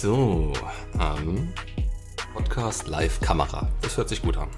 So, 0.00 0.52
ähm, 0.98 1.52
Podcast 2.32 2.88
Live-Kamera. 2.88 3.68
Das 3.82 3.98
hört 3.98 4.08
sich 4.08 4.22
gut 4.22 4.38
an. 4.38 4.48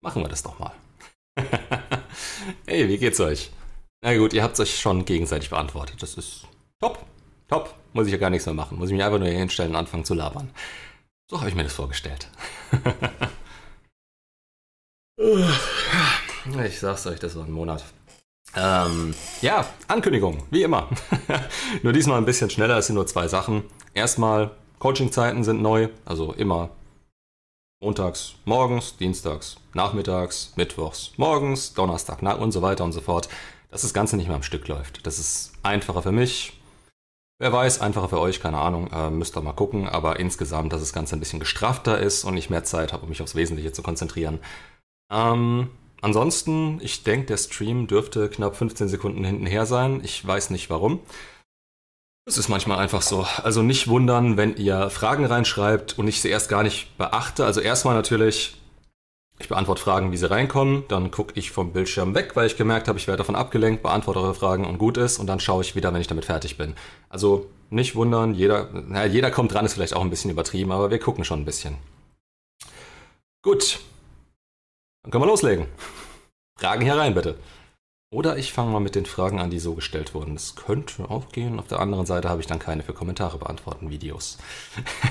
Machen 0.00 0.22
wir 0.22 0.28
das 0.28 0.44
doch 0.44 0.56
mal. 0.60 0.70
hey, 2.64 2.88
wie 2.88 2.98
geht's 2.98 3.18
euch? 3.18 3.50
Na 4.04 4.16
gut, 4.16 4.32
ihr 4.32 4.44
habt 4.44 4.60
euch 4.60 4.78
schon 4.78 5.04
gegenseitig 5.04 5.50
beantwortet. 5.50 6.00
Das 6.00 6.14
ist 6.14 6.46
top, 6.80 7.04
top. 7.48 7.74
Muss 7.94 8.06
ich 8.06 8.12
ja 8.12 8.18
gar 8.18 8.30
nichts 8.30 8.46
mehr 8.46 8.54
machen. 8.54 8.78
Muss 8.78 8.90
ich 8.90 8.94
mich 8.94 9.02
einfach 9.02 9.18
nur 9.18 9.26
hier 9.26 9.38
hinstellen 9.38 9.72
und 9.72 9.76
anfangen 9.76 10.04
zu 10.04 10.14
labern. 10.14 10.48
So 11.28 11.40
habe 11.40 11.48
ich 11.48 11.56
mir 11.56 11.64
das 11.64 11.74
vorgestellt. 11.74 12.28
ich 16.64 16.78
sag's 16.78 17.08
euch, 17.08 17.18
das 17.18 17.34
war 17.34 17.44
ein 17.44 17.50
Monat. 17.50 17.82
Ähm, 18.56 19.14
ja, 19.40 19.66
Ankündigung, 19.88 20.42
wie 20.50 20.62
immer. 20.62 20.88
nur 21.82 21.92
diesmal 21.92 22.18
ein 22.18 22.24
bisschen 22.24 22.50
schneller, 22.50 22.78
es 22.78 22.86
sind 22.86 22.94
nur 22.94 23.06
zwei 23.06 23.28
Sachen. 23.28 23.64
Erstmal, 23.94 24.52
Coachingzeiten 24.78 25.44
sind 25.44 25.62
neu, 25.62 25.88
also 26.04 26.32
immer 26.32 26.70
montags 27.80 28.34
morgens, 28.44 28.96
dienstags 28.96 29.56
nachmittags, 29.74 30.52
mittwochs 30.56 31.12
morgens, 31.16 31.74
Donnerstag 31.74 32.22
nach 32.22 32.38
und 32.38 32.52
so 32.52 32.62
weiter 32.62 32.84
und 32.84 32.92
so 32.92 33.00
fort. 33.00 33.28
Dass 33.70 33.82
das 33.82 33.92
Ganze 33.92 34.16
nicht 34.16 34.28
mehr 34.28 34.36
am 34.36 34.42
Stück 34.44 34.68
läuft. 34.68 35.04
Das 35.04 35.18
ist 35.18 35.52
einfacher 35.64 36.02
für 36.02 36.12
mich. 36.12 36.60
Wer 37.40 37.52
weiß, 37.52 37.80
einfacher 37.80 38.08
für 38.08 38.20
euch, 38.20 38.40
keine 38.40 38.58
Ahnung, 38.58 38.88
äh, 38.92 39.10
müsst 39.10 39.36
ihr 39.36 39.42
mal 39.42 39.52
gucken, 39.52 39.88
aber 39.88 40.20
insgesamt, 40.20 40.72
dass 40.72 40.80
das 40.80 40.92
Ganze 40.92 41.16
ein 41.16 41.18
bisschen 41.18 41.40
gestrafter 41.40 41.98
ist 41.98 42.22
und 42.22 42.36
ich 42.36 42.50
mehr 42.50 42.62
Zeit 42.62 42.92
habe, 42.92 43.02
um 43.02 43.08
mich 43.08 43.20
aufs 43.20 43.34
Wesentliche 43.34 43.72
zu 43.72 43.82
konzentrieren. 43.82 44.38
Ähm, 45.10 45.70
Ansonsten, 46.04 46.80
ich 46.82 47.02
denke, 47.02 47.28
der 47.28 47.38
Stream 47.38 47.86
dürfte 47.86 48.28
knapp 48.28 48.56
15 48.56 48.88
Sekunden 48.88 49.24
hintenher 49.24 49.64
sein. 49.64 50.02
Ich 50.04 50.24
weiß 50.26 50.50
nicht 50.50 50.68
warum. 50.68 51.00
Es 52.26 52.36
ist 52.36 52.50
manchmal 52.50 52.78
einfach 52.78 53.00
so. 53.00 53.26
Also 53.42 53.62
nicht 53.62 53.88
wundern, 53.88 54.36
wenn 54.36 54.54
ihr 54.58 54.90
Fragen 54.90 55.24
reinschreibt 55.24 55.98
und 55.98 56.06
ich 56.06 56.20
sie 56.20 56.28
erst 56.28 56.50
gar 56.50 56.62
nicht 56.62 56.94
beachte. 56.98 57.46
Also 57.46 57.62
erstmal 57.62 57.94
natürlich, 57.94 58.54
ich 59.38 59.48
beantworte 59.48 59.80
Fragen, 59.80 60.12
wie 60.12 60.18
sie 60.18 60.30
reinkommen. 60.30 60.84
Dann 60.88 61.10
gucke 61.10 61.40
ich 61.40 61.50
vom 61.50 61.72
Bildschirm 61.72 62.14
weg, 62.14 62.36
weil 62.36 62.48
ich 62.48 62.58
gemerkt 62.58 62.86
habe, 62.86 62.98
ich 62.98 63.06
werde 63.06 63.22
davon 63.22 63.34
abgelenkt, 63.34 63.82
beantworte 63.82 64.20
eure 64.20 64.34
Fragen 64.34 64.66
und 64.66 64.76
gut 64.76 64.98
ist. 64.98 65.18
Und 65.18 65.26
dann 65.26 65.40
schaue 65.40 65.62
ich 65.62 65.74
wieder, 65.74 65.94
wenn 65.94 66.02
ich 66.02 66.06
damit 66.06 66.26
fertig 66.26 66.58
bin. 66.58 66.74
Also 67.08 67.46
nicht 67.70 67.96
wundern, 67.96 68.34
jeder, 68.34 68.68
naja, 68.74 69.10
jeder 69.10 69.30
kommt 69.30 69.54
dran, 69.54 69.64
ist 69.64 69.72
vielleicht 69.72 69.96
auch 69.96 70.02
ein 70.02 70.10
bisschen 70.10 70.30
übertrieben, 70.30 70.70
aber 70.70 70.90
wir 70.90 70.98
gucken 70.98 71.24
schon 71.24 71.40
ein 71.40 71.46
bisschen. 71.46 71.78
Gut, 73.40 73.80
dann 75.04 75.10
können 75.10 75.22
wir 75.22 75.28
loslegen. 75.28 75.66
Fragen 76.58 76.82
hier 76.82 76.96
rein, 76.96 77.14
bitte. 77.14 77.38
Oder 78.10 78.38
ich 78.38 78.52
fange 78.52 78.70
mal 78.70 78.80
mit 78.80 78.94
den 78.94 79.06
Fragen 79.06 79.38
an, 79.38 79.50
die 79.50 79.58
so 79.58 79.74
gestellt 79.74 80.14
wurden. 80.14 80.34
Das 80.34 80.56
könnte 80.56 81.10
auch 81.10 81.30
gehen. 81.30 81.58
Auf 81.58 81.66
der 81.66 81.80
anderen 81.80 82.06
Seite 82.06 82.30
habe 82.30 82.40
ich 82.40 82.46
dann 82.46 82.58
keine 82.58 82.82
für 82.82 82.94
Kommentare 82.94 83.38
beantworten 83.38 83.90
Videos. 83.90 84.38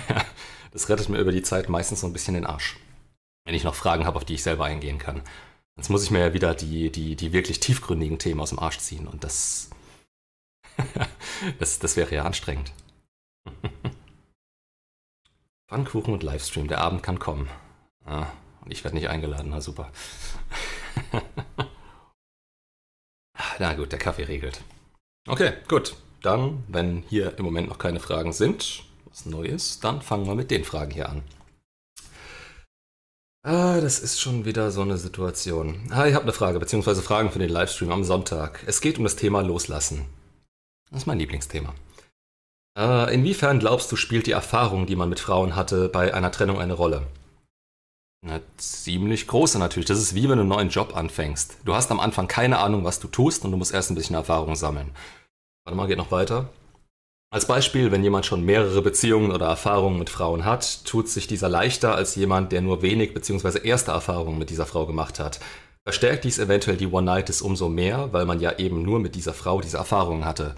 das 0.71 0.89
rettet 0.89 1.09
mir 1.09 1.19
über 1.19 1.31
die 1.31 1.43
Zeit 1.43 1.69
meistens 1.69 2.01
so 2.01 2.07
ein 2.07 2.13
bisschen 2.13 2.33
den 2.33 2.47
Arsch. 2.47 2.77
Wenn 3.45 3.55
ich 3.55 3.65
noch 3.65 3.75
Fragen 3.75 4.05
habe, 4.05 4.17
auf 4.17 4.25
die 4.25 4.33
ich 4.33 4.43
selber 4.43 4.65
eingehen 4.65 4.97
kann. 4.97 5.21
Sonst 5.75 5.89
muss 5.89 6.03
ich 6.03 6.11
mir 6.11 6.19
ja 6.19 6.33
wieder 6.33 6.55
die, 6.55 6.91
die, 6.91 7.15
die 7.15 7.33
wirklich 7.33 7.59
tiefgründigen 7.59 8.17
Themen 8.17 8.39
aus 8.39 8.49
dem 8.49 8.59
Arsch 8.59 8.79
ziehen. 8.79 9.07
Und 9.07 9.23
das, 9.23 9.69
das, 11.59 11.77
das 11.77 11.97
wäre 11.97 12.15
ja 12.15 12.23
anstrengend. 12.23 12.71
Pfannkuchen 15.69 16.13
und 16.13 16.23
Livestream. 16.23 16.67
Der 16.67 16.81
Abend 16.81 17.03
kann 17.03 17.19
kommen. 17.19 17.49
Ah, 18.05 18.27
und 18.63 18.71
ich 18.71 18.83
werde 18.83 18.95
nicht 18.95 19.09
eingeladen, 19.09 19.49
na 19.49 19.61
super. 19.61 19.91
na 23.59 23.73
gut, 23.73 23.91
der 23.91 23.99
Kaffee 23.99 24.23
regelt. 24.23 24.61
Okay, 25.27 25.53
gut. 25.67 25.95
Dann, 26.21 26.63
wenn 26.69 27.03
hier 27.09 27.37
im 27.37 27.43
Moment 27.43 27.67
noch 27.67 27.77
keine 27.77 27.99
Fragen 27.99 28.31
sind, 28.31 28.83
was 29.05 29.25
neu 29.25 29.43
ist, 29.43 29.83
dann 29.83 30.01
fangen 30.01 30.25
wir 30.25 30.35
mit 30.35 30.51
den 30.51 30.63
Fragen 30.63 30.91
hier 30.91 31.09
an. 31.09 31.23
Ah, 33.45 33.81
das 33.81 33.99
ist 33.99 34.21
schon 34.21 34.45
wieder 34.45 34.71
so 34.71 34.81
eine 34.81 34.97
Situation. 34.97 35.91
Ah, 35.91 36.07
ich 36.07 36.13
habe 36.13 36.23
eine 36.23 36.31
Frage, 36.31 36.59
beziehungsweise 36.59 37.01
Fragen 37.01 37.29
für 37.29 37.39
den 37.39 37.49
Livestream 37.49 37.91
am 37.91 38.05
Sonntag. 38.05 38.63
Es 38.67 38.79
geht 38.79 38.97
um 38.97 39.03
das 39.03 39.17
Thema 39.17 39.41
Loslassen. 39.41 40.05
Das 40.89 41.01
ist 41.01 41.07
mein 41.07 41.19
Lieblingsthema. 41.19 41.73
Äh, 42.77 43.13
inwiefern 43.13 43.59
glaubst 43.59 43.91
du, 43.91 43.97
spielt 43.97 44.27
die 44.27 44.31
Erfahrung, 44.31 44.85
die 44.85 44.95
man 44.95 45.09
mit 45.09 45.19
Frauen 45.19 45.57
hatte, 45.57 45.89
bei 45.89 46.13
einer 46.13 46.31
Trennung 46.31 46.59
eine 46.59 46.73
Rolle? 46.73 47.05
Na, 48.25 48.39
ziemlich 48.55 49.27
große 49.27 49.59
natürlich. 49.59 49.87
Das 49.87 49.99
ist 49.99 50.15
wie 50.15 50.29
wenn 50.29 50.37
du 50.37 50.41
einen 50.41 50.47
neuen 50.47 50.69
Job 50.69 50.95
anfängst. 50.95 51.57
Du 51.65 51.75
hast 51.75 51.91
am 51.91 51.99
Anfang 51.99 52.29
keine 52.29 52.59
Ahnung, 52.59 52.85
was 52.85 53.01
du 53.01 53.09
tust 53.09 53.43
und 53.43 53.51
du 53.51 53.57
musst 53.57 53.73
erst 53.73 53.91
ein 53.91 53.95
bisschen 53.95 54.15
Erfahrung 54.15 54.55
sammeln. 54.55 54.91
Warte 55.65 55.75
mal, 55.75 55.87
geht 55.87 55.97
noch 55.97 56.11
weiter. 56.11 56.49
Als 57.33 57.47
Beispiel, 57.47 57.91
wenn 57.91 58.03
jemand 58.03 58.25
schon 58.25 58.45
mehrere 58.45 58.81
Beziehungen 58.81 59.31
oder 59.31 59.47
Erfahrungen 59.47 59.99
mit 59.99 60.09
Frauen 60.09 60.45
hat, 60.45 60.85
tut 60.85 61.09
sich 61.09 61.27
dieser 61.27 61.49
leichter 61.49 61.95
als 61.95 62.15
jemand, 62.15 62.53
der 62.53 62.61
nur 62.61 62.81
wenig 62.81 63.13
bzw. 63.13 63.67
erste 63.67 63.91
Erfahrungen 63.91 64.37
mit 64.37 64.49
dieser 64.49 64.65
Frau 64.65 64.85
gemacht 64.85 65.19
hat. 65.19 65.41
Verstärkt 65.83 66.23
dies 66.23 66.39
eventuell 66.39 66.77
die 66.77 66.87
One-Night 66.87 67.41
umso 67.41 67.67
mehr, 67.67 68.13
weil 68.13 68.25
man 68.25 68.39
ja 68.39 68.57
eben 68.57 68.83
nur 68.83 68.99
mit 68.99 69.15
dieser 69.15 69.33
Frau 69.33 69.59
diese 69.59 69.77
Erfahrungen 69.77 70.23
hatte. 70.23 70.55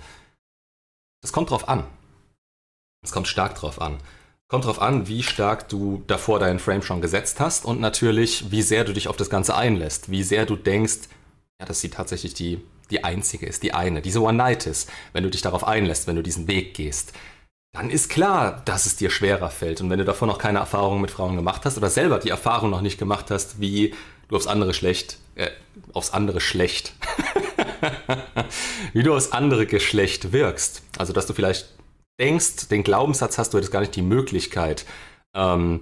Das 1.21 1.31
kommt 1.31 1.49
drauf 1.49 1.67
an. 1.67 1.87
Es 3.03 3.11
kommt 3.11 3.27
stark 3.27 3.55
drauf 3.55 3.81
an. 3.81 3.97
Kommt 4.55 4.67
drauf 4.67 4.81
an, 4.81 5.09
wie 5.09 5.21
stark 5.21 5.67
du 5.67 6.01
davor 6.07 6.39
deinen 6.39 6.59
Frame 6.59 6.81
schon 6.81 7.01
gesetzt 7.01 7.41
hast 7.41 7.65
und 7.65 7.81
natürlich, 7.81 8.51
wie 8.51 8.61
sehr 8.61 8.85
du 8.85 8.93
dich 8.93 9.09
auf 9.09 9.17
das 9.17 9.29
Ganze 9.29 9.53
einlässt, 9.57 10.09
wie 10.09 10.23
sehr 10.23 10.45
du 10.45 10.55
denkst, 10.55 11.09
ja, 11.59 11.65
dass 11.65 11.81
sie 11.81 11.89
tatsächlich 11.89 12.35
die, 12.35 12.61
die 12.89 13.03
einzige 13.03 13.47
ist, 13.47 13.63
die 13.63 13.73
eine, 13.73 14.01
diese 14.01 14.21
One 14.21 14.37
Night 14.37 14.65
ist, 14.65 14.89
wenn 15.11 15.25
du 15.25 15.29
dich 15.29 15.41
darauf 15.41 15.67
einlässt, 15.67 16.07
wenn 16.07 16.15
du 16.15 16.23
diesen 16.23 16.47
Weg 16.47 16.73
gehst. 16.73 17.11
Dann 17.73 17.89
ist 17.89 18.09
klar, 18.09 18.61
dass 18.63 18.85
es 18.85 18.95
dir 18.95 19.09
schwerer 19.09 19.49
fällt. 19.49 19.81
Und 19.81 19.89
wenn 19.89 19.99
du 19.99 20.05
davor 20.05 20.25
noch 20.25 20.37
keine 20.37 20.59
Erfahrung 20.59 21.01
mit 21.01 21.11
Frauen 21.11 21.35
gemacht 21.35 21.65
hast 21.65 21.77
oder 21.77 21.89
selber 21.89 22.19
die 22.19 22.29
Erfahrung 22.29 22.69
noch 22.69 22.79
nicht 22.79 22.97
gemacht 22.97 23.31
hast, 23.31 23.59
wie 23.59 23.93
du 24.29 24.37
aufs 24.37 24.47
andere 24.47 24.73
schlecht, 24.73 25.17
äh, 25.35 25.49
aufs 25.91 26.11
andere 26.11 26.39
schlecht, 26.39 26.93
wie 28.93 29.03
du 29.03 29.13
aufs 29.13 29.33
andere 29.33 29.65
Geschlecht 29.65 30.31
wirkst. 30.31 30.81
Also, 30.97 31.11
dass 31.11 31.25
du 31.25 31.33
vielleicht 31.33 31.74
denkst, 32.19 32.67
den 32.69 32.83
Glaubenssatz 32.83 33.37
hast, 33.37 33.53
du 33.53 33.57
hättest 33.57 33.73
gar 33.73 33.81
nicht 33.81 33.95
die 33.95 34.01
Möglichkeit, 34.01 34.85
ähm, 35.35 35.81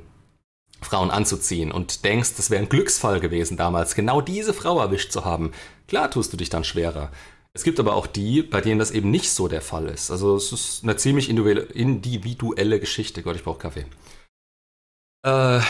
Frauen 0.81 1.11
anzuziehen 1.11 1.71
und 1.71 2.03
denkst, 2.03 2.35
das 2.35 2.49
wäre 2.49 2.61
ein 2.61 2.69
Glücksfall 2.69 3.19
gewesen 3.19 3.57
damals, 3.57 3.95
genau 3.95 4.21
diese 4.21 4.53
Frau 4.53 4.79
erwischt 4.79 5.11
zu 5.11 5.25
haben, 5.25 5.51
klar 5.87 6.11
tust 6.11 6.33
du 6.33 6.37
dich 6.37 6.49
dann 6.49 6.63
schwerer. 6.63 7.11
Es 7.55 7.63
gibt 7.63 7.79
aber 7.79 7.95
auch 7.95 8.07
die, 8.07 8.41
bei 8.41 8.61
denen 8.61 8.79
das 8.79 8.89
eben 8.89 9.11
nicht 9.11 9.29
so 9.29 9.47
der 9.47 9.61
Fall 9.61 9.87
ist. 9.87 10.09
Also 10.09 10.35
es 10.35 10.51
ist 10.51 10.83
eine 10.83 10.95
ziemlich 10.95 11.29
individuelle 11.29 12.79
Geschichte. 12.79 13.21
Gott, 13.21 13.35
ich 13.35 13.43
brauche 13.43 13.59
Kaffee. 13.59 13.85
Äh, 15.23 15.61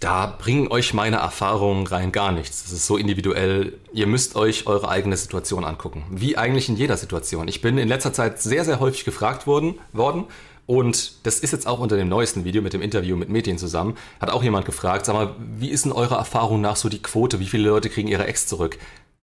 da 0.00 0.26
bringen 0.26 0.68
euch 0.68 0.94
meine 0.94 1.16
Erfahrungen 1.16 1.86
rein 1.86 2.12
gar 2.12 2.30
nichts. 2.32 2.62
Das 2.62 2.72
ist 2.72 2.86
so 2.86 2.96
individuell. 2.96 3.78
Ihr 3.92 4.06
müsst 4.06 4.36
euch 4.36 4.66
eure 4.66 4.88
eigene 4.88 5.16
Situation 5.16 5.64
angucken. 5.64 6.04
Wie 6.10 6.36
eigentlich 6.36 6.68
in 6.68 6.76
jeder 6.76 6.96
Situation. 6.96 7.48
Ich 7.48 7.60
bin 7.60 7.78
in 7.78 7.88
letzter 7.88 8.12
Zeit 8.12 8.40
sehr, 8.40 8.64
sehr 8.64 8.80
häufig 8.80 9.04
gefragt 9.04 9.46
worden, 9.46 9.78
worden 9.92 10.26
und 10.68 11.26
das 11.26 11.40
ist 11.40 11.52
jetzt 11.52 11.66
auch 11.66 11.80
unter 11.80 11.96
dem 11.96 12.10
neuesten 12.10 12.44
Video 12.44 12.60
mit 12.60 12.74
dem 12.74 12.82
Interview 12.82 13.16
mit 13.16 13.30
Metin 13.30 13.56
zusammen. 13.56 13.96
Hat 14.20 14.28
auch 14.28 14.42
jemand 14.42 14.66
gefragt, 14.66 15.06
sag 15.06 15.14
mal, 15.14 15.34
wie 15.38 15.70
ist 15.70 15.86
denn 15.86 15.92
eure 15.92 16.16
Erfahrung 16.16 16.60
nach 16.60 16.76
so 16.76 16.90
die 16.90 17.00
Quote? 17.00 17.40
Wie 17.40 17.46
viele 17.46 17.70
Leute 17.70 17.88
kriegen 17.88 18.06
ihre 18.06 18.26
Ex 18.26 18.46
zurück? 18.46 18.78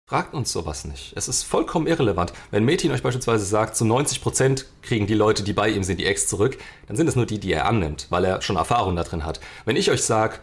Fragt 0.09 0.33
uns 0.33 0.51
sowas 0.53 0.87
nicht. 0.87 1.13
Es 1.17 1.29
ist 1.29 1.43
vollkommen 1.43 1.87
irrelevant. 1.87 2.33
Wenn 2.51 2.65
Metin 2.65 2.93
euch 2.93 3.03
beispielsweise 3.03 3.45
sagt, 3.45 3.77
zu 3.77 3.85
90% 3.85 4.65
kriegen 4.81 5.07
die 5.07 5.13
Leute, 5.13 5.43
die 5.43 5.53
bei 5.53 5.69
ihm 5.69 5.85
sind, 5.85 6.01
die 6.01 6.07
Ex 6.07 6.27
zurück, 6.27 6.57
dann 6.87 6.97
sind 6.97 7.09
es 7.09 7.15
nur 7.15 7.27
die, 7.27 7.39
die 7.39 7.53
er 7.53 7.67
annimmt, 7.67 8.07
weil 8.09 8.25
er 8.25 8.41
schon 8.41 8.57
Erfahrung 8.57 8.97
da 8.97 9.05
drin 9.05 9.27
hat. 9.27 9.39
Wenn 9.67 9.77
ich 9.77 9.91
euch 9.91 10.03
sage, 10.03 10.39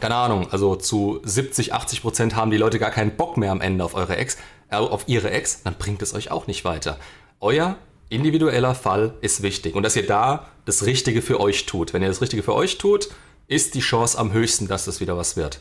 keine 0.00 0.16
Ahnung, 0.16 0.50
also 0.50 0.74
zu 0.74 1.20
70, 1.22 1.72
80% 1.72 2.34
haben 2.34 2.50
die 2.50 2.56
Leute 2.56 2.80
gar 2.80 2.90
keinen 2.90 3.16
Bock 3.16 3.36
mehr 3.36 3.52
am 3.52 3.60
Ende 3.60 3.84
auf 3.84 3.94
eure 3.94 4.16
Ex, 4.16 4.38
äh, 4.70 4.74
auf 4.74 5.04
ihre 5.06 5.30
Ex, 5.30 5.62
dann 5.62 5.74
bringt 5.74 6.02
es 6.02 6.12
euch 6.12 6.32
auch 6.32 6.48
nicht 6.48 6.64
weiter. 6.64 6.98
Euer 7.38 7.76
individueller 8.08 8.74
Fall 8.74 9.14
ist 9.20 9.42
wichtig 9.42 9.76
und 9.76 9.84
dass 9.84 9.94
ihr 9.94 10.08
da 10.08 10.48
das 10.64 10.84
Richtige 10.84 11.22
für 11.22 11.38
euch 11.38 11.64
tut. 11.66 11.94
Wenn 11.94 12.02
ihr 12.02 12.08
das 12.08 12.22
Richtige 12.22 12.42
für 12.42 12.56
euch 12.56 12.76
tut, 12.78 13.08
ist 13.46 13.76
die 13.76 13.80
Chance 13.80 14.18
am 14.18 14.32
höchsten, 14.32 14.66
dass 14.66 14.84
das 14.84 14.98
wieder 14.98 15.16
was 15.16 15.36
wird. 15.36 15.60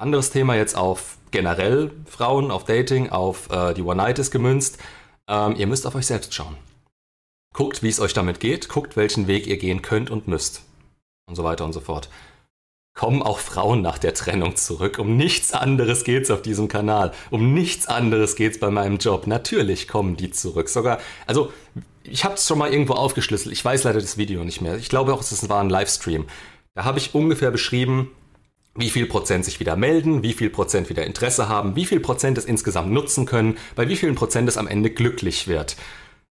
Anderes 0.00 0.30
Thema 0.30 0.54
jetzt 0.54 0.76
auf 0.76 1.18
generell 1.32 1.90
Frauen, 2.06 2.52
auf 2.52 2.64
Dating, 2.64 3.10
auf 3.10 3.50
äh, 3.50 3.74
die 3.74 3.82
One-Night 3.82 4.30
gemünzt. 4.30 4.78
Ähm, 5.26 5.56
ihr 5.56 5.66
müsst 5.66 5.88
auf 5.88 5.96
euch 5.96 6.06
selbst 6.06 6.32
schauen. 6.32 6.56
Guckt, 7.52 7.82
wie 7.82 7.88
es 7.88 7.98
euch 7.98 8.14
damit 8.14 8.38
geht, 8.38 8.68
guckt, 8.68 8.96
welchen 8.96 9.26
Weg 9.26 9.48
ihr 9.48 9.56
gehen 9.56 9.82
könnt 9.82 10.08
und 10.08 10.28
müsst. 10.28 10.62
Und 11.28 11.34
so 11.34 11.42
weiter 11.42 11.64
und 11.64 11.72
so 11.72 11.80
fort. 11.80 12.08
Kommen 12.96 13.24
auch 13.24 13.40
Frauen 13.40 13.82
nach 13.82 13.98
der 13.98 14.14
Trennung 14.14 14.54
zurück? 14.54 15.00
Um 15.00 15.16
nichts 15.16 15.52
anderes 15.52 16.04
geht's 16.04 16.30
auf 16.30 16.42
diesem 16.42 16.68
Kanal. 16.68 17.12
Um 17.30 17.52
nichts 17.52 17.88
anderes 17.88 18.36
geht's 18.36 18.60
bei 18.60 18.70
meinem 18.70 18.98
Job. 18.98 19.26
Natürlich 19.26 19.88
kommen 19.88 20.16
die 20.16 20.30
zurück. 20.30 20.68
Sogar, 20.68 21.00
also 21.26 21.52
ich 22.04 22.24
habe 22.24 22.34
es 22.34 22.46
schon 22.46 22.58
mal 22.58 22.72
irgendwo 22.72 22.94
aufgeschlüsselt. 22.94 23.52
Ich 23.52 23.64
weiß 23.64 23.82
leider 23.82 24.00
das 24.00 24.16
Video 24.16 24.44
nicht 24.44 24.60
mehr. 24.60 24.76
Ich 24.76 24.90
glaube 24.90 25.12
auch, 25.12 25.22
es 25.22 25.48
war 25.48 25.60
ein 25.60 25.70
Livestream. 25.70 26.26
Da 26.74 26.84
habe 26.84 26.98
ich 26.98 27.16
ungefähr 27.16 27.50
beschrieben, 27.50 28.12
wie 28.78 28.90
viel 28.90 29.06
Prozent 29.06 29.44
sich 29.44 29.58
wieder 29.58 29.76
melden, 29.76 30.22
wie 30.22 30.32
viel 30.32 30.50
Prozent 30.50 30.88
wieder 30.88 31.04
Interesse 31.04 31.48
haben, 31.48 31.74
wie 31.74 31.84
viel 31.84 32.00
Prozent 32.00 32.38
es 32.38 32.44
insgesamt 32.44 32.92
nutzen 32.92 33.26
können, 33.26 33.58
bei 33.74 33.88
wie 33.88 33.96
vielen 33.96 34.14
Prozent 34.14 34.48
es 34.48 34.56
am 34.56 34.68
Ende 34.68 34.90
glücklich 34.90 35.48
wird. 35.48 35.76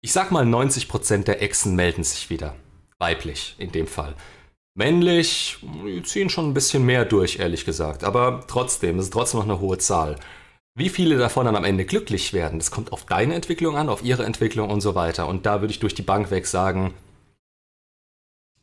Ich 0.00 0.12
sag 0.12 0.32
mal, 0.32 0.44
90% 0.44 1.22
der 1.22 1.40
Echsen 1.40 1.76
melden 1.76 2.02
sich 2.02 2.30
wieder. 2.30 2.56
Weiblich 2.98 3.54
in 3.58 3.70
dem 3.70 3.86
Fall. 3.86 4.14
Männlich, 4.74 5.58
die 5.62 6.02
ziehen 6.02 6.30
schon 6.30 6.50
ein 6.50 6.54
bisschen 6.54 6.84
mehr 6.84 7.04
durch, 7.04 7.38
ehrlich 7.38 7.64
gesagt. 7.64 8.02
Aber 8.02 8.44
trotzdem, 8.48 8.98
es 8.98 9.06
ist 9.06 9.12
trotzdem 9.12 9.38
noch 9.38 9.46
eine 9.46 9.60
hohe 9.60 9.78
Zahl. 9.78 10.16
Wie 10.74 10.88
viele 10.88 11.18
davon 11.18 11.44
dann 11.44 11.56
am 11.56 11.64
Ende 11.64 11.84
glücklich 11.84 12.32
werden, 12.32 12.58
das 12.58 12.70
kommt 12.70 12.92
auf 12.92 13.04
deine 13.04 13.34
Entwicklung 13.34 13.76
an, 13.76 13.88
auf 13.88 14.02
ihre 14.02 14.24
Entwicklung 14.24 14.70
und 14.70 14.80
so 14.80 14.94
weiter. 14.94 15.28
Und 15.28 15.46
da 15.46 15.60
würde 15.60 15.72
ich 15.72 15.80
durch 15.80 15.94
die 15.94 16.02
Bank 16.02 16.30
weg 16.30 16.46
sagen, 16.46 16.94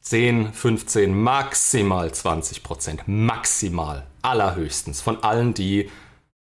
10, 0.09 0.53
15, 0.53 1.15
maximal 1.15 2.11
20 2.11 2.63
Prozent. 2.63 3.03
Maximal. 3.05 4.07
Allerhöchstens. 4.23 5.01
Von 5.01 5.23
allen, 5.23 5.53
die, 5.53 5.87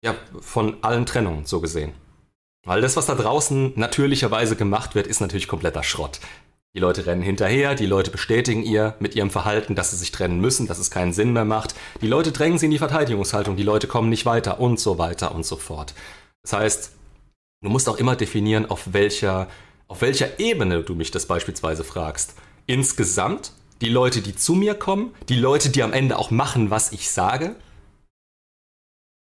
ja, 0.04 0.14
von 0.40 0.76
allen 0.82 1.04
Trennungen 1.04 1.46
so 1.46 1.60
gesehen. 1.60 1.92
Weil 2.64 2.80
das, 2.80 2.96
was 2.96 3.06
da 3.06 3.16
draußen 3.16 3.72
natürlicherweise 3.74 4.54
gemacht 4.54 4.94
wird, 4.94 5.08
ist 5.08 5.18
natürlich 5.18 5.48
kompletter 5.48 5.82
Schrott. 5.82 6.20
Die 6.76 6.78
Leute 6.78 7.06
rennen 7.06 7.22
hinterher, 7.22 7.74
die 7.74 7.86
Leute 7.86 8.12
bestätigen 8.12 8.62
ihr 8.62 8.94
mit 9.00 9.16
ihrem 9.16 9.30
Verhalten, 9.30 9.74
dass 9.74 9.90
sie 9.90 9.96
sich 9.96 10.12
trennen 10.12 10.40
müssen, 10.40 10.68
dass 10.68 10.78
es 10.78 10.92
keinen 10.92 11.12
Sinn 11.12 11.32
mehr 11.32 11.44
macht. 11.44 11.74
Die 12.02 12.06
Leute 12.06 12.30
drängen 12.30 12.56
sie 12.56 12.66
in 12.66 12.70
die 12.70 12.78
Verteidigungshaltung, 12.78 13.56
die 13.56 13.64
Leute 13.64 13.88
kommen 13.88 14.10
nicht 14.10 14.26
weiter 14.26 14.60
und 14.60 14.78
so 14.78 14.96
weiter 14.96 15.34
und 15.34 15.44
so 15.44 15.56
fort. 15.56 15.92
Das 16.42 16.52
heißt, 16.52 16.92
du 17.62 17.68
musst 17.68 17.88
auch 17.88 17.96
immer 17.96 18.14
definieren, 18.14 18.70
auf 18.70 18.92
welcher, 18.92 19.48
auf 19.88 20.02
welcher 20.02 20.38
Ebene 20.38 20.84
du 20.84 20.94
mich 20.94 21.10
das 21.10 21.26
beispielsweise 21.26 21.82
fragst. 21.82 22.36
Insgesamt, 22.70 23.50
die 23.80 23.88
Leute, 23.88 24.22
die 24.22 24.36
zu 24.36 24.54
mir 24.54 24.76
kommen, 24.76 25.12
die 25.28 25.34
Leute, 25.34 25.70
die 25.70 25.82
am 25.82 25.92
Ende 25.92 26.16
auch 26.16 26.30
machen, 26.30 26.70
was 26.70 26.92
ich 26.92 27.10
sage. 27.10 27.56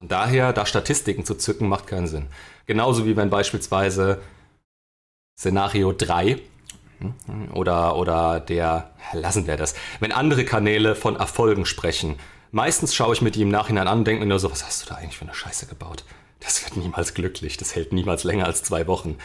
Und 0.01 0.13
daher, 0.13 0.53
da 0.53 0.65
Statistiken 0.65 1.25
zu 1.25 1.35
zücken, 1.35 1.67
macht 1.67 1.87
keinen 1.87 2.07
Sinn. 2.07 2.27
Genauso 2.67 3.05
wie 3.05 3.17
wenn 3.17 3.29
beispielsweise 3.29 4.21
Szenario 5.37 5.91
3 5.91 6.39
oder, 7.53 7.97
oder 7.97 8.39
der, 8.39 8.91
lassen 9.11 9.45
wir 9.45 9.57
das, 9.57 9.75
wenn 9.99 10.13
andere 10.13 10.45
Kanäle 10.45 10.95
von 10.95 11.17
Erfolgen 11.17 11.65
sprechen. 11.65 12.19
Meistens 12.51 12.95
schaue 12.95 13.13
ich 13.13 13.21
mir 13.21 13.31
die 13.31 13.41
im 13.41 13.49
Nachhinein 13.49 13.89
an 13.89 13.99
und 13.99 14.05
denke 14.05 14.21
mir 14.21 14.29
nur 14.29 14.39
so, 14.39 14.49
was 14.49 14.65
hast 14.65 14.83
du 14.83 14.87
da 14.87 14.95
eigentlich 14.95 15.17
für 15.17 15.25
eine 15.25 15.33
Scheiße 15.33 15.65
gebaut? 15.65 16.05
Das 16.39 16.63
wird 16.63 16.77
niemals 16.77 17.13
glücklich, 17.13 17.57
das 17.57 17.75
hält 17.75 17.91
niemals 17.91 18.23
länger 18.23 18.45
als 18.45 18.63
zwei 18.63 18.87
Wochen. 18.87 19.17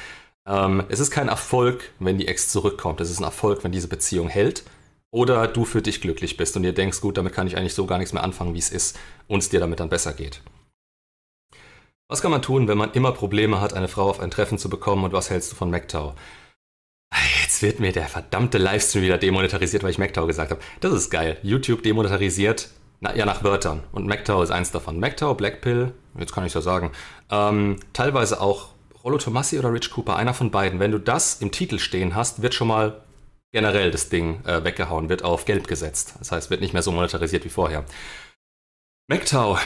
Ähm, 0.49 0.85
es 0.89 0.99
ist 0.99 1.11
kein 1.11 1.29
Erfolg, 1.29 1.93
wenn 1.99 2.17
die 2.17 2.27
Ex 2.27 2.49
zurückkommt, 2.49 3.01
es 3.01 3.11
ist 3.11 3.21
ein 3.21 3.25
Erfolg, 3.25 3.63
wenn 3.65 3.73
diese 3.73 3.89
Beziehung 3.89 4.29
hält 4.29 4.65
oder 5.11 5.47
du 5.47 5.65
für 5.65 5.83
dich 5.83 6.01
glücklich 6.01 6.37
bist 6.37 6.57
und 6.57 6.63
dir 6.63 6.73
denkst, 6.73 7.01
gut, 7.01 7.19
damit 7.19 7.35
kann 7.35 7.47
ich 7.47 7.57
eigentlich 7.57 7.75
so 7.75 7.87
gar 7.87 7.99
nichts 7.99 8.15
mehr 8.15 8.23
anfangen, 8.23 8.55
wie 8.55 8.59
es 8.59 8.71
ist 8.71 8.99
und 9.27 9.41
es 9.41 9.51
dir 9.51 9.61
damit 9.61 9.81
dann 9.81 9.91
besser 9.91 10.15
geht. 10.15 10.41
Was 12.11 12.23
kann 12.23 12.31
man 12.31 12.41
tun, 12.41 12.69
wenn 12.69 12.79
man 12.79 12.93
immer 12.93 13.13
Probleme 13.13 13.61
hat, 13.61 13.75
eine 13.75 13.89
Frau 13.89 14.09
auf 14.09 14.21
ein 14.21 14.31
Treffen 14.31 14.57
zu 14.57 14.71
bekommen 14.71 15.05
und 15.05 15.13
was 15.13 15.29
hältst 15.29 15.53
du 15.53 15.57
von 15.57 15.71
MacTow? 15.71 16.15
Jetzt 17.43 17.63
wird 17.63 17.81
mir 17.81 17.93
der 17.93 18.07
verdammte 18.09 18.57
Livestream 18.57 19.05
wieder 19.05 19.19
demonetarisiert, 19.19 19.83
weil 19.83 19.91
ich 19.91 19.99
MacTow 19.99 20.27
gesagt 20.27 20.51
habe. 20.51 20.61
Das 20.81 20.93
ist 20.93 21.11
geil. 21.11 21.39
YouTube 21.43 21.83
demonetarisiert, 21.83 22.71
na, 23.01 23.15
ja, 23.15 23.27
nach 23.27 23.45
Wörtern. 23.45 23.83
Und 23.93 24.07
MacTow 24.07 24.43
ist 24.43 24.51
eins 24.51 24.71
davon. 24.71 24.99
MacTow, 25.01 25.37
Blackpill, 25.37 25.93
jetzt 26.19 26.33
kann 26.33 26.47
ich 26.47 26.55
ja 26.55 26.63
sagen. 26.63 26.93
Ähm, 27.31 27.77
teilweise 27.93 28.41
auch 28.41 28.71
Rollo 29.05 29.19
Tomassi 29.19 29.59
oder 29.59 29.73
Rich 29.73 29.91
Cooper, 29.91 30.17
einer 30.17 30.35
von 30.35 30.51
beiden. 30.51 30.81
Wenn 30.81 30.93
du 30.93 30.99
das 30.99 31.41
im 31.41 31.51
Titel 31.51 31.79
stehen 31.79 32.15
hast, 32.15 32.43
wird 32.43 32.55
schon 32.55 32.69
mal 32.69 33.03
generell 33.53 33.91
das 33.91 34.09
Ding 34.09 34.45
äh, 34.45 34.65
weggehauen, 34.65 35.09
wird 35.09 35.25
auf 35.25 35.45
Gelb 35.45 35.69
gesetzt. 35.69 36.15
Das 36.19 36.33
heißt, 36.33 36.51
wird 36.51 36.61
nicht 36.61 36.73
mehr 36.73 36.83
so 36.83 36.93
monetarisiert 36.93 37.45
wie 37.45 37.51
vorher. 37.51 37.85
MacTow, 39.09 39.59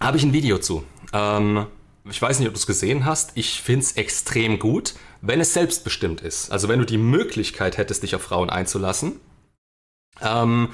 habe 0.00 0.16
ich 0.16 0.24
ein 0.24 0.32
Video 0.32 0.58
zu. 0.58 0.84
Ähm, 1.12 1.66
ich 2.04 2.20
weiß 2.20 2.38
nicht, 2.38 2.48
ob 2.48 2.54
du 2.54 2.58
es 2.58 2.66
gesehen 2.66 3.04
hast. 3.04 3.32
Ich 3.34 3.60
finde 3.62 3.84
es 3.84 3.92
extrem 3.92 4.58
gut 4.58 4.94
wenn 5.20 5.40
es 5.40 5.54
selbstbestimmt 5.54 6.20
ist. 6.20 6.50
Also 6.50 6.68
wenn 6.68 6.78
du 6.78 6.86
die 6.86 6.98
Möglichkeit 6.98 7.76
hättest, 7.76 8.02
dich 8.02 8.14
auf 8.14 8.22
Frauen 8.22 8.50
einzulassen, 8.50 9.20
ähm, 10.20 10.70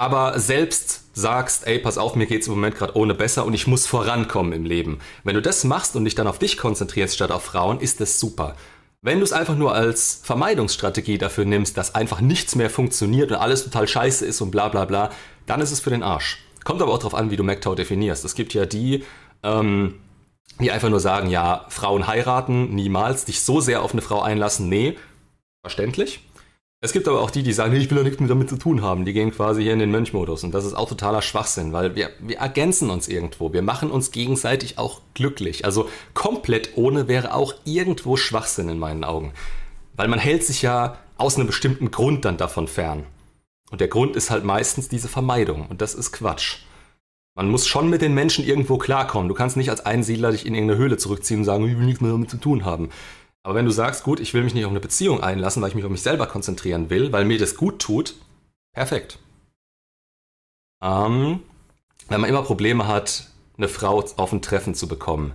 aber 0.00 0.38
selbst 0.40 1.14
sagst, 1.14 1.66
ey, 1.66 1.78
pass 1.78 1.98
auf, 1.98 2.14
mir 2.14 2.24
geht 2.24 2.40
es 2.40 2.48
im 2.48 2.54
Moment 2.54 2.74
gerade 2.74 2.96
ohne 2.96 3.14
besser 3.14 3.44
und 3.44 3.52
ich 3.52 3.66
muss 3.66 3.86
vorankommen 3.86 4.54
im 4.54 4.64
Leben. 4.64 4.98
Wenn 5.24 5.34
du 5.34 5.42
das 5.42 5.62
machst 5.62 5.94
und 5.94 6.06
dich 6.06 6.14
dann 6.14 6.26
auf 6.26 6.38
dich 6.38 6.56
konzentrierst 6.56 7.14
statt 7.14 7.30
auf 7.30 7.44
Frauen, 7.44 7.80
ist 7.80 8.00
das 8.00 8.18
super. 8.18 8.56
Wenn 9.02 9.18
du 9.18 9.24
es 9.24 9.34
einfach 9.34 9.56
nur 9.56 9.74
als 9.74 10.22
Vermeidungsstrategie 10.24 11.18
dafür 11.18 11.44
nimmst, 11.44 11.76
dass 11.76 11.94
einfach 11.94 12.22
nichts 12.22 12.54
mehr 12.54 12.70
funktioniert 12.70 13.30
und 13.30 13.36
alles 13.36 13.64
total 13.64 13.86
scheiße 13.86 14.24
ist 14.24 14.40
und 14.40 14.50
bla 14.50 14.68
bla 14.68 14.86
bla, 14.86 15.10
dann 15.44 15.60
ist 15.60 15.70
es 15.70 15.80
für 15.80 15.90
den 15.90 16.02
Arsch. 16.02 16.38
Kommt 16.64 16.80
aber 16.80 16.94
auch 16.94 16.98
darauf 16.98 17.14
an, 17.14 17.30
wie 17.30 17.36
du 17.36 17.42
MacTow 17.42 17.74
definierst. 17.74 18.24
Es 18.24 18.34
gibt 18.34 18.54
ja 18.54 18.64
die, 18.64 19.04
ähm, 19.42 20.00
die 20.60 20.70
einfach 20.70 20.88
nur 20.88 21.00
sagen, 21.00 21.28
ja, 21.28 21.66
Frauen 21.68 22.06
heiraten, 22.06 22.74
niemals, 22.74 23.26
dich 23.26 23.42
so 23.42 23.60
sehr 23.60 23.82
auf 23.82 23.92
eine 23.92 24.00
Frau 24.00 24.22
einlassen, 24.22 24.70
nee, 24.70 24.96
verständlich. 25.62 26.20
Es 26.82 26.92
gibt 26.92 27.08
aber 27.08 27.20
auch 27.20 27.30
die, 27.30 27.42
die 27.42 27.52
sagen, 27.52 27.74
ich 27.76 27.90
will 27.90 27.98
ja 27.98 28.04
nichts 28.04 28.20
mehr 28.20 28.28
damit 28.28 28.48
zu 28.48 28.56
tun 28.56 28.80
haben. 28.80 29.04
Die 29.04 29.12
gehen 29.12 29.32
quasi 29.32 29.62
hier 29.62 29.74
in 29.74 29.80
den 29.80 29.90
Mönchmodus. 29.90 30.44
Und 30.44 30.52
das 30.52 30.64
ist 30.64 30.72
auch 30.72 30.88
totaler 30.88 31.20
Schwachsinn, 31.20 31.74
weil 31.74 31.94
wir, 31.94 32.08
wir 32.20 32.38
ergänzen 32.38 32.88
uns 32.88 33.06
irgendwo. 33.06 33.52
Wir 33.52 33.60
machen 33.60 33.90
uns 33.90 34.12
gegenseitig 34.12 34.78
auch 34.78 35.02
glücklich. 35.12 35.66
Also 35.66 35.90
komplett 36.14 36.70
ohne 36.76 37.06
wäre 37.06 37.34
auch 37.34 37.54
irgendwo 37.66 38.16
Schwachsinn 38.16 38.70
in 38.70 38.78
meinen 38.78 39.04
Augen. 39.04 39.34
Weil 39.94 40.08
man 40.08 40.18
hält 40.18 40.42
sich 40.42 40.62
ja 40.62 40.96
aus 41.18 41.36
einem 41.36 41.46
bestimmten 41.46 41.90
Grund 41.90 42.24
dann 42.24 42.38
davon 42.38 42.66
fern. 42.66 43.04
Und 43.70 43.82
der 43.82 43.88
Grund 43.88 44.16
ist 44.16 44.30
halt 44.30 44.44
meistens 44.44 44.88
diese 44.88 45.08
Vermeidung. 45.08 45.66
Und 45.68 45.82
das 45.82 45.94
ist 45.94 46.12
Quatsch. 46.12 46.60
Man 47.36 47.50
muss 47.50 47.66
schon 47.66 47.90
mit 47.90 48.00
den 48.00 48.14
Menschen 48.14 48.44
irgendwo 48.44 48.78
klarkommen. 48.78 49.28
Du 49.28 49.34
kannst 49.34 49.58
nicht 49.58 49.70
als 49.70 49.84
Einsiedler 49.84 50.32
dich 50.32 50.46
in 50.46 50.54
irgendeine 50.54 50.80
Höhle 50.80 50.96
zurückziehen 50.96 51.40
und 51.40 51.44
sagen, 51.44 51.68
ich 51.68 51.76
will 51.76 51.84
nichts 51.84 52.00
mehr 52.00 52.10
damit 52.10 52.30
zu 52.30 52.38
tun 52.38 52.64
haben. 52.64 52.88
Aber 53.42 53.54
wenn 53.54 53.64
du 53.64 53.70
sagst, 53.70 54.04
gut, 54.04 54.20
ich 54.20 54.34
will 54.34 54.44
mich 54.44 54.54
nicht 54.54 54.64
auf 54.64 54.70
eine 54.70 54.80
Beziehung 54.80 55.22
einlassen, 55.22 55.62
weil 55.62 55.70
ich 55.70 55.74
mich 55.74 55.84
auf 55.84 55.90
mich 55.90 56.02
selber 56.02 56.26
konzentrieren 56.26 56.90
will, 56.90 57.12
weil 57.12 57.24
mir 57.24 57.38
das 57.38 57.56
gut 57.56 57.80
tut, 57.80 58.14
perfekt. 58.72 59.18
Ähm, 60.82 61.40
wenn 62.08 62.20
man 62.20 62.28
immer 62.28 62.42
Probleme 62.42 62.86
hat, 62.86 63.28
eine 63.56 63.68
Frau 63.68 64.04
auf 64.16 64.32
ein 64.32 64.42
Treffen 64.42 64.74
zu 64.74 64.88
bekommen, 64.88 65.32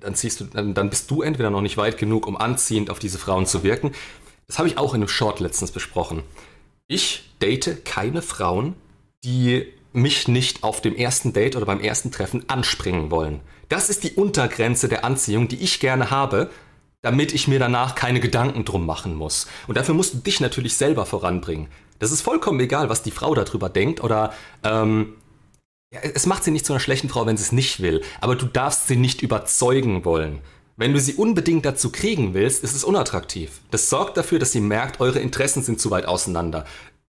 dann, 0.00 0.14
ziehst 0.14 0.40
du, 0.40 0.44
dann, 0.44 0.74
dann 0.74 0.90
bist 0.90 1.10
du 1.10 1.22
entweder 1.22 1.50
noch 1.50 1.60
nicht 1.60 1.76
weit 1.76 1.98
genug, 1.98 2.26
um 2.26 2.36
anziehend 2.36 2.90
auf 2.90 2.98
diese 2.98 3.18
Frauen 3.18 3.46
zu 3.46 3.62
wirken. 3.62 3.92
Das 4.46 4.58
habe 4.58 4.68
ich 4.68 4.78
auch 4.78 4.94
in 4.94 5.02
einem 5.02 5.08
Short 5.08 5.40
letztens 5.40 5.72
besprochen. 5.72 6.22
Ich 6.86 7.30
date 7.40 7.84
keine 7.84 8.22
Frauen, 8.22 8.74
die 9.24 9.66
mich 9.92 10.28
nicht 10.28 10.62
auf 10.62 10.80
dem 10.80 10.94
ersten 10.94 11.32
Date 11.32 11.56
oder 11.56 11.66
beim 11.66 11.80
ersten 11.80 12.10
Treffen 12.10 12.48
anspringen 12.48 13.10
wollen. 13.10 13.40
Das 13.68 13.90
ist 13.90 14.04
die 14.04 14.12
Untergrenze 14.12 14.88
der 14.88 15.04
Anziehung, 15.04 15.48
die 15.48 15.60
ich 15.60 15.80
gerne 15.80 16.10
habe, 16.10 16.50
damit 17.02 17.32
ich 17.32 17.48
mir 17.48 17.58
danach 17.58 17.94
keine 17.94 18.20
Gedanken 18.20 18.64
drum 18.64 18.84
machen 18.86 19.14
muss. 19.14 19.46
Und 19.66 19.76
dafür 19.76 19.94
musst 19.94 20.14
du 20.14 20.18
dich 20.18 20.40
natürlich 20.40 20.76
selber 20.76 21.06
voranbringen. 21.06 21.68
Das 21.98 22.12
ist 22.12 22.22
vollkommen 22.22 22.60
egal, 22.60 22.88
was 22.88 23.02
die 23.02 23.10
Frau 23.10 23.34
darüber 23.34 23.68
denkt 23.68 24.02
oder 24.02 24.32
ähm, 24.64 25.14
ja, 25.92 26.00
es 26.00 26.26
macht 26.26 26.44
sie 26.44 26.50
nicht 26.50 26.66
zu 26.66 26.72
einer 26.72 26.80
schlechten 26.80 27.08
Frau, 27.08 27.26
wenn 27.26 27.36
sie 27.36 27.44
es 27.44 27.52
nicht 27.52 27.80
will, 27.80 28.02
aber 28.20 28.36
du 28.36 28.46
darfst 28.46 28.88
sie 28.88 28.96
nicht 28.96 29.22
überzeugen 29.22 30.04
wollen. 30.04 30.40
Wenn 30.76 30.92
du 30.92 31.00
sie 31.00 31.14
unbedingt 31.14 31.64
dazu 31.64 31.90
kriegen 31.90 32.34
willst, 32.34 32.62
ist 32.62 32.76
es 32.76 32.84
unattraktiv. 32.84 33.60
Das 33.72 33.90
sorgt 33.90 34.16
dafür, 34.16 34.38
dass 34.38 34.52
sie 34.52 34.60
merkt, 34.60 35.00
eure 35.00 35.18
Interessen 35.18 35.62
sind 35.62 35.80
zu 35.80 35.90
weit 35.90 36.06
auseinander. 36.06 36.66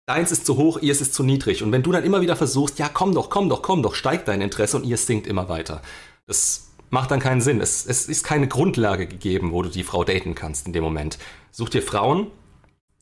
Deins 0.08 0.32
ist 0.32 0.46
zu 0.46 0.58
hoch, 0.58 0.78
ihr 0.82 0.92
ist 0.92 1.16
zu 1.16 1.24
niedrig. 1.24 1.64
Und 1.64 1.72
wenn 1.72 1.82
du 1.82 1.92
dann 1.92 2.04
immer 2.04 2.22
wieder 2.22 2.36
versuchst, 2.36 2.78
ja, 2.78 2.90
komm 2.94 3.16
doch, 3.16 3.32
komm 3.32 3.50
doch, 3.50 3.64
komm 3.64 3.82
doch, 3.82 3.96
steigt 3.96 4.28
dein 4.28 4.42
Interesse 4.42 4.78
und 4.78 4.84
ihr 4.84 4.98
sinkt 4.98 5.26
immer 5.26 5.50
weiter. 5.50 5.82
Das 6.28 6.65
macht 6.90 7.12
dann 7.12 7.20
keinen 7.20 7.42
Sinn. 7.42 7.62
Es, 7.62 7.86
es 7.86 8.08
ist 8.08 8.24
keine 8.24 8.48
Grundlage 8.48 9.08
gegeben, 9.08 9.52
wo 9.52 9.62
du 9.62 9.70
die 9.70 9.84
Frau 9.84 10.04
daten 10.04 10.36
kannst 10.36 10.68
in 10.68 10.74
dem 10.74 10.84
Moment. 10.84 11.18
Such 11.52 11.70
dir 11.70 11.82
Frauen, 11.82 12.28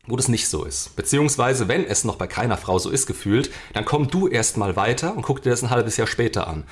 wo 0.07 0.15
das 0.15 0.27
nicht 0.27 0.47
so 0.47 0.65
ist. 0.65 0.95
Beziehungsweise, 0.95 1.67
wenn 1.67 1.85
es 1.85 2.03
noch 2.03 2.15
bei 2.15 2.27
keiner 2.27 2.57
Frau 2.57 2.79
so 2.79 2.89
ist 2.89 3.07
gefühlt, 3.07 3.51
dann 3.73 3.85
komm 3.85 4.09
du 4.09 4.27
erstmal 4.27 4.75
weiter 4.75 5.15
und 5.15 5.23
guck 5.23 5.41
dir 5.41 5.49
das 5.49 5.63
ein 5.63 5.69
halbes 5.69 5.97
Jahr 5.97 6.07
später 6.07 6.47
an. 6.47 6.65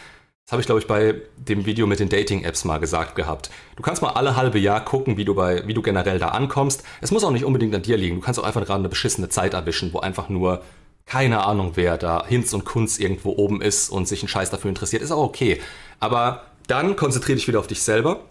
Das 0.46 0.53
habe 0.53 0.62
ich, 0.62 0.65
glaube 0.65 0.82
ich, 0.82 0.88
bei 0.88 1.15
dem 1.38 1.65
Video 1.65 1.88
mit 1.88 2.00
den 2.00 2.10
Dating-Apps 2.10 2.65
mal 2.65 2.80
gesagt 2.80 3.15
gehabt. 3.15 3.51
Du 3.77 3.84
kannst 3.84 4.01
mal 4.01 4.10
alle 4.10 4.36
halbe 4.36 4.60
Jahr 4.60 4.84
gucken, 4.84 5.15
wie 5.15 5.24
du, 5.24 5.34
bei, 5.34 5.65
wie 5.65 5.74
du 5.74 5.82
generell 5.82 6.20
da 6.20 6.30
ankommst. 6.30 6.84
Es 7.00 7.12
muss 7.12 7.24
auch 7.24 7.32
nicht 7.32 7.46
unbedingt 7.46 7.74
an 7.74 7.84
dir 7.84 7.96
liegen. 7.96 8.18
Du 8.18 8.22
kannst 8.22 8.38
auch 8.39 8.44
einfach 8.44 8.65
gerade 8.65 8.80
eine 8.80 8.89
beschissene 8.89 9.30
Zeit 9.30 9.53
erwischen, 9.53 9.94
wo 9.94 10.00
einfach 10.00 10.27
nur 10.27 10.62
keine 11.06 11.46
Ahnung, 11.46 11.72
wer 11.75 11.98
da 11.98 12.25
Hinz 12.25 12.53
und 12.53 12.65
Kunz 12.65 13.00
irgendwo 13.00 13.32
oben 13.32 13.62
ist 13.62 13.89
und 13.89 14.08
sich 14.08 14.22
einen 14.22 14.30
Scheiß 14.30 14.50
dafür 14.50 14.70
interessiert. 14.70 15.01
Ist 15.01 15.12
auch 15.12 15.24
okay. 15.24 15.62
Aber 16.00 16.44
dann 16.68 16.96
konzentriere 16.96 17.38
dich 17.38 17.48
wieder 17.48 17.60
auf 17.60 17.68
dich 17.68 17.82
selber. 17.82 18.25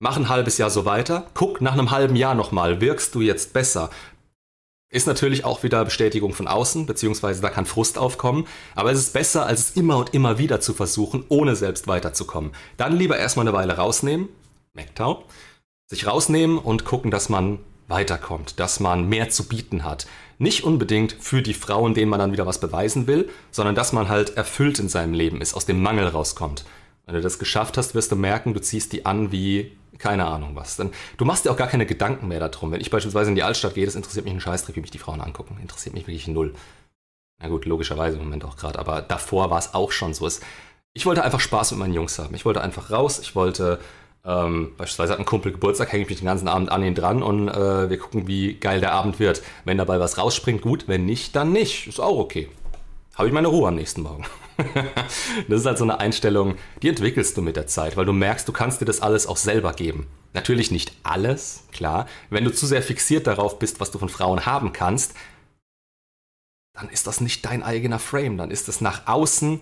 Mach 0.00 0.16
ein 0.16 0.28
halbes 0.28 0.58
Jahr 0.58 0.70
so 0.70 0.84
weiter. 0.84 1.26
Guck 1.34 1.60
nach 1.60 1.72
einem 1.72 1.90
halben 1.90 2.16
Jahr 2.16 2.34
nochmal. 2.34 2.80
Wirkst 2.80 3.14
du 3.14 3.20
jetzt 3.20 3.52
besser? 3.52 3.90
Ist 4.94 5.06
natürlich 5.08 5.44
auch 5.44 5.64
wieder 5.64 5.84
Bestätigung 5.84 6.34
von 6.34 6.46
außen, 6.46 6.86
beziehungsweise 6.86 7.42
da 7.42 7.50
kann 7.50 7.66
Frust 7.66 7.98
aufkommen, 7.98 8.46
aber 8.76 8.92
es 8.92 9.00
ist 9.00 9.12
besser, 9.12 9.44
als 9.44 9.58
es 9.60 9.70
immer 9.72 9.96
und 9.96 10.14
immer 10.14 10.38
wieder 10.38 10.60
zu 10.60 10.72
versuchen, 10.72 11.24
ohne 11.28 11.56
selbst 11.56 11.88
weiterzukommen. 11.88 12.52
Dann 12.76 12.96
lieber 12.96 13.18
erstmal 13.18 13.44
eine 13.44 13.56
Weile 13.56 13.76
rausnehmen, 13.76 14.28
MacTow, 14.72 15.24
sich 15.88 16.06
rausnehmen 16.06 16.58
und 16.58 16.84
gucken, 16.84 17.10
dass 17.10 17.28
man 17.28 17.58
weiterkommt, 17.88 18.60
dass 18.60 18.78
man 18.78 19.08
mehr 19.08 19.30
zu 19.30 19.48
bieten 19.48 19.82
hat. 19.82 20.06
Nicht 20.38 20.62
unbedingt 20.62 21.16
für 21.18 21.42
die 21.42 21.54
Frauen, 21.54 21.94
denen 21.94 22.10
man 22.10 22.20
dann 22.20 22.32
wieder 22.32 22.46
was 22.46 22.60
beweisen 22.60 23.08
will, 23.08 23.28
sondern 23.50 23.74
dass 23.74 23.92
man 23.92 24.08
halt 24.08 24.36
erfüllt 24.36 24.78
in 24.78 24.88
seinem 24.88 25.12
Leben 25.12 25.40
ist, 25.40 25.54
aus 25.54 25.66
dem 25.66 25.82
Mangel 25.82 26.06
rauskommt. 26.06 26.64
Wenn 27.06 27.14
du 27.14 27.20
das 27.20 27.38
geschafft 27.38 27.76
hast, 27.76 27.94
wirst 27.94 28.12
du 28.12 28.16
merken, 28.16 28.54
du 28.54 28.60
ziehst 28.60 28.92
die 28.92 29.04
an 29.04 29.30
wie, 29.30 29.76
keine 29.98 30.26
Ahnung 30.26 30.56
was. 30.56 30.76
Dann, 30.76 30.90
du 31.16 31.24
machst 31.24 31.44
dir 31.44 31.50
auch 31.50 31.56
gar 31.56 31.68
keine 31.68 31.86
Gedanken 31.86 32.28
mehr 32.28 32.40
darum. 32.40 32.72
Wenn 32.72 32.80
ich 32.80 32.90
beispielsweise 32.90 33.30
in 33.30 33.36
die 33.36 33.42
Altstadt 33.42 33.74
gehe, 33.74 33.84
das 33.84 33.94
interessiert 33.94 34.24
mich 34.24 34.32
einen 34.32 34.40
Scheißdreck, 34.40 34.76
wie 34.76 34.80
mich 34.80 34.90
die 34.90 34.98
Frauen 34.98 35.20
angucken. 35.20 35.58
Interessiert 35.60 35.94
mich 35.94 36.06
wirklich 36.06 36.28
null. 36.28 36.54
Na 37.40 37.48
gut, 37.48 37.66
logischerweise 37.66 38.16
im 38.16 38.24
Moment 38.24 38.44
auch 38.44 38.56
gerade, 38.56 38.78
aber 38.78 39.02
davor 39.02 39.50
war 39.50 39.58
es 39.58 39.74
auch 39.74 39.92
schon 39.92 40.14
so. 40.14 40.28
Ich 40.94 41.04
wollte 41.04 41.24
einfach 41.24 41.40
Spaß 41.40 41.72
mit 41.72 41.80
meinen 41.80 41.94
Jungs 41.94 42.18
haben. 42.18 42.34
Ich 42.34 42.44
wollte 42.44 42.62
einfach 42.62 42.90
raus, 42.90 43.18
ich 43.18 43.34
wollte 43.34 43.80
ähm, 44.24 44.72
beispielsweise 44.78 45.12
hat 45.12 45.18
ein 45.18 45.26
Kumpel 45.26 45.52
Geburtstag, 45.52 45.92
hänge 45.92 46.04
ich 46.04 46.08
mich 46.08 46.18
den 46.18 46.26
ganzen 46.26 46.48
Abend 46.48 46.72
an 46.72 46.82
ihn 46.82 46.94
dran 46.94 47.22
und 47.22 47.48
äh, 47.48 47.90
wir 47.90 47.98
gucken, 47.98 48.26
wie 48.26 48.54
geil 48.54 48.80
der 48.80 48.92
Abend 48.92 49.20
wird. 49.20 49.42
Wenn 49.64 49.76
dabei 49.76 50.00
was 50.00 50.16
rausspringt, 50.16 50.62
gut, 50.62 50.88
wenn 50.88 51.04
nicht, 51.04 51.36
dann 51.36 51.52
nicht. 51.52 51.86
Ist 51.86 52.00
auch 52.00 52.18
okay. 52.18 52.48
Habe 53.14 53.28
ich 53.28 53.34
meine 53.34 53.48
Ruhe 53.48 53.68
am 53.68 53.74
nächsten 53.74 54.02
Morgen. 54.02 54.24
das 55.48 55.60
ist 55.60 55.66
halt 55.66 55.78
so 55.78 55.84
eine 55.84 56.00
Einstellung, 56.00 56.56
die 56.82 56.88
entwickelst 56.88 57.36
du 57.36 57.42
mit 57.42 57.56
der 57.56 57.66
Zeit, 57.66 57.96
weil 57.96 58.06
du 58.06 58.12
merkst, 58.12 58.46
du 58.48 58.52
kannst 58.52 58.80
dir 58.80 58.84
das 58.84 59.00
alles 59.00 59.26
auch 59.26 59.36
selber 59.36 59.72
geben. 59.72 60.06
Natürlich 60.32 60.70
nicht 60.70 60.92
alles, 61.02 61.64
klar. 61.72 62.06
Wenn 62.30 62.44
du 62.44 62.52
zu 62.52 62.66
sehr 62.66 62.82
fixiert 62.82 63.26
darauf 63.26 63.58
bist, 63.58 63.80
was 63.80 63.90
du 63.90 63.98
von 63.98 64.08
Frauen 64.08 64.46
haben 64.46 64.72
kannst, 64.72 65.14
dann 66.74 66.88
ist 66.88 67.06
das 67.06 67.20
nicht 67.20 67.44
dein 67.44 67.62
eigener 67.62 67.98
Frame. 67.98 68.36
Dann 68.36 68.50
ist 68.50 68.68
es 68.68 68.80
nach 68.80 69.06
außen 69.06 69.60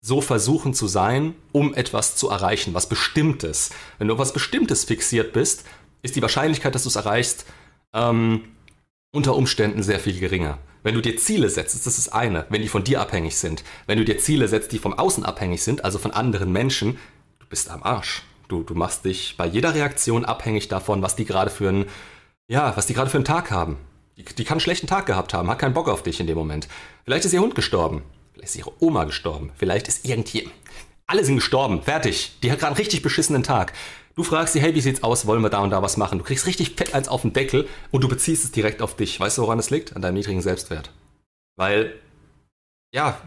so 0.00 0.20
versuchen 0.20 0.74
zu 0.74 0.86
sein, 0.86 1.34
um 1.52 1.74
etwas 1.74 2.16
zu 2.16 2.28
erreichen, 2.28 2.74
was 2.74 2.88
Bestimmtes. 2.88 3.70
Wenn 3.98 4.08
du 4.08 4.14
auf 4.14 4.20
was 4.20 4.32
Bestimmtes 4.32 4.84
fixiert 4.84 5.32
bist, 5.32 5.64
ist 6.02 6.16
die 6.16 6.22
Wahrscheinlichkeit, 6.22 6.74
dass 6.74 6.82
du 6.82 6.88
es 6.88 6.96
erreichst, 6.96 7.46
ähm, 7.92 8.44
unter 9.12 9.36
Umständen 9.36 9.82
sehr 9.82 10.00
viel 10.00 10.18
geringer. 10.18 10.58
Wenn 10.82 10.94
du 10.94 11.02
dir 11.02 11.16
Ziele 11.18 11.50
setzt, 11.50 11.86
das 11.86 11.98
ist 11.98 12.08
eine, 12.08 12.46
wenn 12.48 12.62
die 12.62 12.68
von 12.68 12.82
dir 12.82 13.00
abhängig 13.00 13.36
sind. 13.36 13.62
Wenn 13.86 13.98
du 13.98 14.04
dir 14.04 14.18
Ziele 14.18 14.48
setzt, 14.48 14.72
die 14.72 14.78
vom 14.78 14.94
Außen 14.98 15.24
abhängig 15.24 15.62
sind, 15.62 15.84
also 15.84 15.98
von 15.98 16.10
anderen 16.10 16.50
Menschen, 16.50 16.98
du 17.38 17.46
bist 17.46 17.70
am 17.70 17.82
Arsch. 17.82 18.22
Du, 18.48 18.62
du 18.62 18.74
machst 18.74 19.04
dich 19.04 19.36
bei 19.36 19.46
jeder 19.46 19.74
Reaktion 19.74 20.24
abhängig 20.24 20.68
davon, 20.68 21.02
was 21.02 21.14
die 21.14 21.26
gerade 21.26 21.50
für 21.50 21.68
einen, 21.68 21.84
ja, 22.48 22.74
was 22.76 22.86
die 22.86 22.94
gerade 22.94 23.10
für 23.10 23.18
einen 23.18 23.26
Tag 23.26 23.50
haben. 23.50 23.76
Die, 24.16 24.24
die 24.24 24.44
kann 24.44 24.54
einen 24.54 24.60
schlechten 24.60 24.86
Tag 24.86 25.06
gehabt 25.06 25.34
haben, 25.34 25.48
hat 25.48 25.58
keinen 25.58 25.74
Bock 25.74 25.88
auf 25.88 26.02
dich 26.02 26.18
in 26.18 26.26
dem 26.26 26.36
Moment. 26.36 26.66
Vielleicht 27.04 27.26
ist 27.26 27.34
ihr 27.34 27.40
Hund 27.40 27.54
gestorben. 27.54 28.02
Vielleicht 28.32 28.48
ist 28.48 28.56
ihre 28.56 28.72
Oma 28.82 29.04
gestorben. 29.04 29.52
Vielleicht 29.56 29.88
ist 29.88 30.06
irgendjemand. 30.06 30.54
Alle 31.06 31.24
sind 31.24 31.36
gestorben. 31.36 31.82
Fertig. 31.82 32.38
Die 32.42 32.50
hat 32.50 32.58
gerade 32.58 32.72
einen 32.72 32.76
richtig 32.76 33.02
beschissenen 33.02 33.42
Tag. 33.42 33.74
Du 34.14 34.24
fragst 34.24 34.52
sie, 34.52 34.60
hey, 34.60 34.74
wie 34.74 34.80
sieht's 34.80 35.02
aus? 35.02 35.26
Wollen 35.26 35.42
wir 35.42 35.48
da 35.48 35.60
und 35.60 35.70
da 35.70 35.82
was 35.82 35.96
machen? 35.96 36.18
Du 36.18 36.24
kriegst 36.24 36.46
richtig 36.46 36.74
fett 36.74 36.94
eins 36.94 37.08
auf 37.08 37.22
den 37.22 37.32
Deckel 37.32 37.66
und 37.90 38.04
du 38.04 38.08
beziehst 38.08 38.44
es 38.44 38.52
direkt 38.52 38.82
auf 38.82 38.94
dich. 38.94 39.18
Weißt 39.18 39.38
du, 39.38 39.42
woran 39.42 39.58
es 39.58 39.70
liegt? 39.70 39.96
An 39.96 40.02
deinem 40.02 40.14
niedrigen 40.14 40.42
Selbstwert. 40.42 40.90
Weil, 41.56 41.98
ja, 42.94 43.20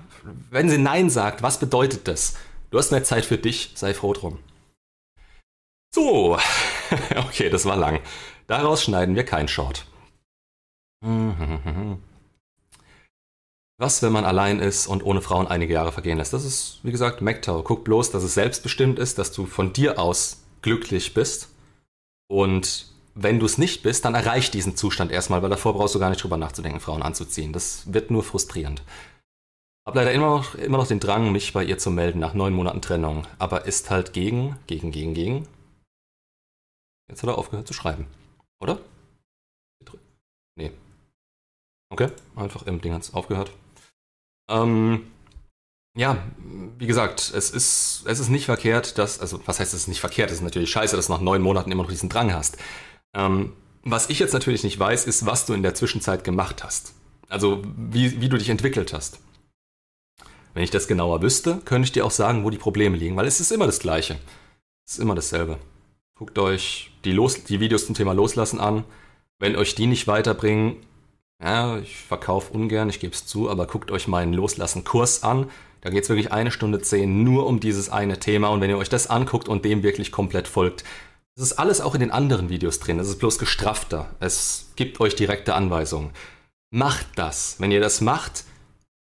wenn 0.51 0.69
sie 0.69 0.77
Nein 0.77 1.09
sagt, 1.09 1.41
was 1.41 1.59
bedeutet 1.59 2.07
das? 2.07 2.35
Du 2.69 2.77
hast 2.77 2.91
mehr 2.91 3.03
Zeit 3.03 3.25
für 3.25 3.37
dich, 3.37 3.71
sei 3.75 3.93
froh 3.93 4.13
drum. 4.13 4.39
So, 5.93 6.37
okay, 7.15 7.49
das 7.49 7.65
war 7.65 7.77
lang. 7.77 7.99
Daraus 8.47 8.83
schneiden 8.83 9.15
wir 9.15 9.25
kein 9.25 9.47
Short. 9.47 9.85
Was, 13.77 14.01
wenn 14.01 14.11
man 14.11 14.25
allein 14.25 14.59
ist 14.59 14.87
und 14.87 15.03
ohne 15.03 15.21
Frauen 15.21 15.47
einige 15.47 15.73
Jahre 15.73 15.91
vergehen 15.91 16.17
lässt? 16.17 16.33
Das 16.33 16.45
ist, 16.45 16.79
wie 16.83 16.91
gesagt, 16.91 17.21
MacTow. 17.21 17.63
Guck 17.63 17.83
bloß, 17.83 18.11
dass 18.11 18.23
es 18.23 18.35
selbstbestimmt 18.35 18.99
ist, 18.99 19.17
dass 19.17 19.31
du 19.31 19.45
von 19.45 19.73
dir 19.73 19.99
aus 19.99 20.44
glücklich 20.65 21.13
bist. 21.13 21.49
Und 22.27 22.87
wenn 23.13 23.39
du 23.39 23.45
es 23.45 23.59
nicht 23.59 23.83
bist, 23.83 24.03
dann 24.03 24.15
erreich 24.15 24.49
diesen 24.49 24.75
Zustand 24.75 25.11
erstmal, 25.11 25.43
weil 25.43 25.51
davor 25.51 25.73
brauchst 25.73 25.93
du 25.93 25.99
gar 25.99 26.09
nicht 26.09 26.23
drüber 26.23 26.37
nachzudenken, 26.37 26.79
Frauen 26.79 27.03
anzuziehen. 27.03 27.53
Das 27.53 27.93
wird 27.93 28.09
nur 28.09 28.23
frustrierend. 28.23 28.81
Hab 29.87 29.93
leider 29.93 30.11
immer 30.11 30.25
noch, 30.25 30.55
immer 30.55 30.79
noch 30.79 30.87
den 30.87 30.99
Drang, 30.99 31.31
mich 31.31 31.53
bei 31.53 31.63
ihr 31.63 31.77
zu 31.77 31.91
melden 31.91 32.19
nach 32.19 32.33
neun 32.33 32.53
Monaten 32.53 32.81
Trennung, 32.81 33.27
aber 33.37 33.65
ist 33.65 33.91
halt 33.91 34.11
gegen, 34.13 34.57
gegen, 34.65 34.91
gegen, 34.91 35.13
gegen. 35.13 35.47
Jetzt 37.07 37.21
hat 37.21 37.29
er 37.29 37.37
aufgehört 37.37 37.67
zu 37.67 37.75
schreiben. 37.75 38.07
Oder? 38.59 38.79
Nee. 40.55 40.71
Okay, 41.91 42.09
einfach 42.35 42.63
im 42.63 42.81
Ding 42.81 42.93
hat 42.93 43.03
es 43.03 43.13
aufgehört. 43.13 43.51
Ähm, 44.49 45.11
ja, 45.95 46.17
wie 46.77 46.87
gesagt, 46.87 47.31
es 47.33 47.49
ist, 47.49 48.03
es 48.05 48.19
ist 48.19 48.29
nicht 48.29 48.45
verkehrt, 48.45 48.97
dass, 48.97 49.19
also 49.19 49.39
was 49.45 49.59
heißt 49.59 49.73
es 49.73 49.81
ist 49.81 49.87
nicht 49.87 50.01
verkehrt, 50.01 50.29
es 50.29 50.37
ist 50.37 50.43
natürlich 50.43 50.69
scheiße, 50.69 50.95
dass 50.95 51.07
du 51.07 51.13
nach 51.13 51.21
neun 51.21 51.41
Monaten 51.41 51.71
immer 51.71 51.83
noch 51.83 51.89
diesen 51.89 52.09
Drang 52.09 52.33
hast. 52.33 52.57
Ähm, 53.13 53.53
was 53.83 54.09
ich 54.09 54.19
jetzt 54.19 54.33
natürlich 54.33 54.63
nicht 54.63 54.79
weiß, 54.79 55.05
ist, 55.05 55.25
was 55.25 55.45
du 55.45 55.53
in 55.53 55.63
der 55.63 55.73
Zwischenzeit 55.73 56.23
gemacht 56.23 56.63
hast. 56.63 56.93
Also 57.29 57.61
wie, 57.77 58.19
wie 58.19 58.29
du 58.29 58.37
dich 58.37 58.49
entwickelt 58.49 58.93
hast. 58.93 59.19
Wenn 60.53 60.63
ich 60.63 60.71
das 60.71 60.87
genauer 60.87 61.21
wüsste, 61.21 61.59
könnte 61.65 61.85
ich 61.85 61.91
dir 61.91 62.05
auch 62.05 62.11
sagen, 62.11 62.43
wo 62.43 62.49
die 62.49 62.57
Probleme 62.57 62.97
liegen, 62.97 63.15
weil 63.15 63.27
es 63.27 63.39
ist 63.39 63.51
immer 63.51 63.65
das 63.65 63.79
Gleiche. 63.79 64.17
Es 64.85 64.93
ist 64.93 64.99
immer 64.99 65.15
dasselbe. 65.15 65.59
Guckt 66.17 66.37
euch 66.39 66.91
die, 67.03 67.11
Los 67.11 67.43
die 67.43 67.59
Videos 67.59 67.85
zum 67.85 67.95
Thema 67.95 68.13
Loslassen 68.13 68.59
an. 68.59 68.85
Wenn 69.37 69.55
euch 69.55 69.75
die 69.75 69.85
nicht 69.85 70.07
weiterbringen, 70.07 70.77
ja, 71.43 71.77
ich 71.79 71.97
verkaufe 71.97 72.53
ungern, 72.53 72.89
ich 72.89 72.99
gebe 72.99 73.13
es 73.13 73.25
zu, 73.25 73.49
aber 73.49 73.67
guckt 73.67 73.91
euch 73.91 74.07
meinen 74.07 74.33
Loslassen-Kurs 74.33 75.23
an. 75.23 75.49
Da 75.85 75.91
geht 75.91 76.01
es 76.01 76.09
wirklich 76.09 76.31
eine 76.31 76.49
Stunde 76.49 76.81
zehn 76.81 77.23
nur 77.23 77.45
um 77.45 77.59
dieses 77.59 77.89
eine 77.89 78.19
Thema. 78.19 78.47
Und 78.47 78.59
wenn 78.59 78.71
ihr 78.71 78.77
euch 78.79 78.89
das 78.89 79.07
anguckt 79.07 79.47
und 79.47 79.63
dem 79.65 79.83
wirklich 79.83 80.11
komplett 80.11 80.47
folgt, 80.47 80.83
das 81.35 81.45
ist 81.45 81.59
alles 81.59 81.79
auch 81.79 81.93
in 81.93 81.99
den 81.99 82.09
anderen 82.09 82.49
Videos 82.49 82.79
drin. 82.79 82.97
Es 82.97 83.07
ist 83.07 83.19
bloß 83.19 83.37
gestrafter. 83.37 84.09
Es 84.19 84.71
gibt 84.75 84.99
euch 84.99 85.15
direkte 85.15 85.53
Anweisungen. 85.53 86.09
Macht 86.71 87.05
das. 87.17 87.57
Wenn 87.59 87.69
ihr 87.69 87.81
das 87.81 88.01
macht, 88.01 88.45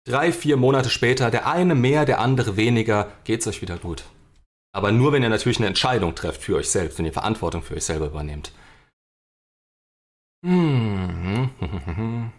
drei, 0.05 0.31
vier 0.31 0.57
Monate 0.57 0.91
später, 0.91 1.31
der 1.31 1.47
eine 1.47 1.73
mehr, 1.73 2.05
der 2.05 2.19
andere 2.19 2.55
weniger, 2.55 3.11
geht 3.23 3.41
es 3.41 3.47
euch 3.47 3.63
wieder 3.63 3.77
gut. 3.77 4.03
Aber 4.71 4.91
nur, 4.91 5.11
wenn 5.11 5.23
ihr 5.23 5.29
natürlich 5.29 5.57
eine 5.57 5.65
Entscheidung 5.65 6.13
trefft 6.13 6.43
für 6.43 6.55
euch 6.55 6.69
selbst, 6.69 6.99
wenn 6.99 7.05
ihr 7.07 7.13
Verantwortung 7.13 7.63
für 7.63 7.73
euch 7.73 7.85
selber 7.85 8.05
übernehmt. 8.05 8.51
Hm. 10.45 11.49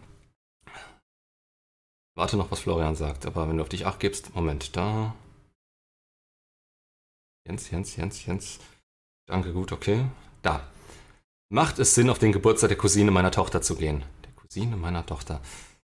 Warte 2.16 2.36
noch, 2.36 2.50
was 2.50 2.60
Florian 2.60 2.96
sagt, 2.96 3.26
aber 3.26 3.48
wenn 3.48 3.56
du 3.56 3.62
auf 3.62 3.68
dich 3.68 3.86
acht 3.86 4.00
gibst, 4.00 4.34
Moment, 4.34 4.76
da. 4.76 5.14
Jens, 7.46 7.70
Jens, 7.70 7.96
Jens, 7.96 8.26
Jens. 8.26 8.58
Danke, 9.26 9.52
gut, 9.52 9.72
okay. 9.72 10.04
Da. 10.42 10.68
Macht 11.52 11.78
es 11.78 11.94
Sinn, 11.94 12.10
auf 12.10 12.18
den 12.18 12.32
Geburtstag 12.32 12.68
der 12.68 12.78
Cousine 12.78 13.10
meiner 13.10 13.30
Tochter 13.30 13.62
zu 13.62 13.76
gehen? 13.76 14.04
Der 14.24 14.32
Cousine 14.32 14.76
meiner 14.76 15.06
Tochter. 15.06 15.40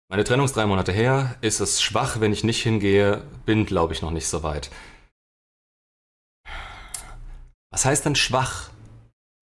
Meine 0.09 0.23
Trennung 0.23 0.45
ist 0.45 0.55
drei 0.55 0.65
Monate 0.65 0.91
her. 0.91 1.37
Ist 1.41 1.59
es 1.59 1.81
schwach, 1.81 2.19
wenn 2.19 2.33
ich 2.33 2.43
nicht 2.43 2.61
hingehe? 2.61 3.25
Bin, 3.45 3.65
glaube 3.65 3.93
ich, 3.93 4.01
noch 4.01 4.11
nicht 4.11 4.27
so 4.27 4.43
weit. 4.43 4.69
Was 7.71 7.85
heißt 7.85 8.05
denn 8.05 8.15
schwach? 8.15 8.69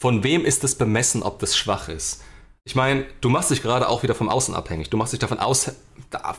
Von 0.01 0.23
wem 0.23 0.45
ist 0.45 0.63
es 0.63 0.75
bemessen, 0.75 1.23
ob 1.23 1.39
das 1.39 1.57
schwach 1.57 1.89
ist? 1.89 2.23
Ich 2.63 2.75
meine, 2.75 3.05
du 3.21 3.29
machst 3.29 3.49
dich 3.49 3.61
gerade 3.61 3.89
auch 3.89 4.03
wieder 4.03 4.13
vom 4.13 4.29
Außen 4.29 4.53
abhängig. 4.53 4.89
Du 4.89 4.97
machst 4.97 5.13
dich 5.13 5.19
davon 5.19 5.39
aus. 5.39 5.71
Da, 6.09 6.37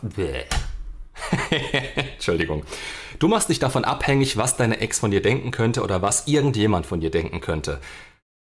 Entschuldigung. 2.14 2.64
Du 3.18 3.28
machst 3.28 3.48
dich 3.48 3.58
davon 3.58 3.84
abhängig, 3.84 4.36
was 4.36 4.56
deine 4.56 4.80
Ex 4.80 5.00
von 5.00 5.10
dir 5.10 5.22
denken 5.22 5.50
könnte 5.50 5.82
oder 5.82 6.02
was 6.02 6.28
irgendjemand 6.28 6.86
von 6.86 7.00
dir 7.00 7.10
denken 7.10 7.40
könnte. 7.40 7.80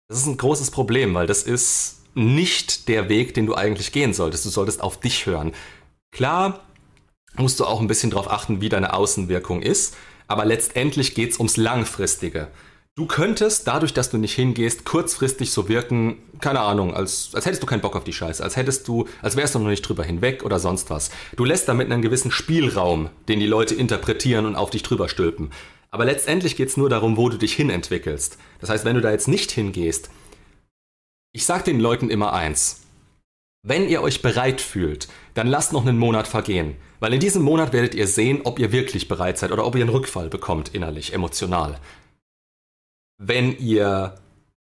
Das 0.08 0.18
ist 0.18 0.26
ein 0.26 0.36
großes 0.36 0.70
Problem, 0.70 1.14
weil 1.14 1.26
das 1.26 1.42
ist 1.42 2.02
nicht 2.14 2.88
der 2.88 3.08
Weg, 3.08 3.34
den 3.34 3.46
du 3.46 3.54
eigentlich 3.54 3.92
gehen 3.92 4.12
solltest. 4.14 4.44
Du 4.44 4.50
solltest 4.50 4.80
auf 4.82 5.00
dich 5.00 5.26
hören. 5.26 5.52
Klar 6.12 6.60
musst 7.36 7.58
du 7.60 7.64
auch 7.64 7.80
ein 7.80 7.88
bisschen 7.88 8.10
darauf 8.10 8.30
achten, 8.30 8.60
wie 8.60 8.68
deine 8.68 8.92
Außenwirkung 8.92 9.62
ist, 9.62 9.96
aber 10.28 10.44
letztendlich 10.44 11.14
geht 11.14 11.32
es 11.32 11.38
ums 11.38 11.56
Langfristige. 11.56 12.48
Du 12.94 13.06
könntest, 13.06 13.66
dadurch, 13.66 13.94
dass 13.94 14.10
du 14.10 14.18
nicht 14.18 14.34
hingehst, 14.34 14.84
kurzfristig 14.84 15.50
so 15.50 15.66
wirken, 15.66 16.18
keine 16.40 16.60
Ahnung, 16.60 16.92
als, 16.92 17.30
als 17.34 17.46
hättest 17.46 17.62
du 17.62 17.66
keinen 17.66 17.80
Bock 17.80 17.96
auf 17.96 18.04
die 18.04 18.12
Scheiße, 18.12 18.44
als 18.44 18.56
hättest 18.56 18.86
du, 18.86 19.08
als 19.22 19.34
wärst 19.34 19.54
du 19.54 19.60
noch 19.60 19.70
nicht 19.70 19.80
drüber 19.80 20.04
hinweg 20.04 20.44
oder 20.44 20.58
sonst 20.58 20.90
was. 20.90 21.10
Du 21.34 21.46
lässt 21.46 21.68
damit 21.68 21.90
einen 21.90 22.02
gewissen 22.02 22.30
Spielraum, 22.30 23.08
den 23.28 23.40
die 23.40 23.46
Leute 23.46 23.74
interpretieren 23.74 24.44
und 24.44 24.56
auf 24.56 24.68
dich 24.68 24.82
drüber 24.82 25.08
stülpen. 25.08 25.52
Aber 25.90 26.04
letztendlich 26.04 26.54
geht 26.54 26.68
es 26.68 26.76
nur 26.76 26.90
darum, 26.90 27.16
wo 27.16 27.30
du 27.30 27.38
dich 27.38 27.54
hinentwickelst. 27.54 28.36
Das 28.60 28.68
heißt, 28.68 28.84
wenn 28.84 28.96
du 28.96 29.00
da 29.00 29.10
jetzt 29.10 29.28
nicht 29.28 29.50
hingehst, 29.52 30.10
ich 31.32 31.46
sag 31.46 31.64
den 31.64 31.80
Leuten 31.80 32.10
immer 32.10 32.34
eins. 32.34 32.82
Wenn 33.62 33.88
ihr 33.88 34.02
euch 34.02 34.20
bereit 34.20 34.60
fühlt, 34.60 35.08
dann 35.32 35.46
lasst 35.46 35.72
noch 35.72 35.86
einen 35.86 35.96
Monat 35.96 36.28
vergehen. 36.28 36.76
Weil 37.00 37.14
in 37.14 37.20
diesem 37.20 37.42
Monat 37.42 37.72
werdet 37.72 37.94
ihr 37.94 38.06
sehen, 38.06 38.42
ob 38.44 38.58
ihr 38.58 38.70
wirklich 38.70 39.08
bereit 39.08 39.38
seid 39.38 39.50
oder 39.50 39.64
ob 39.64 39.76
ihr 39.76 39.80
einen 39.80 39.90
Rückfall 39.90 40.28
bekommt, 40.28 40.74
innerlich, 40.74 41.14
emotional 41.14 41.78
wenn 43.24 43.56
ihr 43.58 44.16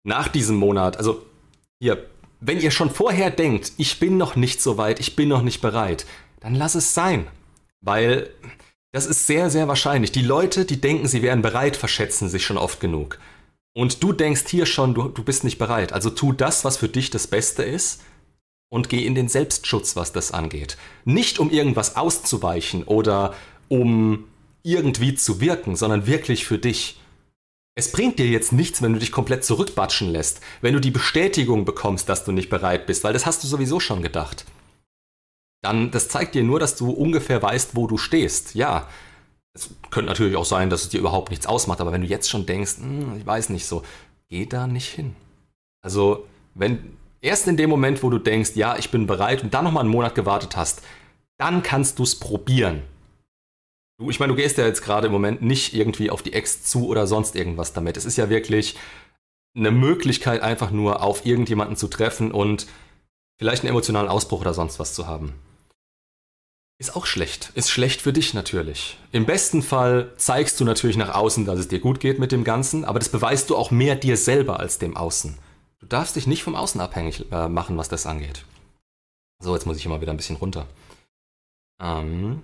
nach 0.04 0.28
diesem 0.28 0.56
Monat, 0.56 0.96
also 0.96 1.24
ihr, 1.80 2.06
wenn 2.40 2.60
ihr 2.60 2.70
schon 2.70 2.90
vorher 2.90 3.30
denkt, 3.30 3.72
ich 3.76 4.00
bin 4.00 4.16
noch 4.16 4.36
nicht 4.36 4.60
so 4.60 4.78
weit, 4.78 5.00
ich 5.00 5.16
bin 5.16 5.28
noch 5.28 5.42
nicht 5.42 5.60
bereit, 5.60 6.06
dann 6.40 6.54
lass 6.54 6.74
es 6.74 6.94
sein. 6.94 7.26
Weil 7.80 8.30
das 8.92 9.06
ist 9.06 9.26
sehr, 9.26 9.50
sehr 9.50 9.68
wahrscheinlich. 9.68 10.12
Die 10.12 10.22
Leute, 10.22 10.64
die 10.64 10.80
denken, 10.80 11.06
sie 11.06 11.22
wären 11.22 11.42
bereit, 11.42 11.76
verschätzen 11.76 12.28
sich 12.28 12.44
schon 12.44 12.58
oft 12.58 12.80
genug. 12.80 13.18
Und 13.74 14.02
du 14.02 14.12
denkst 14.12 14.44
hier 14.48 14.66
schon, 14.66 14.94
du, 14.94 15.08
du 15.08 15.22
bist 15.22 15.44
nicht 15.44 15.58
bereit. 15.58 15.92
Also 15.92 16.10
tu 16.10 16.32
das, 16.32 16.64
was 16.64 16.78
für 16.78 16.88
dich 16.88 17.10
das 17.10 17.28
Beste 17.28 17.62
ist 17.62 18.02
und 18.70 18.88
geh 18.88 19.06
in 19.06 19.14
den 19.14 19.28
Selbstschutz, 19.28 19.94
was 19.94 20.12
das 20.12 20.32
angeht. 20.32 20.76
Nicht 21.04 21.38
um 21.38 21.50
irgendwas 21.50 21.96
auszuweichen 21.96 22.82
oder 22.84 23.34
um 23.68 24.24
irgendwie 24.64 25.14
zu 25.14 25.40
wirken, 25.40 25.76
sondern 25.76 26.06
wirklich 26.06 26.44
für 26.44 26.58
dich. 26.58 27.00
Es 27.78 27.92
bringt 27.92 28.18
dir 28.18 28.26
jetzt 28.26 28.52
nichts, 28.52 28.82
wenn 28.82 28.92
du 28.92 28.98
dich 28.98 29.12
komplett 29.12 29.44
zurückbatschen 29.44 30.10
lässt, 30.10 30.40
wenn 30.62 30.74
du 30.74 30.80
die 30.80 30.90
Bestätigung 30.90 31.64
bekommst, 31.64 32.08
dass 32.08 32.24
du 32.24 32.32
nicht 32.32 32.50
bereit 32.50 32.86
bist, 32.86 33.04
weil 33.04 33.12
das 33.12 33.24
hast 33.24 33.44
du 33.44 33.46
sowieso 33.46 33.78
schon 33.78 34.02
gedacht. 34.02 34.46
Dann, 35.62 35.92
das 35.92 36.08
zeigt 36.08 36.34
dir 36.34 36.42
nur, 36.42 36.58
dass 36.58 36.74
du 36.74 36.90
ungefähr 36.90 37.40
weißt, 37.40 37.76
wo 37.76 37.86
du 37.86 37.96
stehst. 37.96 38.56
Ja, 38.56 38.88
es 39.54 39.70
könnte 39.90 40.08
natürlich 40.08 40.34
auch 40.34 40.44
sein, 40.44 40.70
dass 40.70 40.82
es 40.82 40.88
dir 40.88 40.98
überhaupt 40.98 41.30
nichts 41.30 41.46
ausmacht, 41.46 41.80
aber 41.80 41.92
wenn 41.92 42.00
du 42.00 42.08
jetzt 42.08 42.28
schon 42.28 42.46
denkst, 42.46 42.78
hm, 42.78 43.16
ich 43.16 43.24
weiß 43.24 43.50
nicht 43.50 43.66
so, 43.66 43.84
geh 44.28 44.44
da 44.44 44.66
nicht 44.66 44.88
hin. 44.88 45.14
Also, 45.80 46.26
wenn 46.54 46.96
erst 47.20 47.46
in 47.46 47.56
dem 47.56 47.70
Moment, 47.70 48.02
wo 48.02 48.10
du 48.10 48.18
denkst, 48.18 48.56
ja, 48.56 48.76
ich 48.76 48.90
bin 48.90 49.06
bereit 49.06 49.44
und 49.44 49.54
dann 49.54 49.62
nochmal 49.62 49.84
einen 49.84 49.92
Monat 49.92 50.16
gewartet 50.16 50.56
hast, 50.56 50.82
dann 51.36 51.62
kannst 51.62 52.00
du 52.00 52.02
es 52.02 52.18
probieren. 52.18 52.82
Du, 53.98 54.10
ich 54.10 54.20
meine, 54.20 54.32
du 54.32 54.36
gehst 54.36 54.58
ja 54.58 54.66
jetzt 54.66 54.82
gerade 54.82 55.08
im 55.08 55.12
Moment 55.12 55.42
nicht 55.42 55.74
irgendwie 55.74 56.10
auf 56.10 56.22
die 56.22 56.32
Ex 56.32 56.62
zu 56.62 56.86
oder 56.86 57.06
sonst 57.06 57.34
irgendwas 57.34 57.72
damit. 57.72 57.96
Es 57.96 58.04
ist 58.04 58.16
ja 58.16 58.30
wirklich 58.30 58.76
eine 59.56 59.72
Möglichkeit, 59.72 60.40
einfach 60.40 60.70
nur 60.70 61.02
auf 61.02 61.26
irgendjemanden 61.26 61.76
zu 61.76 61.88
treffen 61.88 62.30
und 62.30 62.66
vielleicht 63.38 63.62
einen 63.62 63.70
emotionalen 63.70 64.08
Ausbruch 64.08 64.42
oder 64.42 64.54
sonst 64.54 64.78
was 64.78 64.94
zu 64.94 65.08
haben. 65.08 65.34
Ist 66.80 66.94
auch 66.94 67.06
schlecht. 67.06 67.50
Ist 67.56 67.70
schlecht 67.70 68.00
für 68.00 68.12
dich 68.12 68.34
natürlich. 68.34 68.98
Im 69.10 69.26
besten 69.26 69.62
Fall 69.62 70.12
zeigst 70.16 70.60
du 70.60 70.64
natürlich 70.64 70.96
nach 70.96 71.12
außen, 71.12 71.44
dass 71.44 71.58
es 71.58 71.66
dir 71.66 71.80
gut 71.80 71.98
geht 71.98 72.20
mit 72.20 72.30
dem 72.30 72.44
Ganzen, 72.44 72.84
aber 72.84 73.00
das 73.00 73.08
beweist 73.08 73.50
du 73.50 73.56
auch 73.56 73.72
mehr 73.72 73.96
dir 73.96 74.16
selber 74.16 74.60
als 74.60 74.78
dem 74.78 74.96
Außen. 74.96 75.36
Du 75.80 75.86
darfst 75.86 76.14
dich 76.14 76.28
nicht 76.28 76.44
vom 76.44 76.54
Außen 76.54 76.80
abhängig 76.80 77.32
äh, 77.32 77.48
machen, 77.48 77.76
was 77.76 77.88
das 77.88 78.06
angeht. 78.06 78.44
So, 79.42 79.54
jetzt 79.54 79.66
muss 79.66 79.76
ich 79.76 79.86
immer 79.86 80.00
wieder 80.00 80.12
ein 80.12 80.16
bisschen 80.16 80.36
runter. 80.36 80.68
Ähm, 81.82 82.42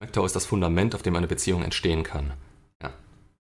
MGTOW 0.00 0.26
ist 0.26 0.36
das 0.36 0.46
Fundament, 0.46 0.94
auf 0.94 1.02
dem 1.02 1.16
eine 1.16 1.26
Beziehung 1.26 1.62
entstehen 1.62 2.04
kann. 2.04 2.32
Ja. 2.82 2.92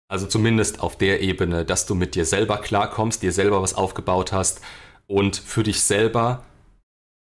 Also 0.08 0.26
zumindest 0.26 0.80
auf 0.80 0.96
der 0.96 1.20
Ebene, 1.20 1.64
dass 1.64 1.86
du 1.86 1.94
mit 1.94 2.14
dir 2.14 2.24
selber 2.24 2.58
klarkommst, 2.58 3.22
dir 3.22 3.32
selber 3.32 3.60
was 3.62 3.74
aufgebaut 3.74 4.32
hast 4.32 4.60
und 5.06 5.36
für 5.36 5.62
dich 5.62 5.82
selber 5.82 6.44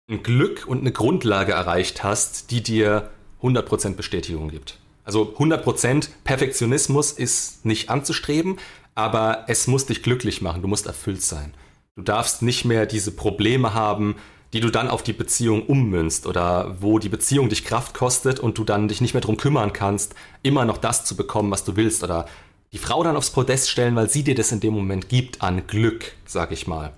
ein 0.08 0.22
Glück 0.22 0.66
und 0.66 0.80
eine 0.80 0.92
Grundlage 0.92 1.52
erreicht 1.52 2.02
hast, 2.02 2.50
die 2.50 2.62
dir 2.62 3.10
100% 3.42 3.94
Bestätigung 3.96 4.48
gibt. 4.48 4.78
Also 5.04 5.34
100% 5.36 6.08
Perfektionismus 6.24 7.12
ist 7.12 7.64
nicht 7.64 7.90
anzustreben, 7.90 8.58
aber 8.94 9.44
es 9.48 9.66
muss 9.66 9.86
dich 9.86 10.02
glücklich 10.02 10.40
machen, 10.40 10.62
du 10.62 10.68
musst 10.68 10.86
erfüllt 10.86 11.22
sein. 11.22 11.52
Du 11.94 12.02
darfst 12.02 12.42
nicht 12.42 12.64
mehr 12.64 12.86
diese 12.86 13.12
Probleme 13.12 13.74
haben, 13.74 14.16
die 14.52 14.60
du 14.60 14.70
dann 14.70 14.88
auf 14.88 15.02
die 15.02 15.12
Beziehung 15.12 15.66
ummünzt 15.66 16.26
oder 16.26 16.76
wo 16.80 16.98
die 16.98 17.08
Beziehung 17.08 17.48
dich 17.48 17.64
Kraft 17.64 17.94
kostet 17.94 18.40
und 18.40 18.58
du 18.58 18.64
dann 18.64 18.88
dich 18.88 19.00
nicht 19.00 19.14
mehr 19.14 19.20
darum 19.20 19.36
kümmern 19.36 19.72
kannst, 19.72 20.14
immer 20.42 20.64
noch 20.64 20.78
das 20.78 21.04
zu 21.04 21.16
bekommen, 21.16 21.50
was 21.50 21.64
du 21.64 21.76
willst 21.76 22.04
oder 22.04 22.26
die 22.72 22.78
Frau 22.78 23.02
dann 23.02 23.16
aufs 23.16 23.30
Podest 23.30 23.70
stellen, 23.70 23.96
weil 23.96 24.10
sie 24.10 24.24
dir 24.24 24.34
das 24.34 24.52
in 24.52 24.60
dem 24.60 24.74
Moment 24.74 25.08
gibt 25.08 25.42
an 25.42 25.66
Glück, 25.66 26.12
sag 26.26 26.52
ich 26.52 26.66
mal. 26.66 26.92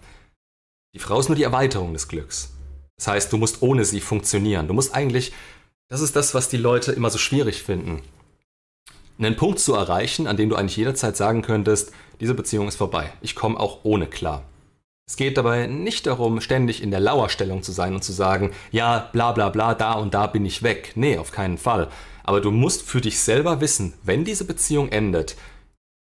Die 0.94 0.98
Frau 0.98 1.20
ist 1.20 1.28
nur 1.28 1.36
die 1.36 1.42
Erweiterung 1.42 1.92
des 1.92 2.08
Glücks. 2.08 2.54
Das 2.96 3.08
heißt, 3.08 3.32
du 3.32 3.36
musst 3.36 3.62
ohne 3.62 3.84
sie 3.84 4.00
funktionieren. 4.00 4.66
Du 4.66 4.74
musst 4.74 4.94
eigentlich, 4.94 5.32
das 5.88 6.00
ist 6.00 6.16
das, 6.16 6.34
was 6.34 6.48
die 6.48 6.56
Leute 6.56 6.92
immer 6.92 7.10
so 7.10 7.18
schwierig 7.18 7.62
finden, 7.62 8.02
einen 9.18 9.36
Punkt 9.36 9.58
zu 9.58 9.74
erreichen, 9.74 10.26
an 10.26 10.36
dem 10.36 10.48
du 10.48 10.56
eigentlich 10.56 10.76
jederzeit 10.76 11.16
sagen 11.16 11.42
könntest, 11.42 11.92
diese 12.20 12.34
Beziehung 12.34 12.68
ist 12.68 12.76
vorbei. 12.76 13.12
Ich 13.20 13.34
komme 13.34 13.58
auch 13.58 13.80
ohne 13.82 14.06
klar. 14.06 14.44
Es 15.08 15.16
geht 15.16 15.38
dabei 15.38 15.66
nicht 15.66 16.06
darum, 16.06 16.42
ständig 16.42 16.82
in 16.82 16.90
der 16.90 17.00
Lauerstellung 17.00 17.62
zu 17.62 17.72
sein 17.72 17.94
und 17.94 18.04
zu 18.04 18.12
sagen, 18.12 18.52
ja, 18.70 19.08
bla 19.12 19.32
bla 19.32 19.48
bla, 19.48 19.74
da 19.74 19.94
und 19.94 20.12
da 20.12 20.26
bin 20.26 20.44
ich 20.44 20.62
weg. 20.62 20.92
Nee, 20.96 21.16
auf 21.16 21.32
keinen 21.32 21.56
Fall. 21.56 21.88
Aber 22.24 22.42
du 22.42 22.50
musst 22.50 22.82
für 22.82 23.00
dich 23.00 23.18
selber 23.18 23.62
wissen, 23.62 23.94
wenn 24.02 24.26
diese 24.26 24.44
Beziehung 24.44 24.90
endet, 24.90 25.36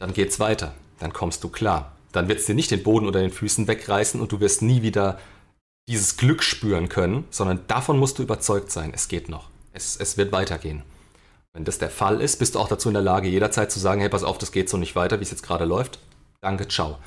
dann 0.01 0.13
geht's 0.13 0.41
weiter. 0.41 0.75
Dann 0.99 1.13
kommst 1.13 1.45
du 1.45 1.49
klar. 1.49 1.93
Dann 2.11 2.27
wird 2.27 2.41
es 2.41 2.47
dir 2.47 2.57
nicht 2.57 2.73
den 2.73 2.83
Boden 2.83 3.07
unter 3.07 3.21
den 3.21 3.31
Füßen 3.31 3.69
wegreißen 3.69 4.21
und 4.21 4.33
du 4.33 4.41
wirst 4.41 4.63
nie 4.63 4.83
wieder 4.83 5.21
dieses 5.89 6.17
Glück 6.17 6.43
spüren 6.43 6.89
können, 6.89 7.25
sondern 7.31 7.61
davon 7.69 8.01
musst 8.01 8.19
du 8.19 8.25
überzeugt 8.25 8.73
sein. 8.73 8.91
Es 8.93 9.07
geht 9.07 9.29
noch. 9.29 9.49
Es, 9.73 9.95
es 9.95 10.17
wird 10.17 10.33
weitergehen. 10.33 10.83
Wenn 11.53 11.65
das 11.65 11.79
der 11.79 11.91
Fall 11.91 12.21
ist, 12.21 12.41
bist 12.41 12.57
du 12.57 12.59
auch 12.59 12.69
dazu 12.69 12.89
in 12.89 12.95
der 12.95 13.03
Lage, 13.05 13.29
jederzeit 13.29 13.71
zu 13.71 13.79
sagen, 13.79 14.01
hey, 14.01 14.11
pass 14.11 14.25
auf, 14.25 14.39
das 14.39 14.51
geht 14.51 14.69
so 14.69 14.77
nicht 14.77 14.97
weiter, 14.97 15.21
wie 15.21 15.25
es 15.25 15.31
jetzt 15.31 15.45
gerade 15.45 15.67
läuft. 15.67 16.01
Danke, 16.41 16.67
ciao. 16.67 16.99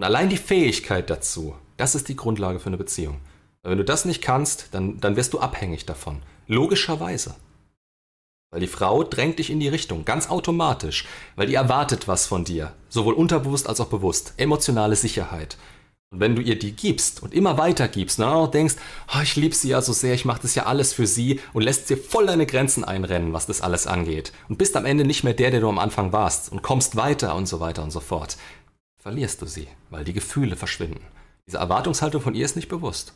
Und 0.00 0.04
allein 0.04 0.30
die 0.30 0.38
Fähigkeit 0.38 1.10
dazu, 1.10 1.54
das 1.76 1.94
ist 1.94 2.08
die 2.08 2.16
Grundlage 2.16 2.58
für 2.58 2.68
eine 2.68 2.78
Beziehung. 2.78 3.20
Wenn 3.62 3.76
du 3.76 3.84
das 3.84 4.06
nicht 4.06 4.22
kannst, 4.22 4.68
dann, 4.72 4.98
dann 4.98 5.14
wirst 5.14 5.34
du 5.34 5.40
abhängig 5.40 5.84
davon. 5.84 6.22
Logischerweise. 6.46 7.34
Weil 8.50 8.60
die 8.60 8.66
Frau 8.66 9.04
drängt 9.04 9.38
dich 9.38 9.50
in 9.50 9.60
die 9.60 9.68
Richtung, 9.68 10.06
ganz 10.06 10.30
automatisch, 10.30 11.06
weil 11.36 11.48
die 11.48 11.54
erwartet 11.54 12.08
was 12.08 12.26
von 12.26 12.46
dir, 12.46 12.72
sowohl 12.88 13.12
unterbewusst 13.12 13.68
als 13.68 13.78
auch 13.78 13.88
bewusst, 13.88 14.32
emotionale 14.38 14.96
Sicherheit. 14.96 15.58
Und 16.12 16.18
wenn 16.18 16.34
du 16.34 16.42
ihr 16.42 16.58
die 16.58 16.72
gibst 16.72 17.22
und 17.22 17.32
immer 17.32 17.56
weiter 17.56 17.86
gibst 17.86 18.18
und 18.18 18.24
dann 18.24 18.34
auch 18.34 18.50
denkst, 18.50 18.74
oh, 19.14 19.20
ich 19.22 19.36
liebe 19.36 19.54
sie 19.54 19.68
ja 19.68 19.80
so 19.80 19.92
sehr, 19.92 20.12
ich 20.12 20.24
mache 20.24 20.42
das 20.42 20.56
ja 20.56 20.64
alles 20.64 20.92
für 20.92 21.06
sie 21.06 21.38
und 21.52 21.62
lässt 21.62 21.88
dir 21.88 21.96
voll 21.96 22.26
deine 22.26 22.46
Grenzen 22.46 22.82
einrennen, 22.82 23.32
was 23.32 23.46
das 23.46 23.60
alles 23.60 23.86
angeht 23.86 24.32
und 24.48 24.58
bist 24.58 24.76
am 24.76 24.86
Ende 24.86 25.04
nicht 25.04 25.22
mehr 25.22 25.34
der, 25.34 25.52
der 25.52 25.60
du 25.60 25.68
am 25.68 25.78
Anfang 25.78 26.12
warst 26.12 26.50
und 26.50 26.62
kommst 26.62 26.96
weiter 26.96 27.36
und 27.36 27.46
so 27.46 27.60
weiter 27.60 27.84
und 27.84 27.92
so 27.92 28.00
fort, 28.00 28.38
verlierst 29.00 29.42
du 29.42 29.46
sie, 29.46 29.66
weil 29.88 30.04
die 30.04 30.12
Gefühle 30.12 30.56
verschwinden. 30.56 31.04
Diese 31.46 31.58
Erwartungshaltung 31.58 32.20
von 32.20 32.34
ihr 32.34 32.44
ist 32.44 32.56
nicht 32.56 32.68
bewusst. 32.68 33.14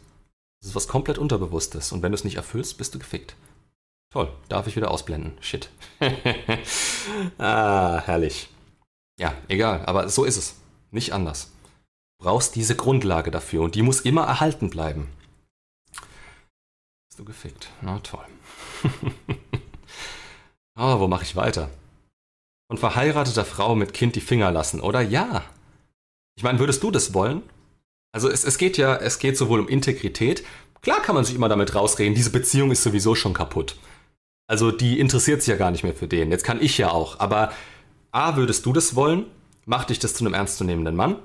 Das 0.61 0.71
ist 0.71 0.75
was 0.75 0.89
komplett 0.89 1.19
Unterbewusstes 1.19 1.93
und 1.93 2.03
wenn 2.03 2.11
du 2.11 2.17
es 2.17 2.25
nicht 2.25 2.37
erfüllst, 2.37 2.79
bist 2.79 2.95
du 2.95 2.99
gefickt. 2.99 3.37
Toll, 4.11 4.33
darf 4.49 4.67
ich 4.67 4.77
wieder 4.77 4.91
ausblenden. 4.91 5.37
Shit. 5.41 5.69
ah, 7.39 8.01
herrlich. 8.05 8.49
Ja, 9.19 9.35
egal, 9.49 9.85
aber 9.87 10.09
so 10.09 10.25
ist 10.25 10.37
es. 10.37 10.57
Nicht 10.91 11.13
anders. 11.13 11.53
Du 12.19 12.25
brauchst 12.25 12.55
diese 12.55 12.77
Grundlage 12.77 13.31
dafür 13.31 13.63
und 13.63 13.75
die 13.75 13.83
muss 13.83 14.01
immer 14.01 14.25
erhalten 14.25 14.71
bleiben. 14.71 15.09
Bist 17.09 17.19
du 17.19 17.25
gefickt. 17.25 17.69
Na 17.83 17.99
toll. 17.99 18.25
oh, 20.77 21.01
wo 21.01 21.09
mache 21.09 21.25
ich 21.25 21.37
weiter? 21.37 21.71
Von 22.69 22.79
verheirateter 22.79 23.45
Frau 23.45 23.75
mit 23.75 23.93
Kind 23.93 24.17
die 24.17 24.21
Finger 24.21 24.51
lassen, 24.51 24.81
oder? 24.81 25.01
Ja, 25.01 25.45
ich 26.37 26.43
meine, 26.43 26.59
würdest 26.59 26.83
du 26.83 26.91
das 26.91 27.15
wollen? 27.15 27.43
Also 28.13 28.29
es, 28.29 28.45
es 28.45 28.59
geht 28.59 28.77
ja, 28.77 28.97
es 28.97 29.19
geht 29.19 29.37
sowohl 29.37 29.61
um 29.61 29.69
Integrität. 29.69 30.45
Klar 30.83 31.01
kann 31.03 31.15
man 31.15 31.25
sich 31.25 31.35
immer 31.35 31.49
damit 31.49 31.75
rausreden, 31.75 32.15
diese 32.15 32.31
Beziehung 32.31 32.71
ist 32.71 32.83
sowieso 32.83 33.15
schon 33.15 33.33
kaputt. 33.33 33.77
Also 34.47 34.71
die 34.71 35.01
interessiert 35.01 35.41
sich 35.41 35.49
ja 35.49 35.57
gar 35.57 35.71
nicht 35.71 35.85
mehr 35.85 35.95
für 35.95 36.07
den. 36.07 36.31
Jetzt 36.31 36.45
kann 36.45 36.61
ich 36.61 36.77
ja 36.79 36.91
auch. 36.91 37.19
Aber 37.19 37.53
A, 38.13 38.37
würdest 38.37 38.67
du 38.67 38.73
das 38.73 38.95
wollen? 38.95 39.27
Macht 39.65 39.91
dich 39.91 39.99
das 39.99 40.15
zu 40.15 40.25
einem 40.25 40.35
ernstzunehmenden 40.35 40.95
Mann? 40.95 41.17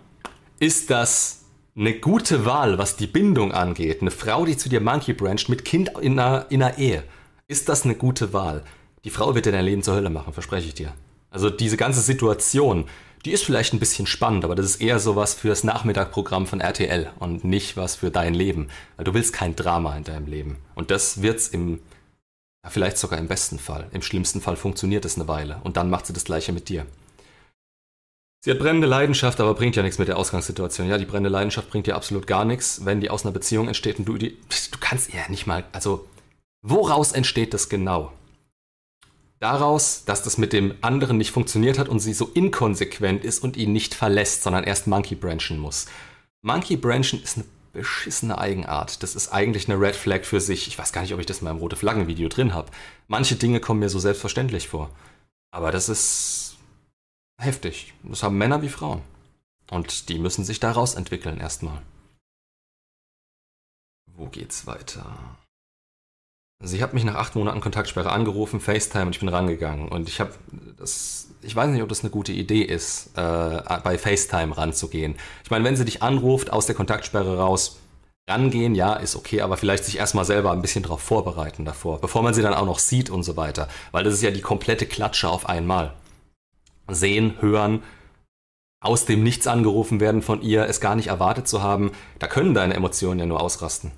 Ist 0.60 0.90
das 0.90 1.42
eine 1.76 1.94
gute 1.94 2.46
Wahl, 2.46 2.78
was 2.78 2.96
die 2.96 3.08
Bindung 3.08 3.52
angeht? 3.52 4.02
Eine 4.02 4.12
Frau, 4.12 4.46
die 4.46 4.58
zu 4.58 4.70
dir 4.70 4.80
Monkey 4.80 5.14
brancht 5.14 5.50
mit 5.50 5.66
Kind 5.66 5.92
in 6.02 6.18
einer, 6.18 6.46
in 6.50 6.64
einer 6.64 6.78
Ehe. 6.78 7.04
Ist 7.48 7.70
das 7.70 7.84
eine 7.84 7.96
gute 7.96 8.34
Wahl? 8.34 8.64
Die 9.04 9.10
Frau 9.10 9.36
wird 9.36 9.46
dir 9.46 9.52
dein 9.52 9.66
Leben 9.66 9.84
zur 9.84 9.96
Hölle 9.96 10.10
machen, 10.10 10.34
verspreche 10.34 10.68
ich 10.68 10.74
dir. 10.74 10.94
Also 11.30 11.50
diese 11.50 11.78
ganze 11.78 12.02
Situation, 12.02 12.86
die 13.26 13.32
ist 13.32 13.44
vielleicht 13.44 13.74
ein 13.74 13.80
bisschen 13.80 14.08
spannend, 14.08 14.46
aber 14.46 14.56
das 14.56 14.66
ist 14.66 14.82
eher 14.82 15.00
sowas 15.00 15.34
für 15.34 15.50
das 15.50 15.64
Nachmittagprogramm 15.64 16.48
von 16.48 16.62
RTL 16.62 17.12
und 17.20 17.44
nicht 17.44 17.76
was 17.76 17.96
für 17.96 18.12
dein 18.12 18.34
Leben. 18.34 18.70
Weil 18.96 19.06
du 19.06 19.14
willst 19.14 19.34
kein 19.34 19.56
Drama 19.56 19.96
in 19.98 20.04
deinem 20.04 20.28
Leben. 20.28 20.58
Und 20.76 20.90
das 20.90 21.22
wird's 21.22 21.50
im, 21.50 21.82
vielleicht 22.68 22.98
sogar 22.98 23.20
im 23.20 23.28
besten 23.28 23.60
Fall. 23.60 23.88
Im 23.92 24.02
schlimmsten 24.02 24.42
Fall 24.42 24.56
funktioniert 24.56 25.06
es 25.06 25.16
eine 25.16 25.28
Weile 25.28 25.60
und 25.64 25.76
dann 25.76 25.90
macht 25.90 26.06
sie 26.06 26.14
das 26.14 26.26
Gleiche 26.26 26.54
mit 26.54 26.70
dir. 26.70 26.86
Sie 28.42 28.52
hat 28.52 28.60
brennende 28.60 28.88
Leidenschaft, 28.88 29.42
aber 29.42 29.54
bringt 29.54 29.76
ja 29.76 29.84
nichts 29.84 30.00
mit 30.00 30.08
der 30.08 30.18
Ausgangssituation. 30.18 30.88
Ja, 30.88 30.98
die 30.98 31.06
brennende 31.06 31.30
Leidenschaft 31.30 31.70
bringt 31.70 31.88
dir 31.88 31.96
absolut 31.96 32.26
gar 32.26 32.46
nichts, 32.46 32.86
wenn 32.86 33.02
die 33.02 33.10
aus 33.10 33.26
einer 33.26 33.34
Beziehung 33.34 33.68
entsteht 33.68 34.00
und 34.00 34.06
du 34.06 34.18
die, 34.18 34.38
du 34.72 34.78
kannst 34.80 35.14
ja 35.14 35.20
nicht 35.28 35.46
mal, 35.46 35.66
also, 35.74 36.08
woraus 36.62 37.12
entsteht 37.12 37.54
das 37.54 37.68
genau? 37.68 38.14
Daraus, 39.40 40.04
dass 40.06 40.24
das 40.24 40.38
mit 40.38 40.54
dem 40.54 40.76
anderen 40.82 41.18
nicht 41.18 41.32
funktioniert 41.32 41.80
hat 41.80 41.90
und 41.90 42.00
sie 42.00 42.14
so 42.14 42.28
inkonsequent 42.34 43.24
ist 43.24 43.44
und 43.44 43.58
ihn 43.58 43.72
nicht 43.72 43.94
verlässt, 43.94 44.44
sondern 44.44 44.64
erst 44.64 44.88
Monkey 44.88 45.16
Branchen 45.16 45.58
muss. 45.58 45.88
Monkey 46.42 46.78
Branchen 46.78 47.22
ist 47.22 47.38
eine 47.38 47.46
beschissene 47.74 48.38
Eigenart. 48.38 49.04
Das 49.04 49.16
ist 49.16 49.30
eigentlich 49.30 49.70
eine 49.70 49.80
Red 49.80 49.96
Flag 49.96 50.24
für 50.24 50.42
sich. 50.42 50.68
Ich 50.68 50.78
weiß 50.78 50.92
gar 50.92 51.02
nicht, 51.02 51.14
ob 51.14 51.20
ich 51.20 51.26
das 51.26 51.40
in 51.40 51.46
meinem 51.46 51.60
rote 51.60 51.76
Flaggen 51.76 52.08
Video 52.08 52.30
drin 52.30 52.54
habe. 52.54 52.72
Manche 53.08 53.36
Dinge 53.36 53.60
kommen 53.60 53.80
mir 53.80 53.90
so 53.90 54.00
selbstverständlich 54.00 54.68
vor. 54.68 54.90
Aber 55.52 55.72
das 55.72 55.90
ist 55.90 56.58
heftig. 57.40 57.94
Das 58.04 58.24
haben 58.24 58.38
Männer 58.38 58.62
wie 58.62 58.70
Frauen. 58.70 59.02
Und 59.70 60.10
die 60.10 60.20
müssen 60.20 60.44
sich 60.44 60.60
daraus 60.60 60.96
entwickeln 60.96 61.40
erstmal. 61.40 61.82
Wo 64.08 64.28
geht's 64.28 64.66
weiter? 64.66 65.38
Sie 66.62 66.84
hat 66.84 66.94
mich 66.94 67.06
nach 67.06 67.16
acht 67.16 67.36
Monaten 67.36 67.62
Kontaktsperre 67.62 68.12
angerufen, 68.12 68.60
FaceTime 68.60 69.06
und 69.06 69.16
ich 69.16 69.20
bin 69.20 69.30
rangegangen. 69.30 69.88
Und 69.88 70.10
ich 70.10 70.20
habe 70.20 70.34
das, 70.78 71.30
ich 71.42 71.56
weiß 71.56 71.70
nicht, 71.70 71.82
ob 71.82 71.88
das 71.88 72.02
eine 72.02 72.10
gute 72.10 72.34
Idee 72.34 72.64
ist, 72.64 73.12
äh, 73.16 73.80
bei 73.84 73.98
FaceTime 73.98 74.58
ranzugehen. 74.58 75.16
Ich 75.44 75.52
meine, 75.52 75.64
wenn 75.64 75.78
sie 75.78 75.86
dich 75.86 76.04
anruft 76.04 76.52
aus 76.52 76.66
der 76.66 76.76
Kontaktsperre 76.76 77.38
raus, 77.38 77.80
Rangehen, 78.30 78.76
ja, 78.76 78.94
ist 78.94 79.16
okay, 79.16 79.42
aber 79.42 79.58
vielleicht 79.58 79.86
sich 79.86 79.98
erstmal 79.98 80.26
selber 80.26 80.52
ein 80.52 80.62
bisschen 80.62 80.84
darauf 80.84 81.02
vorbereiten 81.02 81.66
davor, 81.66 82.00
bevor 82.00 82.22
man 82.22 82.36
sie 82.36 82.44
dann 82.44 82.54
auch 82.54 82.66
noch 82.66 82.78
sieht 82.78 83.10
und 83.10 83.24
so 83.24 83.38
weiter. 83.38 83.68
Weil 83.92 84.04
das 84.04 84.14
ist 84.14 84.22
ja 84.22 84.30
die 84.30 84.42
komplette 84.42 84.86
Klatsche 84.86 85.30
auf 85.30 85.50
einmal. 85.50 85.96
Sehen, 86.88 87.36
hören, 87.40 87.82
aus 88.82 89.06
dem 89.06 89.24
Nichts 89.24 89.48
angerufen 89.48 90.00
werden 90.00 90.22
von 90.22 90.42
ihr, 90.42 90.66
es 90.68 90.80
gar 90.80 90.96
nicht 90.96 91.08
erwartet 91.08 91.48
zu 91.48 91.64
haben, 91.64 91.92
da 92.20 92.28
können 92.28 92.54
deine 92.54 92.76
Emotionen 92.76 93.20
ja 93.20 93.26
nur 93.26 93.42
ausrasten. 93.42 93.92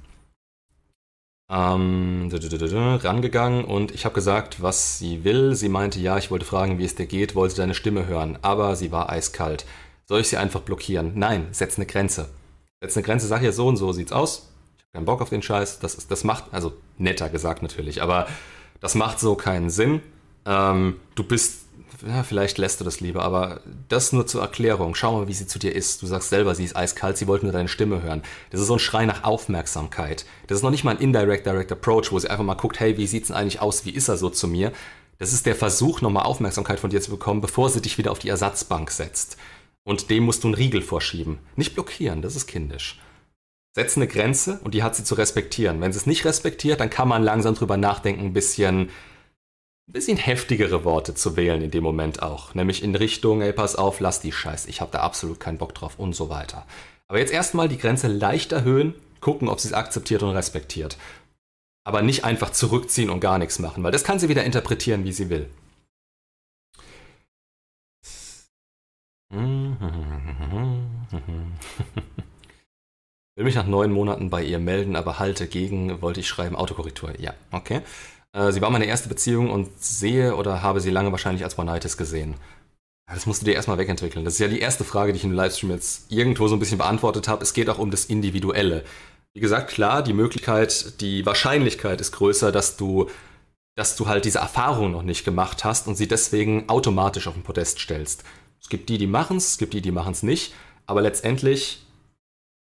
Ähm, 1.53 2.29
rangegangen 2.31 3.65
und 3.65 3.91
ich 3.91 4.05
habe 4.05 4.15
gesagt, 4.15 4.61
was 4.61 4.99
sie 4.99 5.25
will. 5.25 5.53
Sie 5.53 5.67
meinte, 5.67 5.99
ja, 5.99 6.17
ich 6.17 6.31
wollte 6.31 6.45
fragen, 6.45 6.77
wie 6.77 6.85
es 6.85 6.95
dir 6.95 7.07
geht, 7.07 7.35
wollte 7.35 7.57
deine 7.57 7.73
Stimme 7.73 8.07
hören, 8.07 8.39
aber 8.41 8.77
sie 8.77 8.91
war 8.91 9.09
eiskalt. 9.09 9.65
Soll 10.05 10.21
ich 10.21 10.29
sie 10.29 10.37
einfach 10.37 10.61
blockieren? 10.61 11.11
Nein, 11.15 11.47
setz 11.51 11.77
eine 11.77 11.85
Grenze. 11.85 12.29
Setz 12.79 12.95
eine 12.95 13.05
Grenze, 13.05 13.27
sag 13.27 13.43
ihr 13.43 13.51
so 13.51 13.67
und 13.67 13.77
so 13.77 13.91
sieht's 13.91 14.13
aus. 14.13 14.49
Ich 14.77 14.83
habe 14.83 14.91
keinen 14.93 15.05
Bock 15.05 15.21
auf 15.21 15.29
den 15.29 15.41
Scheiß. 15.41 15.79
Das, 15.79 15.95
ist, 15.95 16.09
das 16.09 16.23
macht, 16.23 16.45
also 16.51 16.73
netter 16.97 17.29
gesagt 17.29 17.61
natürlich, 17.61 18.01
aber 18.01 18.27
das 18.79 18.95
macht 18.95 19.19
so 19.19 19.35
keinen 19.35 19.69
Sinn. 19.69 20.01
Ähm, 20.45 20.99
du 21.15 21.23
bist 21.23 21.60
ja, 22.07 22.23
vielleicht 22.23 22.57
lässt 22.57 22.79
du 22.79 22.83
das 22.83 22.99
lieber, 22.99 23.23
aber 23.23 23.61
das 23.89 24.13
nur 24.13 24.27
zur 24.27 24.41
Erklärung. 24.41 24.95
Schau 24.95 25.13
mal, 25.13 25.27
wie 25.27 25.33
sie 25.33 25.47
zu 25.47 25.59
dir 25.59 25.75
ist. 25.75 26.01
Du 26.01 26.07
sagst 26.07 26.29
selber, 26.29 26.55
sie 26.55 26.63
ist 26.63 26.75
eiskalt, 26.75 27.17
sie 27.17 27.27
wollte 27.27 27.45
nur 27.45 27.53
deine 27.53 27.67
Stimme 27.67 28.01
hören. 28.01 28.23
Das 28.49 28.59
ist 28.59 28.67
so 28.67 28.73
ein 28.73 28.79
Schrei 28.79 29.05
nach 29.05 29.23
Aufmerksamkeit. 29.23 30.25
Das 30.47 30.57
ist 30.57 30.63
noch 30.63 30.71
nicht 30.71 30.83
mal 30.83 30.91
ein 30.91 31.01
Indirect 31.01 31.45
Direct 31.45 31.71
Approach, 31.71 32.11
wo 32.11 32.19
sie 32.19 32.29
einfach 32.29 32.43
mal 32.43 32.55
guckt, 32.55 32.79
hey, 32.79 32.97
wie 32.97 33.07
sieht's 33.07 33.27
denn 33.27 33.37
eigentlich 33.37 33.61
aus, 33.61 33.85
wie 33.85 33.91
ist 33.91 34.07
er 34.07 34.17
so 34.17 34.29
zu 34.29 34.47
mir? 34.47 34.71
Das 35.19 35.33
ist 35.33 35.45
der 35.45 35.55
Versuch, 35.55 36.01
nochmal 36.01 36.23
Aufmerksamkeit 36.23 36.79
von 36.79 36.89
dir 36.89 37.01
zu 37.01 37.11
bekommen, 37.11 37.41
bevor 37.41 37.69
sie 37.69 37.81
dich 37.81 37.97
wieder 37.97 38.11
auf 38.11 38.19
die 38.19 38.29
Ersatzbank 38.29 38.89
setzt. 38.89 39.37
Und 39.83 40.09
dem 40.09 40.23
musst 40.23 40.43
du 40.43 40.47
einen 40.47 40.55
Riegel 40.55 40.81
vorschieben. 40.81 41.39
Nicht 41.55 41.73
blockieren, 41.73 42.21
das 42.21 42.35
ist 42.35 42.47
kindisch. 42.47 42.99
Setz 43.73 43.95
eine 43.95 44.07
Grenze 44.07 44.59
und 44.63 44.73
die 44.73 44.83
hat 44.83 44.95
sie 44.95 45.03
zu 45.03 45.15
respektieren. 45.15 45.79
Wenn 45.79 45.93
sie 45.93 45.99
es 45.99 46.05
nicht 46.05 46.25
respektiert, 46.25 46.79
dann 46.79 46.89
kann 46.89 47.07
man 47.07 47.23
langsam 47.23 47.55
drüber 47.55 47.77
nachdenken, 47.77 48.25
ein 48.25 48.33
bisschen 48.33 48.89
bisschen 49.91 50.17
heftigere 50.17 50.83
Worte 50.83 51.15
zu 51.15 51.35
wählen 51.35 51.61
in 51.61 51.71
dem 51.71 51.83
Moment 51.83 52.21
auch. 52.21 52.53
Nämlich 52.55 52.83
in 52.83 52.95
Richtung, 52.95 53.41
ey, 53.41 53.53
pass 53.53 53.75
auf, 53.75 53.99
lass 53.99 54.19
die 54.19 54.31
Scheiß, 54.31 54.67
ich 54.67 54.81
habe 54.81 54.91
da 54.91 54.99
absolut 54.99 55.39
keinen 55.39 55.57
Bock 55.57 55.73
drauf 55.73 55.99
und 55.99 56.13
so 56.13 56.29
weiter. 56.29 56.65
Aber 57.07 57.19
jetzt 57.19 57.33
erstmal 57.33 57.67
die 57.67 57.77
Grenze 57.77 58.07
leicht 58.07 58.51
erhöhen, 58.51 58.95
gucken, 59.19 59.49
ob 59.49 59.59
sie 59.59 59.67
es 59.67 59.73
akzeptiert 59.73 60.23
und 60.23 60.29
respektiert. 60.31 60.97
Aber 61.83 62.01
nicht 62.01 62.23
einfach 62.23 62.51
zurückziehen 62.51 63.09
und 63.09 63.19
gar 63.19 63.37
nichts 63.37 63.59
machen, 63.59 63.83
weil 63.83 63.91
das 63.91 64.03
kann 64.03 64.19
sie 64.19 64.29
wieder 64.29 64.43
interpretieren, 64.43 65.03
wie 65.03 65.13
sie 65.13 65.29
will. 65.29 65.49
Will 73.35 73.45
mich 73.45 73.55
nach 73.55 73.65
neun 73.65 73.91
Monaten 73.91 74.29
bei 74.29 74.43
ihr 74.43 74.59
melden, 74.59 74.95
aber 74.95 75.17
halte 75.17 75.47
gegen, 75.47 76.01
wollte 76.01 76.19
ich 76.19 76.27
schreiben, 76.27 76.55
Autokorrektur. 76.55 77.19
Ja, 77.19 77.33
okay. 77.51 77.81
Äh, 78.33 78.51
sie 78.51 78.61
war 78.61 78.69
meine 78.69 78.85
erste 78.85 79.09
Beziehung 79.09 79.49
und 79.49 79.81
sehe 79.81 80.35
oder 80.35 80.61
habe 80.61 80.79
sie 80.79 80.89
lange 80.89 81.11
wahrscheinlich 81.11 81.43
als 81.43 81.57
One-Nightis 81.57 81.97
gesehen. 81.97 82.35
Das 83.07 83.25
musst 83.25 83.41
du 83.41 83.45
dir 83.45 83.55
erstmal 83.55 83.77
wegentwickeln. 83.77 84.23
Das 84.23 84.35
ist 84.35 84.39
ja 84.39 84.47
die 84.47 84.61
erste 84.61 84.85
Frage, 84.85 85.11
die 85.11 85.17
ich 85.17 85.25
im 85.25 85.33
Livestream 85.33 85.71
jetzt 85.71 86.11
irgendwo 86.11 86.47
so 86.47 86.55
ein 86.55 86.59
bisschen 86.59 86.77
beantwortet 86.77 87.27
habe. 87.27 87.43
Es 87.43 87.53
geht 87.53 87.69
auch 87.69 87.79
um 87.79 87.91
das 87.91 88.05
Individuelle. 88.05 88.85
Wie 89.33 89.41
gesagt, 89.41 89.69
klar, 89.69 90.01
die 90.01 90.13
Möglichkeit, 90.13 91.01
die 91.01 91.25
Wahrscheinlichkeit 91.25 91.99
ist 91.99 92.13
größer, 92.13 92.51
dass 92.51 92.77
du, 92.77 93.09
dass 93.75 93.97
du 93.97 94.07
halt 94.07 94.23
diese 94.23 94.39
Erfahrung 94.39 94.91
noch 94.91 95.03
nicht 95.03 95.25
gemacht 95.25 95.65
hast 95.65 95.87
und 95.87 95.95
sie 95.95 96.07
deswegen 96.07 96.69
automatisch 96.69 97.27
auf 97.27 97.33
den 97.33 97.43
Podest 97.43 97.79
stellst. 97.79 98.23
Es 98.61 98.69
gibt 98.69 98.87
die, 98.87 98.97
die 98.97 99.07
machen 99.07 99.37
es, 99.37 99.51
es 99.51 99.57
gibt 99.57 99.73
die, 99.73 99.81
die 99.81 99.91
machen 99.91 100.13
es 100.13 100.23
nicht. 100.23 100.53
Aber 100.85 101.01
letztendlich 101.01 101.85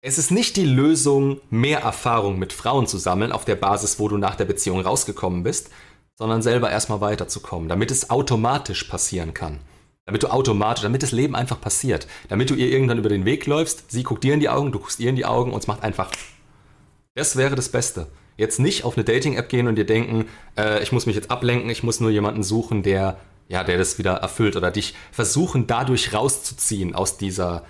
es 0.04 0.18
ist 0.18 0.32
nicht 0.32 0.56
die 0.56 0.66
Lösung, 0.66 1.40
mehr 1.48 1.80
Erfahrung 1.80 2.36
mit 2.36 2.52
Frauen 2.52 2.88
zu 2.88 2.98
sammeln, 2.98 3.30
auf 3.30 3.44
der 3.44 3.54
Basis, 3.54 4.00
wo 4.00 4.08
du 4.08 4.18
nach 4.18 4.34
der 4.34 4.44
Beziehung 4.44 4.80
rausgekommen 4.80 5.44
bist, 5.44 5.70
sondern 6.16 6.42
selber 6.42 6.70
erstmal 6.70 7.00
weiterzukommen, 7.00 7.68
damit 7.68 7.92
es 7.92 8.10
automatisch 8.10 8.82
passieren 8.84 9.32
kann. 9.32 9.60
Damit 10.04 10.24
du 10.24 10.32
automatisch, 10.32 10.82
damit 10.82 11.04
das 11.04 11.12
Leben 11.12 11.36
einfach 11.36 11.60
passiert. 11.60 12.08
Damit 12.28 12.50
du 12.50 12.56
ihr 12.56 12.68
irgendwann 12.68 12.98
über 12.98 13.08
den 13.08 13.24
Weg 13.24 13.46
läufst, 13.46 13.92
sie 13.92 14.02
guckt 14.02 14.24
dir 14.24 14.34
in 14.34 14.40
die 14.40 14.48
Augen, 14.48 14.72
du 14.72 14.80
guckst 14.80 14.98
ihr 14.98 15.08
in 15.08 15.14
die 15.14 15.24
Augen 15.24 15.52
und 15.52 15.60
es 15.60 15.68
macht 15.68 15.84
einfach. 15.84 16.10
Das 17.14 17.36
wäre 17.36 17.54
das 17.54 17.68
Beste. 17.68 18.08
Jetzt 18.36 18.58
nicht 18.58 18.82
auf 18.82 18.96
eine 18.96 19.04
Dating-App 19.04 19.48
gehen 19.48 19.68
und 19.68 19.76
dir 19.76 19.86
denken, 19.86 20.26
äh, 20.58 20.82
ich 20.82 20.90
muss 20.90 21.06
mich 21.06 21.14
jetzt 21.14 21.30
ablenken, 21.30 21.70
ich 21.70 21.84
muss 21.84 22.00
nur 22.00 22.10
jemanden 22.10 22.42
suchen, 22.42 22.82
der, 22.82 23.18
ja, 23.46 23.62
der 23.62 23.78
das 23.78 23.98
wieder 23.98 24.14
erfüllt 24.14 24.56
oder 24.56 24.72
dich 24.72 24.96
versuchen, 25.12 25.68
dadurch 25.68 26.12
rauszuziehen 26.12 26.96
aus 26.96 27.18
dieser 27.18 27.64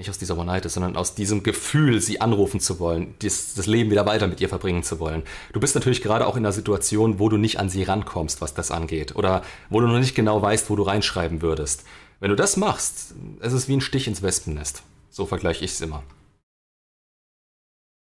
nicht 0.00 0.10
aus 0.10 0.18
dieser 0.18 0.36
One-Night 0.36 0.68
sondern 0.68 0.96
aus 0.96 1.14
diesem 1.14 1.42
Gefühl, 1.42 2.00
sie 2.00 2.20
anrufen 2.20 2.58
zu 2.58 2.80
wollen, 2.80 3.14
das, 3.20 3.54
das, 3.54 3.66
Leben 3.66 3.90
wieder 3.90 4.06
weiter 4.06 4.26
mit 4.26 4.40
ihr 4.40 4.48
verbringen 4.48 4.82
zu 4.82 4.98
wollen. 4.98 5.22
Du 5.52 5.60
bist 5.60 5.74
natürlich 5.76 6.02
gerade 6.02 6.26
auch 6.26 6.36
in 6.36 6.44
einer 6.44 6.52
Situation, 6.52 7.18
wo 7.20 7.28
du 7.28 7.36
nicht 7.36 7.60
an 7.60 7.68
sie 7.68 7.84
rankommst, 7.84 8.40
was 8.40 8.54
das 8.54 8.70
angeht. 8.70 9.14
Oder 9.14 9.42
wo 9.68 9.80
du 9.80 9.86
noch 9.86 9.98
nicht 9.98 10.14
genau 10.14 10.42
weißt, 10.42 10.68
wo 10.70 10.76
du 10.76 10.82
reinschreiben 10.82 11.42
würdest. 11.42 11.84
Wenn 12.18 12.30
du 12.30 12.36
das 12.36 12.56
machst, 12.56 13.14
es 13.40 13.52
ist 13.52 13.68
wie 13.68 13.76
ein 13.76 13.80
Stich 13.80 14.08
ins 14.08 14.22
Wespennest. 14.22 14.82
So 15.10 15.26
vergleiche 15.26 15.64
ich 15.64 15.72
es 15.72 15.80
immer. 15.80 16.02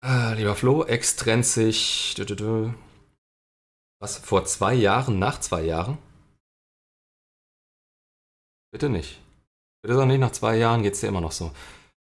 Ah, 0.02 0.34
lieber 0.34 0.56
Flo, 0.56 0.84
Ex 0.84 1.16
trennt 1.16 1.46
sich. 1.46 2.16
Was? 4.00 4.18
Vor 4.18 4.46
zwei 4.46 4.74
Jahren? 4.74 5.20
Nach 5.20 5.40
zwei 5.40 5.64
Jahren? 5.64 5.98
Bitte 8.72 8.90
nicht. 8.90 9.20
Bitte 9.82 9.96
doch 9.96 10.06
nicht, 10.06 10.20
nach 10.20 10.32
zwei 10.32 10.58
Jahren 10.58 10.84
geht 10.84 10.94
es 10.94 11.00
dir 11.00 11.08
immer 11.08 11.22
noch 11.22 11.32
so. 11.32 11.52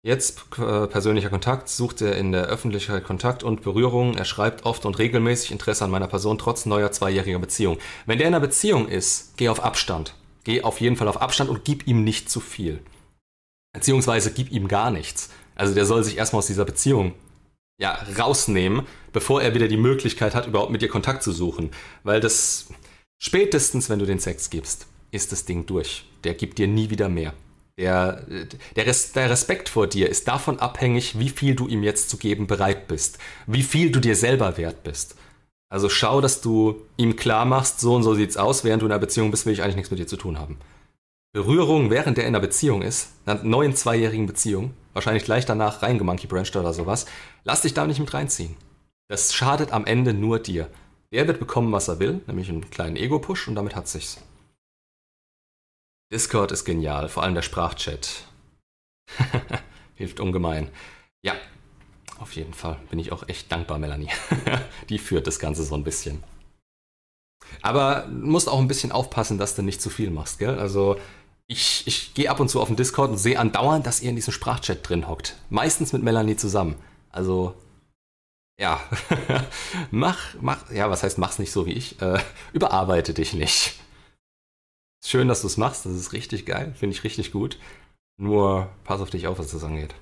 Jetzt 0.04 0.40
äh, 0.58 0.88
persönlicher 0.88 1.30
Kontakt, 1.30 1.70
sucht 1.70 2.02
er 2.02 2.16
in 2.16 2.32
der 2.32 2.46
Öffentlichkeit 2.46 3.04
Kontakt 3.04 3.44
und 3.44 3.62
Berührung. 3.62 4.18
Er 4.18 4.26
schreibt 4.26 4.66
oft 4.66 4.86
und 4.86 4.98
regelmäßig 4.98 5.52
Interesse 5.52 5.86
an 5.86 5.92
meiner 5.92 6.08
Person 6.08 6.40
trotz 6.40 6.66
neuer 6.66 6.92
zweijähriger 6.92 7.38
Beziehung. 7.38 7.78
Wenn 8.08 8.18
der 8.18 8.28
in 8.28 8.34
einer 8.34 8.42
Beziehung 8.42 8.88
ist, 8.88 9.38
geh 9.38 9.50
auf 9.50 9.64
Abstand. 9.64 10.16
Geh 10.44 10.64
auf 10.64 10.82
jeden 10.82 10.96
Fall 10.96 11.08
auf 11.08 11.22
Abstand 11.22 11.52
und 11.52 11.66
gib 11.66 11.86
ihm 11.86 12.04
nicht 12.04 12.32
zu 12.32 12.40
viel. 12.40 12.80
Beziehungsweise 13.74 14.32
gib 14.32 14.52
ihm 14.52 14.68
gar 14.68 14.90
nichts. 14.90 15.30
Also 15.54 15.76
der 15.76 15.86
soll 15.86 16.04
sich 16.04 16.18
erstmal 16.18 16.40
aus 16.40 16.48
dieser 16.48 16.66
Beziehung 16.66 17.14
ja, 17.80 18.00
rausnehmen, 18.18 18.88
bevor 19.14 19.44
er 19.44 19.54
wieder 19.54 19.68
die 19.68 19.78
Möglichkeit 19.78 20.34
hat, 20.34 20.48
überhaupt 20.48 20.72
mit 20.72 20.82
dir 20.82 20.90
Kontakt 20.90 21.22
zu 21.22 21.32
suchen. 21.32 21.70
Weil 22.04 22.20
das 22.22 22.70
spätestens, 23.20 23.88
wenn 23.88 24.00
du 24.00 24.08
den 24.08 24.20
Sex 24.20 24.50
gibst, 24.50 24.88
ist 25.12 25.32
das 25.32 25.46
Ding 25.46 25.68
durch. 25.68 26.06
Der 26.24 26.34
gibt 26.34 26.58
dir 26.58 26.68
nie 26.68 26.90
wieder 26.90 27.08
mehr. 27.08 27.36
Der, 27.82 28.22
der, 28.76 28.86
Res, 28.86 29.12
der, 29.12 29.32
Respekt 29.32 29.68
vor 29.68 29.88
dir 29.88 30.08
ist 30.08 30.28
davon 30.28 30.60
abhängig, 30.60 31.18
wie 31.18 31.30
viel 31.30 31.56
du 31.56 31.68
ihm 31.68 31.82
jetzt 31.82 32.12
zu 32.12 32.18
geben 32.18 32.46
bereit 32.46 32.88
bist, 32.88 33.18
wie 33.48 33.64
viel 33.64 33.92
du 33.92 34.00
dir 34.00 34.16
selber 34.16 34.56
wert 34.58 34.84
bist. 34.84 35.16
Also 35.68 35.90
schau, 35.90 36.22
dass 36.22 36.42
du 36.42 36.80
ihm 36.98 37.16
klar 37.16 37.44
machst, 37.46 37.80
so 37.80 37.96
und 37.96 38.04
so 38.04 38.14
sieht's 38.14 38.38
aus, 38.38 38.64
während 38.64 38.84
du 38.84 38.86
in 38.86 38.92
einer 38.92 39.00
Beziehung 39.00 39.32
bist, 39.32 39.48
will 39.48 39.54
ich 39.54 39.64
eigentlich 39.64 39.78
nichts 39.78 39.90
mit 39.90 40.00
dir 40.00 40.06
zu 40.06 40.16
tun 40.16 40.38
haben. 40.38 40.60
Berührung, 41.34 41.90
während 41.90 42.20
er 42.20 42.26
in 42.26 42.36
einer 42.36 42.40
Beziehung 42.40 42.84
ist, 42.84 43.14
einer 43.26 43.42
neuen 43.42 43.76
zweijährigen 43.76 44.28
Beziehung, 44.28 44.76
wahrscheinlich 44.94 45.24
gleich 45.24 45.48
danach 45.48 45.82
reingemonkey 45.82 46.28
branched 46.28 46.56
oder 46.58 46.74
sowas, 46.74 47.08
lass 47.46 47.64
dich 47.64 47.74
da 47.74 47.88
nicht 47.88 48.00
mit 48.00 48.14
reinziehen. 48.14 48.58
Das 49.08 49.34
schadet 49.34 49.72
am 49.72 49.88
Ende 49.88 50.14
nur 50.14 50.38
dir. 50.38 50.68
Der 51.12 51.28
wird 51.28 51.40
bekommen, 51.40 51.72
was 51.72 51.88
er 51.88 52.00
will, 52.00 52.22
nämlich 52.28 52.48
einen 52.48 52.70
kleinen 52.70 52.96
Ego-Push 52.96 53.48
und 53.48 53.56
damit 53.56 53.76
hat 53.76 53.88
sich's. 53.88 54.20
Discord 56.12 56.52
ist 56.52 56.66
genial, 56.66 57.08
vor 57.08 57.24
allem 57.24 57.36
der 57.36 57.42
Sprachchat. 57.42 58.26
Hilft 59.96 60.20
ungemein. 60.20 60.70
Ja, 61.24 61.34
auf 62.20 62.36
jeden 62.36 62.54
Fall 62.54 62.80
bin 62.90 63.00
ich 63.00 63.12
auch 63.12 63.28
echt 63.30 63.52
dankbar, 63.52 63.80
Melanie. 63.80 64.10
Die 64.90 65.00
führt 65.00 65.26
das 65.28 65.40
Ganze 65.40 65.64
so 65.64 65.76
ein 65.76 65.84
bisschen. 65.84 66.24
Aber 67.62 68.08
du 68.08 68.28
musst 68.28 68.50
auch 68.50 68.60
ein 68.60 68.68
bisschen 68.68 68.92
aufpassen, 68.92 69.38
dass 69.38 69.56
du 69.56 69.62
nicht 69.62 69.82
zu 69.82 69.90
viel 69.90 70.10
machst, 70.10 70.40
gell? 70.40 70.60
Also 70.60 70.98
ich, 71.48 71.84
ich 71.86 72.14
gehe 72.14 72.30
ab 72.30 72.40
und 72.40 72.50
zu 72.50 72.62
auf 72.62 72.68
den 72.68 72.78
Discord 72.78 73.12
und 73.12 73.18
sehe 73.18 73.40
andauernd, 73.40 73.86
dass 73.86 74.02
ihr 74.02 74.10
in 74.10 74.16
diesem 74.16 74.34
Sprachchat 74.34 74.88
drin 74.88 75.08
hockt. 75.08 75.36
Meistens 75.50 75.94
mit 75.94 76.04
Melanie 76.04 76.38
zusammen. 76.38 76.76
Also, 77.10 77.56
ja. 78.60 78.80
mach, 79.92 80.36
mach, 80.40 80.72
ja, 80.72 80.90
was 80.90 81.04
heißt, 81.04 81.18
mach's 81.18 81.40
nicht 81.40 81.52
so 81.52 81.66
wie 81.66 81.74
ich? 81.74 82.02
Äh, 82.02 82.20
überarbeite 82.54 83.14
dich 83.14 83.34
nicht. 83.34 83.81
Schön, 85.04 85.28
dass 85.28 85.42
du 85.42 85.48
es 85.48 85.58
machst, 85.58 85.86
das 85.86 85.94
ist 85.94 86.14
richtig 86.14 86.46
geil, 86.46 86.74
finde 86.76 86.96
ich 86.96 87.04
richtig 87.04 87.32
gut. 87.32 87.58
Nur 88.18 88.70
pass 88.84 89.02
auf 89.02 89.10
dich 89.10 89.28
auf, 89.28 89.40
was 89.40 89.52
das 89.52 89.64
angeht. 89.64 89.96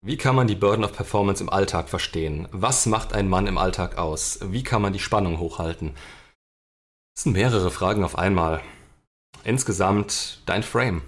Wie 0.00 0.16
kann 0.16 0.36
man 0.36 0.46
die 0.46 0.54
Burden 0.54 0.84
of 0.84 0.92
Performance 0.92 1.42
im 1.42 1.50
Alltag 1.50 1.88
verstehen? 1.88 2.48
Was 2.52 2.86
macht 2.86 3.12
ein 3.12 3.28
Mann 3.28 3.46
im 3.46 3.58
Alltag 3.58 3.98
aus? 3.98 4.38
Wie 4.42 4.62
kann 4.62 4.80
man 4.80 4.92
die 4.92 4.98
Spannung 5.00 5.38
hochhalten? 5.38 5.94
Das 7.14 7.24
sind 7.24 7.32
mehrere 7.32 7.70
Fragen 7.70 8.04
auf 8.04 8.16
einmal. 8.16 8.62
Insgesamt 9.44 10.40
dein 10.46 10.62
Frame. 10.62 11.02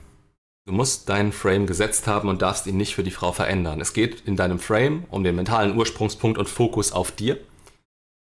Du 0.66 0.72
musst 0.72 1.08
deinen 1.08 1.32
Frame 1.32 1.66
gesetzt 1.66 2.06
haben 2.06 2.28
und 2.28 2.42
darfst 2.42 2.66
ihn 2.66 2.76
nicht 2.76 2.94
für 2.94 3.04
die 3.04 3.10
Frau 3.10 3.32
verändern. 3.32 3.80
Es 3.80 3.92
geht 3.92 4.20
in 4.26 4.36
deinem 4.36 4.58
Frame 4.58 5.04
um 5.10 5.24
den 5.24 5.36
mentalen 5.36 5.76
Ursprungspunkt 5.76 6.36
und 6.36 6.48
Fokus 6.48 6.92
auf 6.92 7.12
dir 7.12 7.38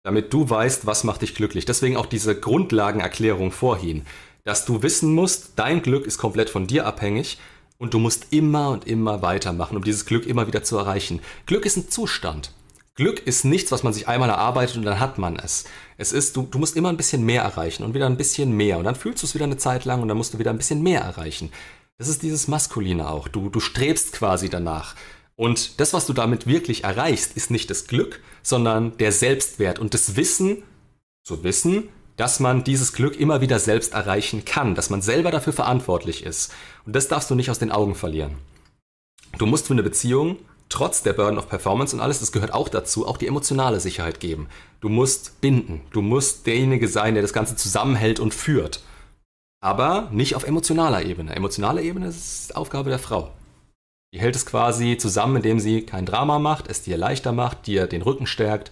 damit 0.08 0.32
du 0.32 0.50
weißt, 0.50 0.86
was 0.86 1.04
macht 1.04 1.22
dich 1.22 1.36
glücklich. 1.36 1.66
Deswegen 1.66 1.98
auch 1.98 2.06
diese 2.06 2.40
Grundlagenerklärung 2.40 3.52
vorhin, 3.52 4.06
dass 4.46 4.64
du 4.64 4.82
wissen 4.82 5.14
musst, 5.14 5.52
dein 5.58 5.82
Glück 5.82 6.06
ist 6.06 6.18
komplett 6.18 6.50
von 6.50 6.66
dir 6.66 6.86
abhängig 6.86 7.40
Und 7.78 7.94
du 7.94 8.00
musst 8.00 8.28
immer 8.30 8.70
und 8.70 8.88
immer 8.88 9.22
weitermachen, 9.22 9.76
um 9.76 9.84
dieses 9.84 10.06
Glück 10.06 10.26
immer 10.26 10.48
wieder 10.48 10.64
zu 10.64 10.78
erreichen. 10.78 11.20
Glück 11.46 11.66
ist 11.66 11.76
ein 11.76 11.90
Zustand. 11.90 12.54
Glück 12.96 13.20
ist 13.28 13.44
nichts, 13.44 13.70
was 13.74 13.84
man 13.84 13.92
sich 13.92 14.08
einmal 14.08 14.30
erarbeitet 14.30 14.78
und 14.78 14.84
dann 14.84 15.02
hat 15.02 15.18
man 15.18 15.36
es. 15.36 15.66
Es 15.98 16.14
ist, 16.14 16.38
du, 16.38 16.44
du 16.44 16.58
musst 16.58 16.78
immer 16.78 16.88
ein 16.88 16.98
bisschen 16.98 17.26
mehr 17.26 17.44
erreichen 17.44 17.84
und 17.84 17.94
wieder 17.94 18.06
ein 18.06 18.16
bisschen 18.16 18.56
mehr. 18.56 18.78
Und 18.78 18.86
dann 18.86 18.96
fühlst 18.96 19.24
du 19.24 19.28
es 19.28 19.36
wieder 19.36 19.44
eine 19.44 19.58
Zeit 19.58 19.84
lang 19.84 20.02
und 20.02 20.08
dann 20.08 20.16
musst 20.16 20.34
du 20.34 20.40
wieder 20.40 20.52
ein 20.52 20.58
bisschen 20.58 20.82
mehr 20.82 21.02
erreichen. 21.02 21.52
Das 21.98 22.08
ist 22.08 22.24
dieses 22.24 22.48
Maskuline 22.48 23.10
auch. 23.10 23.28
Du, 23.28 23.50
du 23.50 23.60
strebst 23.60 24.14
quasi 24.14 24.48
danach. 24.48 24.96
Und 25.36 25.82
das, 25.82 25.94
was 25.94 26.06
du 26.06 26.14
damit 26.14 26.48
wirklich 26.48 26.86
erreichst, 26.86 27.36
ist 27.36 27.52
nicht 27.52 27.70
das 27.70 27.88
Glück, 27.88 28.22
sondern 28.48 28.98
der 28.98 29.12
Selbstwert 29.12 29.80
und 29.80 29.94
das 29.94 30.16
Wissen, 30.16 30.64
zu 31.24 31.44
wissen, 31.44 31.90
dass 32.16 32.40
man 32.40 32.64
dieses 32.64 32.94
Glück 32.94 33.20
immer 33.20 33.42
wieder 33.42 33.60
selbst 33.60 33.94
erreichen 33.94 34.46
kann, 34.46 34.74
dass 34.74 34.90
man 34.90 35.02
selber 35.02 35.32
dafür 35.32 35.54
verantwortlich 35.54 36.24
ist. 36.24 36.54
Und 36.86 36.96
das 36.96 37.10
darfst 37.10 37.30
du 37.30 37.36
nicht 37.36 37.52
aus 37.52 37.60
den 37.60 37.72
Augen 37.72 37.94
verlieren. 37.94 38.38
Du 39.38 39.46
musst 39.46 39.68
für 39.68 39.74
eine 39.74 39.84
Beziehung, 39.84 40.38
trotz 40.70 41.04
der 41.04 41.14
Burden 41.14 41.38
of 41.38 41.50
Performance 41.50 41.96
und 41.96 42.02
alles, 42.02 42.20
das 42.20 42.32
gehört 42.32 42.54
auch 42.54 42.70
dazu, 42.70 43.06
auch 43.06 43.18
die 43.18 43.28
emotionale 43.28 43.80
Sicherheit 43.82 44.20
geben. 44.20 44.48
Du 44.80 44.90
musst 44.90 45.42
binden. 45.42 45.82
Du 45.92 46.02
musst 46.02 46.48
derjenige 46.48 46.88
sein, 46.88 47.14
der 47.14 47.24
das 47.24 47.34
Ganze 47.34 47.56
zusammenhält 47.56 48.20
und 48.20 48.34
führt. 48.34 48.82
Aber 49.62 50.10
nicht 50.12 50.36
auf 50.36 50.46
emotionaler 50.46 51.04
Ebene. 51.04 51.36
Emotionale 51.36 51.84
Ebene 51.84 52.08
ist 52.08 52.56
Aufgabe 52.56 52.90
der 52.90 53.00
Frau. 53.00 53.32
Die 54.14 54.20
hält 54.20 54.36
es 54.36 54.46
quasi 54.46 54.98
zusammen, 54.98 55.38
indem 55.38 55.60
sie 55.60 55.86
kein 55.86 56.06
Drama 56.06 56.40
macht, 56.40 56.68
es 56.70 56.82
dir 56.82 56.98
leichter 56.98 57.34
macht, 57.34 57.68
dir 57.68 57.88
den 57.88 58.02
Rücken 58.02 58.26
stärkt 58.26 58.72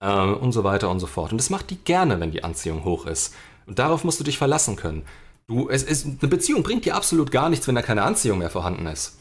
äh, 0.00 0.08
und 0.08 0.52
so 0.52 0.64
weiter 0.64 0.90
und 0.90 1.00
so 1.00 1.06
fort. 1.06 1.32
Und 1.32 1.38
das 1.38 1.50
macht 1.50 1.70
die 1.70 1.76
gerne, 1.76 2.20
wenn 2.20 2.30
die 2.30 2.44
Anziehung 2.44 2.84
hoch 2.84 3.06
ist. 3.06 3.34
Und 3.66 3.78
darauf 3.78 4.04
musst 4.04 4.20
du 4.20 4.24
dich 4.24 4.38
verlassen 4.38 4.76
können. 4.76 5.04
Du, 5.48 5.68
es 5.68 5.82
ist, 5.82 6.06
eine 6.06 6.28
Beziehung 6.28 6.62
bringt 6.62 6.84
dir 6.84 6.96
absolut 6.96 7.30
gar 7.30 7.48
nichts, 7.48 7.66
wenn 7.66 7.74
da 7.74 7.82
keine 7.82 8.02
Anziehung 8.02 8.38
mehr 8.38 8.50
vorhanden 8.50 8.86
ist. 8.86 9.18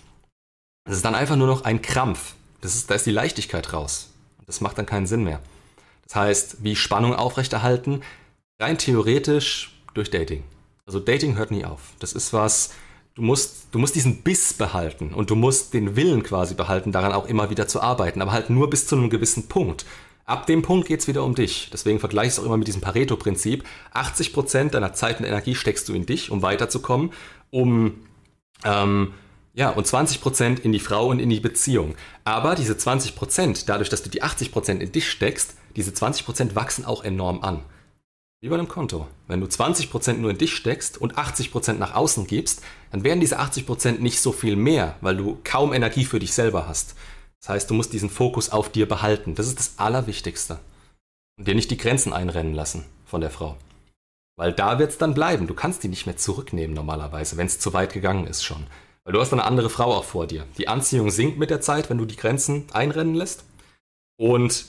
Es 0.88 0.98
ist 0.98 1.06
dann 1.06 1.16
einfach 1.16 1.36
nur 1.36 1.48
noch 1.48 1.64
ein 1.64 1.82
Krampf. 1.82 2.36
Das 2.62 2.76
ist, 2.76 2.90
da 2.90 2.96
ist 2.96 3.06
die 3.06 3.12
Leichtigkeit 3.12 3.74
raus. 3.74 4.12
Das 4.46 4.62
macht 4.62 4.78
dann 4.78 4.86
keinen 4.86 5.08
Sinn 5.08 5.24
mehr. 5.24 5.40
Das 6.04 6.16
heißt, 6.16 6.64
wie 6.64 6.76
Spannung 6.76 7.16
aufrechterhalten, 7.16 8.02
rein 8.60 8.78
theoretisch 8.78 9.76
durch 9.96 10.12
Dating. 10.12 10.44
Also 10.86 11.00
Dating 11.00 11.36
hört 11.36 11.50
nie 11.50 11.66
auf. 11.66 11.94
Das 12.00 12.14
ist 12.14 12.32
was, 12.34 12.72
du 13.16 13.22
musst, 13.22 13.68
du 13.72 13.80
musst 13.80 13.96
diesen 13.96 14.22
Biss 14.22 14.54
behalten 14.54 15.14
und 15.14 15.30
du 15.30 15.36
musst 15.36 15.74
den 15.74 15.96
Willen 15.96 16.24
quasi 16.24 16.54
behalten, 16.54 16.92
daran 16.92 17.14
auch 17.14 17.28
immer 17.28 17.50
wieder 17.50 17.68
zu 17.68 17.82
arbeiten, 17.82 18.22
aber 18.22 18.32
halt 18.32 18.50
nur 18.50 18.70
bis 18.70 18.88
zu 18.88 18.96
einem 18.96 19.10
gewissen 19.10 19.48
Punkt. 19.48 19.86
Ab 20.26 20.48
dem 20.48 20.64
Punkt 20.64 20.88
geht 20.88 21.02
es 21.02 21.08
wieder 21.08 21.24
um 21.24 21.36
dich. 21.36 21.70
Deswegen 21.72 22.00
vergleiche 22.00 22.28
ich 22.28 22.34
es 22.34 22.40
auch 22.40 22.46
immer 22.46 22.58
mit 22.58 22.68
diesem 22.68 22.82
Pareto-Prinzip. 22.82 23.64
80% 23.94 24.72
deiner 24.72 24.94
Zeit 24.94 25.20
und 25.20 25.26
Energie 25.26 25.54
steckst 25.54 25.88
du 25.88 25.94
in 25.94 26.08
dich, 26.08 26.32
um 26.32 26.42
weiterzukommen, 26.42 27.12
um 27.52 27.94
ähm, 28.64 29.14
ja, 29.54 29.70
und 29.70 29.88
20% 29.88 30.60
in 30.60 30.72
die 30.72 30.80
Frau 30.80 31.08
und 31.08 31.20
in 31.20 31.30
die 31.30 31.40
Beziehung. 31.40 31.96
Aber 32.24 32.56
diese 32.56 32.74
20%, 32.74 33.66
dadurch, 33.68 33.90
dass 33.90 34.04
du 34.04 34.10
die 34.10 34.24
80% 34.24 34.80
in 34.80 34.92
dich 34.92 35.10
steckst, 35.10 35.56
diese 35.76 35.92
20% 35.92 36.56
wachsen 36.56 36.86
auch 36.86 37.04
enorm 37.04 37.42
an. 37.42 37.62
Wie 38.46 38.50
bei 38.50 38.60
einem 38.60 38.68
Konto. 38.68 39.08
Wenn 39.26 39.42
du 39.42 39.48
20% 39.48 40.18
nur 40.18 40.30
in 40.30 40.38
dich 40.38 40.56
steckst 40.56 41.00
und 41.00 41.16
80% 41.16 41.80
nach 41.80 41.96
außen 41.96 42.28
gibst, 42.28 42.62
dann 42.92 43.04
werden 43.04 43.20
diese 43.20 43.40
80% 43.40 43.98
nicht 43.98 44.22
so 44.22 44.32
viel 44.32 44.56
mehr, 44.56 44.98
weil 45.02 45.18
du 45.18 45.40
kaum 45.44 45.74
Energie 45.74 46.06
für 46.06 46.20
dich 46.20 46.32
selber 46.32 46.68
hast. 46.68 46.94
Das 47.42 47.50
heißt, 47.50 47.72
du 47.72 47.74
musst 47.74 47.92
diesen 47.92 48.12
Fokus 48.12 48.52
auf 48.52 48.70
dir 48.70 48.88
behalten. 48.88 49.34
Das 49.34 49.48
ist 49.48 49.58
das 49.58 49.80
Allerwichtigste. 49.80 50.60
Und 51.40 51.48
dir 51.48 51.56
nicht 51.56 51.72
die 51.72 51.78
Grenzen 51.78 52.14
einrennen 52.14 52.54
lassen 52.54 52.86
von 53.04 53.20
der 53.20 53.32
Frau. 53.32 53.58
Weil 54.38 54.54
da 54.54 54.78
wird 54.78 54.92
es 54.92 55.00
dann 55.00 55.16
bleiben. 55.16 55.48
Du 55.48 55.56
kannst 55.56 55.82
die 55.82 55.88
nicht 55.88 56.06
mehr 56.06 56.18
zurücknehmen 56.18 56.76
normalerweise, 56.76 57.38
wenn 57.38 57.48
es 57.48 57.58
zu 57.58 57.74
weit 57.74 57.94
gegangen 57.94 58.28
ist 58.28 58.44
schon. 58.44 58.68
Weil 59.06 59.14
du 59.14 59.22
hast 59.22 59.34
eine 59.34 59.46
andere 59.46 59.72
Frau 59.72 59.92
auch 59.92 60.06
vor 60.06 60.28
dir. 60.28 60.46
Die 60.60 60.68
Anziehung 60.68 61.10
sinkt 61.10 61.40
mit 61.40 61.50
der 61.50 61.62
Zeit, 61.62 61.90
wenn 61.90 61.98
du 61.98 62.06
die 62.06 62.16
Grenzen 62.16 62.68
einrennen 62.74 63.16
lässt. 63.16 63.44
Und 64.18 64.66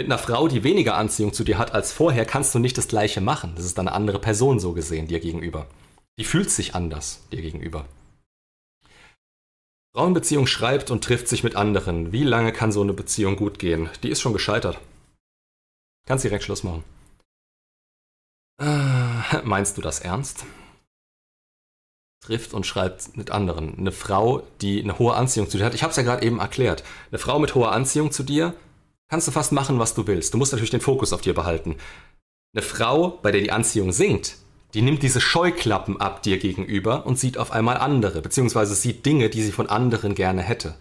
mit 0.00 0.06
einer 0.06 0.18
Frau, 0.18 0.48
die 0.48 0.64
weniger 0.64 0.96
Anziehung 0.96 1.34
zu 1.34 1.44
dir 1.44 1.58
hat 1.58 1.74
als 1.74 1.92
vorher, 1.92 2.24
kannst 2.24 2.54
du 2.54 2.58
nicht 2.58 2.78
das 2.78 2.88
gleiche 2.88 3.20
machen. 3.20 3.52
Das 3.54 3.66
ist 3.66 3.78
eine 3.78 3.92
andere 3.92 4.18
Person 4.18 4.58
so 4.58 4.72
gesehen 4.72 5.06
dir 5.08 5.20
gegenüber. 5.20 5.66
Die 6.18 6.24
fühlt 6.24 6.50
sich 6.50 6.74
anders 6.74 7.20
dir 7.32 7.42
gegenüber. 7.42 7.84
Frauenbeziehung 9.94 10.46
schreibt 10.46 10.90
und 10.90 11.04
trifft 11.04 11.28
sich 11.28 11.44
mit 11.44 11.54
anderen. 11.54 12.12
Wie 12.12 12.24
lange 12.24 12.50
kann 12.50 12.72
so 12.72 12.80
eine 12.80 12.94
Beziehung 12.94 13.36
gut 13.36 13.58
gehen? 13.58 13.90
Die 14.02 14.08
ist 14.08 14.22
schon 14.22 14.32
gescheitert. 14.32 14.80
Kannst 16.06 16.24
direkt 16.24 16.44
Schluss 16.44 16.62
machen. 16.62 16.82
Äh, 18.58 19.42
meinst 19.44 19.76
du 19.76 19.82
das 19.82 20.00
ernst? 20.00 20.46
Trifft 22.24 22.54
und 22.54 22.64
schreibt 22.64 23.18
mit 23.18 23.32
anderen. 23.32 23.76
Eine 23.76 23.92
Frau, 23.92 24.44
die 24.62 24.82
eine 24.82 24.98
hohe 24.98 25.12
Anziehung 25.12 25.50
zu 25.50 25.58
dir 25.58 25.66
hat. 25.66 25.74
Ich 25.74 25.82
habe 25.82 25.90
es 25.90 25.96
ja 25.98 26.04
gerade 26.04 26.24
eben 26.24 26.38
erklärt. 26.38 26.84
Eine 27.10 27.18
Frau 27.18 27.38
mit 27.38 27.54
hoher 27.54 27.72
Anziehung 27.72 28.12
zu 28.12 28.22
dir 28.22 28.54
kannst 29.10 29.28
du 29.28 29.32
fast 29.32 29.52
machen, 29.52 29.78
was 29.78 29.94
du 29.94 30.06
willst. 30.06 30.32
Du 30.32 30.38
musst 30.38 30.52
natürlich 30.52 30.70
den 30.70 30.80
Fokus 30.80 31.12
auf 31.12 31.20
dir 31.20 31.34
behalten. 31.34 31.76
Eine 32.54 32.62
Frau, 32.62 33.18
bei 33.22 33.32
der 33.32 33.42
die 33.42 33.52
Anziehung 33.52 33.92
sinkt, 33.92 34.36
die 34.72 34.82
nimmt 34.82 35.02
diese 35.02 35.20
Scheuklappen 35.20 36.00
ab 36.00 36.22
dir 36.22 36.38
gegenüber 36.38 37.04
und 37.04 37.18
sieht 37.18 37.36
auf 37.36 37.50
einmal 37.50 37.76
andere, 37.76 38.22
beziehungsweise 38.22 38.74
sieht 38.74 39.04
Dinge, 39.04 39.28
die 39.28 39.42
sie 39.42 39.52
von 39.52 39.68
anderen 39.68 40.14
gerne 40.14 40.42
hätte. 40.42 40.76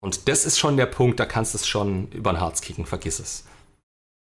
Und 0.00 0.28
das 0.28 0.44
ist 0.44 0.58
schon 0.58 0.76
der 0.76 0.86
Punkt, 0.86 1.18
da 1.18 1.24
kannst 1.24 1.54
du 1.54 1.58
es 1.58 1.66
schon 1.66 2.08
über 2.12 2.30
ein 2.30 2.40
Harz 2.40 2.60
kicken, 2.60 2.84
vergiss 2.84 3.18
es. 3.18 3.44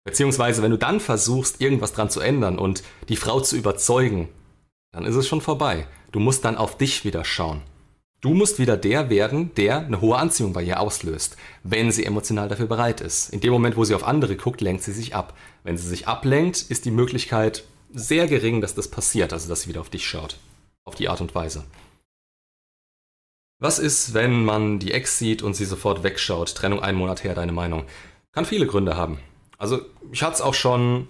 Beziehungsweise, 0.05 0.61
wenn 0.61 0.71
du 0.71 0.77
dann 0.77 1.01
versuchst, 1.01 1.59
irgendwas 1.61 1.93
dran 1.93 2.09
zu 2.09 2.21
ändern 2.21 2.57
und 2.57 2.83
die 3.09 3.17
Frau 3.17 3.41
zu 3.41 3.57
überzeugen, 3.57 4.29
dann 4.93 5.05
ist 5.05 5.15
es 5.15 5.27
schon 5.27 5.41
vorbei. 5.41 5.87
Du 6.11 6.19
musst 6.19 6.45
dann 6.45 6.57
auf 6.57 6.77
dich 6.77 7.03
wieder 7.03 7.25
schauen. 7.25 7.61
Du 8.23 8.33
musst 8.33 8.57
wieder 8.57 8.77
der 8.77 9.09
werden, 9.09 9.53
der 9.55 9.79
eine 9.79 9.99
hohe 9.99 10.17
Anziehung 10.17 10.53
bei 10.53 10.63
ihr 10.63 10.79
auslöst, 10.79 11.35
wenn 11.63 11.91
sie 11.91 12.05
emotional 12.05 12.47
dafür 12.47 12.67
bereit 12.67 13.01
ist. 13.01 13.33
In 13.33 13.41
dem 13.41 13.51
Moment, 13.51 13.75
wo 13.75 13.83
sie 13.83 13.95
auf 13.95 14.05
andere 14.05 14.37
guckt, 14.37 14.61
lenkt 14.61 14.81
sie 14.81 14.93
sich 14.93 15.13
ab. 15.13 15.37
Wenn 15.65 15.77
sie 15.77 15.89
sich 15.89 16.07
ablenkt, 16.07 16.61
ist 16.61 16.85
die 16.85 16.91
Möglichkeit 16.91 17.65
sehr 17.91 18.27
gering, 18.27 18.61
dass 18.61 18.75
das 18.75 18.87
passiert, 18.87 19.33
also 19.33 19.49
dass 19.49 19.63
sie 19.63 19.69
wieder 19.69 19.81
auf 19.81 19.89
dich 19.89 20.07
schaut. 20.07 20.37
Auf 20.85 20.95
die 20.95 21.09
Art 21.09 21.19
und 21.19 21.35
Weise. 21.35 21.65
Was 23.59 23.77
ist, 23.77 24.13
wenn 24.13 24.45
man 24.45 24.79
die 24.79 24.93
Ex 24.93 25.19
sieht 25.19 25.41
und 25.41 25.53
sie 25.53 25.65
sofort 25.65 26.03
wegschaut? 26.03 26.55
Trennung 26.55 26.81
einen 26.81 26.97
Monat 26.97 27.25
her, 27.25 27.35
deine 27.35 27.51
Meinung? 27.51 27.83
Kann 28.31 28.45
viele 28.45 28.67
Gründe 28.67 28.95
haben. 28.95 29.19
Also, 29.57 29.81
ich 30.13 30.23
hatte 30.23 30.35
es 30.35 30.41
auch 30.41 30.53
schon, 30.53 31.09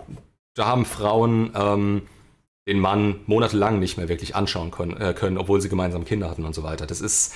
da 0.55 0.65
haben 0.65 0.85
Frauen 0.85 1.51
ähm, 1.53 2.07
den 2.67 2.79
Mann 2.79 3.19
monatelang 3.25 3.79
nicht 3.79 3.97
mehr 3.97 4.09
wirklich 4.09 4.35
anschauen 4.35 4.71
können, 4.71 4.99
äh, 4.99 5.13
können, 5.13 5.37
obwohl 5.37 5.61
sie 5.61 5.69
gemeinsam 5.69 6.05
Kinder 6.05 6.29
hatten 6.29 6.45
und 6.45 6.55
so 6.55 6.63
weiter. 6.63 6.85
Das 6.85 7.01
ist. 7.01 7.33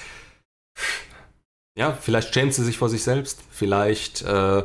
Ja, 1.77 1.91
vielleicht 1.93 2.33
schämt 2.33 2.53
sie 2.53 2.63
sich 2.63 2.77
vor 2.77 2.89
sich 2.89 3.03
selbst, 3.03 3.43
vielleicht 3.51 4.23
äh, 4.23 4.63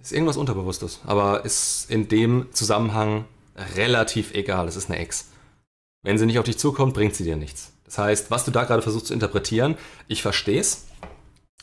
ist 0.00 0.12
irgendwas 0.12 0.38
Unterbewusstes, 0.38 1.00
aber 1.04 1.44
ist 1.44 1.90
in 1.90 2.08
dem 2.08 2.46
Zusammenhang 2.52 3.26
relativ 3.76 4.32
egal. 4.32 4.66
Es 4.66 4.76
ist 4.76 4.90
eine 4.90 4.98
Ex. 4.98 5.28
Wenn 6.02 6.16
sie 6.16 6.24
nicht 6.24 6.38
auf 6.38 6.46
dich 6.46 6.58
zukommt, 6.58 6.94
bringt 6.94 7.14
sie 7.14 7.24
dir 7.24 7.36
nichts. 7.36 7.72
Das 7.84 7.98
heißt, 7.98 8.30
was 8.30 8.44
du 8.44 8.50
da 8.50 8.64
gerade 8.64 8.82
versuchst 8.82 9.08
zu 9.08 9.14
interpretieren, 9.14 9.76
ich 10.08 10.22
verstehe 10.22 10.60
es. 10.60 10.86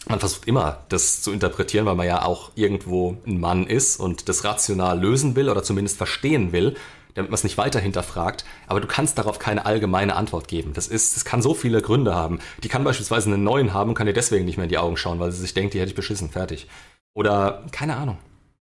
Man 0.08 0.20
versucht 0.20 0.48
immer, 0.48 0.84
das 0.90 1.22
zu 1.22 1.32
interpretieren, 1.32 1.86
weil 1.86 1.96
man 1.96 2.06
ja 2.06 2.24
auch 2.24 2.52
irgendwo 2.56 3.18
ein 3.26 3.40
Mann 3.40 3.66
ist 3.66 4.00
und 4.00 4.30
das 4.30 4.44
rational 4.44 5.00
lösen 5.00 5.36
will 5.36 5.50
oder 5.50 5.64
zumindest 5.64 5.98
verstehen 5.98 6.52
will, 6.52 6.76
damit 7.18 7.32
man 7.32 7.36
es 7.36 7.44
nicht 7.44 7.58
weiter 7.58 7.80
hinterfragt. 7.80 8.46
Aber 8.68 8.80
du 8.80 8.88
kannst 8.88 9.18
darauf 9.18 9.40
keine 9.40 9.66
allgemeine 9.66 10.16
Antwort 10.16 10.48
geben. 10.48 10.74
Das 10.74 10.88
ist, 10.88 11.16
das 11.16 11.26
kann 11.26 11.42
so 11.42 11.54
viele 11.54 11.82
Gründe 11.82 12.14
haben. 12.14 12.40
Die 12.64 12.70
kann 12.70 12.84
beispielsweise 12.84 13.34
einen 13.34 13.44
neuen 13.44 13.74
haben 13.74 13.90
und 13.90 13.96
kann 13.96 14.08
dir 14.08 14.14
deswegen 14.14 14.46
nicht 14.46 14.58
mehr 14.58 14.66
in 14.66 14.70
die 14.70 14.78
Augen 14.78 14.98
schauen, 14.98 15.20
weil 15.20 15.32
sie 15.32 15.42
sich 15.42 15.54
denkt, 15.54 15.74
die 15.74 15.80
hätte 15.80 15.90
ich 15.90 15.96
beschissen, 15.96 16.30
fertig. 16.30 16.68
Oder 17.16 17.66
keine 17.72 17.98
Ahnung. 17.98 18.20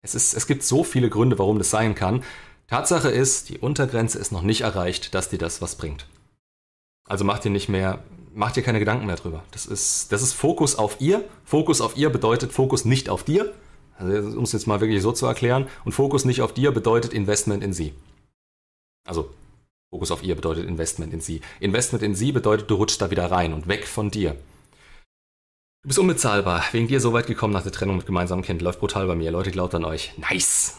Es, 0.01 0.15
ist, 0.15 0.33
es 0.33 0.47
gibt 0.47 0.63
so 0.63 0.85
viele 0.85 1.09
Gründe, 1.09 1.37
warum 1.37 1.57
das 1.57 1.69
sein 1.69 1.95
kann. 1.95 2.23
Tatsache 2.67 3.09
ist, 3.09 3.49
die 3.49 3.57
Untergrenze 3.57 4.17
ist 4.17 4.31
noch 4.31 4.43
nicht 4.43 4.61
erreicht, 4.61 5.13
dass 5.13 5.29
dir 5.29 5.39
das 5.39 5.61
was 5.61 5.75
bringt. 5.75 6.07
Also 7.09 7.25
mach 7.25 7.39
dir 7.39 7.49
nicht 7.49 7.67
mehr, 7.67 8.03
mach 8.33 8.51
dir 8.51 8.63
keine 8.63 8.79
Gedanken 8.79 9.05
mehr 9.05 9.17
drüber. 9.17 9.43
Das 9.51 9.65
ist, 9.65 10.13
das 10.13 10.21
ist 10.21 10.33
Fokus 10.33 10.77
auf 10.77 11.01
ihr. 11.01 11.25
Fokus 11.43 11.81
auf 11.81 11.97
ihr 11.97 12.09
bedeutet 12.09 12.53
Fokus 12.53 12.85
nicht 12.85 13.09
auf 13.09 13.23
dir. 13.23 13.51
Also, 13.97 14.37
um 14.37 14.43
es 14.43 14.53
jetzt 14.53 14.67
mal 14.67 14.79
wirklich 14.79 15.01
so 15.01 15.11
zu 15.11 15.25
erklären. 15.25 15.67
Und 15.83 15.91
Fokus 15.91 16.23
nicht 16.23 16.41
auf 16.41 16.53
dir 16.53 16.71
bedeutet 16.71 17.11
Investment 17.11 17.63
in 17.63 17.73
sie. 17.73 17.93
Also, 19.05 19.33
Fokus 19.89 20.11
auf 20.11 20.23
ihr 20.23 20.35
bedeutet 20.35 20.67
Investment 20.67 21.13
in 21.13 21.21
sie. 21.21 21.41
Investment 21.59 22.03
in 22.03 22.15
sie 22.15 22.31
bedeutet, 22.31 22.69
du 22.69 22.75
rutschst 22.75 23.01
da 23.01 23.09
wieder 23.09 23.31
rein 23.31 23.53
und 23.53 23.67
weg 23.67 23.87
von 23.87 24.11
dir. 24.11 24.35
Du 25.81 25.87
bist 25.87 25.99
unbezahlbar. 25.99 26.63
Wegen 26.71 26.87
dir 26.87 26.99
so 26.99 27.13
weit 27.13 27.27
gekommen 27.27 27.53
nach 27.53 27.63
der 27.63 27.71
Trennung 27.71 27.97
mit 27.97 28.05
gemeinsamem 28.05 28.43
Kind. 28.43 28.61
Läuft 28.61 28.79
brutal 28.79 29.07
bei 29.07 29.15
mir. 29.15 29.31
Leute 29.31 29.49
glaubt 29.49 29.73
an 29.73 29.85
euch. 29.85 30.13
Nice. 30.17 30.75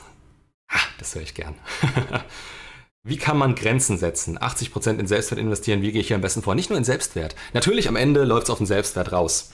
Ha, 0.70 0.78
das 0.98 1.14
höre 1.14 1.22
ich 1.22 1.34
gern. 1.34 1.54
Wie 3.02 3.16
kann 3.16 3.38
man 3.38 3.54
Grenzen 3.54 3.96
setzen? 3.96 4.38
80% 4.38 4.98
in 4.98 5.06
Selbstwert 5.06 5.40
investieren, 5.40 5.80
wie 5.80 5.90
gehe 5.90 6.02
ich 6.02 6.08
hier 6.08 6.16
am 6.16 6.22
besten 6.22 6.42
vor? 6.42 6.54
Nicht 6.54 6.68
nur 6.68 6.76
in 6.76 6.84
Selbstwert. 6.84 7.34
Natürlich 7.54 7.88
am 7.88 7.96
Ende 7.96 8.24
läuft 8.24 8.44
es 8.44 8.50
auf 8.50 8.58
den 8.58 8.66
Selbstwert 8.66 9.10
raus. 9.10 9.52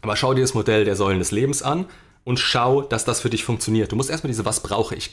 Aber 0.00 0.14
schau 0.14 0.32
dir 0.32 0.42
das 0.42 0.54
Modell 0.54 0.84
der 0.84 0.94
Säulen 0.94 1.18
des 1.18 1.32
Lebens 1.32 1.60
an 1.60 1.86
und 2.22 2.38
schau, 2.38 2.82
dass 2.82 3.04
das 3.04 3.20
für 3.20 3.30
dich 3.30 3.42
funktioniert. 3.42 3.90
Du 3.90 3.96
musst 3.96 4.10
erstmal 4.10 4.28
diese 4.28 4.44
Was 4.44 4.62
brauche 4.62 4.94
ich 4.94 5.10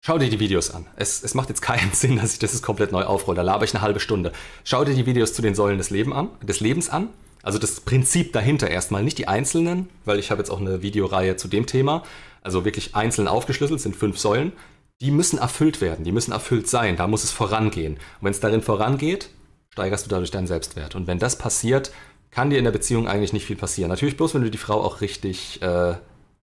Schau 0.00 0.18
dir 0.18 0.30
die 0.30 0.40
Videos 0.40 0.70
an. 0.70 0.86
Es, 0.96 1.22
es 1.22 1.34
macht 1.34 1.48
jetzt 1.48 1.60
keinen 1.60 1.90
Sinn, 1.92 2.16
dass 2.16 2.32
ich 2.32 2.38
das 2.38 2.52
jetzt 2.52 2.62
komplett 2.62 2.92
neu 2.92 3.04
aufrolle. 3.04 3.36
Da 3.36 3.42
laber 3.42 3.64
ich 3.64 3.74
eine 3.74 3.82
halbe 3.82 4.00
Stunde. 4.00 4.32
Schau 4.64 4.84
dir 4.84 4.94
die 4.94 5.06
Videos 5.06 5.32
zu 5.32 5.42
den 5.42 5.54
Säulen 5.54 5.78
des, 5.78 5.90
Leben 5.90 6.12
an, 6.12 6.28
des 6.42 6.60
Lebens 6.60 6.88
an. 6.88 7.08
Also 7.42 7.58
das 7.58 7.80
Prinzip 7.80 8.32
dahinter 8.32 8.68
erstmal, 8.68 9.02
nicht 9.02 9.18
die 9.18 9.28
einzelnen, 9.28 9.88
weil 10.04 10.18
ich 10.18 10.30
habe 10.30 10.40
jetzt 10.40 10.50
auch 10.50 10.60
eine 10.60 10.82
Videoreihe 10.82 11.36
zu 11.36 11.48
dem 11.48 11.66
Thema. 11.66 12.02
Also 12.42 12.64
wirklich 12.64 12.94
einzeln 12.94 13.28
aufgeschlüsselt, 13.28 13.80
sind 13.80 13.96
fünf 13.96 14.18
Säulen. 14.18 14.52
Die 15.00 15.10
müssen 15.10 15.38
erfüllt 15.38 15.80
werden, 15.80 16.04
die 16.04 16.10
müssen 16.10 16.32
erfüllt 16.32 16.68
sein, 16.68 16.96
da 16.96 17.06
muss 17.06 17.22
es 17.22 17.30
vorangehen. 17.30 17.94
Und 17.94 18.00
wenn 18.22 18.32
es 18.32 18.40
darin 18.40 18.62
vorangeht, 18.62 19.30
steigerst 19.70 20.06
du 20.06 20.10
dadurch 20.10 20.32
deinen 20.32 20.48
Selbstwert. 20.48 20.96
Und 20.96 21.06
wenn 21.06 21.20
das 21.20 21.38
passiert, 21.38 21.92
kann 22.32 22.50
dir 22.50 22.58
in 22.58 22.64
der 22.64 22.72
Beziehung 22.72 23.06
eigentlich 23.06 23.32
nicht 23.32 23.46
viel 23.46 23.56
passieren. 23.56 23.90
Natürlich 23.90 24.16
bloß, 24.16 24.34
wenn 24.34 24.42
du 24.42 24.50
die 24.50 24.58
Frau 24.58 24.82
auch 24.82 25.00
richtig 25.00 25.62
äh, 25.62 25.94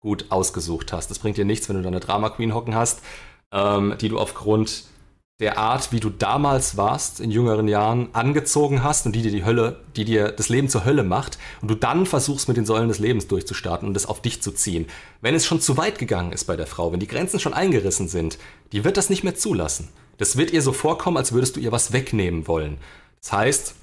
gut 0.00 0.26
ausgesucht 0.30 0.92
hast. 0.92 1.10
Das 1.10 1.18
bringt 1.18 1.36
dir 1.36 1.44
nichts, 1.44 1.68
wenn 1.68 1.76
du 1.76 1.82
da 1.82 1.88
eine 1.88 2.00
Drama 2.00 2.30
Queen 2.30 2.54
hocken 2.54 2.74
hast, 2.74 3.02
ähm, 3.52 3.94
die 4.00 4.08
du 4.08 4.18
aufgrund 4.18 4.84
der 5.40 5.56
Art, 5.56 5.92
wie 5.92 6.00
du 6.00 6.10
damals 6.10 6.76
warst, 6.76 7.20
in 7.20 7.30
jüngeren 7.30 7.68
Jahren, 7.68 8.08
angezogen 8.12 8.82
hast 8.82 9.06
und 9.06 9.14
die 9.14 9.22
dir 9.22 9.30
die 9.30 9.44
Hölle, 9.44 9.80
die 9.94 10.04
dir 10.04 10.32
das 10.32 10.48
Leben 10.48 10.68
zur 10.68 10.84
Hölle 10.84 11.04
macht 11.04 11.38
und 11.62 11.70
du 11.70 11.76
dann 11.76 12.06
versuchst, 12.06 12.48
mit 12.48 12.56
den 12.56 12.66
Säulen 12.66 12.88
des 12.88 12.98
Lebens 12.98 13.28
durchzustarten 13.28 13.86
und 13.86 13.94
das 13.94 14.06
auf 14.06 14.20
dich 14.20 14.42
zu 14.42 14.50
ziehen. 14.50 14.86
Wenn 15.20 15.36
es 15.36 15.46
schon 15.46 15.60
zu 15.60 15.76
weit 15.76 15.98
gegangen 15.98 16.32
ist 16.32 16.44
bei 16.46 16.56
der 16.56 16.66
Frau, 16.66 16.92
wenn 16.92 16.98
die 16.98 17.06
Grenzen 17.06 17.38
schon 17.38 17.54
eingerissen 17.54 18.08
sind, 18.08 18.38
die 18.72 18.82
wird 18.82 18.96
das 18.96 19.10
nicht 19.10 19.22
mehr 19.22 19.36
zulassen. 19.36 19.88
Das 20.16 20.36
wird 20.36 20.50
ihr 20.52 20.62
so 20.62 20.72
vorkommen, 20.72 21.16
als 21.16 21.30
würdest 21.30 21.54
du 21.54 21.60
ihr 21.60 21.70
was 21.70 21.92
wegnehmen 21.92 22.48
wollen. 22.48 22.78
Das 23.20 23.32
heißt, 23.32 23.74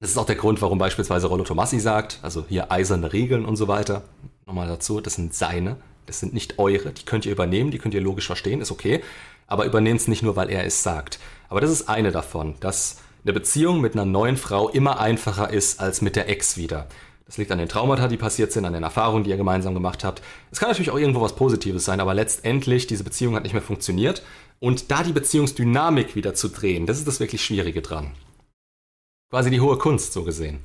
das 0.00 0.10
ist 0.10 0.16
auch 0.16 0.26
der 0.26 0.36
Grund, 0.36 0.62
warum 0.62 0.78
beispielsweise 0.78 1.26
Rollo 1.26 1.44
Tomassi 1.44 1.80
sagt, 1.80 2.20
also 2.22 2.46
hier 2.48 2.72
eiserne 2.72 3.12
Regeln 3.12 3.44
und 3.44 3.56
so 3.56 3.68
weiter. 3.68 4.04
Nochmal 4.46 4.68
dazu, 4.68 5.02
das 5.02 5.14
sind 5.14 5.34
seine, 5.34 5.76
das 6.08 6.20
sind 6.20 6.34
nicht 6.34 6.58
eure, 6.58 6.90
die 6.90 7.04
könnt 7.04 7.24
ihr 7.26 7.32
übernehmen, 7.32 7.70
die 7.70 7.78
könnt 7.78 7.94
ihr 7.94 8.00
logisch 8.00 8.26
verstehen, 8.26 8.60
ist 8.60 8.72
okay 8.72 9.02
aber 9.48 9.64
übernehmt 9.64 10.00
es 10.00 10.08
nicht 10.08 10.22
nur, 10.22 10.36
weil 10.36 10.50
er 10.50 10.64
es 10.64 10.84
sagt. 10.84 11.18
Aber 11.48 11.60
das 11.60 11.70
ist 11.70 11.88
eine 11.88 12.12
davon, 12.12 12.54
dass 12.60 12.98
eine 13.24 13.32
Beziehung 13.32 13.80
mit 13.80 13.94
einer 13.94 14.04
neuen 14.04 14.36
Frau 14.36 14.68
immer 14.68 15.00
einfacher 15.00 15.50
ist 15.50 15.80
als 15.80 16.02
mit 16.02 16.14
der 16.14 16.28
Ex 16.28 16.56
wieder. 16.56 16.86
Das 17.24 17.36
liegt 17.36 17.50
an 17.50 17.58
den 17.58 17.68
Traumata, 17.68 18.08
die 18.08 18.16
passiert 18.16 18.52
sind, 18.52 18.64
an 18.64 18.72
den 18.72 18.82
Erfahrungen, 18.82 19.24
die 19.24 19.30
ihr 19.30 19.36
gemeinsam 19.36 19.74
gemacht 19.74 20.04
habt. 20.04 20.22
Es 20.50 20.60
kann 20.60 20.68
natürlich 20.68 20.90
auch 20.90 20.98
irgendwo 20.98 21.20
was 21.20 21.34
Positives 21.34 21.84
sein, 21.84 22.00
aber 22.00 22.14
letztendlich, 22.14 22.86
diese 22.86 23.04
Beziehung 23.04 23.34
hat 23.34 23.42
nicht 23.42 23.52
mehr 23.52 23.62
funktioniert. 23.62 24.22
Und 24.60 24.90
da 24.90 25.02
die 25.02 25.12
Beziehungsdynamik 25.12 26.14
wieder 26.14 26.34
zu 26.34 26.48
drehen, 26.48 26.86
das 26.86 26.98
ist 26.98 27.08
das 27.08 27.20
wirklich 27.20 27.44
Schwierige 27.44 27.82
dran. 27.82 28.12
Quasi 29.30 29.50
die 29.50 29.60
hohe 29.60 29.76
Kunst, 29.76 30.12
so 30.12 30.24
gesehen. 30.24 30.60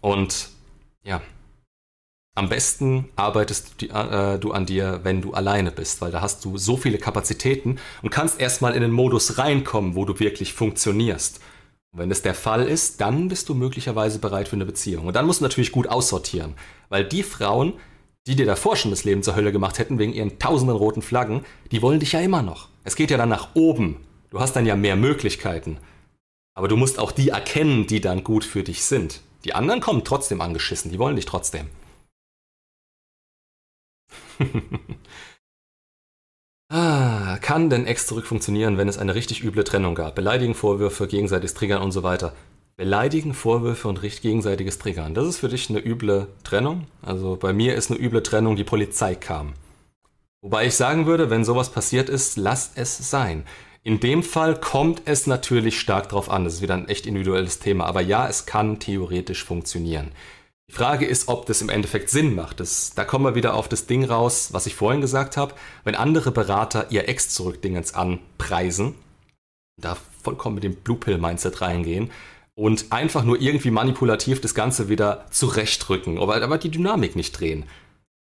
Und 0.00 0.50
ja, 1.02 1.22
am 2.34 2.48
besten 2.48 3.08
arbeitest 3.16 3.82
du, 3.82 3.86
äh, 3.86 4.38
du, 4.38 4.52
an 4.52 4.66
dir, 4.66 5.00
wenn 5.04 5.22
du 5.22 5.32
alleine 5.34 5.70
bist, 5.70 6.00
weil 6.00 6.10
da 6.10 6.20
hast 6.20 6.44
du 6.44 6.58
so 6.58 6.76
viele 6.76 6.98
Kapazitäten 6.98 7.78
und 8.02 8.10
kannst 8.10 8.40
erstmal 8.40 8.74
in 8.74 8.82
den 8.82 8.90
Modus 8.90 9.38
reinkommen, 9.38 9.94
wo 9.94 10.04
du 10.04 10.18
wirklich 10.18 10.52
funktionierst. 10.52 11.40
Und 11.92 12.00
wenn 12.00 12.08
das 12.08 12.22
der 12.22 12.34
Fall 12.34 12.66
ist, 12.66 13.00
dann 13.00 13.28
bist 13.28 13.48
du 13.48 13.54
möglicherweise 13.54 14.18
bereit 14.18 14.48
für 14.48 14.56
eine 14.56 14.66
Beziehung. 14.66 15.06
Und 15.06 15.14
dann 15.14 15.26
musst 15.26 15.40
du 15.40 15.44
natürlich 15.44 15.70
gut 15.70 15.86
aussortieren, 15.86 16.54
weil 16.88 17.04
die 17.04 17.22
Frauen, 17.22 17.74
die 18.26 18.34
dir 18.34 18.46
davor 18.46 18.74
schon 18.74 18.90
das 18.90 19.04
Leben 19.04 19.22
zur 19.22 19.36
Hölle 19.36 19.52
gemacht 19.52 19.78
hätten 19.78 19.98
wegen 20.00 20.12
ihren 20.12 20.40
tausenden 20.40 20.76
roten 20.76 21.02
Flaggen, 21.02 21.44
die 21.70 21.82
wollen 21.82 22.00
dich 22.00 22.12
ja 22.12 22.20
immer 22.20 22.42
noch. 22.42 22.68
Es 22.82 22.96
geht 22.96 23.12
ja 23.12 23.16
dann 23.16 23.28
nach 23.28 23.54
oben. 23.54 23.98
Du 24.30 24.40
hast 24.40 24.56
dann 24.56 24.66
ja 24.66 24.74
mehr 24.74 24.96
Möglichkeiten. 24.96 25.78
Aber 26.54 26.66
du 26.66 26.76
musst 26.76 26.98
auch 26.98 27.12
die 27.12 27.28
erkennen, 27.28 27.86
die 27.86 28.00
dann 28.00 28.24
gut 28.24 28.44
für 28.44 28.64
dich 28.64 28.82
sind. 28.82 29.20
Die 29.44 29.54
anderen 29.54 29.80
kommen 29.80 30.02
trotzdem 30.02 30.40
angeschissen, 30.40 30.90
die 30.90 30.98
wollen 30.98 31.16
dich 31.16 31.26
trotzdem. 31.26 31.68
ah, 36.68 37.38
kann 37.40 37.70
denn 37.70 37.86
Ex 37.86 38.06
zurück 38.06 38.26
funktionieren, 38.26 38.78
wenn 38.78 38.88
es 38.88 38.98
eine 38.98 39.14
richtig 39.14 39.42
üble 39.42 39.64
Trennung 39.64 39.94
gab? 39.94 40.14
Beleidigen, 40.14 40.54
Vorwürfe, 40.54 41.06
gegenseitiges 41.06 41.54
Triggern 41.54 41.82
und 41.82 41.92
so 41.92 42.02
weiter. 42.02 42.34
Beleidigen, 42.76 43.34
Vorwürfe 43.34 43.86
und 43.86 44.02
richtig 44.02 44.22
gegenseitiges 44.22 44.78
Triggern. 44.78 45.14
Das 45.14 45.28
ist 45.28 45.38
für 45.38 45.48
dich 45.48 45.70
eine 45.70 45.78
üble 45.78 46.26
Trennung. 46.42 46.88
Also 47.02 47.36
bei 47.36 47.52
mir 47.52 47.76
ist 47.76 47.90
eine 47.90 48.00
üble 48.00 48.22
Trennung, 48.22 48.56
die 48.56 48.64
Polizei 48.64 49.14
kam. 49.14 49.52
Wobei 50.42 50.66
ich 50.66 50.74
sagen 50.74 51.06
würde, 51.06 51.30
wenn 51.30 51.44
sowas 51.44 51.70
passiert 51.70 52.08
ist, 52.08 52.36
lass 52.36 52.72
es 52.74 53.10
sein. 53.10 53.44
In 53.84 54.00
dem 54.00 54.22
Fall 54.22 54.58
kommt 54.58 55.02
es 55.04 55.26
natürlich 55.26 55.78
stark 55.78 56.08
drauf 56.08 56.28
an. 56.28 56.44
Das 56.44 56.54
ist 56.54 56.62
wieder 56.62 56.74
ein 56.74 56.88
echt 56.88 57.06
individuelles 57.06 57.60
Thema. 57.60 57.84
Aber 57.84 58.00
ja, 58.00 58.28
es 58.28 58.44
kann 58.44 58.80
theoretisch 58.80 59.44
funktionieren. 59.44 60.10
Die 60.70 60.74
Frage 60.74 61.04
ist, 61.04 61.28
ob 61.28 61.46
das 61.46 61.60
im 61.60 61.68
Endeffekt 61.68 62.08
Sinn 62.08 62.34
macht. 62.34 62.58
Das, 62.60 62.94
da 62.94 63.04
kommen 63.04 63.24
wir 63.24 63.34
wieder 63.34 63.54
auf 63.54 63.68
das 63.68 63.86
Ding 63.86 64.04
raus, 64.04 64.48
was 64.52 64.66
ich 64.66 64.74
vorhin 64.74 65.00
gesagt 65.00 65.36
habe. 65.36 65.54
Wenn 65.84 65.94
andere 65.94 66.30
Berater 66.30 66.90
ihr 66.90 67.08
Ex-Zurück-Dingens 67.08 67.94
anpreisen, 67.94 68.94
da 69.80 69.96
vollkommen 70.22 70.54
mit 70.54 70.64
dem 70.64 70.76
Blue 70.76 70.96
Pill-Mindset 70.96 71.60
reingehen 71.60 72.10
und 72.54 72.86
einfach 72.90 73.24
nur 73.24 73.40
irgendwie 73.40 73.70
manipulativ 73.70 74.40
das 74.40 74.54
Ganze 74.54 74.88
wieder 74.88 75.26
zurechtrücken, 75.30 76.18
aber, 76.18 76.42
aber 76.42 76.58
die 76.58 76.70
Dynamik 76.70 77.16
nicht 77.16 77.38
drehen. 77.38 77.64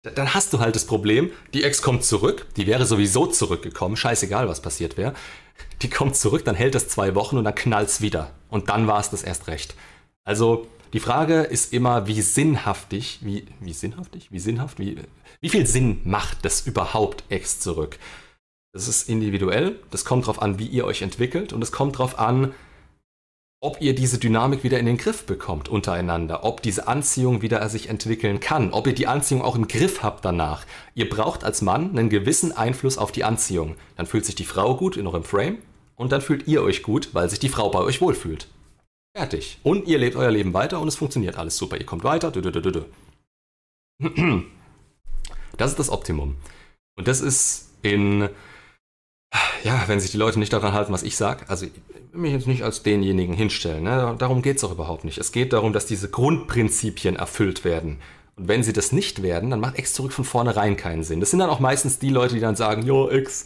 Dann 0.01 0.33
hast 0.33 0.51
du 0.53 0.59
halt 0.59 0.75
das 0.75 0.85
Problem, 0.85 1.31
die 1.53 1.63
Ex 1.63 1.81
kommt 1.81 2.03
zurück, 2.03 2.47
die 2.57 2.67
wäre 2.67 2.85
sowieso 2.85 3.27
zurückgekommen, 3.27 3.95
scheißegal 3.95 4.49
was 4.49 4.61
passiert 4.61 4.97
wäre. 4.97 5.13
Die 5.81 5.89
kommt 5.89 6.15
zurück, 6.15 6.43
dann 6.43 6.55
hält 6.55 6.75
das 6.75 6.89
zwei 6.89 7.15
Wochen 7.15 7.37
und 7.37 7.45
dann 7.45 7.55
knallt's 7.55 8.01
wieder. 8.01 8.31
Und 8.49 8.69
dann 8.69 8.87
war 8.87 8.99
es 8.99 9.11
das 9.11 9.23
erst 9.23 9.47
recht. 9.47 9.75
Also 10.25 10.67
die 10.93 10.99
Frage 10.99 11.41
ist 11.41 11.73
immer, 11.73 12.07
wie 12.07 12.21
sinnhaftig, 12.21 13.19
wie, 13.21 13.45
wie 13.59 13.73
sinnhaftig, 13.73 14.31
wie 14.31 14.39
sinnhaft, 14.39 14.79
wie, 14.79 14.97
wie 15.41 15.49
viel 15.49 15.65
Sinn 15.65 16.01
macht 16.03 16.45
das 16.45 16.61
überhaupt 16.67 17.23
Ex 17.29 17.59
zurück? 17.59 17.97
Das 18.73 18.87
ist 18.87 19.09
individuell, 19.09 19.79
das 19.91 20.05
kommt 20.05 20.23
darauf 20.23 20.41
an, 20.41 20.59
wie 20.59 20.67
ihr 20.67 20.85
euch 20.85 21.01
entwickelt 21.01 21.51
und 21.51 21.61
es 21.61 21.71
kommt 21.71 21.95
darauf 21.95 22.19
an, 22.19 22.53
ob 23.59 23.81
ihr 23.81 23.95
diese 23.95 24.17
Dynamik 24.17 24.63
wieder 24.63 24.77
in 24.77 24.85
den 24.85 24.97
Griff 24.97 25.25
bekommt 25.25 25.69
untereinander, 25.69 26.43
ob 26.43 26.61
diese 26.61 26.87
Anziehung 26.87 27.41
wieder 27.41 27.67
sich 27.69 27.87
entwickeln 27.87 28.39
kann, 28.39 28.71
ob 28.71 28.85
ihr 28.87 28.93
die 28.93 29.07
Anziehung 29.07 29.41
auch 29.41 29.55
im 29.55 29.69
Griff 29.69 30.03
habt 30.03 30.25
danach. 30.25 30.65
Ihr 30.95 31.09
braucht 31.09 31.43
als 31.43 31.61
Mann 31.61 31.91
einen 31.91 32.09
gewissen 32.09 32.51
Einfluss 32.51 32.97
auf 32.97 33.11
die 33.13 33.23
Anziehung. 33.23 33.75
Dann 33.95 34.05
fühlt 34.05 34.25
sich 34.25 34.35
die 34.35 34.43
Frau 34.43 34.75
gut 34.75 34.97
in 34.97 35.07
eurem 35.07 35.23
Frame 35.23 35.59
und 35.95 36.11
dann 36.11 36.21
fühlt 36.21 36.47
ihr 36.47 36.61
euch 36.61 36.83
gut, 36.83 37.09
weil 37.13 37.29
sich 37.29 37.39
die 37.39 37.47
Frau 37.47 37.69
bei 37.69 37.79
euch 37.79 38.01
wohlfühlt. 38.01 38.47
Fertig. 39.15 39.59
Und 39.63 39.87
ihr 39.87 39.99
lebt 39.99 40.15
euer 40.15 40.31
Leben 40.31 40.53
weiter 40.53 40.79
und 40.79 40.87
es 40.87 40.95
funktioniert 40.95 41.37
alles 41.37 41.57
super. 41.57 41.77
Ihr 41.77 41.85
kommt 41.85 42.03
weiter. 42.03 42.31
Das 45.55 45.69
ist 45.69 45.77
das 45.77 45.91
Optimum. 45.91 46.35
Und 46.97 47.07
das 47.07 47.21
ist 47.21 47.69
in, 47.83 48.27
ja, 49.63 49.83
wenn 49.85 49.99
sich 49.99 50.09
die 50.09 50.17
Leute 50.17 50.39
nicht 50.39 50.51
daran 50.51 50.73
halten, 50.73 50.91
was 50.91 51.03
ich 51.03 51.15
sage, 51.15 51.47
also 51.47 51.67
ich 51.67 51.71
will 52.11 52.21
mich 52.21 52.33
jetzt 52.33 52.47
nicht 52.47 52.63
als 52.63 52.81
denjenigen 52.81 53.35
hinstellen. 53.35 53.83
Ne? 53.83 54.15
Darum 54.17 54.41
geht 54.41 54.57
es 54.57 54.63
auch 54.63 54.71
überhaupt 54.71 55.03
nicht. 55.03 55.19
Es 55.19 55.31
geht 55.31 55.53
darum, 55.53 55.71
dass 55.71 55.85
diese 55.85 56.09
Grundprinzipien 56.09 57.17
erfüllt 57.17 57.63
werden. 57.63 57.99
Und 58.35 58.47
wenn 58.47 58.63
sie 58.63 58.73
das 58.73 58.91
nicht 58.91 59.21
werden, 59.21 59.51
dann 59.51 59.59
macht 59.59 59.77
Ex 59.77 59.93
zurück 59.93 60.11
von 60.11 60.25
vornherein 60.25 60.75
keinen 60.75 61.03
Sinn. 61.03 61.19
Das 61.19 61.29
sind 61.29 61.37
dann 61.37 61.51
auch 61.51 61.59
meistens 61.59 61.99
die 61.99 62.09
Leute, 62.09 62.33
die 62.33 62.41
dann 62.41 62.55
sagen, 62.55 62.83
jo, 62.83 63.09
Ex, 63.09 63.45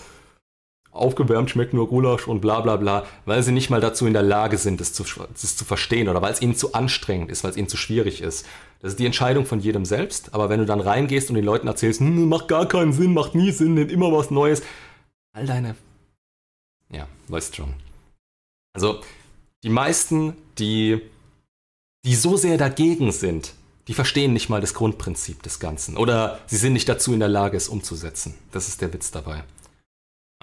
aufgewärmt 0.97 1.49
schmeckt 1.49 1.73
nur 1.73 1.87
Gulasch 1.87 2.27
und 2.27 2.41
bla 2.41 2.61
bla 2.61 2.75
bla, 2.75 3.05
weil 3.25 3.43
sie 3.43 3.51
nicht 3.51 3.69
mal 3.69 3.81
dazu 3.81 4.05
in 4.05 4.13
der 4.13 4.23
Lage 4.23 4.57
sind, 4.57 4.79
das 4.79 4.93
zu, 4.93 5.03
das 5.03 5.55
zu 5.55 5.65
verstehen 5.65 6.09
oder 6.09 6.21
weil 6.21 6.33
es 6.33 6.41
ihnen 6.41 6.55
zu 6.55 6.73
anstrengend 6.73 7.31
ist, 7.31 7.43
weil 7.43 7.51
es 7.51 7.57
ihnen 7.57 7.69
zu 7.69 7.77
schwierig 7.77 8.21
ist. 8.21 8.45
Das 8.81 8.91
ist 8.91 8.99
die 8.99 9.05
Entscheidung 9.05 9.45
von 9.45 9.59
jedem 9.59 9.85
selbst, 9.85 10.33
aber 10.33 10.49
wenn 10.49 10.59
du 10.59 10.65
dann 10.65 10.81
reingehst 10.81 11.29
und 11.29 11.35
den 11.35 11.45
Leuten 11.45 11.67
erzählst, 11.67 11.99
hm, 11.99 12.29
macht 12.29 12.47
gar 12.47 12.67
keinen 12.67 12.93
Sinn, 12.93 13.13
macht 13.13 13.35
nie 13.35 13.51
Sinn, 13.51 13.73
nimmt 13.73 13.91
immer 13.91 14.11
was 14.11 14.31
Neues, 14.31 14.61
all 15.33 15.45
deine... 15.45 15.75
Ja, 16.89 17.07
weißt 17.27 17.55
schon. 17.55 17.73
Also, 18.73 19.01
die 19.63 19.69
meisten, 19.69 20.35
die, 20.57 21.01
die 22.05 22.15
so 22.15 22.37
sehr 22.37 22.57
dagegen 22.57 23.11
sind, 23.11 23.53
die 23.87 23.93
verstehen 23.93 24.33
nicht 24.33 24.49
mal 24.49 24.61
das 24.61 24.73
Grundprinzip 24.73 25.43
des 25.43 25.59
Ganzen. 25.59 25.97
Oder 25.97 26.39
sie 26.45 26.57
sind 26.57 26.73
nicht 26.73 26.89
dazu 26.89 27.13
in 27.13 27.19
der 27.19 27.29
Lage, 27.29 27.57
es 27.57 27.69
umzusetzen. 27.69 28.35
Das 28.51 28.67
ist 28.67 28.81
der 28.81 28.93
Witz 28.93 29.11
dabei. 29.11 29.43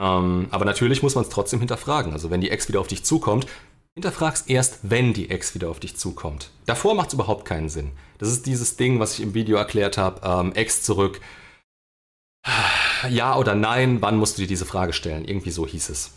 Ähm, 0.01 0.49
aber 0.51 0.65
natürlich 0.65 1.03
muss 1.03 1.15
man 1.15 1.25
es 1.25 1.31
trotzdem 1.31 1.61
hinterfragen. 1.61 2.13
Also 2.13 2.31
wenn 2.31 2.41
die 2.41 2.51
Ex 2.51 2.69
wieder 2.69 2.81
auf 2.81 2.89
dich 2.89 3.05
zukommt, 3.05 3.47
hinterfrag's 3.95 4.43
erst, 4.43 4.81
wenn 4.83 5.13
die 5.13 5.31
Ex 5.31 5.55
wieder 5.55 5.69
auf 5.69 5.81
dich 5.81 5.97
zukommt. 5.97 6.51
Davor 6.67 6.95
macht 6.95 7.09
es 7.09 7.15
überhaupt 7.15 7.45
keinen 7.45 7.69
Sinn. 7.69 7.93
Das 8.19 8.29
ist 8.29 8.47
dieses 8.47 8.77
Ding, 8.77 8.99
was 8.99 9.15
ich 9.15 9.21
im 9.21 9.35
Video 9.35 9.57
erklärt 9.57 9.97
habe, 9.97 10.21
ähm, 10.25 10.53
Ex 10.55 10.83
zurück. 10.83 11.21
Ja 13.09 13.37
oder 13.37 13.55
nein, 13.55 14.03
wann 14.03 14.17
musst 14.17 14.37
du 14.37 14.43
dir 14.43 14.49
diese 14.49 14.67
Frage 14.67 14.93
stellen? 14.93 15.25
Irgendwie 15.25 15.51
so 15.51 15.67
hieß 15.67 15.89
es. 15.91 16.11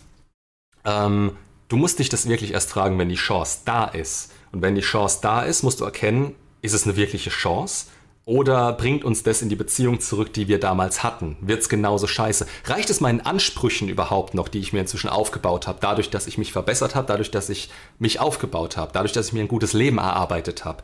Ähm, 0.86 1.38
du 1.68 1.78
musst 1.78 2.00
dich 2.00 2.10
das 2.10 2.28
wirklich 2.28 2.54
erst 2.54 2.70
fragen, 2.70 2.98
wenn 2.98 3.10
die 3.10 3.16
Chance 3.16 3.60
da 3.66 3.86
ist. 3.86 4.32
Und 4.52 4.62
wenn 4.62 4.76
die 4.76 4.82
Chance 4.82 5.20
da 5.22 5.44
ist, 5.44 5.64
musst 5.64 5.82
du 5.82 5.86
erkennen, 5.86 6.34
ist 6.62 6.74
es 6.74 6.86
eine 6.86 6.96
wirkliche 6.96 7.30
Chance? 7.30 7.88
Oder 8.28 8.74
bringt 8.74 9.06
uns 9.06 9.24
das 9.24 9.42
in 9.42 9.48
die 9.48 9.56
Beziehung 9.56 10.02
zurück, 10.02 10.34
die 10.34 10.50
wir 10.50 10.60
damals 10.60 11.02
hatten? 11.02 11.38
Wird's 11.40 11.70
genauso 11.70 12.08
scheiße? 12.08 12.46
Reicht 12.66 12.90
es 12.90 13.00
meinen 13.00 13.22
Ansprüchen 13.22 13.88
überhaupt 13.88 14.34
noch, 14.34 14.50
die 14.50 14.60
ich 14.60 14.74
mir 14.74 14.82
inzwischen 14.82 15.08
aufgebaut 15.08 15.66
habe, 15.66 15.80
dadurch, 15.80 16.10
dass 16.10 16.28
ich 16.28 16.38
mich 16.38 16.52
verbessert 16.52 16.94
habe, 16.94 17.08
dadurch, 17.08 17.32
dass 17.32 17.48
ich 17.48 17.70
mich 18.00 18.20
aufgebaut 18.20 18.76
habe, 18.76 18.92
dadurch, 18.92 19.14
dass 19.14 19.28
ich 19.28 19.34
mir 19.34 19.40
ein 19.40 19.48
gutes 19.48 19.72
Leben 19.72 19.98
erarbeitet 19.98 20.66
habe? 20.66 20.84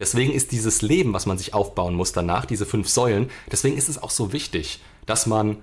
Deswegen 0.00 0.32
ist 0.32 0.52
dieses 0.52 0.82
Leben, 0.82 1.12
was 1.12 1.26
man 1.26 1.36
sich 1.36 1.52
aufbauen 1.52 1.96
muss 1.96 2.12
danach, 2.12 2.44
diese 2.44 2.64
fünf 2.64 2.88
Säulen, 2.88 3.28
deswegen 3.50 3.76
ist 3.76 3.88
es 3.88 4.00
auch 4.00 4.10
so 4.10 4.32
wichtig, 4.32 4.80
dass 5.04 5.26
man 5.26 5.56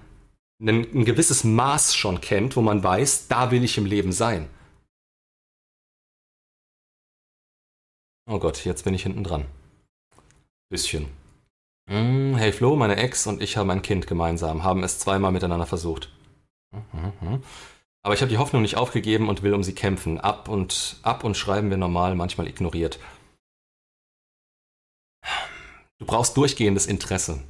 ein, 0.61 0.79
ein 0.93 1.05
gewisses 1.05 1.45
Maß 1.45 1.95
schon 1.95 2.19
kennt, 2.19 2.57
wo 2.57 2.61
man 2.61 2.83
weiß, 2.83 3.29
da 3.29 3.51
will 3.51 3.63
ich 3.63 3.77
im 3.77 3.85
Leben 3.85 4.11
sein. 4.11 4.49
Oh 8.29 8.39
Gott, 8.39 8.65
jetzt 8.65 8.83
bin 8.83 8.93
ich 8.93 9.03
hinten 9.03 9.23
dran. 9.23 9.45
Bisschen. 10.69 11.20
Hm, 11.91 12.37
hey 12.37 12.53
Flo, 12.53 12.77
meine 12.77 12.95
Ex 12.95 13.27
und 13.27 13.41
ich 13.41 13.57
haben 13.57 13.69
ein 13.69 13.81
Kind 13.81 14.07
gemeinsam, 14.07 14.63
haben 14.63 14.81
es 14.81 14.97
zweimal 14.97 15.33
miteinander 15.33 15.65
versucht. 15.65 16.09
Aber 18.01 18.13
ich 18.13 18.21
habe 18.21 18.29
die 18.29 18.37
Hoffnung 18.37 18.61
nicht 18.61 18.77
aufgegeben 18.77 19.27
und 19.27 19.43
will 19.43 19.53
um 19.53 19.61
sie 19.61 19.75
kämpfen. 19.75 20.17
Ab 20.17 20.47
und 20.47 21.01
ab 21.03 21.25
und 21.25 21.35
schreiben 21.35 21.69
wir 21.69 21.75
normal, 21.75 22.15
manchmal 22.15 22.47
ignoriert. 22.47 22.97
Du 25.99 26.05
brauchst 26.05 26.37
durchgehendes 26.37 26.85
Interesse. 26.85 27.43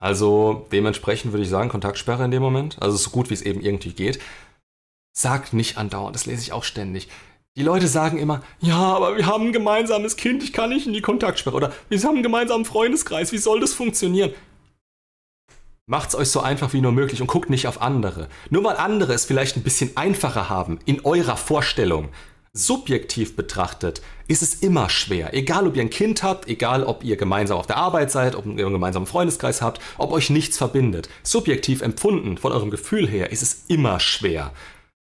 Also 0.00 0.66
dementsprechend 0.72 1.32
würde 1.32 1.42
ich 1.42 1.50
sagen, 1.50 1.68
Kontaktsperre 1.68 2.24
in 2.24 2.30
dem 2.30 2.42
Moment. 2.42 2.80
Also 2.80 2.96
so 2.96 3.10
gut 3.10 3.28
wie 3.28 3.34
es 3.34 3.42
eben 3.42 3.60
irgendwie 3.60 3.92
geht. 3.92 4.18
Sag 5.14 5.52
nicht 5.52 5.76
andauernd, 5.76 6.14
das 6.14 6.24
lese 6.24 6.40
ich 6.40 6.52
auch 6.52 6.64
ständig. 6.64 7.08
Die 7.58 7.64
Leute 7.64 7.88
sagen 7.88 8.18
immer, 8.18 8.40
ja, 8.60 8.76
aber 8.76 9.16
wir 9.16 9.26
haben 9.26 9.46
ein 9.46 9.52
gemeinsames 9.52 10.14
Kind, 10.16 10.44
ich 10.44 10.52
kann 10.52 10.70
nicht 10.70 10.86
in 10.86 10.92
die 10.92 11.00
Kontaktsperre. 11.00 11.56
Oder 11.56 11.72
wir 11.88 11.98
haben 12.04 12.14
einen 12.14 12.22
gemeinsamen 12.22 12.64
Freundeskreis, 12.64 13.32
wie 13.32 13.38
soll 13.38 13.58
das 13.58 13.74
funktionieren? 13.74 14.32
Macht's 15.86 16.14
euch 16.14 16.28
so 16.28 16.38
einfach 16.38 16.72
wie 16.72 16.80
nur 16.80 16.92
möglich 16.92 17.20
und 17.20 17.26
guckt 17.26 17.50
nicht 17.50 17.66
auf 17.66 17.82
andere. 17.82 18.28
Nur 18.50 18.62
weil 18.62 18.76
andere 18.76 19.12
es 19.12 19.24
vielleicht 19.24 19.56
ein 19.56 19.64
bisschen 19.64 19.96
einfacher 19.96 20.48
haben 20.48 20.78
in 20.84 21.04
eurer 21.04 21.36
Vorstellung. 21.36 22.10
Subjektiv 22.52 23.34
betrachtet 23.34 24.02
ist 24.28 24.42
es 24.42 24.54
immer 24.62 24.88
schwer. 24.88 25.34
Egal 25.34 25.66
ob 25.66 25.74
ihr 25.74 25.82
ein 25.82 25.90
Kind 25.90 26.22
habt, 26.22 26.46
egal 26.46 26.84
ob 26.84 27.02
ihr 27.02 27.16
gemeinsam 27.16 27.58
auf 27.58 27.66
der 27.66 27.78
Arbeit 27.78 28.12
seid, 28.12 28.36
ob 28.36 28.46
ihr 28.46 28.52
einen 28.52 28.72
gemeinsamen 28.72 29.06
Freundeskreis 29.06 29.62
habt, 29.62 29.80
ob 29.96 30.12
euch 30.12 30.30
nichts 30.30 30.58
verbindet. 30.58 31.08
Subjektiv 31.24 31.82
empfunden, 31.82 32.38
von 32.38 32.52
eurem 32.52 32.70
Gefühl 32.70 33.08
her, 33.08 33.32
ist 33.32 33.42
es 33.42 33.64
immer 33.66 33.98
schwer. 33.98 34.52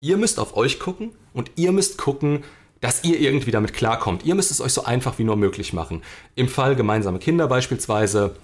Ihr 0.01 0.16
müsst 0.16 0.40
auf 0.40 0.57
euch 0.57 0.80
gucken 0.80 1.12
und 1.33 1.51
ihr 1.57 1.72
müsst 1.72 1.99
gucken, 1.99 2.45
dass 2.81 3.05
ihr 3.05 3.20
irgendwie 3.20 3.51
damit 3.51 3.74
klarkommt. 3.74 4.24
Ihr 4.24 4.35
müsst 4.35 4.51
es 4.51 4.61
euch 4.61 4.72
so 4.72 4.85
einfach 4.85 5.18
wie 5.18 5.24
nur 5.24 5.37
möglich 5.37 5.72
machen. 5.72 6.03
Im 6.35 6.49
Fall 6.49 6.76
gemeinsame 6.76 7.18
Kinder 7.18 7.47
beispielsweise, 7.47 8.37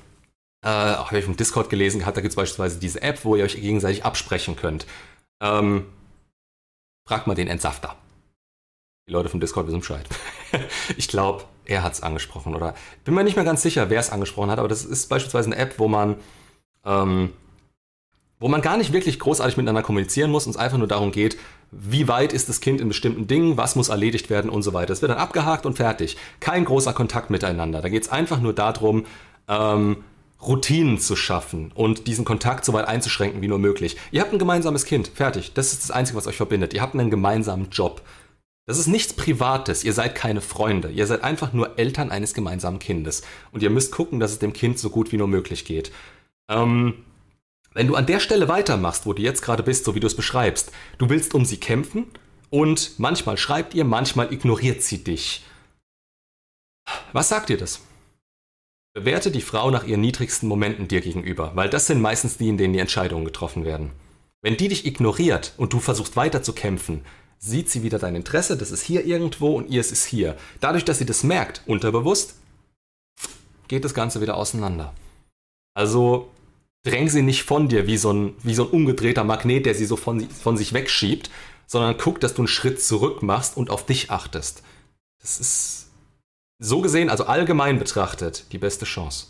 äh, 0.63 0.69
habe 0.69 1.19
ich 1.19 1.25
vom 1.25 1.37
Discord 1.37 1.71
gelesen 1.71 2.01
gehabt, 2.01 2.17
da 2.17 2.21
gibt 2.21 2.33
es 2.33 2.37
beispielsweise 2.37 2.79
diese 2.79 3.03
App, 3.03 3.25
wo 3.25 3.37
ihr 3.37 3.45
euch 3.45 3.55
gegenseitig 3.61 4.05
absprechen 4.05 4.57
könnt. 4.57 4.87
Ähm, 5.41 5.87
fragt 7.07 7.27
mal 7.27 7.35
den 7.35 7.49
Entsafter. 7.49 7.97
Die 9.09 9.13
Leute 9.13 9.29
vom 9.29 9.41
Discord 9.41 9.67
wissen 9.69 9.81
Bescheid. 9.81 10.07
ich 10.97 11.09
glaube, 11.09 11.45
er 11.65 11.83
hat 11.83 11.95
es 11.95 12.03
angesprochen 12.03 12.55
oder 12.55 12.75
bin 13.05 13.15
mir 13.15 13.25
nicht 13.25 13.37
mehr 13.37 13.45
ganz 13.45 13.63
sicher, 13.63 13.89
wer 13.89 14.01
es 14.01 14.11
angesprochen 14.11 14.51
hat, 14.51 14.59
aber 14.59 14.69
das 14.69 14.85
ist 14.85 15.09
beispielsweise 15.09 15.47
eine 15.47 15.57
App, 15.57 15.79
wo 15.79 15.89
man 15.89 16.17
ähm, 16.85 17.33
wo 18.39 18.49
man 18.49 18.61
gar 18.61 18.77
nicht 18.77 18.93
wirklich 18.93 19.19
großartig 19.19 19.57
miteinander 19.57 19.83
kommunizieren 19.83 20.31
muss 20.31 20.47
und 20.47 20.51
es 20.51 20.57
einfach 20.57 20.79
nur 20.79 20.89
darum 20.89 21.13
geht, 21.13 21.39
wie 21.71 22.09
weit 22.09 22.33
ist 22.33 22.49
das 22.49 22.61
Kind 22.61 22.81
in 22.81 22.89
bestimmten 22.89 23.27
Dingen, 23.27 23.57
was 23.57 23.77
muss 23.77 23.89
erledigt 23.89 24.31
werden 24.31 24.51
und 24.51 24.63
so 24.63 24.73
weiter. 24.73 24.93
Es 24.93 25.03
wird 25.03 25.11
dann 25.11 25.19
abgehakt 25.19 25.67
und 25.67 25.77
fertig. 25.77 26.17
Kein 26.41 26.65
großer 26.65 26.93
Kontakt 26.93 27.31
miteinander. 27.31 27.81
Da 27.81 27.89
geht 27.89 28.05
es 28.05 28.09
einfach 28.09 28.41
nur 28.41 28.53
darum, 28.53 29.05
ähm, 29.49 30.05
Routinen 30.43 30.99
zu 30.99 31.17
schaffen 31.17 31.73
und 31.75 32.07
diesen 32.07 32.25
Kontakt 32.25 32.65
so 32.65 32.73
weit 32.73 32.87
einzuschränken 32.87 33.41
wie 33.41 33.49
nur 33.49 33.59
möglich. 33.59 33.97
Ihr 34.11 34.21
habt 34.21 34.33
ein 34.33 34.39
gemeinsames 34.39 34.85
Kind, 34.85 35.09
fertig. 35.09 35.55
Das 35.55 35.73
ist 35.73 35.83
das 35.83 35.91
Einzige, 35.91 36.19
was 36.19 36.27
euch 36.27 36.37
verbindet. 36.37 36.75
Ihr 36.75 36.83
habt 36.83 36.95
einen 36.95 37.11
gemeinsamen 37.11 37.71
Job. 37.71 38.03
Das 38.67 38.79
ist 38.79 38.89
nichts 38.89 39.13
Privates. 39.13 39.85
Ihr 39.85 39.93
seid 39.93 40.15
keine 40.15 40.41
Freunde. 40.41 40.91
Ihr 40.91 41.07
seid 41.07 41.25
einfach 41.25 41.53
nur 41.53 41.79
Eltern 41.79 42.11
eines 42.11 42.35
gemeinsamen 42.35 42.81
Kindes. 42.81 43.23
Und 43.53 43.63
ihr 43.63 43.71
müsst 43.71 43.93
gucken, 43.93 44.21
dass 44.21 44.33
es 44.33 44.39
dem 44.39 44.53
Kind 44.53 44.79
so 44.79 44.91
gut 44.91 45.13
wie 45.13 45.17
nur 45.17 45.29
möglich 45.29 45.65
geht. 45.65 45.93
Ähm, 46.49 46.95
wenn 47.77 47.89
du 47.89 47.95
an 47.95 48.07
der 48.07 48.21
Stelle 48.21 48.49
weitermachst, 48.49 49.05
wo 49.05 49.13
du 49.13 49.21
jetzt 49.21 49.43
gerade 49.43 49.63
bist, 49.63 49.85
so 49.85 49.95
wie 49.95 50.01
du 50.01 50.07
es 50.07 50.17
beschreibst, 50.17 50.73
du 50.97 51.11
willst 51.11 51.35
um 51.35 51.45
sie 51.45 51.59
kämpfen 51.59 52.07
und 52.49 52.99
manchmal 52.99 53.37
schreibt 53.37 53.75
ihr, 53.75 53.85
manchmal 53.85 54.33
ignoriert 54.33 54.83
sie 54.83 55.05
dich. 55.05 55.45
Was 57.13 57.29
sagt 57.29 57.51
dir 57.51 57.59
das? 57.59 57.83
Bewerte 58.95 59.31
die 59.31 59.43
Frau 59.43 59.71
nach 59.71 59.85
ihren 59.85 60.01
niedrigsten 60.01 60.49
Momenten 60.49 60.89
dir 60.89 61.03
gegenüber, 61.03 61.53
weil 61.55 61.69
das 61.69 61.87
sind 61.87 62.01
meistens 62.01 62.39
die, 62.39 62.49
in 62.49 62.57
denen 62.57 62.73
die 62.73 62.79
Entscheidungen 62.79 63.27
getroffen 63.27 63.67
werden. 63.67 63.91
Wenn 64.41 64.57
die 64.57 64.69
dich 64.69 64.87
ignoriert 64.87 65.53
und 65.59 65.75
du 65.75 65.79
versuchst 65.79 66.17
weiter 66.17 66.43
zu 66.43 66.55
kämpfen, 66.55 67.05
sieht 67.39 67.69
sie 67.69 67.83
wieder 67.83 67.99
dein 67.99 68.17
Interesse, 68.17 68.57
das 68.57 68.71
ist 68.71 68.85
hier 68.85 69.05
irgendwo 69.05 69.55
und 69.55 69.69
ihr 69.69 69.81
ist 69.81 70.07
hier. 70.07 70.39
Dadurch, 70.61 70.87
dass 70.87 70.97
sie 70.97 71.05
das 71.05 71.25
merkt, 71.25 71.61
unterbewusst, 71.67 72.37
geht 73.69 73.85
das 73.85 73.93
Ganze 73.93 74.23
wieder 74.23 74.39
auseinander. 74.39 74.95
Also 75.75 76.31
dräng 76.87 77.09
sie 77.09 77.23
nicht 77.23 77.43
von 77.43 77.69
dir 77.69 77.87
wie 77.87 77.97
so 77.97 78.13
ein, 78.13 78.37
wie 78.43 78.55
so 78.55 78.65
ein 78.65 78.71
umgedrehter 78.71 79.25
Magnet, 79.25 79.67
der 79.67 79.75
sie 79.75 79.87
so 79.87 79.97
von, 79.97 80.29
von 80.31 80.57
sich 80.57 80.73
wegschiebt, 80.73 81.31
sondern 81.67 81.99
guck, 81.99 82.21
dass 82.21 82.35
du 82.35 82.43
einen 82.43 82.49
Schritt 82.49 82.81
zurück 82.81 83.23
machst 83.23 83.57
und 83.57 83.71
auf 83.71 83.85
dich 83.85 84.11
achtest. 84.11 84.63
Das 85.21 85.41
ist 85.41 85.89
so 86.59 86.81
gesehen, 86.81 87.11
also 87.11 87.25
allgemein 87.25 87.79
betrachtet, 87.79 88.47
die 88.53 88.59
beste 88.59 88.85
Chance. 88.85 89.27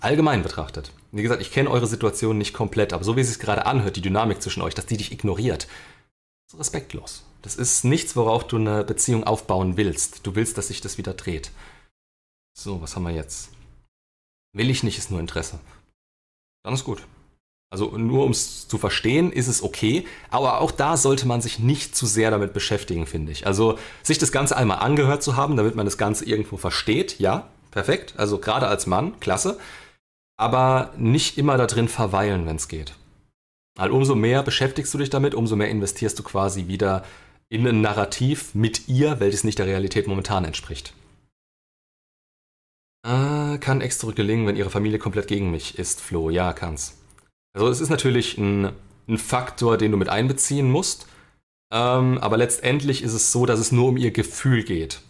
Allgemein 0.00 0.42
betrachtet. 0.42 0.92
Wie 1.10 1.22
gesagt, 1.22 1.40
ich 1.40 1.50
kenne 1.50 1.70
eure 1.70 1.86
Situation 1.86 2.36
nicht 2.36 2.52
komplett, 2.52 2.92
aber 2.92 3.04
so 3.04 3.16
wie 3.16 3.22
es 3.22 3.28
sich 3.28 3.38
gerade 3.38 3.64
anhört, 3.64 3.96
die 3.96 4.02
Dynamik 4.02 4.42
zwischen 4.42 4.62
euch, 4.62 4.74
dass 4.74 4.86
die 4.86 4.98
dich 4.98 5.10
ignoriert, 5.10 5.66
ist 6.46 6.58
respektlos. 6.58 7.24
Das 7.40 7.56
ist 7.56 7.84
nichts, 7.84 8.14
worauf 8.14 8.46
du 8.46 8.56
eine 8.56 8.84
Beziehung 8.84 9.24
aufbauen 9.24 9.78
willst. 9.78 10.26
Du 10.26 10.34
willst, 10.34 10.58
dass 10.58 10.68
sich 10.68 10.82
das 10.82 10.98
wieder 10.98 11.14
dreht. 11.14 11.50
So, 12.52 12.82
was 12.82 12.94
haben 12.94 13.04
wir 13.04 13.10
jetzt? 13.10 13.50
Will 14.52 14.70
ich 14.70 14.82
nicht, 14.82 14.98
ist 14.98 15.10
nur 15.10 15.20
Interesse 15.20 15.58
dann 16.64 16.74
ist 16.74 16.84
gut. 16.84 17.02
Also 17.70 17.96
nur 17.98 18.24
um 18.24 18.30
es 18.30 18.68
zu 18.68 18.78
verstehen, 18.78 19.32
ist 19.32 19.48
es 19.48 19.62
okay, 19.62 20.06
aber 20.30 20.60
auch 20.60 20.70
da 20.70 20.96
sollte 20.96 21.26
man 21.26 21.40
sich 21.40 21.58
nicht 21.58 21.96
zu 21.96 22.06
sehr 22.06 22.30
damit 22.30 22.52
beschäftigen, 22.52 23.06
finde 23.06 23.32
ich. 23.32 23.46
Also 23.46 23.78
sich 24.02 24.18
das 24.18 24.32
Ganze 24.32 24.56
einmal 24.56 24.78
angehört 24.78 25.22
zu 25.22 25.36
haben, 25.36 25.56
damit 25.56 25.74
man 25.74 25.84
das 25.84 25.98
Ganze 25.98 26.24
irgendwo 26.24 26.56
versteht, 26.56 27.18
ja, 27.18 27.48
perfekt. 27.72 28.14
Also 28.16 28.38
gerade 28.38 28.68
als 28.68 28.86
Mann, 28.86 29.18
klasse. 29.18 29.58
Aber 30.36 30.92
nicht 30.96 31.36
immer 31.36 31.56
da 31.56 31.66
drin 31.66 31.88
verweilen, 31.88 32.46
wenn 32.46 32.56
es 32.56 32.68
geht. 32.68 32.94
Weil 33.76 33.90
umso 33.90 34.14
mehr 34.14 34.42
beschäftigst 34.44 34.94
du 34.94 34.98
dich 34.98 35.10
damit, 35.10 35.34
umso 35.34 35.56
mehr 35.56 35.68
investierst 35.68 36.18
du 36.18 36.22
quasi 36.22 36.68
wieder 36.68 37.04
in 37.48 37.66
ein 37.66 37.80
Narrativ 37.80 38.54
mit 38.54 38.88
ihr, 38.88 39.18
welches 39.18 39.42
nicht 39.42 39.58
der 39.58 39.66
Realität 39.66 40.06
momentan 40.06 40.44
entspricht. 40.44 40.94
Ah, 43.04 43.58
kann 43.60 43.82
extra 43.82 44.10
gelingen, 44.12 44.46
wenn 44.46 44.56
ihre 44.56 44.70
Familie 44.70 44.98
komplett 44.98 45.28
gegen 45.28 45.50
mich 45.50 45.78
ist, 45.78 46.00
Flo. 46.00 46.30
Ja, 46.30 46.54
kann's. 46.54 46.96
Also 47.52 47.68
es 47.68 47.80
ist 47.80 47.90
natürlich 47.90 48.38
ein, 48.38 48.72
ein 49.06 49.18
Faktor, 49.18 49.76
den 49.76 49.92
du 49.92 49.98
mit 49.98 50.08
einbeziehen 50.08 50.70
musst. 50.70 51.06
Ähm, 51.70 52.16
aber 52.18 52.38
letztendlich 52.38 53.02
ist 53.02 53.12
es 53.12 53.30
so, 53.30 53.44
dass 53.44 53.60
es 53.60 53.72
nur 53.72 53.90
um 53.90 53.98
ihr 53.98 54.10
Gefühl 54.10 54.64
geht. 54.64 55.02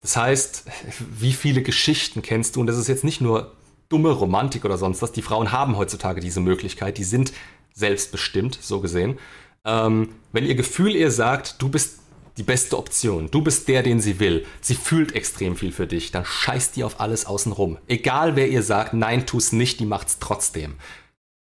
Das 0.00 0.16
heißt, 0.16 0.64
wie 1.20 1.34
viele 1.34 1.60
Geschichten 1.60 2.22
kennst 2.22 2.56
du? 2.56 2.60
Und 2.60 2.68
das 2.68 2.78
ist 2.78 2.88
jetzt 2.88 3.04
nicht 3.04 3.20
nur 3.20 3.52
dumme 3.90 4.12
Romantik 4.12 4.64
oder 4.64 4.78
sonst 4.78 5.02
was. 5.02 5.12
Die 5.12 5.22
Frauen 5.22 5.52
haben 5.52 5.76
heutzutage 5.76 6.22
diese 6.22 6.40
Möglichkeit. 6.40 6.96
Die 6.96 7.04
sind 7.04 7.34
selbstbestimmt, 7.74 8.58
so 8.62 8.80
gesehen. 8.80 9.18
Ähm, 9.66 10.14
wenn 10.32 10.46
ihr 10.46 10.54
Gefühl 10.54 10.96
ihr 10.96 11.10
sagt, 11.10 11.60
du 11.60 11.68
bist 11.68 11.98
die 12.36 12.42
beste 12.42 12.76
Option. 12.76 13.30
Du 13.30 13.42
bist 13.42 13.68
der, 13.68 13.82
den 13.82 14.00
sie 14.00 14.20
will. 14.20 14.44
Sie 14.60 14.74
fühlt 14.74 15.14
extrem 15.14 15.56
viel 15.56 15.72
für 15.72 15.86
dich. 15.86 16.10
Dann 16.10 16.24
scheißt 16.24 16.76
die 16.76 16.84
auf 16.84 17.00
alles 17.00 17.26
außenrum. 17.26 17.78
Egal 17.88 18.36
wer 18.36 18.48
ihr 18.48 18.62
sagt, 18.62 18.94
nein, 18.94 19.26
tu's 19.26 19.52
nicht, 19.52 19.80
die 19.80 19.86
macht's 19.86 20.18
trotzdem. 20.18 20.74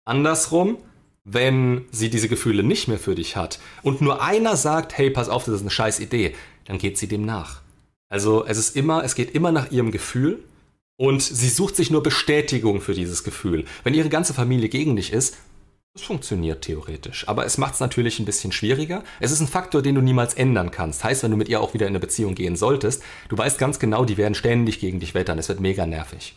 Andersrum, 0.05 0.77
wenn 1.23 1.85
sie 1.91 2.09
diese 2.09 2.27
Gefühle 2.27 2.63
nicht 2.63 2.87
mehr 2.87 2.97
für 2.97 3.15
dich 3.15 3.35
hat 3.35 3.59
und 3.83 4.01
nur 4.01 4.21
einer 4.21 4.55
sagt, 4.55 4.97
hey, 4.97 5.09
pass 5.09 5.29
auf, 5.29 5.43
das 5.45 5.55
ist 5.55 5.61
eine 5.61 5.69
scheiß 5.69 5.99
Idee, 5.99 6.35
dann 6.65 6.79
geht 6.79 6.97
sie 6.97 7.07
dem 7.07 7.23
nach. 7.23 7.61
Also 8.09 8.45
es 8.45 8.57
ist 8.57 8.75
immer, 8.75 9.03
es 9.03 9.13
geht 9.13 9.35
immer 9.35 9.51
nach 9.51 9.71
ihrem 9.71 9.91
Gefühl 9.91 10.43
und 10.97 11.21
sie 11.21 11.49
sucht 11.49 11.75
sich 11.75 11.91
nur 11.91 12.01
Bestätigung 12.01 12.81
für 12.81 12.93
dieses 12.93 13.23
Gefühl. 13.23 13.65
Wenn 13.83 13.93
ihre 13.93 14.09
ganze 14.09 14.33
Familie 14.33 14.69
gegen 14.69 14.95
dich 14.95 15.13
ist, 15.13 15.37
es 15.95 16.03
funktioniert 16.03 16.63
theoretisch, 16.63 17.27
aber 17.27 17.45
es 17.45 17.57
macht 17.57 17.73
es 17.73 17.79
natürlich 17.79 18.19
ein 18.19 18.25
bisschen 18.25 18.51
schwieriger. 18.51 19.03
Es 19.19 19.31
ist 19.31 19.39
ein 19.39 19.47
Faktor, 19.47 19.81
den 19.81 19.95
du 19.95 20.01
niemals 20.01 20.33
ändern 20.33 20.71
kannst. 20.71 21.03
Heißt, 21.03 21.23
wenn 21.23 21.31
du 21.31 21.37
mit 21.37 21.49
ihr 21.49 21.61
auch 21.61 21.73
wieder 21.73 21.87
in 21.87 21.91
eine 21.91 21.99
Beziehung 21.99 22.35
gehen 22.35 22.55
solltest, 22.55 23.03
du 23.27 23.37
weißt 23.37 23.57
ganz 23.57 23.79
genau, 23.79 24.05
die 24.05 24.17
werden 24.17 24.35
ständig 24.35 24.79
gegen 24.79 24.99
dich 24.99 25.13
wettern. 25.13 25.39
Es 25.39 25.49
wird 25.49 25.59
mega 25.59 25.85
nervig. 25.85 26.35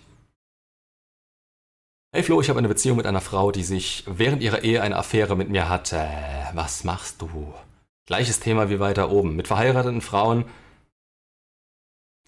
Hey 2.14 2.22
Flo, 2.22 2.40
ich 2.40 2.48
habe 2.48 2.58
eine 2.58 2.68
Beziehung 2.68 2.96
mit 2.96 3.06
einer 3.06 3.20
Frau, 3.20 3.52
die 3.52 3.62
sich 3.62 4.04
während 4.06 4.42
ihrer 4.42 4.64
Ehe 4.64 4.82
eine 4.82 4.96
Affäre 4.96 5.36
mit 5.36 5.48
mir 5.48 5.68
hatte. 5.68 6.08
Was 6.54 6.84
machst 6.84 7.22
du? 7.22 7.54
Gleiches 8.06 8.40
Thema 8.40 8.68
wie 8.68 8.80
weiter 8.80 9.10
oben. 9.10 9.36
Mit 9.36 9.48
verheirateten 9.48 10.00
Frauen. 10.00 10.44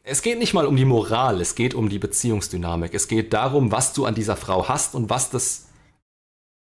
Es 0.02 0.22
geht 0.22 0.38
nicht 0.38 0.54
mal 0.54 0.66
um 0.66 0.76
die 0.76 0.84
Moral, 0.84 1.40
es 1.40 1.54
geht 1.54 1.74
um 1.74 1.88
die 1.88 1.98
Beziehungsdynamik. 1.98 2.94
Es 2.94 3.08
geht 3.08 3.32
darum, 3.32 3.72
was 3.72 3.92
du 3.92 4.04
an 4.04 4.14
dieser 4.14 4.36
Frau 4.36 4.68
hast 4.68 4.94
und 4.94 5.10
was 5.10 5.30
das 5.30 5.66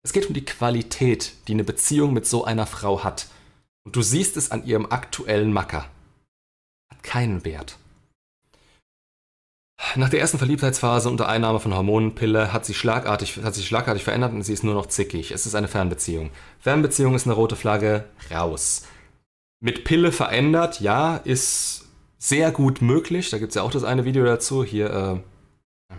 es 0.04 0.14
geht 0.14 0.28
um 0.28 0.34
die 0.34 0.46
Qualität, 0.46 1.34
die 1.48 1.54
eine 1.54 1.64
Beziehung 1.64 2.14
mit 2.14 2.26
so 2.26 2.46
einer 2.46 2.66
Frau 2.66 3.04
hat. 3.04 3.28
Und 3.86 3.96
du 3.96 4.02
siehst 4.02 4.38
es 4.38 4.52
an 4.52 4.66
ihrem 4.66 4.92
aktuellen 4.92 5.52
Macker. 5.52 5.86
Hat 6.92 7.04
keinen 7.04 7.46
Wert. 7.46 7.78
Nach 9.96 10.10
der 10.10 10.20
ersten 10.20 10.38
Verliebtheitsphase 10.38 11.10
unter 11.10 11.30
Einnahme 11.30 11.60
von 11.60 11.74
Hormonenpille 11.74 12.52
hat, 12.52 12.66
sie 12.66 12.74
schlagartig, 12.74 13.40
sich 13.52 13.66
schlagartig 13.66 14.04
verändert 14.04 14.34
und 14.34 14.44
sie 14.44 14.54
ist 14.54 14.64
nur 14.64 14.74
noch 14.74 14.88
zickig. 14.88 15.32
Es 15.32 15.46
ist 15.46 15.56
eine 15.56 15.70
Fernbeziehung. 15.70 16.32
Fernbeziehung 16.60 17.16
ist 17.16 17.26
eine 17.26 17.36
rote 17.36 17.56
Flagge, 17.56 18.06
raus. 18.30 18.86
Mit 19.62 19.86
Pille 19.86 20.12
verändert, 20.12 20.82
ja, 20.82 21.18
ist 21.18 21.88
sehr 22.18 22.52
gut 22.52 22.82
möglich. 22.82 23.30
Da 23.30 23.40
gibt 23.40 23.50
es 23.50 23.56
ja 23.56 23.64
auch 23.64 23.72
das 23.72 23.84
eine 23.84 24.06
Video 24.06 24.26
dazu. 24.26 24.64
Hier, 24.64 25.24
äh, 25.92 25.96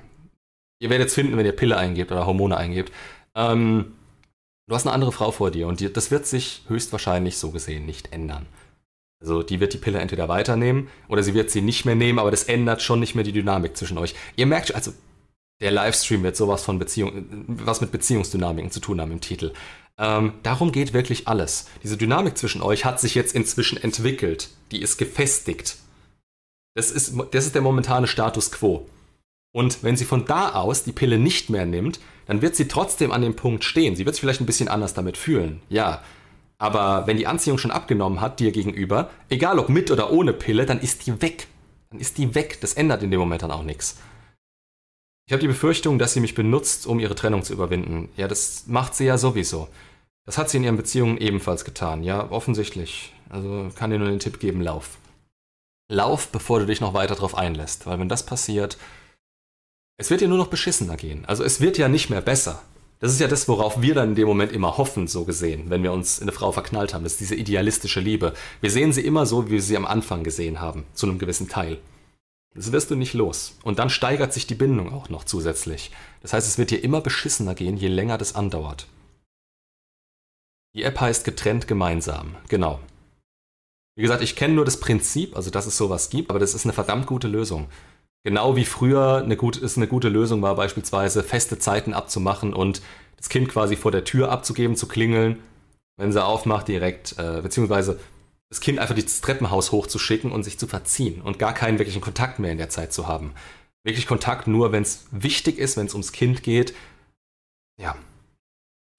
ihr 0.78 0.90
werdet 0.90 1.09
es 1.09 1.14
finden, 1.14 1.36
wenn 1.36 1.46
ihr 1.46 1.57
Pille 1.57 1.76
eingebt 1.76 2.12
oder 2.12 2.26
Hormone 2.26 2.57
eingebt. 2.57 2.92
Ähm, 3.37 3.93
du 4.68 4.74
hast 4.74 4.87
eine 4.87 4.95
andere 4.95 5.12
Frau 5.12 5.31
vor 5.31 5.51
dir 5.51 5.68
und 5.68 5.81
die, 5.81 5.93
das 5.93 6.11
wird 6.11 6.26
sich 6.26 6.62
höchstwahrscheinlich 6.68 7.39
so 7.39 7.51
gesehen 7.51 7.87
nicht 7.87 8.12
ändern. 8.12 8.47
Also 9.20 9.43
die 9.43 9.61
wird 9.61 9.74
die 9.74 9.78
Pille 9.78 9.99
entweder 9.99 10.28
weiternehmen 10.28 10.89
oder 11.09 11.22
sie 11.22 11.35
wird 11.35 11.51
sie 11.51 11.61
nicht 11.61 11.85
mehr 11.85 11.95
nehmen, 11.95 12.18
aber 12.18 12.31
das 12.31 12.45
ändert 12.45 12.81
schon 12.81 13.01
nicht 13.01 13.14
mehr 13.14 13.24
die 13.24 13.33
Dynamik 13.33 13.76
zwischen 13.76 13.99
euch. 13.99 14.14
Ihr 14.37 14.47
merkt, 14.47 14.74
also 14.74 14.93
der 15.61 15.70
Livestream 15.70 16.22
wird 16.22 16.37
sowas 16.37 16.62
von 16.62 16.78
Beziehung, 16.78 17.45
was 17.47 17.83
mit 17.83 17.93
Beziehungsdynamiken 17.93 18.70
zu 18.70 18.81
tun 18.81 19.01
haben 19.01 19.12
im 19.12 19.20
Titel. 19.20 19.53
Ähm, 19.99 20.33
darum 20.43 20.72
geht 20.72 20.95
wirklich 20.95 21.28
alles. 21.28 21.66
Diese 21.83 21.99
Dynamik 21.99 22.39
zwischen 22.39 22.62
euch 22.62 22.87
hat 22.87 22.99
sich 22.99 23.14
jetzt 23.14 23.35
inzwischen 23.35 23.76
entwickelt. 23.76 24.49
Die 24.70 24.81
ist 24.81 24.97
gefestigt. 24.97 25.76
Das 26.74 26.91
ist, 26.91 27.14
das 27.33 27.45
ist 27.45 27.55
der 27.55 27.62
momentane 27.62 28.07
Status 28.07 28.51
quo. 28.51 28.89
Und 29.53 29.82
wenn 29.82 29.96
sie 29.96 30.05
von 30.05 30.24
da 30.24 30.53
aus 30.55 30.84
die 30.84 30.92
Pille 30.92 31.18
nicht 31.18 31.51
mehr 31.51 31.66
nimmt, 31.66 32.01
dann 32.26 32.42
wird 32.42 32.55
sie 32.55 32.68
trotzdem 32.68 33.11
an 33.11 33.22
dem 33.22 33.34
Punkt 33.34 33.64
stehen. 33.64 33.96
Sie 33.96 34.05
wird 34.07 34.14
sich 34.14 34.20
vielleicht 34.20 34.40
ein 34.40 34.46
bisschen 34.46 34.68
anders 34.68 34.94
damit 34.94 35.16
fühlen. 35.16 35.61
Ja, 35.68 36.03
aber 36.59 37.07
wenn 37.07 37.16
die 37.16 37.26
Anziehung 37.26 37.59
schon 37.59 37.70
abgenommen 37.70 38.20
hat 38.20 38.38
dir 38.38 38.53
gegenüber, 38.53 39.11
egal 39.30 39.59
ob 39.59 39.68
mit 39.68 39.90
oder 39.90 40.12
ohne 40.12 40.32
Pille, 40.32 40.66
dann 40.66 40.78
ist 40.78 41.07
die 41.07 41.20
weg. 41.22 41.48
Dann 41.90 41.98
ist 41.98 42.18
die 42.18 42.34
weg. 42.34 42.59
Das 42.61 42.74
ändert 42.74 43.03
in 43.03 43.11
dem 43.11 43.18
Moment 43.18 43.42
dann 43.42 43.51
auch 43.51 43.62
nichts. 43.62 43.98
Ich 45.26 45.32
habe 45.32 45.40
die 45.40 45.48
Befürchtung, 45.48 45.98
dass 45.98 46.12
sie 46.12 46.20
mich 46.20 46.34
benutzt, 46.34 46.86
um 46.86 47.01
ihre 47.01 47.14
Trennung 47.14 47.42
zu 47.42 47.53
überwinden. 47.53 48.11
Ja, 48.16 48.28
das 48.28 48.64
macht 48.66 48.94
sie 48.94 49.05
ja 49.05 49.16
sowieso. 49.16 49.68
Das 50.26 50.38
hat 50.38 50.51
sie 50.51 50.59
in 50.59 50.64
ihren 50.64 50.76
Beziehungen 50.76 51.18
ebenfalls 51.18 51.64
getan. 51.64 52.03
Ja, 52.03 52.30
offensichtlich. 52.30 53.14
Also 53.30 53.70
kann 53.74 53.90
dir 53.90 53.98
nur 53.98 54.09
den 54.09 54.18
Tipp 54.18 54.38
geben, 54.38 54.61
lauf. 54.61 54.98
Lauf, 55.88 56.28
bevor 56.28 56.61
du 56.61 56.66
dich 56.66 56.80
noch 56.80 56.94
weiter 56.94 57.14
darauf 57.14 57.36
einlässt. 57.36 57.86
Weil 57.86 57.98
wenn 57.98 58.09
das 58.09 58.26
passiert, 58.26 58.76
es 60.01 60.09
wird 60.09 60.22
dir 60.22 60.28
nur 60.28 60.38
noch 60.38 60.46
beschissener 60.46 60.96
gehen. 60.96 61.26
Also 61.26 61.44
es 61.44 61.61
wird 61.61 61.76
ja 61.76 61.86
nicht 61.86 62.09
mehr 62.09 62.22
besser. 62.22 62.62
Das 63.01 63.12
ist 63.12 63.20
ja 63.20 63.28
das, 63.28 63.48
worauf 63.48 63.82
wir 63.82 63.94
dann 63.94 64.11
in 64.11 64.14
dem 64.14 64.26
Moment 64.26 64.51
immer 64.51 64.78
hoffen, 64.78 65.07
so 65.07 65.26
gesehen, 65.26 65.68
wenn 65.68 65.82
wir 65.82 65.92
uns 65.92 66.18
in 66.18 66.24
eine 66.24 66.32
Frau 66.32 66.53
verknallt 66.53 66.94
haben. 66.94 67.05
Das 67.05 67.12
ist 67.12 67.20
diese 67.20 67.34
idealistische 67.34 68.01
Liebe. 68.01 68.32
Wir 68.62 68.70
sehen 68.70 68.94
sie 68.94 69.05
immer 69.05 69.26
so, 69.26 69.46
wie 69.46 69.53
wir 69.53 69.62
sie 69.62 69.76
am 69.76 69.84
Anfang 69.84 70.24
gesehen 70.24 70.59
haben, 70.59 70.84
zu 70.94 71.07
einem 71.07 71.18
gewissen 71.18 71.48
Teil. 71.48 71.78
Das 72.55 72.72
wirst 72.72 72.90
du 72.90 72.96
nicht 72.96 73.12
los. 73.12 73.59
Und 73.62 73.78
dann 73.78 73.90
steigert 73.90 74.32
sich 74.32 74.46
die 74.46 74.55
Bindung 74.55 74.90
auch 74.90 75.11
noch 75.11 75.24
zusätzlich. 75.24 75.90
Das 76.22 76.32
heißt, 76.32 76.48
es 76.48 76.57
wird 76.57 76.70
dir 76.70 76.82
immer 76.82 77.03
beschissener 77.03 77.55
gehen, 77.55 77.76
je 77.76 77.88
länger 77.88 78.16
das 78.16 78.34
andauert. 78.34 78.86
Die 80.74 80.82
App 80.82 80.98
heißt 80.98 81.26
getrennt 81.26 81.68
gemeinsam. 81.68 82.36
Genau. 82.48 82.80
Wie 83.96 84.03
gesagt, 84.03 84.22
ich 84.22 84.34
kenne 84.34 84.55
nur 84.55 84.64
das 84.64 84.80
Prinzip, 84.80 85.36
also 85.36 85.51
dass 85.51 85.66
es 85.66 85.76
sowas 85.76 86.09
gibt, 86.09 86.30
aber 86.30 86.38
das 86.38 86.55
ist 86.55 86.64
eine 86.64 86.72
verdammt 86.72 87.07
gute 87.07 87.28
Lösung. 87.28 87.68
Genau 88.23 88.55
wie 88.55 88.66
früher 88.66 89.23
eine 89.25 89.37
gut, 89.37 89.57
ist 89.57 89.77
eine 89.77 89.87
gute 89.87 90.09
Lösung 90.09 90.43
war, 90.43 90.55
beispielsweise 90.55 91.23
feste 91.23 91.59
Zeiten 91.59 91.95
abzumachen 91.95 92.53
und 92.53 92.83
das 93.16 93.29
Kind 93.29 93.49
quasi 93.49 93.77
vor 93.77 93.93
der 93.93 94.05
Tür 94.05 94.31
abzugeben, 94.31 94.77
zu 94.77 94.89
klingeln, 94.89 95.39
wenn 95.97 96.12
sie 96.12 96.23
aufmacht, 96.23 96.68
direkt, 96.68 97.18
äh, 97.18 97.41
beziehungsweise 97.43 97.99
das 98.51 98.61
Kind 98.61 98.79
einfach 98.79 98.95
das 98.95 99.21
Treppenhaus 99.21 99.73
hochzuschicken 99.73 100.33
und 100.33 100.43
sich 100.43 100.59
zu 100.59 100.66
verziehen 100.66 101.23
und 101.23 101.39
gar 101.39 101.55
keinen 101.55 101.79
wirklichen 101.79 102.01
Kontakt 102.01 102.39
mehr 102.39 102.53
in 102.53 102.59
der 102.59 102.68
Zeit 102.68 102.93
zu 102.93 103.07
haben. 103.07 103.33
Wirklich 103.85 104.07
Kontakt 104.07 104.47
nur, 104.47 104.73
wenn 104.73 104.83
es 104.83 105.07
wichtig 105.11 105.59
ist, 105.59 105.77
wenn 105.77 105.87
es 105.87 105.95
ums 105.95 106.12
Kind 106.12 106.43
geht. 106.43 106.75
Ja. 107.81 107.97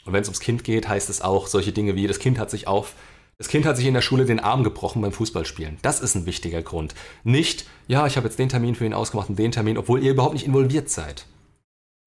Und 0.06 0.14
wenn 0.14 0.22
es 0.22 0.28
ums 0.30 0.40
Kind 0.40 0.64
geht, 0.64 0.88
heißt 0.88 1.10
es 1.10 1.22
auch 1.22 1.46
solche 1.46 1.74
Dinge 1.74 1.96
wie, 1.96 2.08
das 2.08 2.18
Kind 2.18 2.40
hat 2.40 2.50
sich 2.50 2.68
auf 2.68 2.96
das 3.42 3.48
Kind 3.48 3.66
hat 3.66 3.76
sich 3.76 3.88
in 3.88 3.96
der 3.96 4.04
Schule 4.04 4.26
den 4.26 4.40
Arm 4.40 4.64
gebrochen 4.64 5.02
beim 5.02 5.12
Fußballspielen. 5.12 5.80
Das 5.82 6.00
ist 6.00 6.14
ein 6.14 6.28
wichtiger 6.28 6.62
Grund. 6.62 6.94
Nicht, 7.24 7.66
ja, 7.88 8.06
ich 8.06 8.16
habe 8.16 8.28
jetzt 8.28 8.38
den 8.38 8.50
Termin 8.50 8.76
für 8.76 8.86
ihn 8.86 8.94
ausgemacht 8.94 9.30
und 9.30 9.40
den 9.40 9.52
Termin, 9.52 9.80
obwohl 9.80 10.04
ihr 10.04 10.12
überhaupt 10.12 10.36
nicht 10.36 10.46
involviert 10.46 10.92
seid. 10.92 11.26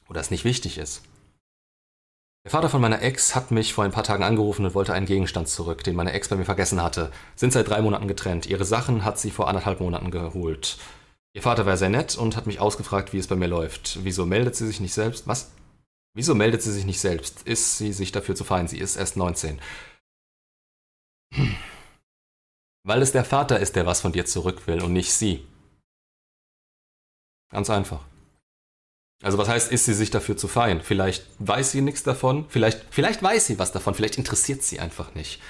Oder 0.08 0.20
es 0.20 0.30
nicht 0.30 0.44
wichtig 0.44 0.78
ist. 0.78 1.02
Der 2.44 2.52
Vater 2.52 2.68
von 2.68 2.80
meiner 2.80 3.02
Ex 3.02 3.34
hat 3.34 3.50
mich 3.50 3.74
vor 3.74 3.82
ein 3.82 3.90
paar 3.90 4.04
Tagen 4.04 4.22
angerufen 4.22 4.64
und 4.64 4.76
wollte 4.76 4.92
einen 4.94 5.06
Gegenstand 5.06 5.48
zurück, 5.48 5.82
den 5.82 5.96
meine 5.96 6.12
Ex 6.12 6.28
bei 6.28 6.36
mir 6.36 6.44
vergessen 6.44 6.80
hatte. 6.80 7.10
Sind 7.34 7.52
seit 7.52 7.68
drei 7.68 7.82
Monaten 7.82 8.06
getrennt. 8.06 8.46
Ihre 8.46 8.64
Sachen 8.64 9.04
hat 9.04 9.18
sie 9.18 9.32
vor 9.32 9.48
anderthalb 9.48 9.80
Monaten 9.80 10.12
geholt. 10.12 10.78
Ihr 11.32 11.42
Vater 11.42 11.66
war 11.66 11.76
sehr 11.76 11.88
nett 11.88 12.16
und 12.16 12.36
hat 12.36 12.46
mich 12.46 12.60
ausgefragt, 12.60 13.12
wie 13.12 13.18
es 13.18 13.26
bei 13.26 13.34
mir 13.34 13.48
läuft. 13.48 13.98
Wieso 14.04 14.24
meldet 14.24 14.54
sie 14.54 14.68
sich 14.68 14.78
nicht 14.78 14.94
selbst? 14.94 15.26
Was? 15.26 15.50
Wieso 16.14 16.36
meldet 16.36 16.62
sie 16.62 16.70
sich 16.70 16.86
nicht 16.86 17.00
selbst? 17.00 17.42
Ist 17.42 17.76
sie 17.78 17.92
sich 17.92 18.12
dafür 18.12 18.36
zu 18.36 18.44
fein? 18.44 18.68
Sie 18.68 18.78
ist 18.78 18.94
erst 18.94 19.16
19. 19.16 19.58
Weil 22.84 23.02
es 23.02 23.12
der 23.12 23.24
Vater 23.24 23.60
ist, 23.60 23.76
der 23.76 23.86
was 23.86 24.00
von 24.00 24.12
dir 24.12 24.26
zurück 24.26 24.66
will 24.66 24.82
und 24.82 24.92
nicht 24.92 25.12
sie. 25.12 25.46
Ganz 27.50 27.70
einfach. 27.70 28.00
Also 29.22 29.38
was 29.38 29.48
heißt, 29.48 29.72
ist 29.72 29.86
sie 29.86 29.94
sich 29.94 30.10
dafür 30.10 30.36
zu 30.36 30.48
fein? 30.48 30.82
Vielleicht 30.82 31.26
weiß 31.38 31.72
sie 31.72 31.80
nichts 31.80 32.02
davon, 32.02 32.44
vielleicht, 32.48 32.82
vielleicht 32.90 33.22
weiß 33.22 33.46
sie 33.46 33.58
was 33.58 33.72
davon, 33.72 33.94
vielleicht 33.94 34.18
interessiert 34.18 34.62
sie 34.62 34.80
einfach 34.80 35.14
nicht. 35.14 35.40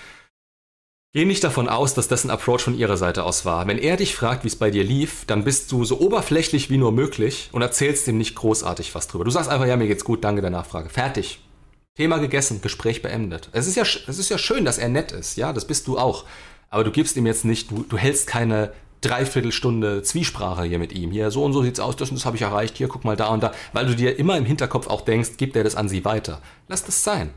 Geh 1.12 1.24
nicht 1.24 1.44
davon 1.44 1.68
aus, 1.68 1.94
dass 1.94 2.08
das 2.08 2.24
ein 2.24 2.30
Approach 2.30 2.62
von 2.62 2.76
ihrer 2.76 2.96
Seite 2.96 3.22
aus 3.22 3.44
war. 3.44 3.68
Wenn 3.68 3.78
er 3.78 3.96
dich 3.96 4.16
fragt, 4.16 4.42
wie 4.42 4.48
es 4.48 4.56
bei 4.56 4.70
dir 4.70 4.82
lief, 4.82 5.24
dann 5.26 5.44
bist 5.44 5.70
du 5.70 5.84
so 5.84 6.00
oberflächlich 6.00 6.70
wie 6.70 6.76
nur 6.76 6.90
möglich 6.90 7.50
und 7.52 7.62
erzählst 7.62 8.08
ihm 8.08 8.18
nicht 8.18 8.34
großartig 8.34 8.94
was 8.96 9.06
drüber. 9.06 9.24
Du 9.24 9.30
sagst 9.30 9.48
einfach, 9.48 9.66
ja, 9.66 9.76
mir 9.76 9.86
geht's 9.86 10.04
gut, 10.04 10.24
danke 10.24 10.40
der 10.40 10.50
Nachfrage. 10.50 10.88
Fertig. 10.88 11.38
Thema 11.96 12.18
gegessen, 12.18 12.60
Gespräch 12.60 13.02
beendet. 13.02 13.48
Es 13.52 13.66
ist 13.66 13.76
ja, 13.76 13.82
es 13.82 14.18
ist 14.18 14.28
ja 14.28 14.38
schön, 14.38 14.64
dass 14.64 14.78
er 14.78 14.88
nett 14.88 15.12
ist, 15.12 15.36
ja, 15.36 15.52
das 15.52 15.66
bist 15.66 15.86
du 15.86 15.96
auch. 15.96 16.24
Aber 16.68 16.82
du 16.82 16.90
gibst 16.90 17.16
ihm 17.16 17.26
jetzt 17.26 17.44
nicht, 17.44 17.70
du, 17.70 17.84
du 17.88 17.96
hältst 17.96 18.26
keine 18.26 18.72
Dreiviertelstunde 19.00 20.02
Zwiesprache 20.02 20.64
hier 20.64 20.78
mit 20.78 20.92
ihm. 20.92 21.10
Hier, 21.10 21.30
so 21.30 21.44
und 21.44 21.52
so 21.52 21.62
sieht's 21.62 21.78
aus, 21.78 21.94
das 21.94 22.10
und 22.10 22.16
das 22.16 22.26
habe 22.26 22.36
ich 22.36 22.42
erreicht, 22.42 22.76
hier, 22.78 22.88
guck 22.88 23.04
mal 23.04 23.16
da 23.16 23.28
und 23.28 23.42
da. 23.42 23.52
Weil 23.72 23.86
du 23.86 23.94
dir 23.94 24.18
immer 24.18 24.36
im 24.36 24.44
Hinterkopf 24.44 24.88
auch 24.88 25.02
denkst, 25.02 25.36
gibt 25.36 25.54
er 25.56 25.62
das 25.62 25.76
an 25.76 25.88
sie 25.88 26.04
weiter. 26.04 26.40
Lass 26.68 26.84
das 26.84 27.04
sein. 27.04 27.30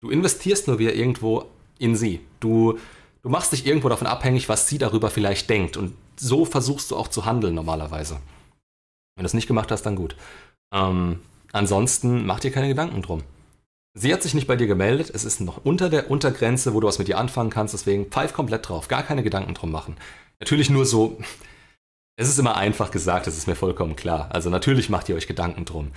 Du 0.00 0.10
investierst 0.10 0.68
nur 0.68 0.78
wieder 0.78 0.94
irgendwo 0.94 1.46
in 1.78 1.96
sie. 1.96 2.20
Du, 2.40 2.78
du 3.22 3.28
machst 3.28 3.52
dich 3.52 3.66
irgendwo 3.66 3.88
davon 3.88 4.06
abhängig, 4.06 4.48
was 4.48 4.68
sie 4.68 4.78
darüber 4.78 5.10
vielleicht 5.10 5.48
denkt. 5.48 5.76
Und 5.76 5.94
so 6.16 6.44
versuchst 6.44 6.90
du 6.90 6.96
auch 6.96 7.08
zu 7.08 7.24
handeln 7.24 7.54
normalerweise. 7.54 8.20
Wenn 9.16 9.24
du 9.24 9.26
es 9.26 9.34
nicht 9.34 9.48
gemacht 9.48 9.72
hast, 9.72 9.82
dann 9.82 9.96
gut. 9.96 10.14
Ähm, 10.72 11.20
ansonsten 11.52 12.26
mach 12.26 12.40
dir 12.40 12.52
keine 12.52 12.68
Gedanken 12.68 13.02
drum. 13.02 13.22
Sie 13.96 14.12
hat 14.12 14.22
sich 14.22 14.34
nicht 14.34 14.48
bei 14.48 14.56
dir 14.56 14.66
gemeldet, 14.66 15.10
es 15.14 15.24
ist 15.24 15.40
noch 15.40 15.64
unter 15.64 15.88
der 15.88 16.10
Untergrenze, 16.10 16.74
wo 16.74 16.80
du 16.80 16.88
was 16.88 16.98
mit 16.98 17.08
ihr 17.08 17.16
anfangen 17.16 17.50
kannst, 17.50 17.74
deswegen 17.74 18.06
pfeif 18.06 18.32
komplett 18.32 18.68
drauf, 18.68 18.88
gar 18.88 19.04
keine 19.04 19.22
Gedanken 19.22 19.54
drum 19.54 19.70
machen. 19.70 19.96
Natürlich 20.40 20.68
nur 20.68 20.84
so, 20.84 21.16
es 22.16 22.28
ist 22.28 22.38
immer 22.38 22.56
einfach 22.56 22.90
gesagt, 22.90 23.26
das 23.26 23.36
ist 23.36 23.46
mir 23.46 23.54
vollkommen 23.54 23.94
klar. 23.94 24.28
Also 24.32 24.50
natürlich 24.50 24.88
macht 24.88 25.08
ihr 25.08 25.14
euch 25.14 25.26
Gedanken 25.26 25.64
drum. 25.64 25.92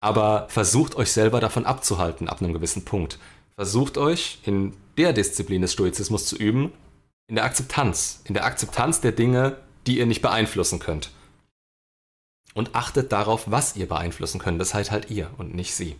Aber 0.00 0.46
versucht 0.48 0.96
euch 0.96 1.10
selber 1.12 1.40
davon 1.40 1.66
abzuhalten 1.66 2.28
ab 2.28 2.42
einem 2.42 2.52
gewissen 2.52 2.84
Punkt. 2.84 3.18
Versucht 3.54 3.96
euch 3.96 4.38
in 4.44 4.74
der 4.98 5.12
Disziplin 5.12 5.62
des 5.62 5.72
Stoizismus 5.72 6.26
zu 6.26 6.36
üben, 6.36 6.72
in 7.28 7.36
der 7.36 7.44
Akzeptanz, 7.44 8.20
in 8.24 8.34
der 8.34 8.44
Akzeptanz 8.44 9.00
der 9.00 9.12
Dinge, 9.12 9.56
die 9.86 9.98
ihr 9.98 10.06
nicht 10.06 10.22
beeinflussen 10.22 10.78
könnt. 10.78 11.10
Und 12.54 12.74
achtet 12.74 13.12
darauf, 13.12 13.50
was 13.50 13.76
ihr 13.76 13.88
beeinflussen 13.88 14.38
könnt. 14.38 14.60
Das 14.60 14.70
seid 14.70 14.90
halt 14.90 15.10
ihr 15.10 15.30
und 15.38 15.54
nicht 15.54 15.74
sie. 15.74 15.96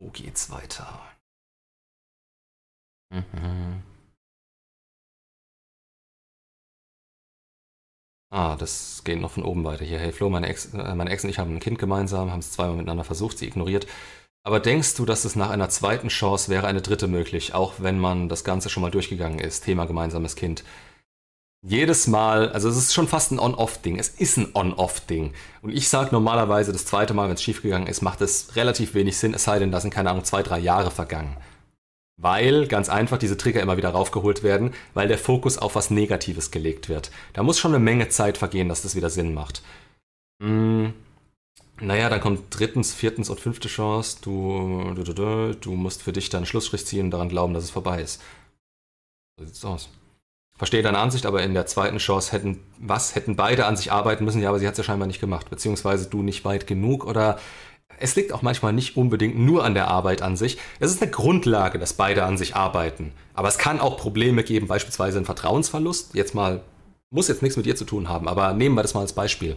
Wo 0.00 0.10
geht's 0.10 0.50
weiter? 0.50 1.00
Mhm. 3.10 3.82
Ah, 8.30 8.56
das 8.56 9.02
geht 9.04 9.20
noch 9.20 9.30
von 9.32 9.42
oben 9.42 9.64
weiter. 9.64 9.84
Hier, 9.84 9.98
hey 9.98 10.12
Flo, 10.12 10.28
meine 10.28 10.48
Ex, 10.48 10.74
äh, 10.74 10.94
meine 10.94 11.10
Ex 11.10 11.24
und 11.24 11.30
ich 11.30 11.38
haben 11.38 11.54
ein 11.56 11.60
Kind 11.60 11.78
gemeinsam, 11.78 12.30
haben 12.30 12.40
es 12.40 12.52
zweimal 12.52 12.76
miteinander 12.76 13.04
versucht, 13.04 13.38
sie 13.38 13.46
ignoriert. 13.46 13.86
Aber 14.44 14.60
denkst 14.60 14.94
du, 14.96 15.04
dass 15.06 15.24
es 15.24 15.36
nach 15.36 15.50
einer 15.50 15.68
zweiten 15.70 16.08
Chance 16.08 16.50
wäre 16.50 16.66
eine 16.66 16.82
dritte 16.82 17.08
möglich, 17.08 17.54
auch 17.54 17.74
wenn 17.78 17.98
man 17.98 18.28
das 18.28 18.44
Ganze 18.44 18.68
schon 18.70 18.82
mal 18.82 18.90
durchgegangen 18.90 19.38
ist? 19.38 19.64
Thema 19.64 19.86
gemeinsames 19.86 20.36
Kind 20.36 20.64
jedes 21.62 22.06
Mal, 22.06 22.50
also 22.50 22.68
es 22.68 22.76
ist 22.76 22.94
schon 22.94 23.08
fast 23.08 23.32
ein 23.32 23.40
On-Off-Ding. 23.40 23.98
Es 23.98 24.08
ist 24.08 24.36
ein 24.36 24.50
On-Off-Ding. 24.54 25.34
Und 25.62 25.70
ich 25.70 25.88
sage 25.88 26.10
normalerweise, 26.12 26.72
das 26.72 26.86
zweite 26.86 27.14
Mal, 27.14 27.28
wenn 27.28 27.34
es 27.34 27.42
schiefgegangen 27.42 27.88
ist, 27.88 28.02
macht 28.02 28.20
es 28.20 28.54
relativ 28.56 28.94
wenig 28.94 29.16
Sinn, 29.16 29.34
es 29.34 29.44
sei 29.44 29.58
denn, 29.58 29.72
da 29.72 29.80
sind, 29.80 29.92
keine 29.92 30.10
Ahnung, 30.10 30.24
zwei, 30.24 30.42
drei 30.42 30.58
Jahre 30.58 30.90
vergangen. 30.90 31.36
Weil 32.20 32.66
ganz 32.66 32.88
einfach 32.88 33.18
diese 33.18 33.36
Trigger 33.36 33.60
immer 33.60 33.76
wieder 33.76 33.90
raufgeholt 33.90 34.42
werden, 34.42 34.72
weil 34.94 35.08
der 35.08 35.18
Fokus 35.18 35.58
auf 35.58 35.74
was 35.74 35.90
Negatives 35.90 36.50
gelegt 36.50 36.88
wird. 36.88 37.10
Da 37.32 37.42
muss 37.42 37.58
schon 37.58 37.72
eine 37.74 37.82
Menge 37.82 38.08
Zeit 38.08 38.38
vergehen, 38.38 38.68
dass 38.68 38.82
das 38.82 38.96
wieder 38.96 39.10
Sinn 39.10 39.34
macht. 39.34 39.62
Hm, 40.42 40.94
naja, 41.80 42.08
dann 42.08 42.20
kommt 42.20 42.46
drittens, 42.50 42.92
viertens 42.92 43.30
und 43.30 43.40
fünfte 43.40 43.68
Chance. 43.68 44.18
Du, 44.22 44.92
du, 44.94 45.04
du, 45.04 45.54
du 45.54 45.72
musst 45.72 46.02
für 46.02 46.12
dich 46.12 46.28
dann 46.28 46.46
Schlussstrich 46.46 46.86
ziehen 46.86 47.06
und 47.06 47.10
daran 47.12 47.28
glauben, 47.28 47.54
dass 47.54 47.64
es 47.64 47.70
vorbei 47.70 48.02
ist. 48.02 48.20
So 49.38 49.44
sieht's 49.44 49.64
aus. 49.64 49.88
Verstehe 50.58 50.82
deine 50.82 50.98
Ansicht, 50.98 51.24
aber 51.24 51.42
in 51.42 51.54
der 51.54 51.66
zweiten 51.66 51.98
Chance 51.98 52.32
hätten, 52.32 52.60
was, 52.78 53.14
hätten 53.14 53.36
beide 53.36 53.64
an 53.64 53.76
sich 53.76 53.92
arbeiten 53.92 54.24
müssen, 54.24 54.42
ja, 54.42 54.48
aber 54.48 54.58
sie 54.58 54.66
hat 54.66 54.72
es 54.72 54.78
ja 54.78 54.84
scheinbar 54.84 55.06
nicht 55.06 55.20
gemacht, 55.20 55.48
beziehungsweise 55.48 56.10
du 56.10 56.22
nicht 56.22 56.44
weit 56.44 56.66
genug 56.66 57.06
oder 57.06 57.38
es 58.00 58.16
liegt 58.16 58.32
auch 58.32 58.42
manchmal 58.42 58.72
nicht 58.72 58.96
unbedingt 58.96 59.38
nur 59.38 59.64
an 59.64 59.74
der 59.74 59.88
Arbeit 59.88 60.22
an 60.22 60.36
sich. 60.36 60.58
Es 60.78 60.90
ist 60.90 61.02
eine 61.02 61.10
Grundlage, 61.10 61.78
dass 61.78 61.94
beide 61.94 62.24
an 62.24 62.36
sich 62.36 62.54
arbeiten. 62.54 63.12
Aber 63.34 63.48
es 63.48 63.58
kann 63.58 63.80
auch 63.80 63.96
Probleme 63.96 64.44
geben, 64.44 64.68
beispielsweise 64.68 65.18
einen 65.18 65.26
Vertrauensverlust. 65.26 66.14
Jetzt 66.14 66.34
mal, 66.34 66.60
muss 67.10 67.28
jetzt 67.28 67.42
nichts 67.42 67.56
mit 67.56 67.66
dir 67.66 67.74
zu 67.74 67.84
tun 67.84 68.08
haben, 68.08 68.28
aber 68.28 68.52
nehmen 68.52 68.74
wir 68.76 68.82
das 68.82 68.94
mal 68.94 69.00
als 69.00 69.14
Beispiel. 69.14 69.56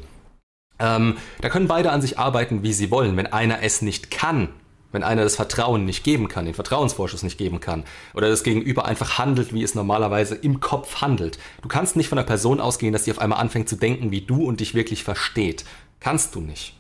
Ähm, 0.79 1.17
da 1.41 1.49
können 1.49 1.67
beide 1.67 1.91
an 1.91 2.01
sich 2.01 2.17
arbeiten, 2.17 2.63
wie 2.63 2.73
sie 2.73 2.89
wollen. 2.89 3.15
Wenn 3.17 3.27
einer 3.27 3.61
es 3.61 3.81
nicht 3.81 4.09
kann, 4.09 4.49
wenn 4.91 5.03
einer 5.03 5.23
das 5.23 5.35
Vertrauen 5.35 5.85
nicht 5.85 6.03
geben 6.03 6.27
kann, 6.27 6.45
den 6.45 6.53
Vertrauensvorschuss 6.53 7.23
nicht 7.23 7.37
geben 7.37 7.59
kann 7.59 7.83
oder 8.13 8.29
das 8.29 8.43
Gegenüber 8.43 8.85
einfach 8.85 9.17
handelt, 9.17 9.53
wie 9.53 9.63
es 9.63 9.75
normalerweise 9.75 10.35
im 10.35 10.59
Kopf 10.59 11.01
handelt. 11.01 11.39
Du 11.61 11.67
kannst 11.67 11.95
nicht 11.95 12.09
von 12.09 12.17
einer 12.17 12.27
Person 12.27 12.59
ausgehen, 12.59 12.93
dass 12.93 13.05
sie 13.05 13.11
auf 13.11 13.19
einmal 13.19 13.39
anfängt 13.39 13.69
zu 13.69 13.75
denken 13.75 14.11
wie 14.11 14.21
du 14.21 14.45
und 14.45 14.59
dich 14.59 14.73
wirklich 14.73 15.03
versteht. 15.03 15.65
Kannst 15.99 16.35
du 16.35 16.41
nicht. 16.41 16.75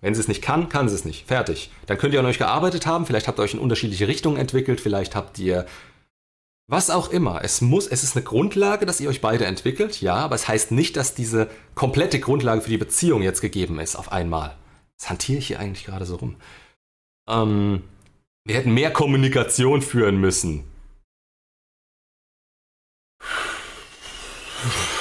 Wenn 0.00 0.14
sie 0.14 0.20
es 0.20 0.28
nicht 0.28 0.42
kann, 0.42 0.68
kann 0.68 0.88
sie 0.88 0.94
es 0.94 1.04
nicht. 1.04 1.26
Fertig. 1.26 1.70
Dann 1.86 1.98
könnt 1.98 2.14
ihr 2.14 2.20
an 2.20 2.26
euch 2.26 2.38
gearbeitet 2.38 2.86
haben, 2.86 3.06
vielleicht 3.06 3.26
habt 3.26 3.38
ihr 3.40 3.42
euch 3.42 3.54
in 3.54 3.60
unterschiedliche 3.60 4.06
Richtungen 4.06 4.36
entwickelt, 4.36 4.80
vielleicht 4.80 5.16
habt 5.16 5.38
ihr 5.38 5.66
was 6.68 6.90
auch 6.90 7.10
immer. 7.10 7.40
Es 7.42 7.62
muss, 7.62 7.86
es 7.86 8.02
ist 8.02 8.14
eine 8.14 8.24
Grundlage, 8.24 8.86
dass 8.86 9.00
ihr 9.00 9.08
euch 9.08 9.22
beide 9.22 9.46
entwickelt, 9.46 10.00
ja, 10.02 10.16
aber 10.16 10.34
es 10.34 10.46
heißt 10.46 10.70
nicht, 10.70 10.96
dass 10.96 11.14
diese 11.14 11.48
komplette 11.74 12.20
Grundlage 12.20 12.60
für 12.60 12.70
die 12.70 12.78
Beziehung 12.78 13.22
jetzt 13.22 13.40
gegeben 13.40 13.80
ist 13.80 13.96
auf 13.96 14.12
einmal. 14.12 14.54
Was 14.98 15.08
hantiere 15.08 15.38
ich 15.38 15.46
hier 15.46 15.60
eigentlich 15.60 15.86
gerade 15.86 16.04
so 16.04 16.16
rum? 16.16 16.36
Ähm, 17.28 17.82
wir 18.44 18.56
hätten 18.56 18.72
mehr 18.72 18.92
Kommunikation 18.92 19.82
führen 19.82 20.20
müssen. 20.20 20.64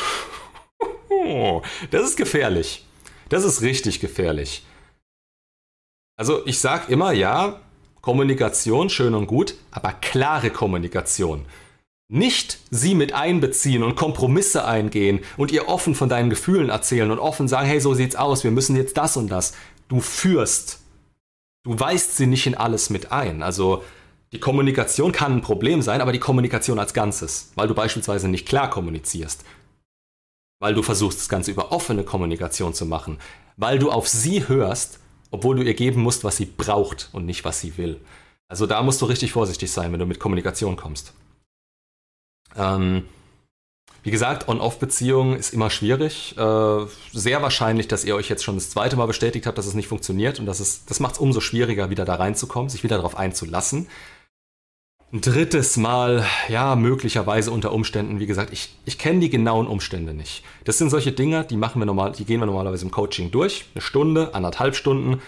Das 1.91 2.03
ist 2.03 2.15
gefährlich. 2.15 2.85
Das 3.29 3.43
ist 3.43 3.61
richtig 3.61 3.99
gefährlich. 3.99 4.65
Also 6.17 6.45
ich 6.45 6.59
sage 6.59 6.91
immer, 6.91 7.11
ja, 7.11 7.59
Kommunikation 8.01 8.89
schön 8.89 9.13
und 9.13 9.27
gut, 9.27 9.55
aber 9.71 9.91
klare 9.91 10.49
Kommunikation. 10.49 11.45
Nicht 12.09 12.59
sie 12.71 12.95
mit 12.95 13.13
einbeziehen 13.13 13.83
und 13.83 13.95
Kompromisse 13.95 14.65
eingehen 14.65 15.19
und 15.35 15.51
ihr 15.51 15.67
offen 15.67 15.93
von 15.93 16.07
deinen 16.07 16.29
Gefühlen 16.29 16.69
erzählen 16.69 17.11
und 17.11 17.19
offen 17.19 17.49
sagen, 17.49 17.67
hey, 17.67 17.81
so 17.81 17.93
sieht's 17.93 18.15
aus, 18.15 18.45
wir 18.45 18.51
müssen 18.51 18.77
jetzt 18.77 18.97
das 18.97 19.17
und 19.17 19.27
das. 19.27 19.53
Du 19.89 19.99
führst. 19.99 20.79
Du 21.67 21.79
weist 21.79 22.15
sie 22.15 22.27
nicht 22.27 22.47
in 22.47 22.55
alles 22.55 22.89
mit 22.89 23.11
ein. 23.11 23.43
Also 23.43 23.83
die 24.31 24.39
Kommunikation 24.39 25.11
kann 25.11 25.33
ein 25.33 25.41
Problem 25.41 25.81
sein, 25.81 26.01
aber 26.01 26.13
die 26.13 26.19
Kommunikation 26.19 26.79
als 26.79 26.93
Ganzes, 26.93 27.51
weil 27.55 27.67
du 27.67 27.75
beispielsweise 27.75 28.29
nicht 28.29 28.47
klar 28.47 28.69
kommunizierst, 28.69 29.43
weil 30.59 30.73
du 30.73 30.81
versuchst, 30.81 31.19
das 31.19 31.29
Ganze 31.29 31.51
über 31.51 31.71
offene 31.71 32.03
Kommunikation 32.03 32.73
zu 32.73 32.85
machen, 32.85 33.19
weil 33.57 33.79
du 33.79 33.91
auf 33.91 34.07
sie 34.07 34.47
hörst 34.47 34.99
obwohl 35.31 35.57
du 35.57 35.63
ihr 35.63 35.73
geben 35.73 36.01
musst, 36.01 36.23
was 36.23 36.37
sie 36.37 36.45
braucht 36.45 37.09
und 37.13 37.25
nicht, 37.25 37.43
was 37.45 37.59
sie 37.59 37.77
will. 37.77 37.99
Also 38.47 38.65
da 38.65 38.81
musst 38.81 39.01
du 39.01 39.05
richtig 39.05 39.31
vorsichtig 39.31 39.71
sein, 39.71 39.91
wenn 39.91 39.99
du 39.99 40.05
mit 40.05 40.19
Kommunikation 40.19 40.75
kommst. 40.75 41.13
Ähm, 42.55 43.05
wie 44.07 44.11
gesagt, 44.11 44.47
On-Off-Beziehung 44.47 45.35
ist 45.35 45.53
immer 45.53 45.69
schwierig. 45.69 46.33
Äh, 46.37 46.85
sehr 47.11 47.41
wahrscheinlich, 47.41 47.89
dass 47.89 48.05
ihr 48.05 48.15
euch 48.15 48.29
jetzt 48.29 48.41
schon 48.41 48.55
das 48.55 48.69
zweite 48.69 48.95
Mal 48.95 49.05
bestätigt 49.05 49.45
habt, 49.45 49.57
dass 49.57 49.65
es 49.65 49.73
nicht 49.73 49.89
funktioniert 49.89 50.39
und 50.39 50.45
dass 50.45 50.85
das 50.85 50.99
macht 51.01 51.15
es 51.15 51.19
umso 51.19 51.41
schwieriger, 51.41 51.89
wieder 51.89 52.05
da 52.05 52.15
reinzukommen, 52.15 52.69
sich 52.69 52.83
wieder 52.85 52.95
darauf 52.95 53.17
einzulassen. 53.17 53.89
Ein 55.11 55.19
drittes 55.19 55.75
Mal, 55.75 56.25
ja, 56.47 56.77
möglicherweise 56.77 57.51
unter 57.51 57.73
Umständen, 57.73 58.21
wie 58.21 58.27
gesagt, 58.27 58.53
ich, 58.53 58.77
ich 58.85 58.97
kenne 58.97 59.19
die 59.19 59.29
genauen 59.29 59.67
Umstände 59.67 60.13
nicht. 60.13 60.41
Das 60.63 60.77
sind 60.77 60.89
solche 60.89 61.11
Dinge, 61.11 61.43
die 61.43 61.57
machen 61.57 61.81
wir 61.81 61.85
normal, 61.85 62.13
die 62.13 62.23
gehen 62.23 62.39
wir 62.39 62.45
normalerweise 62.45 62.85
im 62.85 62.91
Coaching 62.91 63.31
durch. 63.31 63.65
Eine 63.75 63.81
Stunde, 63.81 64.33
anderthalb 64.33 64.77
Stunden, 64.77 65.21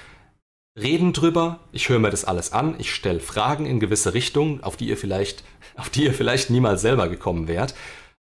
reden 0.80 1.12
drüber, 1.12 1.60
ich 1.74 1.90
höre 1.90 2.00
mir 2.00 2.12
das 2.12 2.24
alles 2.24 2.54
an, 2.54 2.76
ich 2.78 2.96
stelle 2.96 3.20
Fragen 3.20 3.66
in 3.66 3.82
gewisse 3.82 4.14
Richtungen, 4.14 4.64
auf 4.64 4.78
die 4.78 4.88
ihr 4.88 4.96
vielleicht, 4.96 5.44
auf 5.76 5.90
die 5.90 6.06
ihr 6.06 6.14
vielleicht 6.14 6.50
niemals 6.50 6.82
selber 6.82 7.10
gekommen 7.10 7.50
wärt. 7.50 7.76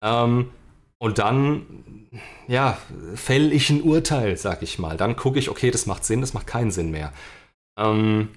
Ähm, 0.03 0.51
und 0.99 1.19
dann, 1.19 2.09
ja, 2.47 2.79
fäll 3.15 3.53
ich 3.53 3.71
ein 3.71 3.83
Urteil, 3.83 4.37
sag 4.37 4.63
ich 4.63 4.79
mal. 4.79 4.97
Dann 4.97 5.17
gucke 5.17 5.39
ich, 5.39 5.49
okay, 5.49 5.71
das 5.71 5.87
macht 5.87 6.05
Sinn, 6.05 6.21
das 6.21 6.35
macht 6.35 6.47
keinen 6.47 6.71
Sinn 6.71 6.91
mehr. 6.91 7.13
Ähm, 7.79 8.29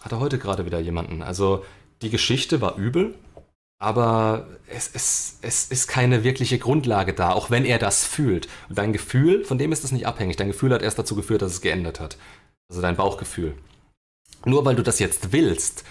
hatte 0.00 0.18
heute 0.18 0.38
gerade 0.38 0.66
wieder 0.66 0.80
jemanden. 0.80 1.22
Also 1.22 1.64
die 2.02 2.10
Geschichte 2.10 2.60
war 2.60 2.76
übel, 2.76 3.14
aber 3.78 4.46
es, 4.68 4.90
es, 4.92 5.38
es 5.42 5.66
ist 5.66 5.86
keine 5.86 6.24
wirkliche 6.24 6.58
Grundlage 6.58 7.12
da, 7.12 7.32
auch 7.32 7.50
wenn 7.50 7.64
er 7.64 7.78
das 7.78 8.04
fühlt. 8.04 8.48
Und 8.68 8.78
dein 8.78 8.92
Gefühl, 8.92 9.44
von 9.44 9.58
dem 9.58 9.72
ist 9.72 9.84
es 9.84 9.92
nicht 9.92 10.06
abhängig. 10.06 10.36
Dein 10.36 10.48
Gefühl 10.48 10.72
hat 10.72 10.82
erst 10.82 10.98
dazu 10.98 11.14
geführt, 11.14 11.42
dass 11.42 11.52
es 11.52 11.60
geändert 11.60 12.00
hat. 12.00 12.16
Also 12.68 12.82
dein 12.82 12.96
Bauchgefühl. 12.96 13.54
Nur 14.44 14.64
weil 14.64 14.76
du 14.76 14.82
das 14.82 14.98
jetzt 14.98 15.32
willst, 15.32 15.84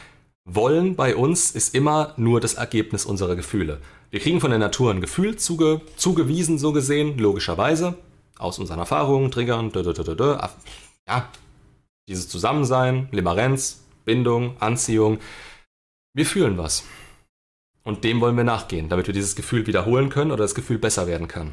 wollen 0.45 0.95
bei 0.95 1.15
uns 1.15 1.51
ist 1.51 1.75
immer 1.75 2.13
nur 2.17 2.39
das 2.39 2.55
Ergebnis 2.55 3.05
unserer 3.05 3.35
Gefühle. 3.35 3.81
Wir 4.15 4.21
kriegen 4.21 4.39
von 4.39 4.49
der 4.49 4.59
Natur 4.59 4.91
ein 4.91 5.01
Gefühl 5.01 5.35
zuge, 5.35 5.81
zugewiesen, 5.97 6.57
so 6.57 6.71
gesehen, 6.71 7.17
logischerweise, 7.17 7.97
aus 8.37 8.59
unseren 8.59 8.79
Erfahrungen, 8.79 9.29
Triggern, 9.29 9.73
dö, 9.73 9.83
dö, 9.83 9.91
dö, 9.91 10.37
ja, 11.05 11.29
dieses 12.07 12.29
Zusammensein, 12.29 13.09
Limerenz, 13.11 13.83
Bindung, 14.05 14.55
Anziehung. 14.61 15.19
Wir 16.13 16.25
fühlen 16.25 16.57
was. 16.57 16.85
Und 17.83 18.05
dem 18.05 18.21
wollen 18.21 18.37
wir 18.37 18.45
nachgehen, 18.45 18.87
damit 18.87 19.07
wir 19.07 19.13
dieses 19.13 19.35
Gefühl 19.35 19.67
wiederholen 19.67 20.07
können 20.07 20.31
oder 20.31 20.45
das 20.45 20.55
Gefühl 20.55 20.77
besser 20.77 21.07
werden 21.07 21.27
kann. 21.27 21.51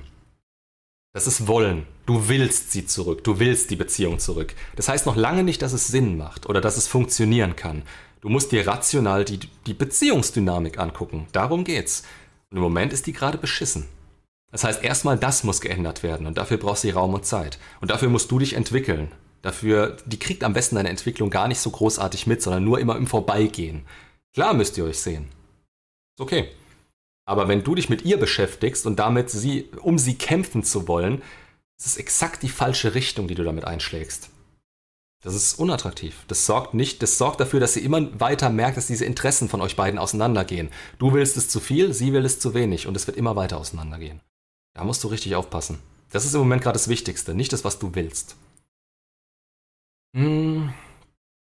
Das 1.14 1.26
ist 1.26 1.48
Wollen. 1.48 1.88
Du 2.06 2.28
willst 2.28 2.70
sie 2.70 2.86
zurück. 2.86 3.24
Du 3.24 3.40
willst 3.40 3.72
die 3.72 3.76
Beziehung 3.76 4.20
zurück. 4.20 4.54
Das 4.76 4.88
heißt 4.88 5.04
noch 5.04 5.16
lange 5.16 5.42
nicht, 5.42 5.62
dass 5.62 5.72
es 5.72 5.88
Sinn 5.88 6.16
macht 6.16 6.48
oder 6.48 6.60
dass 6.60 6.76
es 6.76 6.86
funktionieren 6.86 7.56
kann. 7.56 7.82
Du 8.20 8.28
musst 8.28 8.52
dir 8.52 8.64
rational 8.68 9.24
die, 9.24 9.40
die 9.66 9.74
Beziehungsdynamik 9.74 10.78
angucken. 10.78 11.26
Darum 11.32 11.64
geht's. 11.64 12.04
Und 12.52 12.58
im 12.58 12.62
Moment 12.62 12.92
ist 12.92 13.06
die 13.06 13.14
gerade 13.14 13.38
beschissen. 13.38 13.88
Das 14.50 14.62
heißt, 14.62 14.84
erstmal 14.84 15.16
das 15.16 15.42
muss 15.42 15.62
geändert 15.62 16.02
werden 16.02 16.26
und 16.26 16.36
dafür 16.36 16.58
brauchst 16.58 16.84
du 16.84 16.90
Raum 16.90 17.14
und 17.14 17.24
Zeit. 17.24 17.58
Und 17.80 17.90
dafür 17.90 18.10
musst 18.10 18.30
du 18.30 18.38
dich 18.38 18.52
entwickeln. 18.52 19.10
Dafür, 19.40 19.96
die 20.04 20.18
kriegt 20.18 20.44
am 20.44 20.52
besten 20.52 20.76
deine 20.76 20.90
Entwicklung 20.90 21.30
gar 21.30 21.48
nicht 21.48 21.60
so 21.60 21.70
großartig 21.70 22.26
mit, 22.26 22.42
sondern 22.42 22.62
nur 22.62 22.78
immer 22.78 22.96
im 22.96 23.06
Vorbeigehen. 23.06 23.86
Klar 24.34 24.52
müsst 24.52 24.76
ihr 24.76 24.84
euch 24.84 24.98
sehen. 24.98 25.30
Ist 26.14 26.20
okay. 26.20 26.50
Aber 27.24 27.48
wenn 27.48 27.64
du 27.64 27.74
dich 27.74 27.88
mit 27.88 28.04
ihr 28.04 28.18
beschäftigst 28.18 28.84
und 28.84 28.98
damit 28.98 29.30
sie, 29.30 29.70
um 29.80 29.98
sie 29.98 30.16
kämpfen 30.16 30.62
zu 30.62 30.86
wollen, 30.86 31.22
ist 31.78 31.86
es 31.86 31.96
exakt 31.96 32.42
die 32.42 32.50
falsche 32.50 32.94
Richtung, 32.94 33.28
die 33.28 33.34
du 33.34 33.44
damit 33.44 33.64
einschlägst. 33.64 34.28
Das 35.22 35.36
ist 35.36 35.54
unattraktiv. 35.54 36.24
Das 36.26 36.46
sorgt 36.46 36.74
nicht, 36.74 37.00
das 37.00 37.16
sorgt 37.16 37.40
dafür, 37.40 37.60
dass 37.60 37.74
sie 37.74 37.84
immer 37.84 38.20
weiter 38.20 38.50
merkt, 38.50 38.76
dass 38.76 38.88
diese 38.88 39.04
Interessen 39.04 39.48
von 39.48 39.60
euch 39.60 39.76
beiden 39.76 39.98
auseinandergehen. 39.98 40.68
Du 40.98 41.12
willst 41.12 41.36
es 41.36 41.48
zu 41.48 41.60
viel, 41.60 41.94
sie 41.94 42.12
will 42.12 42.24
es 42.24 42.40
zu 42.40 42.54
wenig 42.54 42.88
und 42.88 42.96
es 42.96 43.06
wird 43.06 43.16
immer 43.16 43.36
weiter 43.36 43.58
auseinandergehen. 43.58 44.20
Da 44.74 44.82
musst 44.82 45.04
du 45.04 45.08
richtig 45.08 45.36
aufpassen. 45.36 45.78
Das 46.10 46.24
ist 46.24 46.34
im 46.34 46.40
Moment 46.40 46.62
gerade 46.62 46.74
das 46.74 46.88
Wichtigste, 46.88 47.34
nicht 47.34 47.52
das, 47.52 47.64
was 47.64 47.78
du 47.78 47.94
willst. 47.94 48.36
Hm, 50.16 50.74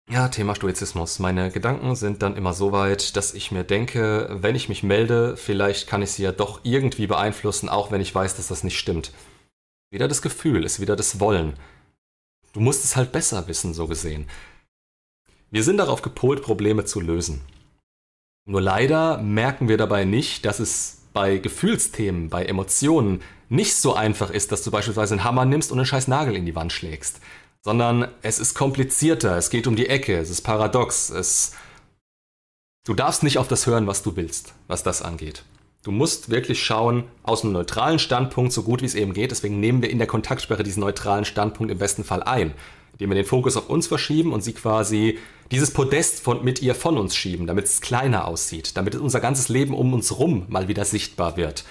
ja, 0.09 0.27
Thema 0.29 0.55
Stoizismus. 0.55 1.19
Meine 1.19 1.51
Gedanken 1.51 1.95
sind 1.95 2.23
dann 2.23 2.35
immer 2.35 2.53
so 2.53 2.71
weit, 2.71 3.15
dass 3.15 3.35
ich 3.35 3.51
mir 3.51 3.63
denke, 3.63 4.35
wenn 4.41 4.55
ich 4.55 4.67
mich 4.67 4.81
melde, 4.81 5.37
vielleicht 5.37 5.87
kann 5.87 6.01
ich 6.01 6.11
sie 6.11 6.23
ja 6.23 6.31
doch 6.31 6.61
irgendwie 6.63 7.05
beeinflussen, 7.05 7.69
auch 7.69 7.91
wenn 7.91 8.01
ich 8.01 8.15
weiß, 8.15 8.35
dass 8.35 8.47
das 8.47 8.63
nicht 8.63 8.79
stimmt. 8.79 9.11
Wieder 9.91 10.07
das 10.07 10.23
Gefühl, 10.23 10.63
ist 10.63 10.79
wieder 10.79 10.95
das 10.95 11.19
Wollen. 11.19 11.53
Du 12.53 12.59
musst 12.59 12.83
es 12.83 12.95
halt 12.95 13.11
besser 13.11 13.47
wissen, 13.47 13.73
so 13.73 13.87
gesehen. 13.87 14.27
Wir 15.51 15.63
sind 15.63 15.77
darauf 15.77 16.01
gepolt, 16.01 16.41
Probleme 16.41 16.85
zu 16.85 16.99
lösen. 16.99 17.41
Nur 18.45 18.61
leider 18.61 19.17
merken 19.19 19.67
wir 19.67 19.77
dabei 19.77 20.05
nicht, 20.05 20.45
dass 20.45 20.59
es 20.59 21.01
bei 21.13 21.37
Gefühlsthemen, 21.37 22.29
bei 22.29 22.45
Emotionen 22.45 23.21
nicht 23.49 23.75
so 23.75 23.93
einfach 23.93 24.29
ist, 24.29 24.51
dass 24.51 24.63
du 24.63 24.71
beispielsweise 24.71 25.15
einen 25.15 25.23
Hammer 25.23 25.45
nimmst 25.45 25.71
und 25.71 25.79
einen 25.79 25.85
scheiß 25.85 26.07
Nagel 26.07 26.35
in 26.35 26.45
die 26.45 26.55
Wand 26.55 26.71
schlägst 26.71 27.19
sondern 27.61 28.07
es 28.21 28.39
ist 28.39 28.53
komplizierter, 28.53 29.37
es 29.37 29.49
geht 29.49 29.67
um 29.67 29.75
die 29.75 29.87
Ecke, 29.87 30.17
es 30.17 30.29
ist 30.29 30.41
paradox, 30.41 31.09
es 31.09 31.53
Du 32.85 32.95
darfst 32.95 33.21
nicht 33.21 33.37
auf 33.37 33.47
das 33.47 33.67
hören, 33.67 33.85
was 33.85 34.01
du 34.01 34.15
willst, 34.15 34.53
was 34.67 34.81
das 34.81 35.03
angeht. 35.03 35.43
Du 35.83 35.91
musst 35.91 36.29
wirklich 36.29 36.61
schauen, 36.61 37.05
aus 37.23 37.43
einem 37.43 37.53
neutralen 37.53 37.99
Standpunkt, 37.99 38.51
so 38.51 38.63
gut 38.63 38.81
wie 38.81 38.85
es 38.85 38.95
eben 38.95 39.13
geht. 39.13 39.31
Deswegen 39.31 39.59
nehmen 39.61 39.81
wir 39.81 39.89
in 39.89 39.97
der 39.97 40.07
Kontaktsperre 40.07 40.63
diesen 40.63 40.81
neutralen 40.81 41.23
Standpunkt 41.23 41.71
im 41.71 41.77
besten 41.77 42.03
Fall 42.03 42.21
ein, 42.21 42.53
indem 42.93 43.11
wir 43.11 43.15
den 43.15 43.25
Fokus 43.25 43.55
auf 43.55 43.69
uns 43.69 43.87
verschieben 43.87 44.33
und 44.33 44.41
sie 44.41 44.53
quasi 44.53 45.17
dieses 45.51 45.71
Podest 45.71 46.19
von, 46.19 46.43
mit 46.43 46.61
ihr 46.61 46.75
von 46.75 46.97
uns 46.97 47.15
schieben, 47.15 47.47
damit 47.47 47.65
es 47.65 47.79
kleiner 47.79 48.27
aussieht, 48.27 48.75
damit 48.75 48.95
unser 48.95 49.21
ganzes 49.21 49.47
Leben 49.47 49.73
um 49.73 49.93
uns 49.93 50.19
rum 50.19 50.45
mal 50.49 50.67
wieder 50.67 50.83
sichtbar 50.83 51.37
wird. 51.37 51.63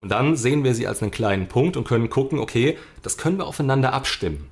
Und 0.00 0.08
dann 0.08 0.36
sehen 0.36 0.64
wir 0.64 0.74
sie 0.74 0.86
als 0.86 1.02
einen 1.02 1.10
kleinen 1.10 1.48
Punkt 1.48 1.76
und 1.76 1.86
können 1.86 2.08
gucken, 2.08 2.38
okay, 2.38 2.78
das 3.02 3.18
können 3.18 3.36
wir 3.36 3.46
aufeinander 3.46 3.92
abstimmen. 3.92 4.48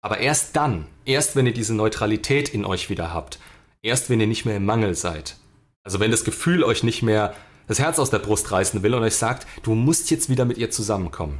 Aber 0.00 0.18
erst 0.18 0.54
dann, 0.54 0.86
erst 1.04 1.34
wenn 1.34 1.46
ihr 1.46 1.52
diese 1.52 1.74
Neutralität 1.74 2.50
in 2.50 2.64
euch 2.64 2.90
wieder 2.90 3.12
habt, 3.12 3.40
erst 3.82 4.08
wenn 4.08 4.20
ihr 4.20 4.28
nicht 4.28 4.44
mehr 4.44 4.58
im 4.58 4.66
Mangel 4.66 4.94
seid, 4.94 5.36
also 5.82 5.98
wenn 5.98 6.12
das 6.12 6.24
Gefühl 6.24 6.62
euch 6.62 6.84
nicht 6.84 7.02
mehr 7.02 7.34
das 7.66 7.78
Herz 7.78 7.98
aus 7.98 8.10
der 8.10 8.18
Brust 8.18 8.50
reißen 8.50 8.82
will 8.82 8.94
und 8.94 9.02
euch 9.02 9.16
sagt, 9.16 9.46
du 9.62 9.74
musst 9.74 10.10
jetzt 10.10 10.28
wieder 10.28 10.44
mit 10.44 10.58
ihr 10.58 10.70
zusammenkommen. 10.70 11.38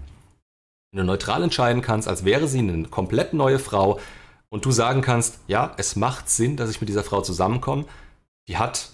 Wenn 0.91 0.99
du 0.99 1.05
neutral 1.05 1.43
entscheiden 1.43 1.83
kannst, 1.83 2.09
als 2.09 2.25
wäre 2.25 2.49
sie 2.49 2.61
eine 2.61 2.89
komplett 2.89 3.35
neue 3.35 3.59
Frau 3.59 4.01
und 4.49 4.65
du 4.65 4.71
sagen 4.71 5.03
kannst, 5.03 5.41
ja, 5.49 5.75
es 5.77 5.97
macht 5.97 6.31
Sinn, 6.31 6.57
dass 6.57 6.71
ich 6.71 6.81
mit 6.81 6.89
dieser 6.89 7.05
Frau 7.05 7.21
zusammenkomme, 7.21 7.85
die 8.49 8.59
hat, 8.59 8.91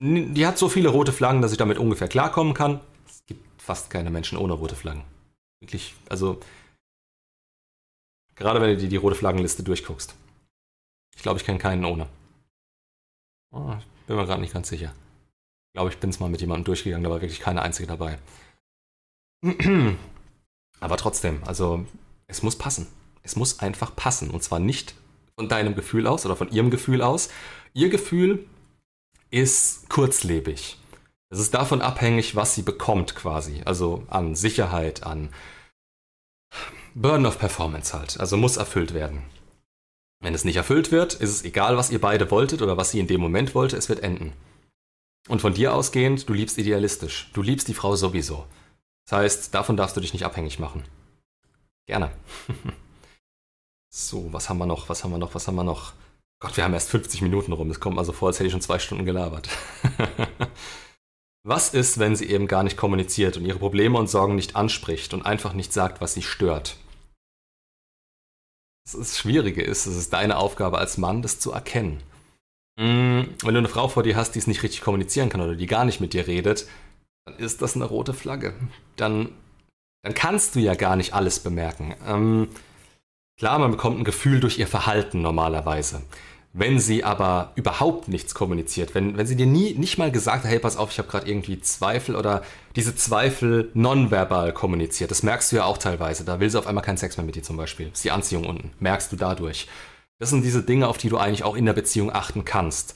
die 0.00 0.46
hat 0.46 0.58
so 0.58 0.68
viele 0.68 0.88
rote 0.88 1.12
Flaggen, 1.12 1.42
dass 1.42 1.52
ich 1.52 1.58
damit 1.58 1.78
ungefähr 1.78 2.08
klarkommen 2.08 2.54
kann. 2.54 2.80
Es 3.08 3.24
gibt 3.26 3.60
fast 3.60 3.90
keine 3.90 4.10
Menschen 4.10 4.38
ohne 4.38 4.52
rote 4.52 4.76
Flaggen. 4.76 5.02
Wirklich, 5.60 5.94
also 6.08 6.40
gerade 8.36 8.60
wenn 8.60 8.70
du 8.70 8.76
dir 8.76 8.88
die 8.88 8.96
rote 8.96 9.16
Flaggenliste 9.16 9.62
durchguckst. 9.62 10.14
Ich 11.16 11.22
glaube, 11.22 11.38
ich 11.38 11.44
kenne 11.44 11.58
keinen 11.58 11.84
ohne. 11.84 12.06
Oh, 13.50 13.74
bin 14.06 14.16
mir 14.16 14.26
gerade 14.26 14.40
nicht 14.40 14.52
ganz 14.52 14.68
sicher. 14.68 14.92
Glaube, 15.74 15.90
ich 15.90 15.98
bin 15.98 16.10
es 16.10 16.20
mal 16.20 16.30
mit 16.30 16.40
jemandem 16.40 16.64
durchgegangen, 16.64 17.02
da 17.02 17.10
war 17.10 17.20
wirklich 17.20 17.40
keine 17.40 17.62
einzige 17.62 17.88
dabei. 17.88 18.18
Aber 20.80 20.96
trotzdem, 20.96 21.42
also 21.44 21.84
es 22.28 22.42
muss 22.42 22.56
passen. 22.56 22.86
Es 23.22 23.36
muss 23.36 23.58
einfach 23.58 23.94
passen. 23.96 24.30
Und 24.30 24.42
zwar 24.42 24.60
nicht 24.60 24.94
von 25.34 25.48
deinem 25.48 25.74
Gefühl 25.74 26.06
aus 26.06 26.24
oder 26.24 26.36
von 26.36 26.50
ihrem 26.50 26.70
Gefühl 26.70 27.02
aus. 27.02 27.28
Ihr 27.72 27.88
Gefühl 27.88 28.46
ist 29.30 29.88
kurzlebig. 29.88 30.78
Es 31.30 31.40
ist 31.40 31.54
davon 31.54 31.82
abhängig, 31.82 32.36
was 32.36 32.54
sie 32.54 32.62
bekommt 32.62 33.16
quasi. 33.16 33.62
Also 33.64 34.04
an 34.08 34.36
Sicherheit, 34.36 35.02
an 35.02 35.30
Burden 36.94 37.26
of 37.26 37.40
Performance 37.40 37.98
halt. 37.98 38.20
Also 38.20 38.36
muss 38.36 38.56
erfüllt 38.56 38.94
werden. 38.94 39.22
Wenn 40.20 40.34
es 40.34 40.44
nicht 40.44 40.56
erfüllt 40.56 40.92
wird, 40.92 41.14
ist 41.14 41.30
es 41.30 41.44
egal, 41.44 41.76
was 41.76 41.90
ihr 41.90 42.00
beide 42.00 42.30
wolltet 42.30 42.62
oder 42.62 42.76
was 42.76 42.92
sie 42.92 43.00
in 43.00 43.08
dem 43.08 43.20
Moment 43.20 43.56
wollte, 43.56 43.76
es 43.76 43.88
wird 43.88 44.04
enden. 44.04 44.32
Und 45.28 45.40
von 45.40 45.54
dir 45.54 45.74
ausgehend, 45.74 46.28
du 46.28 46.34
liebst 46.34 46.58
idealistisch. 46.58 47.30
Du 47.32 47.42
liebst 47.42 47.68
die 47.68 47.74
Frau 47.74 47.96
sowieso. 47.96 48.46
Das 49.06 49.18
heißt, 49.18 49.54
davon 49.54 49.76
darfst 49.76 49.96
du 49.96 50.00
dich 50.00 50.12
nicht 50.12 50.24
abhängig 50.24 50.58
machen. 50.58 50.84
Gerne. 51.86 52.10
so, 53.90 54.32
was 54.32 54.48
haben 54.48 54.58
wir 54.58 54.66
noch? 54.66 54.88
Was 54.88 55.04
haben 55.04 55.12
wir 55.12 55.18
noch? 55.18 55.34
Was 55.34 55.46
haben 55.48 55.56
wir 55.56 55.64
noch? 55.64 55.92
Gott, 56.40 56.56
wir 56.56 56.64
haben 56.64 56.74
erst 56.74 56.90
50 56.90 57.22
Minuten 57.22 57.52
rum. 57.52 57.70
Es 57.70 57.80
kommt 57.80 57.98
also 57.98 58.12
vor, 58.12 58.28
als 58.28 58.38
hätte 58.38 58.46
ich 58.46 58.52
schon 58.52 58.60
zwei 58.60 58.78
Stunden 58.78 59.06
gelabert. 59.06 59.48
was 61.42 61.72
ist, 61.72 61.98
wenn 61.98 62.16
sie 62.16 62.28
eben 62.28 62.46
gar 62.46 62.62
nicht 62.62 62.76
kommuniziert 62.76 63.36
und 63.36 63.46
ihre 63.46 63.58
Probleme 63.58 63.98
und 63.98 64.10
Sorgen 64.10 64.34
nicht 64.34 64.56
anspricht 64.56 65.14
und 65.14 65.24
einfach 65.24 65.54
nicht 65.54 65.72
sagt, 65.72 66.00
was 66.00 66.14
sie 66.14 66.22
stört? 66.22 66.76
Das 68.92 69.16
Schwierige 69.16 69.62
ist, 69.62 69.86
es 69.86 69.96
ist 69.96 70.12
deine 70.12 70.36
Aufgabe 70.36 70.76
als 70.76 70.98
Mann, 70.98 71.22
das 71.22 71.40
zu 71.40 71.52
erkennen. 71.52 72.02
Mm, 72.76 73.22
wenn 73.42 73.54
du 73.54 73.58
eine 73.58 73.68
Frau 73.68 73.88
vor 73.88 74.02
dir 74.02 74.16
hast, 74.16 74.32
die 74.32 74.38
es 74.38 74.46
nicht 74.46 74.62
richtig 74.62 74.80
kommunizieren 74.80 75.28
kann 75.28 75.40
oder 75.40 75.54
die 75.54 75.66
gar 75.66 75.84
nicht 75.84 76.00
mit 76.00 76.12
dir 76.12 76.26
redet, 76.26 76.66
dann 77.24 77.36
ist 77.36 77.62
das 77.62 77.76
eine 77.76 77.84
rote 77.84 78.14
Flagge. 78.14 78.54
Dann, 78.96 79.30
dann 80.02 80.14
kannst 80.14 80.54
du 80.54 80.60
ja 80.60 80.74
gar 80.74 80.96
nicht 80.96 81.14
alles 81.14 81.40
bemerken. 81.40 81.94
Ähm, 82.06 82.48
klar, 83.38 83.58
man 83.58 83.70
bekommt 83.70 83.98
ein 83.98 84.04
Gefühl 84.04 84.40
durch 84.40 84.58
ihr 84.58 84.66
Verhalten 84.66 85.22
normalerweise. 85.22 86.02
Wenn 86.56 86.78
sie 86.78 87.02
aber 87.02 87.50
überhaupt 87.56 88.06
nichts 88.06 88.32
kommuniziert, 88.32 88.94
wenn, 88.94 89.16
wenn 89.16 89.26
sie 89.26 89.34
dir 89.34 89.46
nie 89.46 89.74
nicht 89.74 89.98
mal 89.98 90.12
gesagt 90.12 90.44
hat, 90.44 90.50
hey, 90.50 90.60
pass 90.60 90.76
auf, 90.76 90.92
ich 90.92 90.98
habe 90.98 91.08
gerade 91.08 91.28
irgendwie 91.28 91.60
Zweifel 91.60 92.14
oder 92.14 92.44
diese 92.76 92.94
Zweifel 92.94 93.72
nonverbal 93.74 94.52
kommuniziert, 94.52 95.10
das 95.10 95.24
merkst 95.24 95.50
du 95.50 95.56
ja 95.56 95.64
auch 95.64 95.78
teilweise. 95.78 96.24
Da 96.24 96.38
will 96.38 96.48
sie 96.48 96.58
auf 96.58 96.68
einmal 96.68 96.84
keinen 96.84 96.96
Sex 96.96 97.16
mehr 97.16 97.26
mit 97.26 97.34
dir 97.34 97.42
zum 97.42 97.56
Beispiel. 97.56 97.88
Ist 97.92 98.04
die 98.04 98.12
Anziehung 98.12 98.46
unten. 98.46 98.70
Merkst 98.78 99.10
du 99.10 99.16
dadurch. 99.16 99.66
Das 100.18 100.30
sind 100.30 100.42
diese 100.42 100.62
Dinge, 100.62 100.88
auf 100.88 100.98
die 100.98 101.08
du 101.08 101.18
eigentlich 101.18 101.44
auch 101.44 101.56
in 101.56 101.66
der 101.66 101.72
Beziehung 101.72 102.12
achten 102.12 102.44
kannst. 102.44 102.94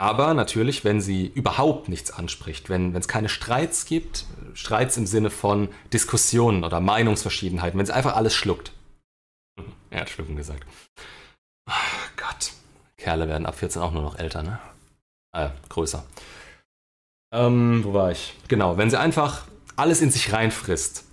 Aber 0.00 0.32
natürlich, 0.32 0.82
wenn 0.82 1.02
sie 1.02 1.26
überhaupt 1.26 1.90
nichts 1.90 2.10
anspricht, 2.10 2.70
wenn 2.70 2.96
es 2.96 3.06
keine 3.06 3.28
Streits 3.28 3.84
gibt, 3.84 4.24
Streits 4.54 4.96
im 4.96 5.06
Sinne 5.06 5.28
von 5.28 5.68
Diskussionen 5.92 6.64
oder 6.64 6.80
Meinungsverschiedenheiten, 6.80 7.78
wenn 7.78 7.84
sie 7.84 7.94
einfach 7.94 8.16
alles 8.16 8.34
schluckt. 8.34 8.72
Er 9.90 10.02
hat 10.02 10.10
schlucken 10.10 10.36
gesagt. 10.36 10.64
Oh 11.68 11.72
Gott. 12.16 12.52
Kerle 12.96 13.28
werden 13.28 13.44
ab 13.44 13.56
14 13.56 13.82
auch 13.82 13.90
nur 13.92 14.02
noch 14.02 14.16
älter, 14.18 14.42
ne? 14.42 14.60
Äh, 15.32 15.48
größer. 15.68 16.04
Ähm, 17.34 17.82
wo 17.84 17.92
war 17.92 18.12
ich? 18.12 18.34
Genau, 18.48 18.76
wenn 18.76 18.88
sie 18.88 18.98
einfach 18.98 19.46
alles 19.76 20.00
in 20.00 20.10
sich 20.10 20.32
reinfrisst, 20.32 21.04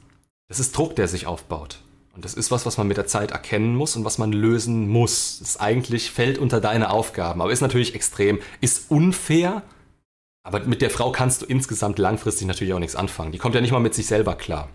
das 0.47 0.59
ist 0.59 0.77
Druck, 0.77 0.95
der 0.95 1.07
sich 1.07 1.27
aufbaut. 1.27 1.79
Und 2.18 2.26
das 2.26 2.34
ist 2.34 2.49
was, 2.49 2.65
was 2.65 2.80
man 2.80 2.88
mit 2.88 2.97
der 2.97 3.05
Zeit 3.05 3.30
erkennen 3.30 3.76
muss 3.76 3.95
und 3.95 4.03
was 4.03 4.18
man 4.18 4.34
lösen 4.34 4.89
muss. 4.89 5.38
Das 5.38 5.57
eigentlich 5.57 6.09
fällt 6.09 6.39
unter 6.39 6.59
deine 6.59 6.89
Aufgaben, 6.89 7.43
aber 7.43 7.51
ist 7.51 7.61
natürlich 7.61 7.93
extrem, 7.93 8.39
ist 8.59 8.89
unfair. 8.89 9.61
Aber 10.41 10.61
mit 10.61 10.82
der 10.82 10.89
Frau 10.89 11.11
kannst 11.11 11.43
du 11.43 11.45
insgesamt 11.45 11.99
langfristig 11.99 12.47
natürlich 12.47 12.74
auch 12.74 12.80
nichts 12.80 12.95
anfangen. 12.95 13.32
Die 13.34 13.38
kommt 13.38 13.53
ja 13.53 13.61
nicht 13.61 13.72
mal 13.72 13.78
mit 13.78 13.93
sich 13.93 14.07
selber 14.07 14.34
klar. 14.34 14.68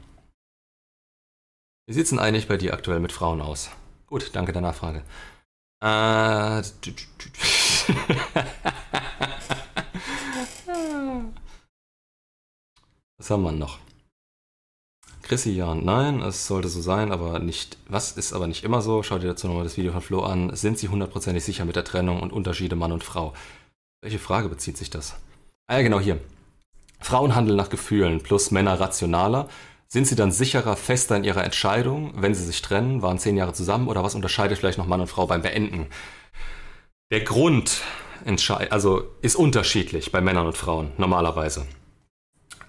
Wie 1.89 1.95
sieht 1.95 2.05
es 2.05 2.11
denn 2.11 2.21
eigentlich 2.21 2.47
bei 2.47 2.57
dir 2.57 2.75
aktuell 2.75 3.01
mit 3.01 3.11
Frauen 3.11 3.41
aus? 3.41 3.71
Gut, 4.07 4.31
danke 4.35 4.53
der 4.53 4.63
Nachfrage. 4.63 5.03
Äh, 5.81 5.87
was 13.19 13.31
haben 13.31 13.43
wir 13.43 13.51
noch? 13.51 13.81
Chrissy, 15.33 15.53
ja 15.53 15.73
und 15.73 15.83
nein, 15.83 16.21
es 16.21 16.47
sollte 16.47 16.69
so 16.69 16.83
sein, 16.83 17.11
aber 17.11 17.39
nicht, 17.39 17.79
was 17.89 18.13
ist 18.13 18.35
aber 18.35 18.47
nicht 18.47 18.65
immer 18.65 18.83
so? 18.83 19.03
Schau 19.03 19.19
dir 19.19 19.29
dazu 19.29 19.47
nochmal 19.47 19.65
das 19.65 19.79
Video 19.79 19.91
von 19.91 20.03
Flo 20.03 20.21
an. 20.21 20.55
Sind 20.55 20.77
Sie 20.77 20.89
hundertprozentig 20.89 21.43
sicher 21.43 21.65
mit 21.65 21.75
der 21.75 21.85
Trennung 21.85 22.21
und 22.21 22.35
Unterschiede 22.35 22.77
Mann 22.77 22.93
und 22.93 23.03
Frau? 23.03 23.33
Welche 24.03 24.19
Frage 24.19 24.51
bezieht 24.51 24.77
sich 24.77 24.91
das? 24.91 25.17
Ah 25.69 25.77
ja, 25.77 25.83
genau 25.85 26.01
hier. 26.01 26.19
Frauen 27.01 27.35
handeln 27.35 27.57
nach 27.57 27.71
Gefühlen 27.71 28.21
plus 28.23 28.51
Männer 28.51 28.79
rationaler. 28.79 29.49
Sind 29.89 30.07
sie 30.07 30.17
dann 30.17 30.33
sicherer, 30.33 30.77
fester 30.77 31.17
in 31.17 31.25
ihrer 31.25 31.45
Entscheidung, 31.45 32.13
wenn 32.15 32.35
sie 32.35 32.45
sich 32.45 32.61
trennen, 32.61 33.01
waren 33.01 33.19
zehn 33.19 33.39
Jahre 33.39 33.55
zusammen 33.55 33.89
oder 33.89 34.05
was 34.05 34.15
unterscheidet 34.15 34.59
vielleicht 34.59 34.77
noch 34.77 34.87
Mann 34.87 35.01
und 35.01 35.07
Frau 35.07 35.27
beim 35.27 35.41
Beenden? 35.41 35.87
Der 37.11 37.23
Grund 37.23 37.81
also 38.69 39.05
ist 39.23 39.37
unterschiedlich 39.37 40.13
bei 40.13 40.21
Männern 40.21 40.47
und 40.47 40.59
Frauen 40.59 40.93
normalerweise. 40.99 41.65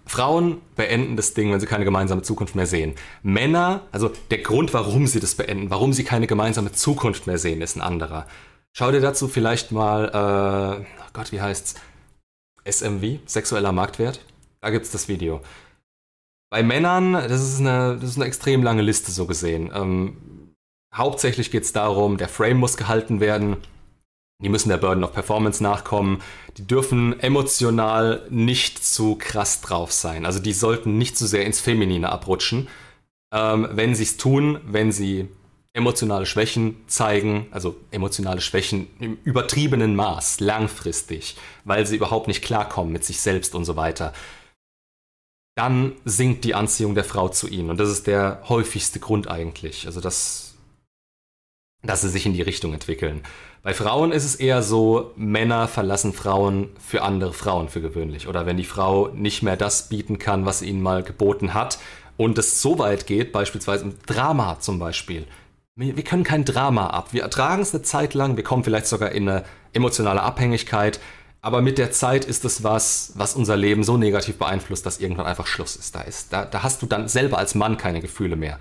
Frauen 0.05 0.61
beenden 0.75 1.15
das 1.15 1.33
Ding, 1.33 1.51
wenn 1.51 1.59
sie 1.59 1.65
keine 1.65 1.85
gemeinsame 1.85 2.21
Zukunft 2.21 2.55
mehr 2.55 2.65
sehen. 2.67 2.95
Männer, 3.21 3.81
also 3.91 4.11
der 4.31 4.39
Grund, 4.39 4.73
warum 4.73 5.07
sie 5.07 5.19
das 5.19 5.35
beenden, 5.35 5.69
warum 5.69 5.93
sie 5.93 6.03
keine 6.03 6.27
gemeinsame 6.27 6.71
Zukunft 6.71 7.25
mehr 7.25 7.37
sehen, 7.37 7.61
ist 7.61 7.75
ein 7.75 7.81
anderer. 7.81 8.27
Schau 8.73 8.91
dir 8.91 9.01
dazu 9.01 9.27
vielleicht 9.27 9.71
mal, 9.71 10.09
äh, 10.09 10.83
oh 11.01 11.09
Gott, 11.13 11.31
wie 11.31 11.41
heißt's? 11.41 11.75
SMV, 12.65 13.19
sexueller 13.25 13.71
Marktwert. 13.71 14.19
Da 14.61 14.69
gibt's 14.69 14.91
das 14.91 15.07
Video. 15.07 15.41
Bei 16.49 16.63
Männern, 16.63 17.13
das 17.13 17.41
ist 17.41 17.59
eine, 17.59 17.97
das 17.99 18.11
ist 18.11 18.15
eine 18.17 18.25
extrem 18.25 18.63
lange 18.63 18.81
Liste 18.81 19.11
so 19.11 19.25
gesehen. 19.25 19.71
Ähm, 19.73 20.53
hauptsächlich 20.93 21.51
geht 21.51 21.63
es 21.63 21.73
darum, 21.73 22.17
der 22.17 22.29
Frame 22.29 22.57
muss 22.57 22.77
gehalten 22.77 23.19
werden. 23.19 23.57
Die 24.43 24.49
müssen 24.49 24.69
der 24.69 24.77
Burden 24.77 25.03
of 25.03 25.13
Performance 25.13 25.63
nachkommen. 25.63 26.21
Die 26.57 26.67
dürfen 26.67 27.19
emotional 27.19 28.27
nicht 28.29 28.83
zu 28.83 29.15
krass 29.15 29.61
drauf 29.61 29.91
sein. 29.91 30.25
Also 30.25 30.39
die 30.39 30.53
sollten 30.53 30.97
nicht 30.97 31.17
zu 31.17 31.25
sehr 31.25 31.45
ins 31.45 31.61
Feminine 31.61 32.11
abrutschen. 32.11 32.67
Ähm, 33.33 33.67
wenn 33.71 33.95
sie 33.95 34.03
es 34.03 34.17
tun, 34.17 34.59
wenn 34.65 34.91
sie 34.91 35.29
emotionale 35.73 36.27
Schwächen 36.27 36.75
zeigen, 36.87 37.47
also 37.51 37.75
emotionale 37.89 38.41
Schwächen 38.41 38.87
im 38.99 39.17
übertriebenen 39.23 39.95
Maß, 39.95 40.39
langfristig, 40.39 41.35
weil 41.63 41.87
sie 41.87 41.95
überhaupt 41.95 42.27
nicht 42.27 42.43
klarkommen 42.43 42.93
mit 42.93 43.03
sich 43.03 43.19
selbst 43.19 43.55
und 43.55 43.65
so 43.65 43.75
weiter, 43.75 44.13
dann 45.55 45.93
sinkt 46.05 46.45
die 46.45 46.55
Anziehung 46.55 46.95
der 46.95 47.03
Frau 47.03 47.29
zu 47.29 47.47
ihnen. 47.47 47.69
Und 47.69 47.79
das 47.79 47.89
ist 47.89 48.07
der 48.07 48.41
häufigste 48.49 48.99
Grund 48.99 49.27
eigentlich. 49.29 49.85
Also, 49.85 50.01
dass, 50.01 50.52
dass 51.83 52.01
sie 52.01 52.09
sich 52.09 52.25
in 52.25 52.33
die 52.33 52.41
Richtung 52.41 52.73
entwickeln. 52.73 53.21
Bei 53.61 53.73
Frauen 53.73 54.11
ist 54.11 54.25
es 54.25 54.35
eher 54.35 54.63
so, 54.63 55.11
Männer 55.15 55.67
verlassen 55.67 56.13
Frauen 56.13 56.69
für 56.79 57.01
andere 57.01 57.33
Frauen 57.33 57.69
für 57.69 57.81
gewöhnlich. 57.81 58.27
Oder 58.27 58.45
wenn 58.45 58.57
die 58.57 58.63
Frau 58.63 59.09
nicht 59.09 59.43
mehr 59.43 59.57
das 59.57 59.89
bieten 59.89 60.19
kann, 60.19 60.45
was 60.45 60.59
sie 60.59 60.69
ihnen 60.69 60.81
mal 60.81 61.03
geboten 61.03 61.53
hat 61.53 61.79
und 62.17 62.37
es 62.37 62.61
so 62.61 62.79
weit 62.79 63.07
geht, 63.07 63.31
beispielsweise 63.31 63.85
im 63.85 63.95
Drama 64.05 64.59
zum 64.59 64.79
Beispiel. 64.79 65.25
Wir 65.75 66.03
können 66.03 66.23
kein 66.23 66.45
Drama 66.45 66.87
ab. 66.87 67.13
Wir 67.13 67.23
ertragen 67.23 67.61
es 67.61 67.73
eine 67.73 67.83
Zeit 67.83 68.13
lang, 68.13 68.37
wir 68.37 68.43
kommen 68.43 68.63
vielleicht 68.63 68.85
sogar 68.85 69.11
in 69.11 69.27
eine 69.27 69.43
emotionale 69.73 70.21
Abhängigkeit 70.21 70.99
aber 71.43 71.61
mit 71.61 71.77
der 71.77 71.91
Zeit 71.91 72.23
ist 72.23 72.45
es 72.45 72.63
was, 72.63 73.11
was 73.15 73.35
unser 73.35 73.57
Leben 73.57 73.83
so 73.83 73.97
negativ 73.97 74.37
beeinflusst, 74.37 74.85
dass 74.85 75.01
irgendwann 75.01 75.25
einfach 75.25 75.45
Schluss 75.45 75.75
ist. 75.75 75.93
Da, 75.93 75.99
ist 75.99 76.31
da, 76.31 76.45
da 76.45 76.63
hast 76.63 76.81
du 76.81 76.85
dann 76.85 77.09
selber 77.09 77.37
als 77.37 77.53
Mann 77.53 77.75
keine 77.75 77.99
Gefühle 77.99 78.37
mehr. 78.37 78.59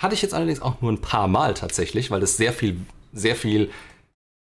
Hatte 0.00 0.14
ich 0.14 0.22
jetzt 0.22 0.34
allerdings 0.34 0.60
auch 0.60 0.80
nur 0.80 0.92
ein 0.92 1.00
paar 1.00 1.28
Mal 1.28 1.54
tatsächlich, 1.54 2.10
weil 2.10 2.20
das 2.20 2.36
sehr 2.36 2.52
viel, 2.52 2.80
sehr 3.12 3.36
viel 3.36 3.70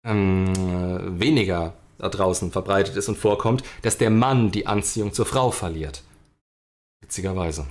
ähm, 0.05 1.19
weniger 1.19 1.73
da 1.97 2.09
draußen 2.09 2.51
verbreitet 2.51 2.95
ist 2.95 3.09
und 3.09 3.17
vorkommt, 3.17 3.63
dass 3.81 3.97
der 3.97 4.09
Mann 4.09 4.51
die 4.51 4.67
Anziehung 4.67 5.13
zur 5.13 5.25
Frau 5.25 5.51
verliert. 5.51 6.03
Witzigerweise. 7.01 7.67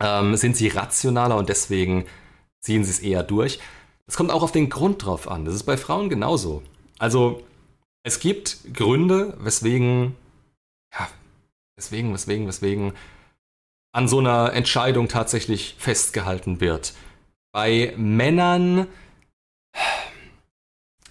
Ähm, 0.00 0.36
sind 0.36 0.56
sie 0.56 0.68
rationaler 0.68 1.36
und 1.36 1.48
deswegen 1.48 2.06
ziehen 2.60 2.84
sie 2.84 2.90
es 2.90 3.00
eher 3.00 3.22
durch. 3.22 3.58
Es 4.06 4.16
kommt 4.16 4.30
auch 4.30 4.42
auf 4.42 4.52
den 4.52 4.70
Grund 4.70 5.04
drauf 5.04 5.28
an. 5.28 5.44
Das 5.44 5.54
ist 5.54 5.64
bei 5.64 5.76
Frauen 5.76 6.08
genauso. 6.08 6.62
Also 6.98 7.42
es 8.02 8.20
gibt 8.20 8.58
Gründe, 8.74 9.36
weswegen, 9.38 10.14
ja, 10.92 11.08
weswegen, 11.76 12.12
weswegen, 12.12 12.46
weswegen 12.46 12.92
an 13.94 14.08
so 14.08 14.18
einer 14.18 14.52
Entscheidung 14.52 15.08
tatsächlich 15.08 15.76
festgehalten 15.78 16.60
wird. 16.60 16.94
Bei 17.52 17.94
Männern, 17.96 18.88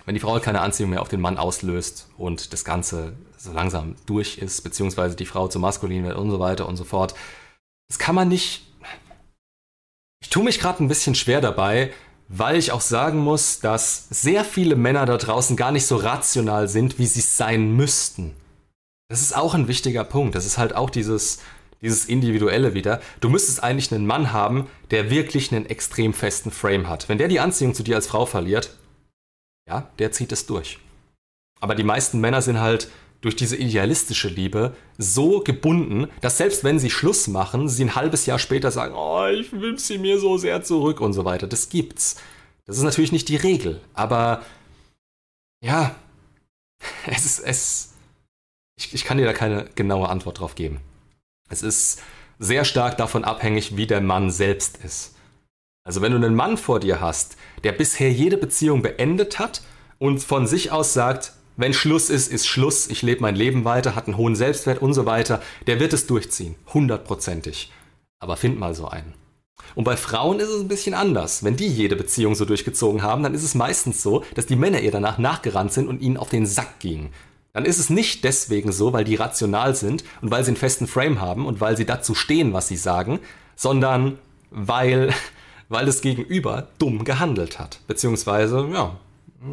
wenn 0.05 0.15
die 0.15 0.19
Frau 0.19 0.37
keine 0.41 0.59
Anziehung 0.59 0.89
mehr 0.89 1.01
auf 1.01 1.07
den 1.07 1.21
Mann 1.21 1.37
auslöst 1.37 2.09
und 2.17 2.51
das 2.51 2.65
Ganze 2.65 3.13
so 3.37 3.53
langsam 3.53 3.95
durch 4.05 4.37
ist, 4.37 4.61
beziehungsweise 4.61 5.15
die 5.15 5.25
Frau 5.25 5.47
zu 5.47 5.59
maskulin 5.59 6.03
wird 6.03 6.17
und 6.17 6.29
so 6.29 6.39
weiter 6.41 6.67
und 6.67 6.75
so 6.75 6.83
fort, 6.83 7.15
das 7.87 7.99
kann 7.99 8.15
man 8.15 8.27
nicht. 8.27 8.67
Ich 10.21 10.29
tue 10.29 10.43
mich 10.43 10.59
gerade 10.59 10.83
ein 10.83 10.89
bisschen 10.89 11.15
schwer 11.15 11.39
dabei, 11.39 11.93
weil 12.27 12.57
ich 12.57 12.73
auch 12.73 12.81
sagen 12.81 13.19
muss, 13.19 13.61
dass 13.61 14.09
sehr 14.09 14.43
viele 14.43 14.75
Männer 14.75 15.05
da 15.05 15.15
draußen 15.15 15.55
gar 15.55 15.71
nicht 15.71 15.85
so 15.85 15.95
rational 15.95 16.67
sind, 16.67 16.99
wie 16.99 17.05
sie 17.05 17.21
es 17.21 17.37
sein 17.37 17.77
müssten. 17.77 18.35
Das 19.07 19.21
ist 19.21 19.35
auch 19.37 19.53
ein 19.53 19.69
wichtiger 19.69 20.03
Punkt. 20.03 20.35
Das 20.35 20.45
ist 20.45 20.57
halt 20.57 20.75
auch 20.75 20.89
dieses, 20.89 21.39
dieses 21.83 22.05
Individuelle 22.05 22.73
wieder. 22.73 23.01
Du 23.19 23.29
müsstest 23.29 23.61
eigentlich 23.61 23.91
einen 23.91 24.07
Mann 24.07 24.31
haben, 24.31 24.67
der 24.89 25.09
wirklich 25.09 25.51
einen 25.51 25.65
extrem 25.65 26.13
festen 26.13 26.49
Frame 26.49 26.87
hat. 26.87 27.09
Wenn 27.09 27.17
der 27.17 27.27
die 27.27 27.39
Anziehung 27.39 27.73
zu 27.75 27.83
dir 27.83 27.95
als 27.95 28.07
Frau 28.07 28.25
verliert, 28.25 28.77
ja, 29.67 29.89
der 29.99 30.11
zieht 30.11 30.31
es 30.31 30.45
durch. 30.45 30.79
Aber 31.59 31.75
die 31.75 31.83
meisten 31.83 32.19
Männer 32.19 32.41
sind 32.41 32.59
halt 32.59 32.89
durch 33.21 33.35
diese 33.35 33.55
idealistische 33.55 34.27
Liebe 34.27 34.75
so 34.97 35.39
gebunden, 35.39 36.09
dass 36.19 36.37
selbst 36.37 36.63
wenn 36.65 36.79
sie 36.79 36.89
Schluss 36.89 37.27
machen, 37.27 37.69
sie 37.69 37.85
ein 37.85 37.95
halbes 37.95 38.25
Jahr 38.25 38.39
später 38.39 38.69
sagen, 38.69 38.95
oh, 38.95 39.25
ich 39.27 39.51
wünsche 39.53 39.85
sie 39.85 39.97
mir 39.97 40.19
so 40.19 40.37
sehr 40.37 40.63
zurück 40.63 40.99
und 40.99 41.13
so 41.13 41.23
weiter. 41.23 41.47
Das 41.47 41.69
gibt's. 41.69 42.17
Das 42.65 42.77
ist 42.77 42.83
natürlich 42.83 43.11
nicht 43.11 43.29
die 43.29 43.37
Regel, 43.37 43.81
aber 43.93 44.41
ja, 45.63 45.95
es 47.07 47.25
ist, 47.25 47.39
es, 47.39 47.93
ich, 48.77 48.93
ich 48.93 49.05
kann 49.05 49.17
dir 49.17 49.25
da 49.25 49.33
keine 49.33 49.69
genaue 49.75 50.09
Antwort 50.09 50.39
drauf 50.39 50.55
geben. 50.55 50.81
Es 51.53 51.61
ist 51.61 52.01
sehr 52.39 52.65
stark 52.65 52.97
davon 52.97 53.23
abhängig, 53.23 53.77
wie 53.77 53.85
der 53.85 54.01
Mann 54.01 54.31
selbst 54.31 54.79
ist. 54.83 55.13
Also 55.85 56.01
wenn 56.01 56.11
du 56.11 56.17
einen 56.17 56.33
Mann 56.33 56.57
vor 56.57 56.79
dir 56.79 56.99
hast, 56.99 57.37
der 57.63 57.73
bisher 57.73 58.11
jede 58.11 58.37
Beziehung 58.37 58.81
beendet 58.81 59.37
hat 59.37 59.61
und 59.99 60.23
von 60.23 60.47
sich 60.47 60.71
aus 60.71 60.93
sagt, 60.93 61.33
wenn 61.55 61.73
Schluss 61.73 62.09
ist, 62.09 62.31
ist 62.31 62.47
Schluss, 62.47 62.87
ich 62.87 63.03
lebe 63.03 63.21
mein 63.21 63.35
Leben 63.35 63.65
weiter, 63.65 63.93
hat 63.93 64.07
einen 64.07 64.17
hohen 64.17 64.35
Selbstwert 64.35 64.81
und 64.81 64.95
so 64.95 65.05
weiter, 65.05 65.43
der 65.67 65.79
wird 65.79 65.93
es 65.93 66.07
durchziehen, 66.07 66.55
hundertprozentig. 66.73 67.71
Aber 68.19 68.35
find 68.35 68.59
mal 68.59 68.73
so 68.73 68.87
einen. 68.87 69.13
Und 69.75 69.83
bei 69.83 69.95
Frauen 69.95 70.39
ist 70.39 70.49
es 70.49 70.61
ein 70.61 70.67
bisschen 70.67 70.95
anders. 70.95 71.43
Wenn 71.43 71.55
die 71.55 71.67
jede 71.67 71.95
Beziehung 71.95 72.33
so 72.33 72.45
durchgezogen 72.45 73.03
haben, 73.03 73.21
dann 73.21 73.35
ist 73.35 73.43
es 73.43 73.53
meistens 73.53 74.01
so, 74.01 74.23
dass 74.33 74.47
die 74.47 74.55
Männer 74.55 74.81
ihr 74.81 74.91
danach 74.91 75.19
nachgerannt 75.19 75.71
sind 75.71 75.87
und 75.87 76.01
ihnen 76.01 76.17
auf 76.17 76.29
den 76.29 76.47
Sack 76.47 76.79
gingen. 76.79 77.11
Dann 77.53 77.65
ist 77.65 77.79
es 77.79 77.89
nicht 77.89 78.23
deswegen 78.23 78.71
so, 78.71 78.93
weil 78.93 79.03
die 79.03 79.15
rational 79.15 79.75
sind 79.75 80.03
und 80.21 80.31
weil 80.31 80.43
sie 80.43 80.49
einen 80.49 80.57
festen 80.57 80.87
Frame 80.87 81.21
haben 81.21 81.45
und 81.45 81.61
weil 81.61 81.77
sie 81.77 81.85
dazu 81.85 82.15
stehen, 82.15 82.53
was 82.53 82.67
sie 82.67 82.77
sagen, 82.77 83.19
sondern 83.55 84.17
weil, 84.49 85.13
weil 85.69 85.85
das 85.85 86.01
Gegenüber 86.01 86.67
dumm 86.79 87.03
gehandelt 87.03 87.59
hat. 87.59 87.79
Beziehungsweise, 87.87 88.67
ja, 88.73 88.97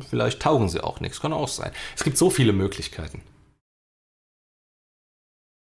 Vielleicht 0.09 0.41
taugen 0.41 0.69
sie 0.69 0.83
auch 0.83 1.01
nichts, 1.01 1.21
kann 1.21 1.33
auch 1.33 1.49
sein. 1.49 1.73
Es 1.97 2.05
gibt 2.05 2.17
so 2.17 2.31
viele 2.31 2.53
Möglichkeiten. 2.53 3.23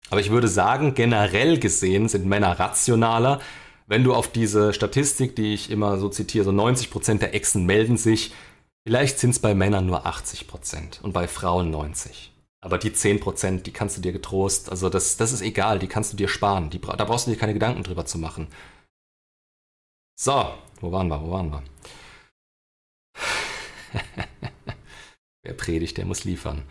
Aber 0.09 0.21
ich 0.21 0.29
würde 0.29 0.47
sagen, 0.47 0.93
generell 0.93 1.57
gesehen 1.57 2.07
sind 2.09 2.25
Männer 2.25 2.59
rationaler. 2.59 3.39
Wenn 3.87 4.03
du 4.03 4.13
auf 4.13 4.31
diese 4.31 4.73
Statistik, 4.73 5.35
die 5.35 5.53
ich 5.53 5.71
immer 5.71 5.97
so 5.97 6.09
zitiere, 6.09 6.45
so 6.45 6.51
90% 6.51 7.19
der 7.19 7.33
Echsen 7.33 7.65
melden 7.65 7.97
sich, 7.97 8.31
vielleicht 8.85 9.19
sind 9.19 9.31
es 9.31 9.39
bei 9.39 9.53
Männern 9.55 9.85
nur 9.85 10.05
80% 10.05 11.01
und 11.01 11.13
bei 11.13 11.27
Frauen 11.27 11.73
90%. 11.73 12.29
Aber 12.61 12.77
die 12.77 12.91
10%, 12.91 13.63
die 13.63 13.73
kannst 13.73 13.97
du 13.97 14.01
dir 14.01 14.13
getrost, 14.13 14.69
also 14.69 14.89
das, 14.89 15.17
das 15.17 15.33
ist 15.33 15.41
egal, 15.41 15.79
die 15.79 15.87
kannst 15.87 16.13
du 16.13 16.17
dir 16.17 16.29
sparen. 16.29 16.69
Die, 16.69 16.79
da 16.79 17.03
brauchst 17.03 17.27
du 17.27 17.31
dir 17.31 17.37
keine 17.37 17.53
Gedanken 17.53 17.83
drüber 17.83 18.05
zu 18.05 18.17
machen. 18.17 18.47
So, 20.17 20.53
wo 20.79 20.91
waren 20.93 21.09
wir, 21.09 21.21
wo 21.21 21.31
waren 21.31 21.51
wir? 21.51 21.63
Wer 25.43 25.53
predigt, 25.55 25.97
der 25.97 26.05
muss 26.05 26.23
liefern. 26.23 26.63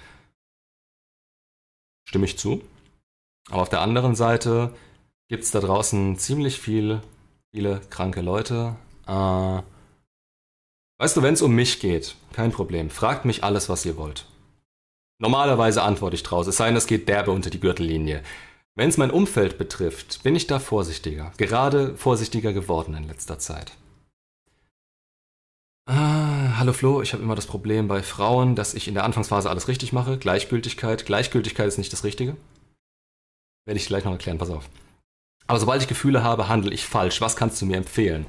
Stimme 2.09 2.25
ich 2.25 2.39
zu. 2.39 2.63
Aber 3.51 3.61
auf 3.61 3.69
der 3.69 3.83
anderen 3.83 4.15
Seite 4.15 4.75
gibt 5.29 5.45
es 5.45 5.51
da 5.51 5.61
draußen 5.61 6.17
ziemlich 6.17 6.59
viel, 6.59 7.03
viele 7.55 7.81
kranke 7.91 8.23
Leute. 8.23 8.77
Äh, 9.07 9.63
weißt 11.03 11.17
du, 11.17 11.23
wenn 11.23 11.35
es 11.35 11.43
um 11.43 11.53
mich 11.53 11.81
geht, 11.81 12.15
kein 12.33 12.53
Problem. 12.53 12.89
Fragt 12.89 13.25
mich 13.25 13.43
alles, 13.43 13.69
was 13.69 13.85
ihr 13.85 13.97
wollt. 13.97 14.25
Normalerweise 15.19 15.83
antworte 15.83 16.15
ich 16.15 16.23
draus, 16.23 16.47
es 16.47 16.57
sei 16.57 16.69
denn, 16.69 16.77
es 16.77 16.87
geht 16.87 17.09
derbe 17.09 17.33
unter 17.33 17.51
die 17.51 17.59
Gürtellinie. 17.59 18.23
Wenn 18.77 18.89
es 18.89 18.99
mein 18.99 19.11
Umfeld 19.11 19.59
betrifft, 19.59 20.23
bin 20.23 20.37
ich 20.37 20.47
da 20.47 20.61
vorsichtiger. 20.61 21.33
Gerade 21.39 21.97
vorsichtiger 21.97 22.53
geworden 22.53 22.95
in 22.95 23.09
letzter 23.09 23.41
Zeit. 23.41 23.73
Ah, 25.87 26.59
hallo 26.59 26.73
Flo, 26.73 27.03
ich 27.03 27.13
habe 27.13 27.23
immer 27.25 27.35
das 27.35 27.49
Problem 27.49 27.89
bei 27.89 28.05
Frauen, 28.05 28.55
dass 28.55 28.73
ich 28.73 28.87
in 28.87 28.95
der 28.95 29.03
Anfangsphase 29.03 29.51
alles 29.51 29.67
richtig 29.67 29.93
mache. 29.93 30.19
Gleichgültigkeit. 30.19 31.05
Gleichgültigkeit 31.05 31.67
ist 31.67 31.79
nicht 31.79 31.93
das 31.93 32.05
Richtige. 32.05 32.37
Werde 33.67 33.81
ich 33.81 33.87
gleich 33.87 34.05
noch 34.05 34.13
erklären, 34.13 34.39
pass 34.39 34.51
auf. 34.51 34.69
Aber 35.49 35.59
sobald 35.59 35.83
ich 35.83 35.89
Gefühle 35.89 36.23
habe, 36.23 36.49
handle 36.49 36.73
ich 36.73 36.87
falsch. 36.87 37.21
Was 37.21 37.35
kannst 37.35 37.61
du 37.61 37.67
mir 37.67 37.77
empfehlen? 37.77 38.25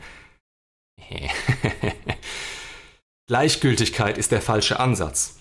Gleichgültigkeit 3.28 4.18
ist 4.18 4.32
der 4.32 4.42
falsche 4.42 4.80
Ansatz. 4.80 5.36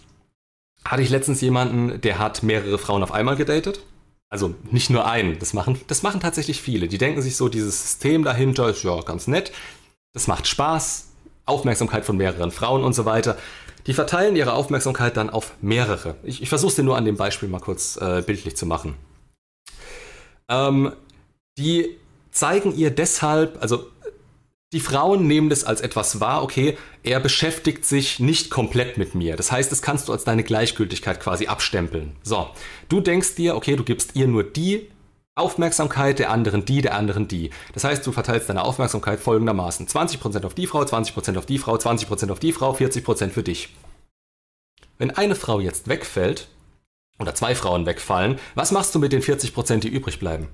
Hatte 0.85 1.03
ich 1.03 1.11
letztens 1.11 1.41
jemanden, 1.41 2.01
der 2.01 2.19
hat 2.19 2.43
mehrere 2.43 2.79
Frauen 2.79 3.03
auf 3.03 3.13
einmal 3.13 3.37
gedatet? 3.37 3.81
Also 4.29 4.55
nicht 4.71 4.89
nur 4.89 5.07
einen. 5.07 5.39
Das 5.39 5.53
machen, 5.53 5.81
das 5.89 6.03
machen 6.03 6.21
tatsächlich 6.21 6.63
viele. 6.63 6.89
Die 6.89 6.99
denken 6.99 7.23
sich 7.23 7.37
so, 7.37 7.49
dieses 7.49 7.83
System 7.83 8.25
dahinter 8.25 8.69
ist 8.69 8.83
ja 8.83 9.01
ganz 9.03 9.27
nett. 9.27 9.53
Das 10.13 10.27
macht 10.27 10.47
Spaß 10.47 11.09
Aufmerksamkeit 11.45 12.05
von 12.05 12.17
mehreren 12.17 12.51
Frauen 12.51 12.85
und 12.85 12.95
so 12.95 13.05
weiter. 13.05 13.37
Die 13.87 13.95
verteilen 13.95 14.37
ihre 14.37 14.53
Aufmerksamkeit 14.53 15.17
dann 15.17 15.29
auf 15.29 15.53
mehrere. 15.61 16.15
Ich, 16.23 16.41
ich 16.41 16.49
versuche 16.49 16.71
es 16.71 16.77
dir 16.77 16.85
nur 16.85 16.97
an 16.97 17.05
dem 17.05 17.17
Beispiel 17.17 17.49
mal 17.49 17.61
kurz 17.61 17.97
äh, 17.97 18.23
bildlich 18.25 18.57
zu 18.57 18.65
machen. 18.65 18.95
Ähm, 20.49 20.93
die 21.59 21.97
zeigen 22.31 22.75
ihr 22.75 22.91
deshalb, 22.91 23.61
also 23.61 23.87
die 24.73 24.81
Frauen 24.81 25.27
nehmen 25.27 25.49
das 25.51 25.65
als 25.65 25.81
etwas 25.81 26.21
wahr, 26.21 26.43
okay, 26.43 26.77
er 27.03 27.21
beschäftigt 27.21 27.85
sich 27.85 28.21
nicht 28.21 28.51
komplett 28.51 28.97
mit 28.97 29.15
mir. 29.15 29.37
Das 29.37 29.53
heißt, 29.53 29.71
das 29.71 29.83
kannst 29.83 30.09
du 30.09 30.13
als 30.13 30.25
deine 30.25 30.45
Gleichgültigkeit 30.45 31.21
quasi 31.21 31.47
abstempeln. 31.47 32.17
So, 32.23 32.49
du 32.89 33.01
denkst 33.01 33.35
dir, 33.35 33.57
okay, 33.57 33.77
du 33.77 33.85
gibst 33.85 34.17
ihr 34.17 34.27
nur 34.27 34.45
die 34.45 34.89
Aufmerksamkeit, 35.35 36.19
der 36.19 36.31
anderen 36.31 36.65
die, 36.65 36.83
der 36.83 36.95
anderen 36.95 37.29
die. 37.29 37.51
Das 37.73 37.85
heißt, 37.85 38.07
du 38.07 38.13
verteilst 38.13 38.49
deine 38.49 38.65
Aufmerksamkeit 38.65 39.21
folgendermaßen. 39.21 39.87
20% 39.87 40.45
auf 40.45 40.55
die 40.55 40.67
Frau, 40.67 40.83
20% 40.83 41.39
auf 41.39 41.47
die 41.47 41.59
Frau, 41.59 41.75
20% 41.75 42.31
auf 42.31 42.39
die 42.39 42.53
Frau, 42.53 42.73
40% 42.75 43.31
für 43.31 43.43
dich. 43.43 43.75
Wenn 44.99 45.11
eine 45.11 45.35
Frau 45.35 45.61
jetzt 45.61 45.89
wegfällt, 45.89 46.49
oder 47.19 47.35
zwei 47.35 47.55
Frauen 47.55 47.87
wegfallen, 47.87 48.39
was 48.55 48.73
machst 48.73 48.95
du 48.95 48.99
mit 48.99 49.13
den 49.13 49.23
40%, 49.23 49.79
die 49.79 49.89
übrig 49.89 50.19
bleiben? 50.19 50.49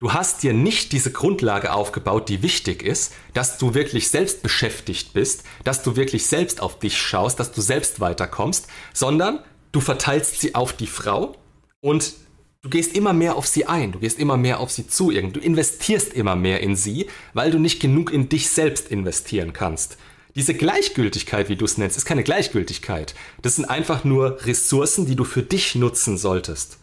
Du 0.00 0.12
hast 0.12 0.42
dir 0.42 0.52
nicht 0.52 0.92
diese 0.92 1.12
Grundlage 1.12 1.72
aufgebaut, 1.72 2.28
die 2.28 2.42
wichtig 2.42 2.82
ist, 2.82 3.14
dass 3.32 3.58
du 3.58 3.74
wirklich 3.74 4.08
selbst 4.08 4.42
beschäftigt 4.42 5.12
bist, 5.12 5.44
dass 5.62 5.82
du 5.82 5.96
wirklich 5.96 6.26
selbst 6.26 6.60
auf 6.60 6.78
dich 6.78 6.98
schaust, 6.98 7.38
dass 7.40 7.52
du 7.52 7.60
selbst 7.60 8.00
weiterkommst, 8.00 8.66
sondern 8.92 9.38
du 9.72 9.80
verteilst 9.80 10.40
sie 10.40 10.54
auf 10.54 10.72
die 10.72 10.88
Frau 10.88 11.36
und 11.80 12.14
du 12.62 12.70
gehst 12.70 12.94
immer 12.96 13.12
mehr 13.12 13.36
auf 13.36 13.46
sie 13.46 13.66
ein, 13.66 13.92
du 13.92 14.00
gehst 14.00 14.18
immer 14.18 14.36
mehr 14.36 14.60
auf 14.60 14.70
sie 14.70 14.86
zu, 14.88 15.10
du 15.10 15.40
investierst 15.40 16.12
immer 16.12 16.34
mehr 16.34 16.60
in 16.60 16.76
sie, 16.76 17.06
weil 17.32 17.50
du 17.50 17.58
nicht 17.58 17.80
genug 17.80 18.12
in 18.12 18.28
dich 18.28 18.50
selbst 18.50 18.88
investieren 18.88 19.52
kannst. 19.52 19.96
Diese 20.34 20.54
Gleichgültigkeit, 20.54 21.48
wie 21.48 21.56
du 21.56 21.64
es 21.64 21.78
nennst, 21.78 21.96
ist 21.96 22.04
keine 22.06 22.24
Gleichgültigkeit. 22.24 23.14
Das 23.42 23.54
sind 23.56 23.66
einfach 23.66 24.02
nur 24.02 24.44
Ressourcen, 24.44 25.06
die 25.06 25.14
du 25.14 25.22
für 25.22 25.42
dich 25.42 25.76
nutzen 25.76 26.18
solltest. 26.18 26.78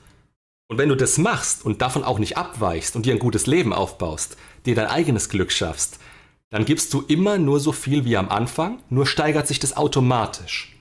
Und 0.72 0.78
wenn 0.78 0.88
du 0.88 0.96
das 0.96 1.18
machst 1.18 1.66
und 1.66 1.82
davon 1.82 2.06
auch 2.06 2.18
nicht 2.18 2.38
abweichst 2.38 2.96
und 2.96 3.06
dir 3.06 3.14
ein 3.14 3.20
gutes 3.20 3.46
Leben 3.46 3.74
aufbaust, 3.74 4.38
dir 4.66 4.74
dein 4.74 4.88
eigenes 4.88 5.28
Glück 5.28 5.52
schaffst, 5.52 6.00
dann 6.50 6.64
gibst 6.64 6.94
du 6.94 7.02
immer 7.02 7.38
nur 7.38 7.60
so 7.60 7.74
viel 7.74 8.06
wie 8.06 8.16
am 8.16 8.30
Anfang, 8.30 8.82
nur 8.90 9.06
steigert 9.06 9.48
sich 9.48 9.60
das 9.60 9.76
automatisch. 9.76 10.74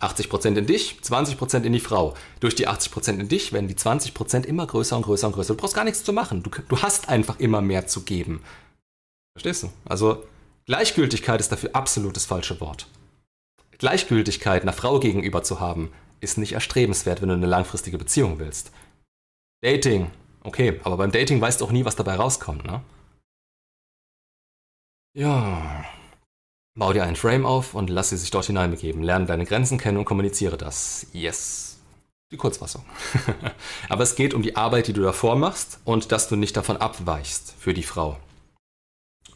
80% 0.00 0.56
in 0.56 0.66
dich, 0.66 0.98
20% 1.00 1.62
in 1.62 1.72
die 1.74 1.78
Frau. 1.78 2.14
Durch 2.40 2.56
die 2.56 2.66
80% 2.66 3.20
in 3.20 3.28
dich 3.28 3.52
werden 3.52 3.68
die 3.68 3.76
20% 3.76 4.42
immer 4.42 4.66
größer 4.66 4.96
und 4.96 5.02
größer 5.02 5.28
und 5.28 5.34
größer. 5.34 5.54
Du 5.54 5.60
brauchst 5.60 5.76
gar 5.76 5.84
nichts 5.84 6.02
zu 6.02 6.12
machen. 6.12 6.42
Du, 6.42 6.50
du 6.50 6.82
hast 6.82 7.08
einfach 7.08 7.38
immer 7.38 7.62
mehr 7.62 7.86
zu 7.86 8.02
geben. 8.02 8.42
Verstehst 9.36 9.62
du? 9.62 9.70
Also 9.84 10.24
Gleichgültigkeit 10.64 11.38
ist 11.38 11.52
dafür 11.52 11.70
absolut 11.72 12.16
das 12.16 12.26
falsche 12.26 12.60
Wort. 12.60 12.88
Gleichgültigkeit 13.78 14.62
einer 14.62 14.72
Frau 14.72 14.98
gegenüber 14.98 15.44
zu 15.44 15.60
haben, 15.60 15.92
ist 16.20 16.38
nicht 16.38 16.52
erstrebenswert, 16.52 17.22
wenn 17.22 17.28
du 17.28 17.34
eine 17.34 17.46
langfristige 17.46 17.98
Beziehung 17.98 18.38
willst. 18.38 18.72
Dating, 19.62 20.10
okay, 20.42 20.80
aber 20.84 20.96
beim 20.96 21.12
Dating 21.12 21.40
weißt 21.40 21.60
du 21.60 21.64
auch 21.64 21.72
nie, 21.72 21.84
was 21.84 21.96
dabei 21.96 22.16
rauskommt, 22.16 22.64
ne? 22.64 22.82
Ja, 25.14 25.86
Bau 26.78 26.92
dir 26.92 27.04
einen 27.04 27.16
Frame 27.16 27.46
auf 27.46 27.72
und 27.72 27.88
lass 27.88 28.10
sie 28.10 28.18
sich 28.18 28.30
dort 28.30 28.44
hineinbegeben. 28.44 29.02
Lerne 29.02 29.24
deine 29.24 29.46
Grenzen 29.46 29.78
kennen 29.78 29.96
und 29.96 30.04
kommuniziere 30.04 30.58
das. 30.58 31.06
Yes. 31.14 31.78
Die 32.30 32.36
Kurzfassung. 32.36 32.84
Aber 33.88 34.02
es 34.02 34.14
geht 34.14 34.34
um 34.34 34.42
die 34.42 34.56
Arbeit, 34.56 34.86
die 34.86 34.92
du 34.92 35.00
davor 35.00 35.36
machst 35.36 35.80
und 35.86 36.12
dass 36.12 36.28
du 36.28 36.36
nicht 36.36 36.54
davon 36.54 36.76
abweichst 36.76 37.54
für 37.58 37.72
die 37.72 37.82
Frau. 37.82 38.18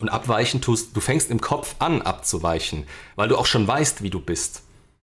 Und 0.01 0.11
abweichen 0.11 0.61
tust, 0.61 0.95
du 0.95 1.01
fängst 1.01 1.31
im 1.31 1.41
Kopf 1.41 1.77
an 1.79 2.03
abzuweichen, 2.03 2.87
weil 3.17 3.29
du 3.29 3.39
auch 3.39 3.47
schon 3.47 3.67
weißt, 3.67 4.03
wie 4.03 4.11
du 4.11 4.21
bist. 4.21 4.63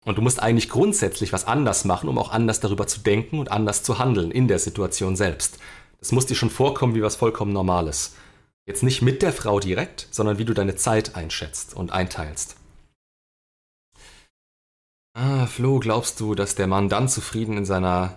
Und 0.08 0.18
du 0.18 0.22
musst 0.22 0.42
eigentlich 0.42 0.70
grundsätzlich 0.70 1.34
was 1.34 1.48
anders 1.48 1.84
machen, 1.84 2.08
um 2.08 2.18
auch 2.18 2.32
anders 2.32 2.62
darüber 2.62 2.88
zu 2.88 3.02
denken 3.02 3.40
und 3.40 3.52
anders 3.52 3.84
zu 3.84 4.00
handeln 4.00 4.32
in 4.32 4.48
der 4.48 4.58
Situation 4.58 5.18
selbst. 5.18 5.60
Das 6.00 6.14
muss 6.14 6.26
dir 6.26 6.36
schon 6.36 6.50
vorkommen 6.50 6.96
wie 6.96 7.02
was 7.02 7.18
vollkommen 7.18 7.52
Normales. 7.52 8.16
Jetzt 8.66 8.84
nicht 8.84 9.02
mit 9.02 9.22
der 9.22 9.34
Frau 9.34 9.60
direkt, 9.60 10.08
sondern 10.10 10.38
wie 10.38 10.46
du 10.46 10.54
deine 10.54 10.78
Zeit 10.78 11.16
einschätzt 11.18 11.76
und 11.76 11.92
einteilst. 11.92 12.56
Ah, 15.14 15.46
Flo, 15.46 15.80
glaubst 15.80 16.22
du, 16.22 16.36
dass 16.36 16.56
der 16.56 16.68
Mann 16.68 16.88
dann 16.88 17.10
zufrieden 17.10 17.58
in 17.58 17.66
seiner 17.66 18.16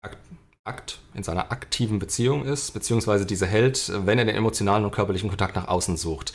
Akt, 0.00 0.18
Akt, 0.62 1.00
in 1.12 1.24
seiner 1.24 1.50
aktiven 1.50 1.98
Beziehung 1.98 2.44
ist, 2.44 2.70
beziehungsweise 2.70 3.26
diese 3.26 3.48
hält, 3.48 3.90
wenn 4.06 4.20
er 4.20 4.26
den 4.26 4.36
emotionalen 4.36 4.84
und 4.84 4.92
körperlichen 4.92 5.28
Kontakt 5.28 5.56
nach 5.56 5.66
außen 5.66 5.96
sucht? 5.96 6.34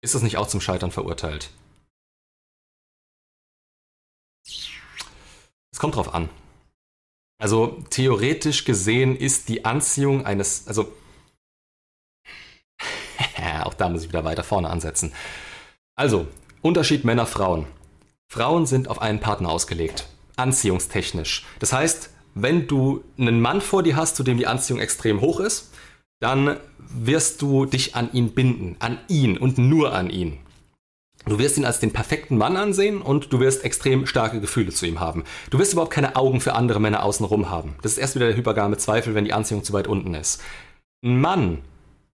Ist 0.00 0.14
das 0.14 0.22
nicht 0.22 0.38
auch 0.38 0.48
zum 0.48 0.62
Scheitern 0.62 0.92
verurteilt? 0.92 1.50
Es 5.76 5.78
kommt 5.78 5.96
drauf 5.96 6.14
an. 6.14 6.30
Also 7.38 7.84
theoretisch 7.90 8.64
gesehen 8.64 9.14
ist 9.14 9.50
die 9.50 9.66
Anziehung 9.66 10.24
eines, 10.24 10.66
also 10.66 10.90
auch 13.62 13.74
da 13.74 13.90
muss 13.90 14.00
ich 14.00 14.08
wieder 14.08 14.24
weiter 14.24 14.42
vorne 14.42 14.70
ansetzen. 14.70 15.12
Also, 15.94 16.28
Unterschied 16.62 17.04
Männer-Frauen. 17.04 17.66
Frauen 18.26 18.64
sind 18.64 18.88
auf 18.88 19.02
einen 19.02 19.20
Partner 19.20 19.50
ausgelegt, 19.50 20.06
anziehungstechnisch. 20.36 21.44
Das 21.58 21.74
heißt, 21.74 22.08
wenn 22.32 22.66
du 22.68 23.04
einen 23.18 23.42
Mann 23.42 23.60
vor 23.60 23.82
dir 23.82 23.96
hast, 23.96 24.16
zu 24.16 24.22
dem 24.22 24.38
die 24.38 24.46
Anziehung 24.46 24.80
extrem 24.80 25.20
hoch 25.20 25.40
ist, 25.40 25.74
dann 26.20 26.56
wirst 26.78 27.42
du 27.42 27.66
dich 27.66 27.94
an 27.94 28.10
ihn 28.14 28.32
binden, 28.32 28.76
an 28.78 28.98
ihn 29.08 29.36
und 29.36 29.58
nur 29.58 29.92
an 29.94 30.08
ihn. 30.08 30.38
Du 31.28 31.40
wirst 31.40 31.58
ihn 31.58 31.64
als 31.64 31.80
den 31.80 31.92
perfekten 31.92 32.38
Mann 32.38 32.56
ansehen 32.56 33.02
und 33.02 33.32
du 33.32 33.40
wirst 33.40 33.64
extrem 33.64 34.06
starke 34.06 34.40
Gefühle 34.40 34.70
zu 34.70 34.86
ihm 34.86 35.00
haben. 35.00 35.24
Du 35.50 35.58
wirst 35.58 35.72
überhaupt 35.72 35.92
keine 35.92 36.14
Augen 36.14 36.40
für 36.40 36.54
andere 36.54 36.80
Männer 36.80 37.02
außenrum 37.02 37.50
haben. 37.50 37.74
Das 37.82 37.92
ist 37.92 37.98
erst 37.98 38.14
wieder 38.14 38.28
der 38.28 38.36
hypergame 38.36 38.76
Zweifel, 38.76 39.16
wenn 39.16 39.24
die 39.24 39.32
Anziehung 39.32 39.64
zu 39.64 39.72
weit 39.72 39.88
unten 39.88 40.14
ist. 40.14 40.40
Ein 41.04 41.20
Mann, 41.20 41.62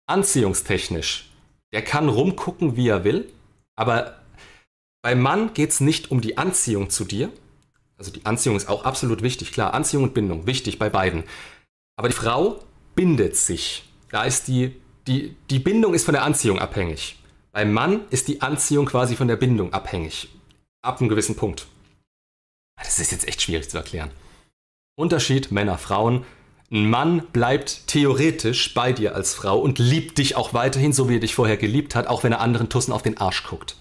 anziehungstechnisch, 0.05 1.31
der 1.73 1.83
kann 1.83 2.07
rumgucken, 2.07 2.75
wie 2.75 2.87
er 2.87 3.03
will, 3.03 3.31
aber 3.75 4.19
beim 5.01 5.21
Mann 5.21 5.53
geht 5.53 5.71
es 5.71 5.79
nicht 5.79 6.11
um 6.11 6.21
die 6.21 6.37
Anziehung 6.37 6.91
zu 6.91 7.03
dir. 7.03 7.31
Also 7.97 8.11
die 8.11 8.25
Anziehung 8.25 8.57
ist 8.57 8.69
auch 8.69 8.85
absolut 8.85 9.23
wichtig, 9.23 9.51
klar. 9.51 9.73
Anziehung 9.73 10.03
und 10.03 10.13
Bindung, 10.13 10.45
wichtig 10.45 10.77
bei 10.77 10.89
beiden. 10.89 11.23
Aber 11.95 12.09
die 12.09 12.15
Frau 12.15 12.59
bindet 12.95 13.35
sich. 13.35 13.89
Da 14.11 14.23
ist 14.23 14.47
die, 14.47 14.75
die, 15.07 15.35
die 15.49 15.59
Bindung 15.59 15.95
ist 15.95 16.05
von 16.05 16.13
der 16.13 16.23
Anziehung 16.23 16.59
abhängig. 16.59 17.18
Beim 17.59 17.73
Mann 17.73 18.05
ist 18.09 18.29
die 18.29 18.41
Anziehung 18.41 18.85
quasi 18.85 19.17
von 19.17 19.27
der 19.27 19.35
Bindung 19.35 19.73
abhängig. 19.73 20.29
Ab 20.81 21.01
einem 21.01 21.09
gewissen 21.09 21.35
Punkt. 21.35 21.67
Das 22.81 22.99
ist 22.99 23.11
jetzt 23.11 23.27
echt 23.27 23.41
schwierig 23.41 23.69
zu 23.69 23.75
erklären. 23.75 24.11
Unterschied 24.95 25.51
Männer, 25.51 25.77
Frauen. 25.77 26.23
Ein 26.71 26.89
Mann 26.89 27.27
bleibt 27.33 27.85
theoretisch 27.87 28.73
bei 28.73 28.93
dir 28.93 29.13
als 29.13 29.33
Frau 29.33 29.59
und 29.59 29.77
liebt 29.77 30.19
dich 30.19 30.37
auch 30.37 30.53
weiterhin, 30.53 30.93
so 30.93 31.09
wie 31.09 31.17
er 31.17 31.19
dich 31.19 31.35
vorher 31.35 31.57
geliebt 31.57 31.95
hat, 31.95 32.07
auch 32.07 32.23
wenn 32.23 32.31
er 32.31 32.39
anderen 32.39 32.69
Tussen 32.69 32.93
auf 32.93 33.01
den 33.01 33.17
Arsch 33.17 33.43
guckt 33.43 33.75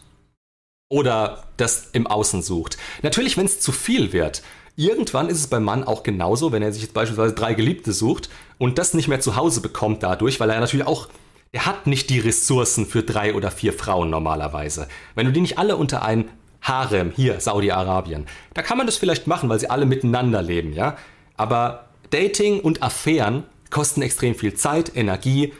oder 0.89 1.45
das 1.57 1.91
im 1.93 2.09
Außen 2.09 2.43
sucht. 2.43 2.79
Natürlich, 3.03 3.37
wenn 3.37 3.47
es 3.47 3.61
zu 3.61 3.70
viel 3.70 4.12
wird, 4.12 4.43
irgendwann 4.74 5.29
ist 5.29 5.39
es 5.39 5.47
beim 5.47 5.62
Mann 5.62 5.85
auch 5.85 6.03
genauso, 6.03 6.51
wenn 6.51 6.62
er 6.64 6.72
sich 6.72 6.83
jetzt 6.83 6.95
beispielsweise 6.95 7.35
drei 7.35 7.55
Geliebte 7.55 7.93
sucht 7.93 8.29
und 8.59 8.79
das 8.79 8.95
nicht 8.95 9.07
mehr 9.07 9.20
zu 9.20 9.37
Hause 9.37 9.61
bekommt 9.61 10.03
dadurch, 10.03 10.41
weil 10.41 10.51
er 10.51 10.59
natürlich 10.59 10.87
auch, 10.87 11.09
er 11.53 11.66
hat 11.66 11.86
nicht 11.86 12.11
die 12.11 12.20
Ressourcen 12.20 12.86
für 12.86 13.03
drei 13.03 13.34
oder 13.34 13.51
vier 13.51 13.72
Frauen 13.72 14.11
normalerweise. 14.11 14.88
Wenn 15.14 15.26
du 15.26 15.32
die 15.32 15.40
nicht 15.40 15.59
alle 15.59 15.76
unter 15.76 16.03
ein 16.03 16.28
Harem, 16.61 17.12
hier 17.14 17.40
Saudi-Arabien, 17.40 18.26
da 18.55 18.62
kann 18.62 18.76
man 18.76 18.86
das 18.86 18.96
vielleicht 18.96 19.26
machen, 19.26 19.49
weil 19.49 19.61
sie 19.61 19.70
alle 19.70 19.86
miteinander 19.86 20.42
leben, 20.42 20.72
ja. 20.72 20.96
Aber 21.36 21.88
Dating 22.11 22.61
und 22.61 22.82
Affären 22.82 23.44
kosten 23.70 24.03
extrem 24.03 24.34
viel 24.34 24.55
Zeit, 24.55 24.94
Energie 24.94 25.53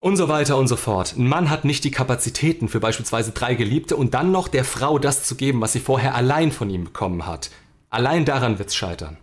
und 0.00 0.16
so 0.16 0.28
weiter 0.28 0.56
und 0.56 0.68
so 0.68 0.76
fort. 0.76 1.14
Ein 1.16 1.26
Mann 1.26 1.50
hat 1.50 1.64
nicht 1.64 1.84
die 1.84 1.90
Kapazitäten 1.90 2.68
für 2.68 2.80
beispielsweise 2.80 3.32
drei 3.32 3.54
Geliebte 3.54 3.96
und 3.96 4.14
dann 4.14 4.32
noch 4.32 4.48
der 4.48 4.64
Frau 4.64 4.98
das 4.98 5.24
zu 5.24 5.34
geben, 5.34 5.60
was 5.60 5.72
sie 5.72 5.80
vorher 5.80 6.14
allein 6.14 6.52
von 6.52 6.70
ihm 6.70 6.84
bekommen 6.84 7.26
hat. 7.26 7.50
Allein 7.90 8.24
daran 8.24 8.58
wird's 8.58 8.74
scheitern. 8.74 9.16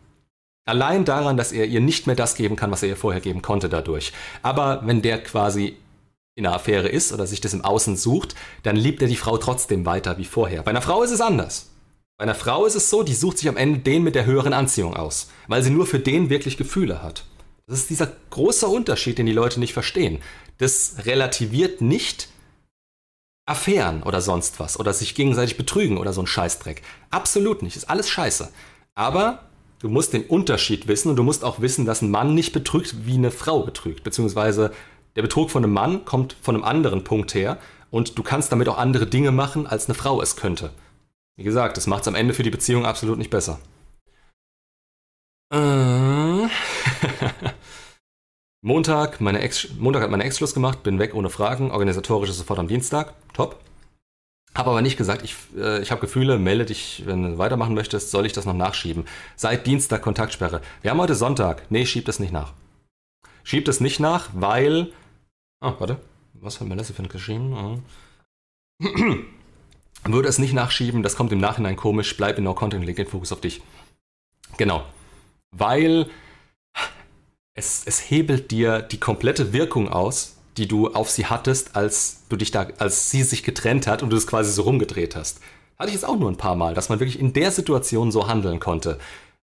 Allein 0.66 1.06
daran, 1.06 1.38
dass 1.38 1.52
er 1.52 1.66
ihr 1.66 1.82
nicht 1.82 2.08
mehr 2.08 2.16
das 2.16 2.36
geben 2.36 2.56
kann, 2.56 2.72
was 2.72 2.84
er 2.84 2.90
ihr 2.90 2.98
vorher 2.98 3.22
geben 3.22 3.42
konnte 3.42 3.68
dadurch. 3.68 4.14
Aber 4.42 4.82
wenn 4.86 5.02
der 5.02 5.24
quasi 5.24 5.78
in 6.36 6.46
einer 6.46 6.56
Affäre 6.56 6.88
ist 6.88 7.12
oder 7.12 7.28
sich 7.28 7.42
das 7.42 7.54
im 7.54 7.66
Außen 7.66 7.98
sucht, 7.98 8.36
dann 8.64 8.76
liebt 8.76 9.02
er 9.02 9.08
die 9.08 9.16
Frau 9.16 9.38
trotzdem 9.38 9.86
weiter 9.86 10.18
wie 10.18 10.26
vorher. 10.26 10.64
Bei 10.64 10.72
einer 10.72 10.82
Frau 10.82 11.04
ist 11.04 11.12
es 11.12 11.22
anders. 11.22 11.70
Bei 12.18 12.24
einer 12.24 12.36
Frau 12.36 12.66
ist 12.66 12.76
es 12.76 12.90
so, 12.90 13.04
die 13.04 13.16
sucht 13.16 13.40
sich 13.40 13.50
am 13.50 13.58
Ende 13.58 13.80
den 13.80 14.04
mit 14.04 14.16
der 14.16 14.26
höheren 14.26 14.54
Anziehung 14.54 14.96
aus, 14.96 15.30
weil 15.48 15.64
sie 15.64 15.72
nur 15.72 15.88
für 15.88 16.00
den 16.00 16.30
wirklich 16.30 16.58
Gefühle 16.58 17.02
hat. 17.02 17.26
Das 17.68 17.80
ist 17.80 17.90
dieser 17.90 18.12
große 18.30 18.68
Unterschied, 18.68 19.18
den 19.18 19.26
die 19.26 19.32
Leute 19.34 19.60
nicht 19.60 19.74
verstehen 19.74 20.20
das 20.62 21.06
relativiert 21.06 21.82
nicht 21.82 22.30
Affären 23.48 24.04
oder 24.04 24.22
sonst 24.22 24.60
was 24.60 24.80
oder 24.80 24.94
sich 24.94 25.16
gegenseitig 25.16 25.58
betrügen 25.58 25.98
oder 25.98 26.14
so 26.14 26.22
ein 26.22 26.28
Scheißdreck. 26.28 26.84
Absolut 27.10 27.64
nicht, 27.64 27.76
ist 27.76 27.90
alles 27.90 28.08
scheiße. 28.08 28.54
Aber 28.94 29.50
du 29.82 29.90
musst 29.90 30.14
den 30.14 30.26
Unterschied 30.26 30.88
wissen 30.88 31.10
und 31.10 31.16
du 31.16 31.24
musst 31.24 31.44
auch 31.44 31.60
wissen, 31.60 31.86
dass 31.86 32.02
ein 32.02 32.12
Mann 32.12 32.36
nicht 32.36 32.54
betrügt, 32.54 33.06
wie 33.06 33.16
eine 33.16 33.32
Frau 33.32 33.64
betrügt. 33.64 34.04
Beziehungsweise 34.04 34.72
der 35.16 35.24
Betrug 35.24 35.50
von 35.50 35.64
einem 35.64 35.74
Mann 35.74 36.06
kommt 36.06 36.36
von 36.42 36.56
einem 36.56 36.64
anderen 36.64 37.04
Punkt 37.04 37.34
her 37.34 37.58
und 37.90 38.18
du 38.18 38.24
kannst 38.24 38.52
damit 38.52 38.70
auch 38.70 38.78
andere 38.78 39.08
Dinge 39.08 39.32
machen, 39.32 39.68
als 39.68 39.88
eine 39.88 39.96
Frau 39.96 40.22
es 40.22 40.36
könnte. 40.36 40.72
Wie 41.36 41.44
gesagt, 41.44 41.78
das 41.78 41.88
macht 41.88 42.02
es 42.02 42.08
am 42.08 42.16
Ende 42.16 42.34
für 42.34 42.44
die 42.44 42.52
Beziehung 42.52 42.86
absolut 42.86 43.18
nicht 43.18 43.32
besser. 43.32 43.60
Äh. 45.52 45.58
Montag, 48.62 49.20
meine 49.20 49.40
Ex, 49.40 49.70
Montag 49.80 50.04
hat 50.04 50.12
meine 50.12 50.24
Ex 50.24 50.38
Schluss 50.38 50.54
gemacht, 50.54 50.84
bin 50.84 51.00
weg 51.00 51.16
ohne 51.16 51.32
Fragen, 51.32 51.72
organisatorisch 51.72 52.30
ist 52.30 52.38
sofort 52.38 52.60
am 52.60 52.68
Dienstag, 52.68 53.16
top. 53.34 53.60
Habe 54.54 54.72
aber 54.72 54.82
nicht 54.82 54.98
gesagt, 54.98 55.24
ich, 55.24 55.36
äh, 55.56 55.82
ich 55.82 55.92
habe 55.92 56.02
Gefühle, 56.02 56.38
melde 56.38 56.66
dich, 56.66 57.04
wenn 57.06 57.24
du 57.24 57.38
weitermachen 57.38 57.74
möchtest, 57.74 58.12
soll 58.12 58.26
ich 58.26 58.34
das 58.34 58.46
noch 58.46 58.54
nachschieben. 58.54 59.06
Seit 59.36 59.66
Dienstag 59.66 60.02
Kontaktsperre. 60.02 60.62
Wir 60.82 60.92
haben 60.92 61.00
heute 61.00 61.16
Sonntag. 61.16 61.64
Nee, 61.70 61.86
schiebt 61.86 62.10
es 62.10 62.20
nicht 62.20 62.34
nach. 62.34 62.54
Schiebt 63.44 63.68
es 63.68 63.80
nicht 63.80 64.00
nach, 64.00 64.30
weil. 64.34 64.92
Oh, 65.62 65.74
warte. 65.80 66.00
Was 66.34 66.60
hat 66.60 66.68
Melissa 66.68 66.94
für 66.94 67.04
ein 67.04 67.10
geschrieben? 67.10 67.54
Oh. 68.82 68.86
Würde 70.04 70.28
es 70.28 70.40
nicht 70.40 70.54
nachschieben, 70.54 71.04
das 71.04 71.16
kommt 71.16 71.32
im 71.32 71.40
Nachhinein 71.40 71.76
komisch, 71.76 72.18
bleib 72.18 72.40
in 72.40 72.44
No 72.44 72.56
Content, 72.56 72.84
leg 72.84 72.96
den 72.96 73.06
Fokus 73.06 73.32
auf 73.32 73.42
dich. 73.42 73.62
Genau. 74.58 74.84
Weil 75.52 76.10
es, 77.54 77.84
es 77.86 78.10
hebelt 78.10 78.50
dir 78.50 78.82
die 78.82 79.00
komplette 79.00 79.54
Wirkung 79.54 79.90
aus, 79.90 80.38
die 80.58 80.68
du 80.68 80.90
auf 80.90 81.10
sie 81.10 81.26
hattest, 81.26 81.76
als 81.76 82.24
du 82.30 82.36
dich 82.36 82.52
da, 82.52 82.68
als 82.78 83.10
sie 83.10 83.24
sich 83.24 83.44
getrennt 83.44 83.88
hat 83.88 84.04
und 84.04 84.10
du 84.10 84.18
es 84.18 84.28
quasi 84.28 84.52
so 84.52 84.64
rumgedreht 84.64 85.16
hast. 85.16 85.40
Hatte 85.78 85.90
ich 85.90 85.96
jetzt 85.96 86.06
auch 86.06 86.18
nur 86.18 86.30
ein 86.30 86.38
paar 86.38 86.56
Mal, 86.56 86.74
dass 86.74 86.90
man 86.90 87.00
wirklich 87.00 87.20
in 87.20 87.34
der 87.34 87.52
Situation 87.52 88.12
so 88.12 88.28
handeln 88.28 88.60
konnte. 88.60 89.00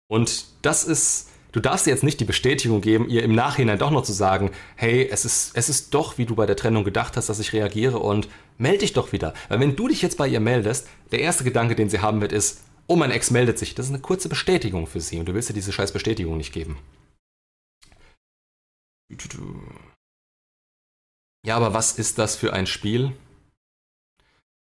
Und 0.08 0.46
das 0.62 0.84
ist, 0.84 1.28
du 1.52 1.60
darfst 1.60 1.86
jetzt 1.86 2.02
nicht 2.02 2.20
die 2.20 2.24
Bestätigung 2.24 2.80
geben, 2.80 3.08
ihr 3.08 3.22
im 3.22 3.34
Nachhinein 3.34 3.78
doch 3.78 3.90
noch 3.90 4.02
zu 4.02 4.12
sagen, 4.12 4.50
hey, 4.76 5.08
es 5.10 5.24
ist, 5.24 5.52
es 5.54 5.68
ist 5.68 5.94
doch, 5.94 6.18
wie 6.18 6.26
du 6.26 6.34
bei 6.34 6.46
der 6.46 6.56
Trennung 6.56 6.84
gedacht 6.84 7.16
hast, 7.16 7.28
dass 7.28 7.40
ich 7.40 7.52
reagiere 7.52 7.98
und 7.98 8.28
melde 8.58 8.78
dich 8.78 8.92
doch 8.92 9.12
wieder. 9.12 9.32
Weil 9.48 9.60
wenn 9.60 9.76
du 9.76 9.88
dich 9.88 10.02
jetzt 10.02 10.18
bei 10.18 10.28
ihr 10.28 10.40
meldest, 10.40 10.88
der 11.12 11.20
erste 11.20 11.44
Gedanke, 11.44 11.74
den 11.74 11.88
sie 11.88 12.00
haben 12.00 12.20
wird, 12.20 12.32
ist, 12.32 12.60
oh, 12.86 12.96
mein 12.96 13.10
Ex 13.10 13.30
meldet 13.30 13.58
sich. 13.58 13.74
Das 13.74 13.86
ist 13.86 13.92
eine 13.92 14.02
kurze 14.02 14.28
Bestätigung 14.28 14.86
für 14.86 15.00
sie 15.00 15.18
und 15.18 15.26
du 15.26 15.34
willst 15.34 15.48
dir 15.48 15.54
diese 15.54 15.72
scheiß 15.72 15.92
Bestätigung 15.92 16.36
nicht 16.36 16.52
geben. 16.52 16.78
Ja, 21.46 21.54
aber 21.54 21.72
was 21.74 21.92
ist 21.92 22.18
das 22.18 22.34
für 22.34 22.52
ein 22.52 22.66
Spiel? 22.66 23.12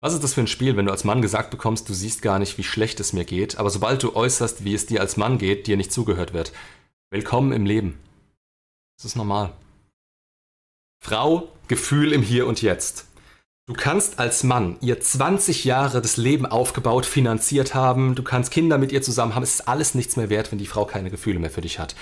Was 0.01 0.15
ist 0.15 0.25
das 0.25 0.35
für 0.35 0.41
ein 0.41 0.49
Spiel, 0.49 0.77
wenn 0.77 0.87
du 0.87 0.91
als 0.91 1.05
Mann 1.05 1.23
gesagt 1.23 1.53
bekommst, 1.53 1.89
du 1.89 1.95
siehst 1.95 2.23
gar 2.23 2.41
nicht, 2.41 2.59
wie 2.59 2.65
schlecht 2.65 2.99
es 2.99 3.13
mir 3.13 3.25
geht, 3.25 3.57
aber 3.57 3.71
sobald 3.71 4.03
du 4.03 4.17
äußerst, 4.17 4.65
wie 4.65 4.75
es 4.75 4.87
dir 4.87 5.01
als 5.01 5.17
Mann 5.17 5.39
geht, 5.39 5.69
dir 5.69 5.77
nicht 5.77 5.93
zugehört 5.93 6.33
wird? 6.33 6.53
Willkommen 7.13 7.53
im 7.53 7.67
Leben. 7.67 8.01
Das 8.97 9.05
ist 9.05 9.15
normal. 9.15 9.53
Frau, 11.01 11.53
Gefühl 11.69 12.13
im 12.13 12.23
Hier 12.23 12.49
und 12.49 12.63
Jetzt. 12.63 13.07
Du 13.67 13.75
kannst 13.75 14.19
als 14.19 14.43
Mann 14.43 14.77
ihr 14.81 15.01
20 15.01 15.65
Jahre 15.65 16.03
das 16.03 16.17
Leben 16.17 16.47
aufgebaut, 16.47 17.07
finanziert 17.07 17.77
haben, 17.77 18.17
du 18.17 18.25
kannst 18.25 18.51
Kinder 18.51 18.77
mit 18.77 18.91
ihr 18.91 19.03
zusammen 19.03 19.37
haben, 19.37 19.45
es 19.45 19.55
ist 19.55 19.69
alles 19.69 19.95
nichts 19.95 20.17
mehr 20.17 20.31
wert, 20.31 20.51
wenn 20.51 20.59
die 20.59 20.67
Frau 20.67 20.85
keine 20.85 21.11
Gefühle 21.11 21.39
mehr 21.39 21.51
für 21.51 21.61
dich 21.61 21.79
hat. 21.79 21.95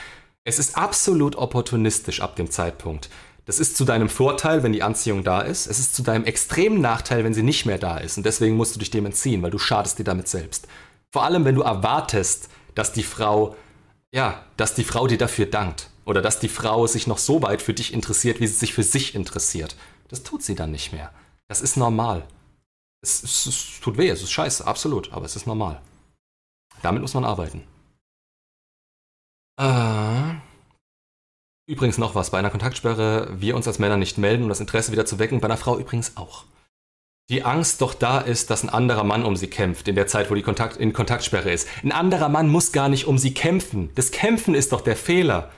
Es 0.44 0.58
ist 0.58 0.78
absolut 0.78 1.36
opportunistisch 1.36 2.22
ab 2.22 2.34
dem 2.36 2.50
Zeitpunkt. 2.50 3.10
Das 3.44 3.58
ist 3.58 3.76
zu 3.76 3.84
deinem 3.84 4.08
Vorteil, 4.08 4.62
wenn 4.62 4.72
die 4.72 4.82
Anziehung 4.82 5.24
da 5.24 5.40
ist. 5.40 5.66
Es 5.66 5.78
ist 5.78 5.94
zu 5.94 6.02
deinem 6.02 6.24
extremen 6.24 6.80
Nachteil, 6.80 7.24
wenn 7.24 7.34
sie 7.34 7.42
nicht 7.42 7.66
mehr 7.66 7.78
da 7.78 7.98
ist. 7.98 8.16
Und 8.16 8.24
deswegen 8.24 8.56
musst 8.56 8.74
du 8.74 8.78
dich 8.78 8.90
dem 8.90 9.06
entziehen, 9.06 9.42
weil 9.42 9.50
du 9.50 9.58
schadest 9.58 9.98
dir 9.98 10.04
damit 10.04 10.28
selbst. 10.28 10.68
Vor 11.12 11.24
allem, 11.24 11.44
wenn 11.44 11.54
du 11.54 11.62
erwartest, 11.62 12.48
dass 12.74 12.92
die 12.92 13.02
Frau 13.02 13.56
ja, 14.12 14.44
dass 14.56 14.74
die 14.74 14.84
Frau 14.84 15.06
dir 15.06 15.18
dafür 15.18 15.46
dankt. 15.46 15.90
Oder 16.04 16.22
dass 16.22 16.40
die 16.40 16.48
Frau 16.48 16.86
sich 16.86 17.06
noch 17.06 17.18
so 17.18 17.42
weit 17.42 17.62
für 17.62 17.74
dich 17.74 17.92
interessiert, 17.92 18.40
wie 18.40 18.46
sie 18.46 18.54
sich 18.54 18.74
für 18.74 18.82
sich 18.82 19.14
interessiert. 19.14 19.76
Das 20.08 20.22
tut 20.22 20.42
sie 20.42 20.54
dann 20.54 20.72
nicht 20.72 20.92
mehr. 20.92 21.12
Das 21.48 21.60
ist 21.60 21.76
normal. 21.76 22.26
Es, 23.02 23.22
es, 23.22 23.46
es 23.46 23.80
tut 23.80 23.96
weh, 23.96 24.08
es 24.08 24.22
ist 24.22 24.32
scheiße, 24.32 24.66
absolut, 24.66 25.12
aber 25.12 25.24
es 25.24 25.36
ist 25.36 25.46
normal. 25.46 25.80
Damit 26.82 27.02
muss 27.02 27.14
man 27.14 27.24
arbeiten. 27.24 27.62
Äh, 29.58 30.34
übrigens 31.70 31.98
noch 31.98 32.16
was, 32.16 32.30
bei 32.30 32.38
einer 32.38 32.50
Kontaktsperre 32.50 33.28
wir 33.38 33.54
uns 33.54 33.68
als 33.68 33.78
Männer 33.78 33.96
nicht 33.96 34.18
melden, 34.18 34.42
um 34.42 34.48
das 34.48 34.60
Interesse 34.60 34.90
wieder 34.90 35.06
zu 35.06 35.20
wecken, 35.20 35.40
bei 35.40 35.46
einer 35.46 35.56
Frau 35.56 35.78
übrigens 35.78 36.16
auch. 36.16 36.44
Die 37.30 37.44
Angst 37.44 37.80
doch 37.80 37.94
da 37.94 38.18
ist, 38.18 38.50
dass 38.50 38.64
ein 38.64 38.70
anderer 38.70 39.04
Mann 39.04 39.24
um 39.24 39.36
sie 39.36 39.46
kämpft, 39.46 39.86
in 39.86 39.94
der 39.94 40.08
Zeit, 40.08 40.32
wo 40.32 40.34
die 40.34 40.42
Kontakt, 40.42 40.78
in 40.78 40.92
Kontaktsperre 40.92 41.52
ist. 41.52 41.68
Ein 41.84 41.92
anderer 41.92 42.28
Mann 42.28 42.48
muss 42.48 42.72
gar 42.72 42.88
nicht 42.88 43.06
um 43.06 43.18
sie 43.18 43.32
kämpfen. 43.32 43.90
Das 43.94 44.10
Kämpfen 44.10 44.56
ist 44.56 44.72
doch 44.72 44.80
der 44.80 44.96
Fehler. 44.96 45.50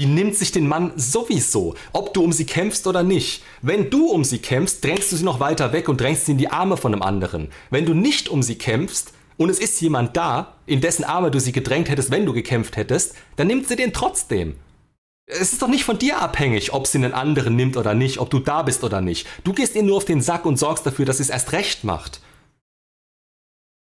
Die 0.00 0.06
nimmt 0.06 0.34
sich 0.34 0.50
den 0.50 0.66
Mann 0.66 0.92
sowieso, 0.96 1.76
ob 1.92 2.14
du 2.14 2.24
um 2.24 2.32
sie 2.32 2.46
kämpfst 2.46 2.88
oder 2.88 3.04
nicht. 3.04 3.44
Wenn 3.62 3.90
du 3.90 4.08
um 4.08 4.24
sie 4.24 4.38
kämpfst, 4.38 4.82
drängst 4.82 5.12
du 5.12 5.16
sie 5.16 5.24
noch 5.24 5.38
weiter 5.38 5.72
weg 5.72 5.88
und 5.88 6.00
drängst 6.00 6.26
sie 6.26 6.32
in 6.32 6.38
die 6.38 6.50
Arme 6.50 6.76
von 6.76 6.92
einem 6.92 7.02
anderen. 7.02 7.50
Wenn 7.70 7.86
du 7.86 7.94
nicht 7.94 8.28
um 8.28 8.42
sie 8.42 8.58
kämpfst 8.58 9.12
und 9.36 9.50
es 9.50 9.60
ist 9.60 9.80
jemand 9.80 10.16
da, 10.16 10.56
in 10.66 10.80
dessen 10.80 11.04
Arme 11.04 11.30
du 11.30 11.38
sie 11.38 11.52
gedrängt 11.52 11.88
hättest, 11.88 12.10
wenn 12.10 12.26
du 12.26 12.32
gekämpft 12.32 12.76
hättest, 12.76 13.14
dann 13.36 13.46
nimmt 13.46 13.68
sie 13.68 13.76
den 13.76 13.92
trotzdem. 13.92 14.56
Es 15.30 15.52
ist 15.52 15.60
doch 15.60 15.68
nicht 15.68 15.84
von 15.84 15.98
dir 15.98 16.22
abhängig, 16.22 16.72
ob 16.72 16.86
sie 16.86 16.96
einen 16.96 17.12
anderen 17.12 17.54
nimmt 17.54 17.76
oder 17.76 17.92
nicht, 17.92 18.18
ob 18.18 18.30
du 18.30 18.38
da 18.38 18.62
bist 18.62 18.82
oder 18.82 19.02
nicht. 19.02 19.26
Du 19.44 19.52
gehst 19.52 19.74
ihr 19.74 19.82
nur 19.82 19.98
auf 19.98 20.06
den 20.06 20.22
Sack 20.22 20.46
und 20.46 20.58
sorgst 20.58 20.86
dafür, 20.86 21.04
dass 21.04 21.18
sie 21.18 21.24
es 21.24 21.28
erst 21.28 21.52
recht 21.52 21.84
macht. 21.84 22.22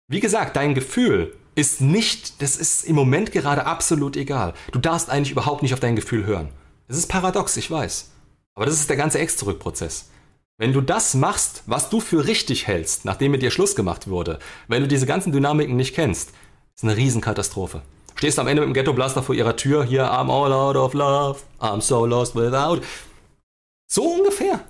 Wie 0.08 0.20
gesagt, 0.20 0.56
dein 0.56 0.76
Gefühl 0.76 1.36
ist 1.56 1.82
nicht, 1.82 2.44
das 2.44 2.58
ist 2.58 2.84
im 2.84 2.96
Moment 2.96 3.32
gerade 3.32 3.66
absolut 3.66 4.16
egal. 4.16 4.54
Du 4.72 4.78
darfst 4.78 5.10
eigentlich 5.10 5.32
überhaupt 5.32 5.64
nicht 5.64 5.74
auf 5.74 5.80
dein 5.80 5.96
Gefühl 5.96 6.26
hören. 6.26 6.50
Das 6.88 6.98
ist 6.98 7.08
paradox, 7.08 7.58
ich 7.58 7.72
weiß. 7.72 8.12
Aber 8.54 8.66
das 8.66 8.76
ist 8.76 8.90
der 8.90 8.98
ganze 8.98 9.18
Ex-Zurück-Prozess. 9.18 10.10
Wenn 10.58 10.74
du 10.74 10.82
das 10.82 11.16
machst, 11.16 11.64
was 11.66 11.90
du 11.90 12.00
für 12.02 12.28
richtig 12.28 12.68
hältst, 12.68 13.04
nachdem 13.04 13.32
mit 13.32 13.42
dir 13.42 13.50
Schluss 13.50 13.76
gemacht 13.76 14.08
wurde, 14.08 14.38
wenn 14.68 14.84
du 14.84 14.88
diese 14.88 15.08
ganzen 15.08 15.32
Dynamiken 15.32 15.76
nicht 15.76 15.96
kennst, 15.96 16.34
ist 16.76 16.84
eine 16.84 16.98
Riesenkatastrophe. 16.98 17.82
Stehst 18.16 18.40
am 18.40 18.48
Ende 18.48 18.62
mit 18.62 18.70
dem 18.70 18.74
Ghetto 18.74 18.94
Blaster 18.94 19.24
vor 19.24 19.36
ihrer 19.36 19.56
Tür, 19.56 19.84
hier, 19.84 20.06
I'm 20.06 20.32
all 20.32 20.54
out 20.54 20.76
of 20.76 20.94
love, 20.94 21.42
I'm 21.60 21.82
so 21.82 22.06
lost 22.06 22.36
without. 22.36 22.82
So 23.88 24.04
ungefähr. 24.04 24.66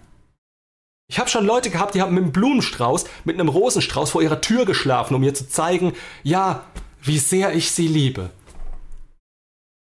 Ich 1.10 1.20
habe 1.20 1.30
schon 1.30 1.46
Leute 1.46 1.70
gehabt, 1.70 1.94
die 1.94 2.02
haben 2.02 2.14
mit 2.14 2.24
einem 2.24 2.32
Blumenstrauß, 2.32 3.06
mit 3.26 3.38
einem 3.38 3.50
Rosenstrauß 3.50 4.12
vor 4.12 4.22
ihrer 4.22 4.40
Tür 4.40 4.66
geschlafen, 4.66 5.14
um 5.14 5.24
ihr 5.24 5.34
zu 5.34 5.48
zeigen, 5.50 5.94
ja, 6.24 6.66
wie 7.02 7.20
sehr 7.20 7.54
ich 7.54 7.72
sie 7.72 7.88
liebe. 7.88 8.30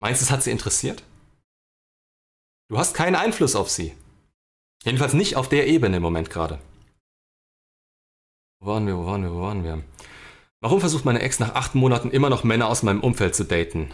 Meinst 0.00 0.22
du, 0.22 0.24
es 0.24 0.30
hat 0.30 0.42
sie 0.42 0.50
interessiert? 0.50 1.02
Du 2.68 2.78
hast 2.78 2.94
keinen 2.94 3.14
Einfluss 3.14 3.54
auf 3.54 3.68
sie. 3.68 3.94
Jedenfalls 4.84 5.12
nicht 5.12 5.36
auf 5.36 5.48
der 5.48 5.66
Ebene 5.66 5.98
im 5.98 6.02
Moment 6.02 6.30
gerade. 6.30 6.58
Wo 8.60 8.68
waren 8.68 8.86
wir, 8.86 8.96
wo 8.96 9.04
waren 9.04 9.22
wir, 9.22 9.32
wo 9.32 9.42
waren 9.42 9.62
wir? 9.62 9.82
Warum 10.62 10.78
versucht 10.78 11.04
meine 11.04 11.20
Ex 11.20 11.40
nach 11.40 11.56
acht 11.56 11.74
Monaten 11.74 12.12
immer 12.12 12.30
noch 12.30 12.44
Männer 12.44 12.68
aus 12.68 12.84
meinem 12.84 13.00
Umfeld 13.00 13.34
zu 13.34 13.44
daten? 13.44 13.90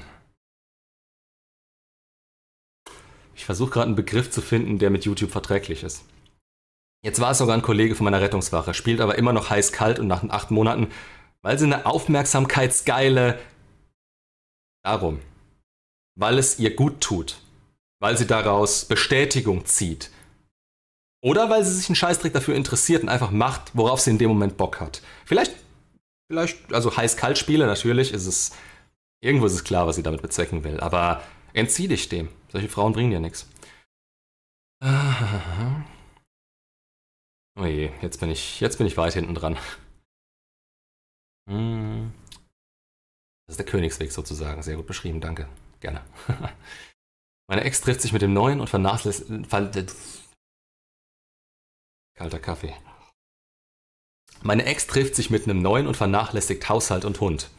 Ich 3.35 3.47
versuche 3.47 3.71
gerade 3.71 3.87
einen 3.87 3.97
Begriff 3.97 4.31
zu 4.31 4.43
finden, 4.43 4.79
der 4.79 4.91
mit 4.91 5.07
YouTube 5.07 5.31
verträglich 5.31 5.83
ist. 5.83 6.05
Jetzt 7.03 7.21
war 7.21 7.31
es 7.31 7.39
sogar 7.39 7.57
ein 7.57 7.63
Kollege 7.63 7.95
von 7.95 8.05
meiner 8.05 8.21
Rettungswache, 8.21 8.75
spielt 8.75 9.01
aber 9.01 9.17
immer 9.17 9.33
noch 9.33 9.49
heiß-kalt 9.49 9.99
und 9.99 10.09
nach 10.09 10.23
acht 10.29 10.51
Monaten, 10.51 10.89
weil 11.41 11.59
sie 11.59 11.65
eine 11.65 11.87
aufmerksamkeitsgeile. 11.87 13.39
Darum. 14.85 15.21
Weil 16.17 16.37
es 16.37 16.59
ihr 16.59 16.77
gut 16.77 17.01
tut. 17.01 17.41
Weil 17.99 18.19
sie 18.19 18.27
daraus 18.27 18.85
Bestätigung 18.85 19.65
zieht. 19.65 20.11
Oder 21.23 21.49
weil 21.49 21.65
sie 21.65 21.73
sich 21.73 21.89
einen 21.89 21.97
Scheißdreck 21.97 22.35
dafür 22.35 22.57
interessiert 22.57 23.05
und 23.05 23.09
einfach 23.09 23.31
macht, 23.31 23.71
worauf 23.73 24.01
sie 24.01 24.11
in 24.11 24.19
dem 24.19 24.29
Moment 24.29 24.59
Bock 24.59 24.81
hat. 24.81 25.01
Vielleicht, 25.25 25.55
vielleicht, 26.29 26.73
also 26.73 26.97
heiß-kalt-Spiele, 26.97 27.67
natürlich 27.67 28.13
ist 28.13 28.27
es. 28.27 28.57
Irgendwo 29.21 29.47
ist 29.47 29.55
es 29.55 29.65
klar, 29.65 29.87
was 29.87 29.97
sie 29.97 30.05
damit 30.05 30.23
bezwecken 30.23 30.63
will. 30.63 30.79
Aber 30.79 31.23
entzieh 31.53 31.89
dich 31.89 32.09
dem. 32.09 32.29
Solche 32.51 32.69
Frauen 32.69 32.93
bringen 32.93 33.11
dir 33.11 33.21
nichts. 33.21 33.49
Oh 37.59 37.65
je, 37.65 37.91
jetzt 38.01 38.21
bin 38.21 38.31
ich, 38.31 38.61
jetzt 38.61 38.79
bin 38.79 38.87
ich 38.87 38.97
weit 38.97 39.15
hinten 39.15 39.35
dran. 39.35 39.59
Hm. 41.51 42.13
Das 43.47 43.55
ist 43.55 43.59
der 43.59 43.67
Königsweg 43.67 44.13
sozusagen. 44.13 44.63
Sehr 44.63 44.77
gut 44.77 44.87
beschrieben, 44.87 45.21
danke. 45.21 45.49
Gerne. 45.81 46.05
Meine 47.49 47.65
Ex 47.65 47.81
trifft 47.81 48.03
sich 48.03 48.13
mit 48.13 48.23
dem 48.23 48.35
Neuen 48.35 48.61
und 48.61 48.69
vernachlässigt. 48.69 49.51
Kalter 52.15 52.39
Kaffee. 52.39 52.75
Meine 54.43 54.65
Ex 54.67 54.87
trifft 54.87 55.17
sich 55.17 55.31
mit 55.31 55.45
einem 55.45 55.63
Neuen 55.63 55.87
und 55.87 55.97
vernachlässigt 55.97 56.69
Haushalt 56.69 57.05
und 57.05 57.21
Hund. 57.21 57.51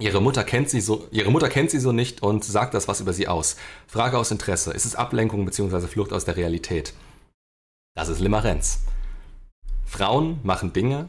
Ihre 0.00 0.22
Mutter 0.22 0.44
kennt 0.44 0.70
sie 0.70 0.80
so, 0.80 1.08
ihre 1.10 1.30
Mutter 1.30 1.48
kennt 1.48 1.70
sie 1.70 1.80
so 1.80 1.92
nicht 1.92 2.22
und 2.22 2.44
sagt 2.44 2.72
das 2.72 2.86
was 2.88 3.00
über 3.00 3.12
sie 3.12 3.28
aus. 3.28 3.56
Frage 3.86 4.16
aus 4.16 4.30
Interesse. 4.30 4.72
Ist 4.72 4.84
es 4.84 4.94
Ablenkung 4.94 5.44
bzw. 5.44 5.86
Flucht 5.88 6.12
aus 6.12 6.24
der 6.24 6.36
Realität? 6.36 6.94
Das 7.96 8.08
ist 8.08 8.20
Limerenz. 8.20 8.80
Frauen 9.84 10.38
machen 10.44 10.72
Dinge, 10.72 11.08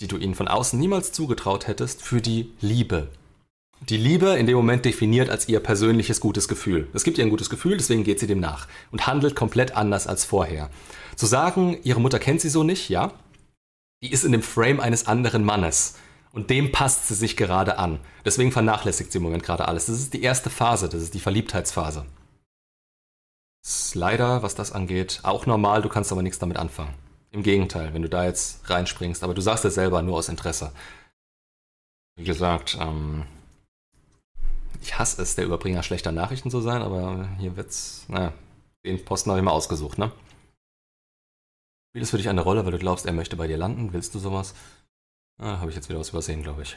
die 0.00 0.08
du 0.08 0.18
ihnen 0.18 0.34
von 0.34 0.46
außen 0.46 0.78
niemals 0.78 1.12
zugetraut 1.12 1.66
hättest, 1.66 2.02
für 2.02 2.20
die 2.20 2.52
Liebe. 2.60 3.08
Die 3.88 3.96
Liebe 3.96 4.36
in 4.36 4.46
dem 4.46 4.56
Moment 4.56 4.84
definiert 4.84 5.30
als 5.30 5.48
ihr 5.48 5.60
persönliches 5.60 6.20
gutes 6.20 6.48
Gefühl. 6.48 6.88
Es 6.92 7.04
gibt 7.04 7.16
ihr 7.16 7.24
ein 7.24 7.30
gutes 7.30 7.48
Gefühl, 7.48 7.76
deswegen 7.76 8.04
geht 8.04 8.20
sie 8.20 8.26
dem 8.26 8.40
nach 8.40 8.68
und 8.90 9.06
handelt 9.06 9.36
komplett 9.36 9.76
anders 9.76 10.06
als 10.06 10.24
vorher. 10.24 10.68
Zu 11.16 11.26
sagen, 11.26 11.78
ihre 11.82 12.00
Mutter 12.00 12.18
kennt 12.18 12.40
sie 12.40 12.50
so 12.50 12.62
nicht, 12.62 12.88
ja, 12.88 13.12
die 14.02 14.12
ist 14.12 14.24
in 14.24 14.32
dem 14.32 14.42
Frame 14.42 14.80
eines 14.80 15.06
anderen 15.06 15.44
Mannes. 15.44 15.96
Und 16.32 16.50
dem 16.50 16.72
passt 16.72 17.08
sie 17.08 17.14
sich 17.14 17.36
gerade 17.36 17.78
an. 17.78 18.00
Deswegen 18.24 18.52
vernachlässigt 18.52 19.10
sie 19.10 19.18
im 19.18 19.24
Moment 19.24 19.42
gerade 19.42 19.66
alles. 19.66 19.86
Das 19.86 19.98
ist 19.98 20.12
die 20.12 20.22
erste 20.22 20.50
Phase, 20.50 20.88
das 20.88 21.02
ist 21.02 21.14
die 21.14 21.20
Verliebtheitsphase. 21.20 22.04
Ist 23.64 23.94
leider, 23.94 24.42
was 24.42 24.54
das 24.54 24.72
angeht, 24.72 25.20
auch 25.22 25.46
normal, 25.46 25.82
du 25.82 25.88
kannst 25.88 26.12
aber 26.12 26.22
nichts 26.22 26.38
damit 26.38 26.58
anfangen. 26.58 26.94
Im 27.30 27.42
Gegenteil, 27.42 27.92
wenn 27.92 28.02
du 28.02 28.08
da 28.08 28.24
jetzt 28.24 28.68
reinspringst, 28.70 29.22
aber 29.22 29.34
du 29.34 29.40
sagst 29.40 29.64
es 29.64 29.74
selber 29.74 30.00
nur 30.02 30.16
aus 30.16 30.28
Interesse. 30.28 30.72
Wie 32.16 32.24
gesagt, 32.24 32.78
ähm, 32.80 33.24
ich 34.80 34.98
hasse 34.98 35.20
es, 35.22 35.34
der 35.34 35.44
Überbringer 35.44 35.82
schlechter 35.82 36.12
Nachrichten 36.12 36.50
zu 36.50 36.60
sein, 36.60 36.82
aber 36.82 37.28
hier 37.38 37.56
wird's, 37.56 38.04
naja, 38.08 38.32
den 38.84 39.04
Posten 39.04 39.30
habe 39.30 39.40
ich 39.40 39.44
mal 39.44 39.50
ausgesucht, 39.50 39.98
ne? 39.98 40.12
Spielt 41.90 42.04
es 42.04 42.10
für 42.10 42.18
dich 42.18 42.28
eine 42.28 42.42
Rolle, 42.42 42.64
weil 42.64 42.72
du 42.72 42.78
glaubst, 42.78 43.06
er 43.06 43.12
möchte 43.12 43.36
bei 43.36 43.46
dir 43.46 43.56
landen? 43.56 43.92
Willst 43.92 44.14
du 44.14 44.18
sowas? 44.18 44.54
Ah, 45.38 45.58
habe 45.58 45.70
ich 45.70 45.76
jetzt 45.76 45.88
wieder 45.88 45.98
was 45.98 46.10
übersehen, 46.10 46.42
glaube 46.42 46.62
ich. 46.62 46.76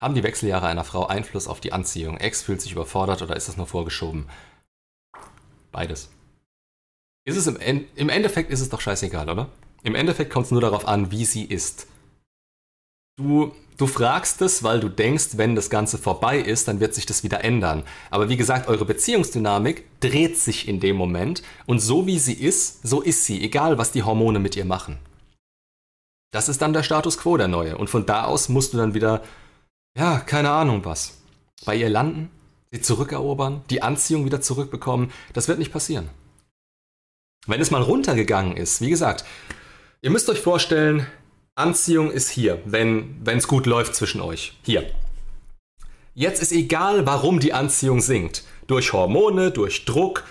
Haben 0.00 0.14
die 0.14 0.22
Wechseljahre 0.22 0.66
einer 0.66 0.84
Frau 0.84 1.06
Einfluss 1.06 1.48
auf 1.48 1.60
die 1.60 1.72
Anziehung? 1.72 2.16
Ex 2.16 2.42
fühlt 2.42 2.60
sich 2.60 2.72
überfordert 2.72 3.22
oder 3.22 3.36
ist 3.36 3.48
das 3.48 3.56
nur 3.56 3.66
vorgeschoben? 3.66 4.28
Beides. 5.72 6.10
Ist 7.24 7.36
es 7.36 7.46
im, 7.46 7.58
en 7.58 7.86
im 7.94 8.08
Endeffekt 8.08 8.50
ist 8.50 8.60
es 8.60 8.68
doch 8.68 8.80
scheißegal, 8.80 9.28
oder? 9.28 9.48
Im 9.82 9.94
Endeffekt 9.94 10.32
kommt 10.32 10.46
es 10.46 10.52
nur 10.52 10.60
darauf 10.60 10.86
an, 10.86 11.10
wie 11.10 11.24
sie 11.24 11.44
ist. 11.44 11.86
Du, 13.16 13.54
du 13.76 13.86
fragst 13.86 14.42
es, 14.42 14.64
weil 14.64 14.80
du 14.80 14.88
denkst, 14.88 15.36
wenn 15.36 15.54
das 15.54 15.70
Ganze 15.70 15.98
vorbei 15.98 16.38
ist, 16.38 16.66
dann 16.66 16.80
wird 16.80 16.94
sich 16.94 17.06
das 17.06 17.22
wieder 17.22 17.44
ändern. 17.44 17.84
Aber 18.10 18.28
wie 18.28 18.36
gesagt, 18.36 18.68
eure 18.68 18.84
Beziehungsdynamik 18.84 19.84
dreht 20.00 20.36
sich 20.36 20.66
in 20.66 20.80
dem 20.80 20.96
Moment 20.96 21.42
und 21.66 21.78
so 21.78 22.06
wie 22.06 22.18
sie 22.18 22.34
ist, 22.34 22.86
so 22.86 23.00
ist 23.00 23.24
sie, 23.24 23.40
egal 23.42 23.78
was 23.78 23.92
die 23.92 24.02
Hormone 24.02 24.40
mit 24.40 24.56
ihr 24.56 24.64
machen. 24.64 24.98
Das 26.32 26.48
ist 26.48 26.60
dann 26.60 26.72
der 26.72 26.82
Status 26.82 27.16
quo 27.16 27.36
der 27.36 27.46
neue. 27.46 27.78
Und 27.78 27.88
von 27.88 28.04
da 28.04 28.24
aus 28.24 28.48
musst 28.48 28.72
du 28.72 28.78
dann 28.78 28.94
wieder, 28.94 29.22
ja, 29.96 30.18
keine 30.18 30.50
Ahnung 30.50 30.84
was, 30.84 31.18
bei 31.64 31.76
ihr 31.76 31.88
landen, 31.88 32.30
sie 32.72 32.80
zurückerobern, 32.80 33.62
die 33.70 33.82
Anziehung 33.82 34.24
wieder 34.24 34.40
zurückbekommen. 34.40 35.12
Das 35.32 35.46
wird 35.46 35.60
nicht 35.60 35.72
passieren. 35.72 36.10
Wenn 37.46 37.60
es 37.60 37.70
mal 37.70 37.82
runtergegangen 37.82 38.56
ist, 38.56 38.80
wie 38.80 38.90
gesagt, 38.90 39.24
ihr 40.02 40.10
müsst 40.10 40.28
euch 40.28 40.40
vorstellen, 40.40 41.06
Anziehung 41.56 42.10
ist 42.10 42.30
hier, 42.30 42.60
wenn 42.64 43.22
es 43.24 43.46
gut 43.46 43.66
läuft 43.66 43.94
zwischen 43.94 44.20
euch. 44.20 44.54
Hier. 44.62 44.90
Jetzt 46.14 46.42
ist 46.42 46.50
egal, 46.50 47.06
warum 47.06 47.38
die 47.38 47.52
Anziehung 47.52 48.00
sinkt. 48.00 48.42
Durch 48.66 48.92
Hormone, 48.92 49.52
durch 49.52 49.84
Druck, 49.84 50.24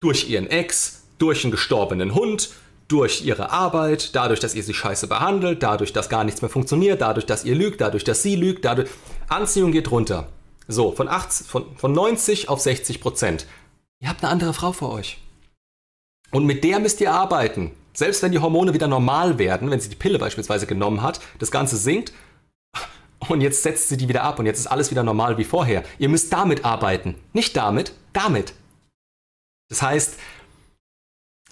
durch 0.00 0.28
ihren 0.28 0.46
Ex, 0.46 1.04
durch 1.16 1.44
einen 1.44 1.52
gestorbenen 1.52 2.14
Hund, 2.14 2.50
durch 2.86 3.22
ihre 3.24 3.50
Arbeit, 3.50 4.14
dadurch, 4.14 4.40
dass 4.40 4.54
ihr 4.54 4.62
sie 4.62 4.74
scheiße 4.74 5.06
behandelt, 5.06 5.62
dadurch, 5.62 5.92
dass 5.94 6.10
gar 6.10 6.24
nichts 6.24 6.42
mehr 6.42 6.50
funktioniert, 6.50 7.00
dadurch, 7.00 7.24
dass 7.24 7.44
ihr 7.44 7.54
lügt, 7.54 7.80
dadurch, 7.80 8.04
dass 8.04 8.22
sie 8.22 8.36
lügt, 8.36 8.64
dadurch. 8.64 8.90
Anziehung 9.28 9.72
geht 9.72 9.90
runter. 9.90 10.28
So, 10.66 10.92
von, 10.92 11.08
80, 11.08 11.46
von, 11.46 11.76
von 11.76 11.92
90 11.92 12.50
auf 12.50 12.60
60 12.60 13.00
Prozent. 13.00 13.46
Ihr 14.00 14.08
habt 14.10 14.22
eine 14.22 14.32
andere 14.32 14.52
Frau 14.52 14.72
vor 14.72 14.92
euch. 14.92 15.18
Und 16.30 16.44
mit 16.44 16.62
der 16.62 16.78
müsst 16.78 17.00
ihr 17.00 17.12
arbeiten. 17.12 17.72
Selbst 17.98 18.22
wenn 18.22 18.30
die 18.30 18.38
Hormone 18.38 18.74
wieder 18.74 18.86
normal 18.86 19.40
werden, 19.40 19.72
wenn 19.72 19.80
sie 19.80 19.88
die 19.88 19.96
Pille 19.96 20.20
beispielsweise 20.20 20.68
genommen 20.68 21.02
hat, 21.02 21.18
das 21.40 21.50
Ganze 21.50 21.76
sinkt, 21.76 22.12
und 23.28 23.40
jetzt 23.40 23.64
setzt 23.64 23.88
sie 23.88 23.96
die 23.96 24.08
wieder 24.08 24.22
ab 24.22 24.38
und 24.38 24.46
jetzt 24.46 24.60
ist 24.60 24.68
alles 24.68 24.92
wieder 24.92 25.02
normal 25.02 25.36
wie 25.36 25.42
vorher. 25.42 25.82
Ihr 25.98 26.08
müsst 26.08 26.32
damit 26.32 26.64
arbeiten. 26.64 27.16
Nicht 27.32 27.56
damit, 27.56 27.92
damit. 28.12 28.54
Das 29.68 29.82
heißt, 29.82 30.14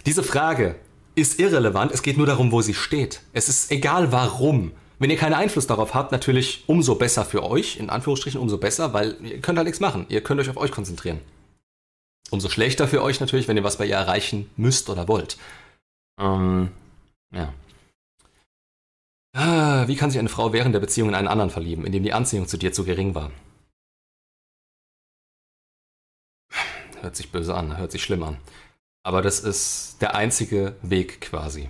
diese 0.06 0.22
Frage 0.22 0.76
ist 1.16 1.40
irrelevant. 1.40 1.90
Es 1.90 2.02
geht 2.02 2.16
nur 2.16 2.26
darum, 2.28 2.52
wo 2.52 2.62
sie 2.62 2.74
steht. 2.74 3.22
Es 3.32 3.48
ist 3.48 3.72
egal 3.72 4.12
warum. 4.12 4.70
Wenn 5.00 5.10
ihr 5.10 5.16
keinen 5.16 5.34
Einfluss 5.34 5.66
darauf 5.66 5.94
habt, 5.94 6.12
natürlich 6.12 6.62
umso 6.68 6.94
besser 6.94 7.24
für 7.24 7.42
euch, 7.42 7.78
in 7.78 7.90
Anführungsstrichen 7.90 8.40
umso 8.40 8.58
besser, 8.58 8.92
weil 8.92 9.16
ihr 9.20 9.40
könnt 9.40 9.58
halt 9.58 9.66
nichts 9.66 9.80
machen. 9.80 10.06
Ihr 10.10 10.20
könnt 10.20 10.40
euch 10.40 10.48
auf 10.48 10.58
euch 10.58 10.70
konzentrieren. 10.70 11.18
Umso 12.30 12.48
schlechter 12.48 12.86
für 12.86 13.02
euch 13.02 13.18
natürlich, 13.18 13.48
wenn 13.48 13.56
ihr 13.56 13.64
was 13.64 13.78
bei 13.78 13.86
ihr 13.86 13.96
erreichen 13.96 14.48
müsst 14.56 14.88
oder 14.88 15.08
wollt. 15.08 15.38
Ähm, 16.18 16.70
ja. 17.32 17.52
Ah, 19.34 19.86
wie 19.86 19.96
kann 19.96 20.10
sich 20.10 20.18
eine 20.18 20.28
Frau 20.30 20.52
während 20.52 20.74
der 20.74 20.80
Beziehung 20.80 21.10
in 21.10 21.14
einen 21.14 21.28
anderen 21.28 21.50
verlieben, 21.50 21.84
indem 21.84 22.02
die 22.02 22.12
Anziehung 22.12 22.48
zu 22.48 22.56
dir 22.56 22.72
zu 22.72 22.84
gering 22.84 23.14
war? 23.14 23.30
Hört 27.00 27.16
sich 27.16 27.30
böse 27.30 27.54
an, 27.54 27.76
hört 27.76 27.92
sich 27.92 28.02
schlimm 28.02 28.22
an. 28.22 28.38
Aber 29.04 29.22
das 29.22 29.40
ist 29.40 29.98
der 30.00 30.14
einzige 30.14 30.76
Weg 30.82 31.20
quasi. 31.20 31.68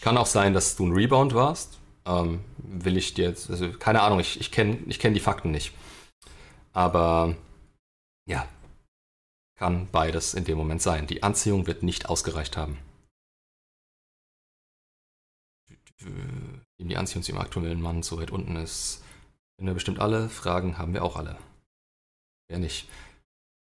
Kann 0.00 0.16
auch 0.16 0.26
sein, 0.26 0.54
dass 0.54 0.76
du 0.76 0.86
ein 0.86 0.92
Rebound 0.92 1.34
warst. 1.34 1.78
Ähm, 2.06 2.40
will 2.56 2.96
ich 2.96 3.14
dir 3.14 3.28
jetzt, 3.28 3.50
also 3.50 3.70
keine 3.72 4.02
Ahnung, 4.02 4.20
ich, 4.20 4.40
ich 4.40 4.50
kenne 4.50 4.78
ich 4.86 4.98
kenn 4.98 5.14
die 5.14 5.20
Fakten 5.20 5.50
nicht. 5.50 5.74
Aber 6.72 7.36
ja, 8.26 8.48
kann 9.58 9.88
beides 9.92 10.34
in 10.34 10.44
dem 10.44 10.56
Moment 10.56 10.80
sein. 10.80 11.06
Die 11.06 11.22
Anziehung 11.22 11.66
wird 11.66 11.82
nicht 11.82 12.08
ausgereicht 12.08 12.56
haben. 12.56 12.78
Die 16.00 16.96
Anziehung 16.96 17.22
zu 17.22 17.32
dem 17.32 17.40
aktuellen 17.40 17.80
Mann 17.80 18.02
so 18.02 18.18
weit 18.18 18.30
unten 18.30 18.56
ist. 18.56 19.02
Wenn 19.56 19.66
wir 19.66 19.74
bestimmt 19.74 20.00
alle 20.00 20.28
Fragen 20.28 20.78
haben 20.78 20.94
wir 20.94 21.04
auch 21.04 21.16
alle. 21.16 21.36
Wer 22.48 22.58
nicht? 22.58 22.88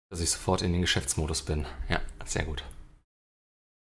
Dass 0.09 0.19
ich 0.19 0.29
sofort 0.29 0.61
in 0.61 0.73
den 0.73 0.81
Geschäftsmodus 0.81 1.43
bin. 1.43 1.65
Ja, 1.89 2.01
sehr 2.25 2.43
gut. 2.43 2.63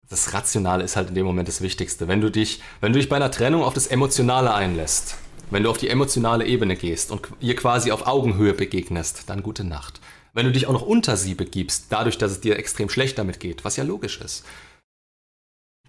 Das 0.09 0.33
Rationale 0.33 0.83
ist 0.83 0.95
halt 0.95 1.09
in 1.09 1.15
dem 1.15 1.25
Moment 1.25 1.47
das 1.47 1.61
Wichtigste. 1.61 2.07
Wenn 2.07 2.21
du 2.21 2.29
dich, 2.29 2.61
wenn 2.81 2.93
du 2.93 2.99
dich 2.99 3.09
bei 3.09 3.15
einer 3.15 3.31
Trennung 3.31 3.63
auf 3.63 3.73
das 3.73 3.87
Emotionale 3.87 4.53
einlässt, 4.53 5.17
wenn 5.49 5.63
du 5.63 5.69
auf 5.69 5.77
die 5.77 5.89
emotionale 5.89 6.45
Ebene 6.45 6.75
gehst 6.75 7.11
und 7.11 7.27
ihr 7.39 7.55
quasi 7.55 7.91
auf 7.91 8.05
Augenhöhe 8.05 8.53
begegnest, 8.53 9.29
dann 9.29 9.43
gute 9.43 9.63
Nacht. 9.63 10.01
Wenn 10.33 10.45
du 10.45 10.51
dich 10.51 10.67
auch 10.67 10.73
noch 10.73 10.81
unter 10.81 11.17
sie 11.17 11.33
begibst, 11.33 11.85
dadurch, 11.89 12.17
dass 12.17 12.31
es 12.31 12.41
dir 12.41 12.57
extrem 12.57 12.89
schlecht 12.89 13.17
damit 13.17 13.39
geht, 13.39 13.63
was 13.63 13.77
ja 13.77 13.83
logisch 13.83 14.19
ist, 14.19 14.45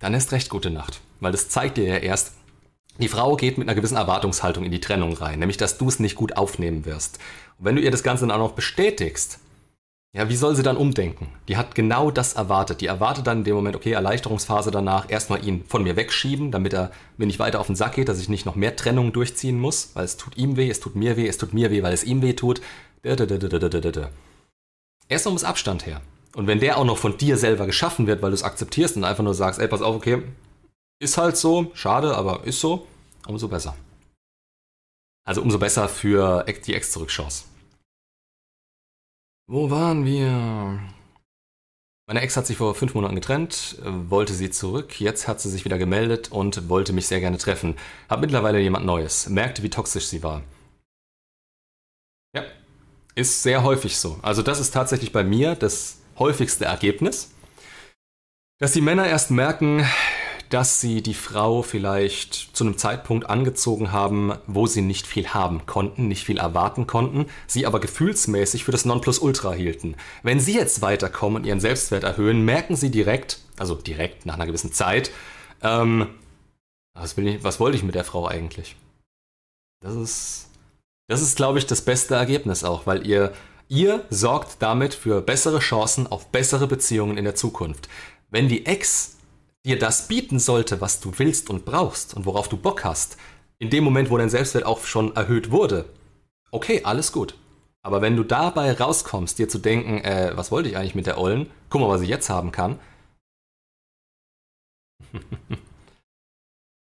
dann 0.01 0.14
ist 0.14 0.32
recht 0.32 0.48
gute 0.48 0.70
Nacht. 0.70 1.01
Weil 1.20 1.32
das 1.32 1.48
zeigt 1.48 1.77
dir 1.77 1.85
ja 1.85 1.97
erst, 1.97 2.35
die 2.98 3.09
Frau 3.09 3.36
geht 3.36 3.59
mit 3.59 3.68
einer 3.68 3.74
gewissen 3.74 3.97
Erwartungshaltung 3.97 4.64
in 4.64 4.70
die 4.70 4.81
Trennung 4.81 5.12
rein, 5.14 5.39
nämlich 5.39 5.56
dass 5.56 5.78
du 5.78 5.89
es 5.89 6.01
nicht 6.01 6.14
gut 6.14 6.36
aufnehmen 6.36 6.85
wirst. 6.85 7.18
Und 7.59 7.66
wenn 7.66 7.77
du 7.77 7.82
ihr 7.82 7.90
das 7.90 8.02
Ganze 8.02 8.27
dann 8.27 8.31
auch 8.31 8.48
noch 8.48 8.52
bestätigst, 8.52 9.39
ja, 10.16 10.31
wie 10.31 10.36
soll 10.36 10.56
sie 10.56 10.62
dann 10.62 10.78
umdenken? 10.78 11.28
Die 11.47 11.59
hat 11.59 11.74
genau 11.74 12.10
das 12.10 12.32
erwartet. 12.32 12.81
Die 12.81 12.86
erwartet 12.86 13.27
dann 13.27 13.39
in 13.39 13.44
dem 13.44 13.55
Moment, 13.55 13.77
okay, 13.77 13.93
Erleichterungsphase 13.93 14.70
danach, 14.70 15.10
erstmal 15.10 15.47
ihn 15.47 15.62
von 15.68 15.82
mir 15.82 15.94
wegschieben, 15.94 16.51
damit 16.51 16.73
er 16.73 16.90
mir 17.18 17.27
nicht 17.27 17.39
weiter 17.39 17.60
auf 17.60 17.66
den 17.66 17.77
Sack 17.77 17.97
geht, 17.97 18.09
dass 18.09 18.18
ich 18.18 18.31
nicht 18.31 18.47
noch 18.47 18.55
mehr 18.55 18.77
Trennungen 18.77 19.12
durchziehen 19.12 19.60
muss, 19.60 19.90
weil 19.93 20.06
es 20.06 20.16
tut 20.16 20.39
ihm 20.39 20.56
weh, 20.56 20.70
es 20.70 20.81
tut 20.81 20.97
mir 20.97 21.18
weh, 21.18 21.28
es 21.28 21.36
tut 21.36 21.52
mir 21.52 21.70
weh, 21.70 21.82
weil 21.82 21.93
es 21.93 22.05
ihm 22.05 22.23
weh 22.23 22.32
tut. 22.32 22.62
Erstmal 25.09 25.32
muss 25.35 25.44
Abstand 25.44 25.85
her. 25.85 26.01
Und 26.36 26.46
wenn 26.46 26.60
der 26.60 26.76
auch 26.76 26.84
noch 26.84 26.98
von 26.98 27.16
dir 27.16 27.38
selber 27.38 27.64
geschaffen 27.64 28.06
wird, 28.06 28.20
weil 28.20 28.30
du 28.30 28.34
es 28.34 28.42
akzeptierst 28.42 28.98
und 28.98 29.04
einfach 29.04 29.24
nur 29.24 29.32
sagst, 29.32 29.58
ey, 29.58 29.68
pass 29.68 29.80
auf, 29.80 29.96
okay, 29.96 30.22
ist 31.00 31.16
halt 31.16 31.38
so, 31.38 31.70
schade, 31.72 32.14
aber 32.14 32.44
ist 32.44 32.60
so, 32.60 32.86
umso 33.26 33.48
besser. 33.48 33.74
Also 35.26 35.40
umso 35.40 35.58
besser 35.58 35.88
für 35.88 36.44
die 36.44 36.74
Ex-Zurück-Chance. 36.74 37.44
Wo 39.46 39.70
waren 39.70 40.04
wir? 40.04 40.78
Meine 42.06 42.20
Ex 42.20 42.36
hat 42.36 42.46
sich 42.46 42.58
vor 42.58 42.74
fünf 42.74 42.92
Monaten 42.92 43.14
getrennt, 43.14 43.78
wollte 43.82 44.34
sie 44.34 44.50
zurück, 44.50 45.00
jetzt 45.00 45.28
hat 45.28 45.40
sie 45.40 45.48
sich 45.48 45.64
wieder 45.64 45.78
gemeldet 45.78 46.30
und 46.30 46.68
wollte 46.68 46.92
mich 46.92 47.06
sehr 47.06 47.20
gerne 47.20 47.38
treffen. 47.38 47.76
Hab 48.10 48.20
mittlerweile 48.20 48.60
jemand 48.60 48.84
Neues, 48.84 49.30
merkte, 49.30 49.62
wie 49.62 49.70
toxisch 49.70 50.08
sie 50.08 50.22
war. 50.22 50.42
Ja, 52.34 52.44
ist 53.14 53.42
sehr 53.42 53.62
häufig 53.62 53.96
so. 53.96 54.18
Also 54.20 54.42
das 54.42 54.60
ist 54.60 54.72
tatsächlich 54.72 55.12
bei 55.12 55.24
mir 55.24 55.54
das 55.54 56.00
häufigste 56.18 56.64
Ergebnis, 56.64 57.32
dass 58.59 58.72
die 58.72 58.80
Männer 58.80 59.06
erst 59.06 59.30
merken, 59.30 59.86
dass 60.48 60.80
sie 60.80 61.02
die 61.02 61.14
Frau 61.14 61.62
vielleicht 61.62 62.56
zu 62.56 62.64
einem 62.64 62.78
Zeitpunkt 62.78 63.28
angezogen 63.28 63.93
haben, 63.93 64.32
wo 64.47 64.66
sie 64.66 64.82
nicht 64.82 65.06
viel 65.06 65.28
haben 65.28 65.66
konnten, 65.66 66.09
nicht 66.09 66.24
viel 66.24 66.38
erwarten 66.38 66.86
konnten, 66.86 67.26
sie 67.47 67.66
aber 67.66 67.80
gefühlsmäßig 67.80 68.64
für 68.64 68.72
das 68.72 68.84
Nonplusultra 68.84 69.52
hielten. 69.52 69.97
Wenn 70.22 70.40
sie 70.40 70.55
jetzt 70.55 70.82
weiterkommen 70.82 71.43
und 71.43 71.47
ihren 71.47 71.60
Selbstwert 71.60 72.05
erhöhen, 72.05 72.44
merken 72.44 72.76
sie 72.76 72.90
direkt, 72.90 73.40
also 73.59 73.74
direkt 73.74 74.24
nach 74.24 74.34
einer 74.34 74.47
gewissen 74.47 74.72
Zeit, 74.72 75.10
ähm, 75.62 76.09
was, 76.94 77.18
ich, 77.18 77.43
was 77.43 77.60
wollte 77.60 77.76
ich 77.76 77.82
mit 77.82 77.94
der 77.94 78.05
Frau 78.05 78.26
eigentlich? 78.26 78.76
Das 79.80 79.94
ist, 79.94 80.51
das 81.09 81.22
ist, 81.22 81.36
glaube 81.36 81.59
ich, 81.59 81.66
das 81.66 81.82
beste 81.82 82.14
Ergebnis 82.14 82.64
auch, 82.64 82.86
weil 82.86 83.06
ihr, 83.06 83.32
ihr 83.68 84.05
sorgt 84.10 84.62
damit 84.62 84.94
für 84.94 85.20
bessere 85.20 85.59
Chancen 85.59 86.06
auf 86.06 86.28
bessere 86.28 86.66
Beziehungen 86.66 87.18
in 87.18 87.24
der 87.24 87.34
Zukunft. 87.34 87.88
Wenn 88.30 88.48
die 88.48 88.66
Ex 88.66 89.16
dir 89.64 89.78
das 89.78 90.09
bieten 90.09 90.38
sollte, 90.38 90.80
was 90.80 91.01
du 91.01 91.12
willst 91.16 91.51
und 91.51 91.64
brauchst 91.64 92.14
und 92.14 92.26
worauf 92.26 92.48
du 92.48 92.56
Bock 92.56 92.84
hast, 92.84 93.16
in 93.59 93.70
dem 93.70 93.84
Moment, 93.84 94.10
wo 94.10 94.18
dein 94.18 94.30
Selbstwert 94.30 94.64
auch 94.64 94.84
schon 94.84 95.16
erhöht 95.16 95.51
wurde, 95.51 95.86
okay, 96.51 96.82
alles 96.84 97.12
gut. 97.12 97.36
Aber 97.82 98.02
wenn 98.02 98.16
du 98.16 98.24
dabei 98.24 98.72
rauskommst, 98.72 99.38
dir 99.38 99.48
zu 99.48 99.59
denken, 99.59 99.98
äh, 99.98 100.32
was 100.34 100.51
wollte 100.51 100.68
ich 100.68 100.76
eigentlich 100.76 100.94
mit 100.94 101.06
der 101.06 101.18
Ollen? 101.18 101.51
Guck 101.70 101.80
mal, 101.80 101.88
was 101.88 102.01
ich 102.01 102.09
jetzt 102.09 102.28
haben 102.28 102.52
kann. 102.52 102.78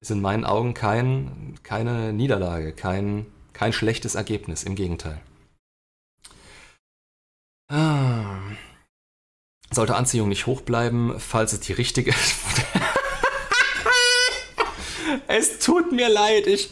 ist 0.02 0.12
in 0.12 0.22
meinen 0.22 0.46
Augen 0.46 0.74
kein, 0.74 1.56
keine 1.64 2.14
Niederlage, 2.14 2.74
kein, 2.74 3.26
kein 3.54 3.74
schlechtes 3.74 4.16
Ergebnis, 4.16 4.64
im 4.64 4.76
Gegenteil. 4.76 5.22
Ah. 7.72 8.38
Sollte 9.72 9.96
Anziehung 9.96 10.28
nicht 10.28 10.46
hoch 10.46 10.62
bleiben, 10.62 11.16
falls 11.20 11.54
es 11.54 11.62
die 11.62 11.72
richtige 11.72 12.12
ist. 12.12 12.36
es 15.28 15.60
tut 15.60 15.94
mir 15.94 16.10
leid, 16.10 16.48
ich. 16.48 16.72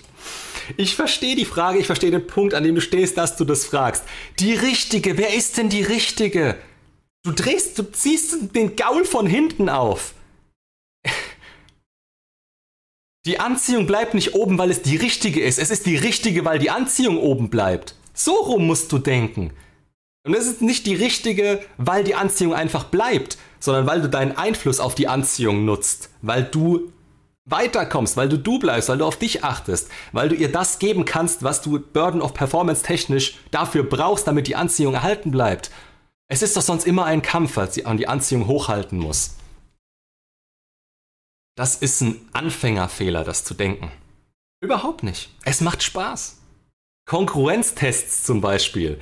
Ich 0.76 0.96
verstehe 0.96 1.36
die 1.36 1.46
Frage, 1.46 1.80
ich 1.80 1.86
verstehe 1.86 2.12
den 2.12 2.28
Punkt, 2.28 2.54
an 2.54 2.64
dem 2.64 2.76
du 2.76 2.82
stehst, 2.82 3.18
dass 3.18 3.38
du 3.38 3.46
das 3.46 3.66
fragst. 3.66 4.04
Die 4.40 4.54
richtige, 4.54 5.18
wer 5.18 5.34
ist 5.34 5.58
denn 5.58 5.70
die 5.70 5.82
richtige? 5.82 6.58
Du 7.24 7.32
drehst, 7.32 7.80
du 7.80 7.84
ziehst 7.84 8.54
den 8.54 8.76
Gaul 8.76 9.06
von 9.06 9.26
hinten 9.26 9.70
auf. 9.70 10.14
Die 13.26 13.40
Anziehung 13.40 13.88
bleibt 13.88 14.14
nicht 14.14 14.34
oben, 14.36 14.58
weil 14.58 14.70
es 14.70 14.82
die 14.82 14.98
richtige 14.98 15.42
ist. 15.42 15.60
Es 15.60 15.72
ist 15.72 15.86
die 15.86 15.98
richtige, 15.98 16.46
weil 16.46 16.60
die 16.60 16.70
Anziehung 16.70 17.18
oben 17.18 17.50
bleibt. 17.50 17.96
So 18.14 18.34
rum 18.34 18.68
musst 18.68 18.92
du 18.92 18.98
denken. 18.98 19.54
Und 20.26 20.34
es 20.34 20.48
ist 20.48 20.62
nicht 20.62 20.86
die 20.86 20.96
richtige, 20.96 21.64
weil 21.78 22.04
die 22.04 22.16
Anziehung 22.16 22.54
einfach 22.54 22.86
bleibt, 22.86 23.38
sondern 23.60 23.88
weil 23.88 24.02
du 24.02 24.10
deinen 24.10 24.38
Einfluss 24.38 24.80
auf 24.80 24.96
die 24.96 25.08
Anziehung 25.08 25.66
nutzt, 25.66 26.10
weil 26.22 26.44
du 26.44 26.92
weiterkommst, 27.46 28.16
weil 28.16 28.30
du 28.30 28.38
du 28.38 28.60
bleibst, 28.60 28.90
weil 28.90 29.00
du 29.00 29.06
auf 29.06 29.18
dich 29.18 29.44
achtest, 29.44 29.90
weil 30.12 30.30
du 30.30 30.36
ihr 30.36 30.52
das 30.52 30.80
geben 30.80 31.06
kannst, 31.06 31.44
was 31.44 31.62
du 31.62 31.80
Burden 31.80 32.22
of 32.22 32.34
Performance 32.34 32.84
technisch 32.84 33.38
dafür 33.52 33.84
brauchst, 33.84 34.28
damit 34.28 34.48
die 34.48 34.56
Anziehung 34.56 34.94
erhalten 34.94 35.32
bleibt. 35.32 35.72
Es 36.28 36.44
ist 36.44 36.56
doch 36.56 36.62
sonst 36.62 36.86
immer 36.86 37.06
ein 37.06 37.24
Kampf, 37.24 37.58
als 37.58 37.74
sie 37.74 37.86
an 37.86 37.98
die 37.98 38.08
Anziehung 38.08 38.46
hochhalten 38.46 39.00
muss. 39.00 39.36
Das 41.56 41.76
ist 41.76 42.02
ein 42.02 42.30
Anfängerfehler, 42.34 43.24
das 43.24 43.44
zu 43.44 43.54
denken. 43.54 43.92
Überhaupt 44.62 45.04
nicht. 45.04 45.30
Es 45.44 45.62
macht 45.62 45.82
Spaß. 45.82 46.38
Konkurrenztests 47.06 48.24
zum 48.24 48.42
Beispiel. 48.42 49.00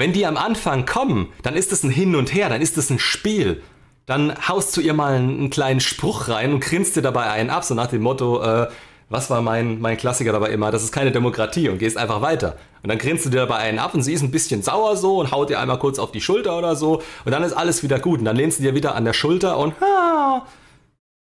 Wenn 0.00 0.14
die 0.14 0.24
am 0.24 0.38
Anfang 0.38 0.86
kommen, 0.86 1.30
dann 1.42 1.56
ist 1.56 1.72
es 1.72 1.82
ein 1.82 1.90
Hin 1.90 2.16
und 2.16 2.32
Her, 2.32 2.48
dann 2.48 2.62
ist 2.62 2.78
es 2.78 2.88
ein 2.88 2.98
Spiel. 2.98 3.62
Dann 4.06 4.34
haust 4.48 4.74
du 4.74 4.80
ihr 4.80 4.94
mal 4.94 5.12
einen, 5.12 5.50
kleinen 5.50 5.80
Spruch 5.80 6.28
rein 6.28 6.54
und 6.54 6.60
grinst 6.60 6.96
dir 6.96 7.02
dabei 7.02 7.30
einen 7.30 7.50
ab, 7.50 7.64
so 7.64 7.74
nach 7.74 7.88
dem 7.88 8.00
Motto, 8.00 8.42
äh, 8.42 8.68
was 9.10 9.28
war 9.28 9.42
mein, 9.42 9.78
mein 9.78 9.98
Klassiker 9.98 10.32
dabei 10.32 10.52
immer, 10.52 10.70
das 10.70 10.84
ist 10.84 10.92
keine 10.92 11.12
Demokratie 11.12 11.68
und 11.68 11.76
gehst 11.76 11.98
einfach 11.98 12.22
weiter. 12.22 12.56
Und 12.82 12.88
dann 12.88 12.96
grinst 12.96 13.26
du 13.26 13.28
dir 13.28 13.40
dabei 13.40 13.56
einen 13.56 13.78
ab 13.78 13.92
und 13.92 14.00
sie 14.02 14.14
ist 14.14 14.22
ein 14.22 14.30
bisschen 14.30 14.62
sauer 14.62 14.96
so 14.96 15.18
und 15.18 15.32
haut 15.32 15.50
dir 15.50 15.60
einmal 15.60 15.78
kurz 15.78 15.98
auf 15.98 16.12
die 16.12 16.22
Schulter 16.22 16.56
oder 16.56 16.76
so 16.76 17.02
und 17.26 17.32
dann 17.32 17.42
ist 17.42 17.52
alles 17.52 17.82
wieder 17.82 17.98
gut 17.98 18.20
und 18.20 18.24
dann 18.24 18.36
lehnst 18.36 18.58
du 18.58 18.62
dir 18.62 18.74
wieder 18.74 18.94
an 18.94 19.04
der 19.04 19.12
Schulter 19.12 19.58
und 19.58 19.78
ha, 19.82 20.46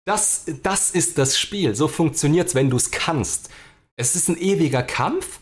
das, 0.05 0.45
das 0.63 0.89
ist 0.89 1.17
das 1.17 1.37
Spiel. 1.37 1.75
So 1.75 1.89
funktioniert's, 1.89 2.55
wenn 2.55 2.69
du 2.69 2.77
es 2.77 2.91
kannst. 2.91 3.49
Es 3.97 4.15
ist 4.15 4.29
ein 4.29 4.37
ewiger 4.37 4.83
Kampf 4.83 5.41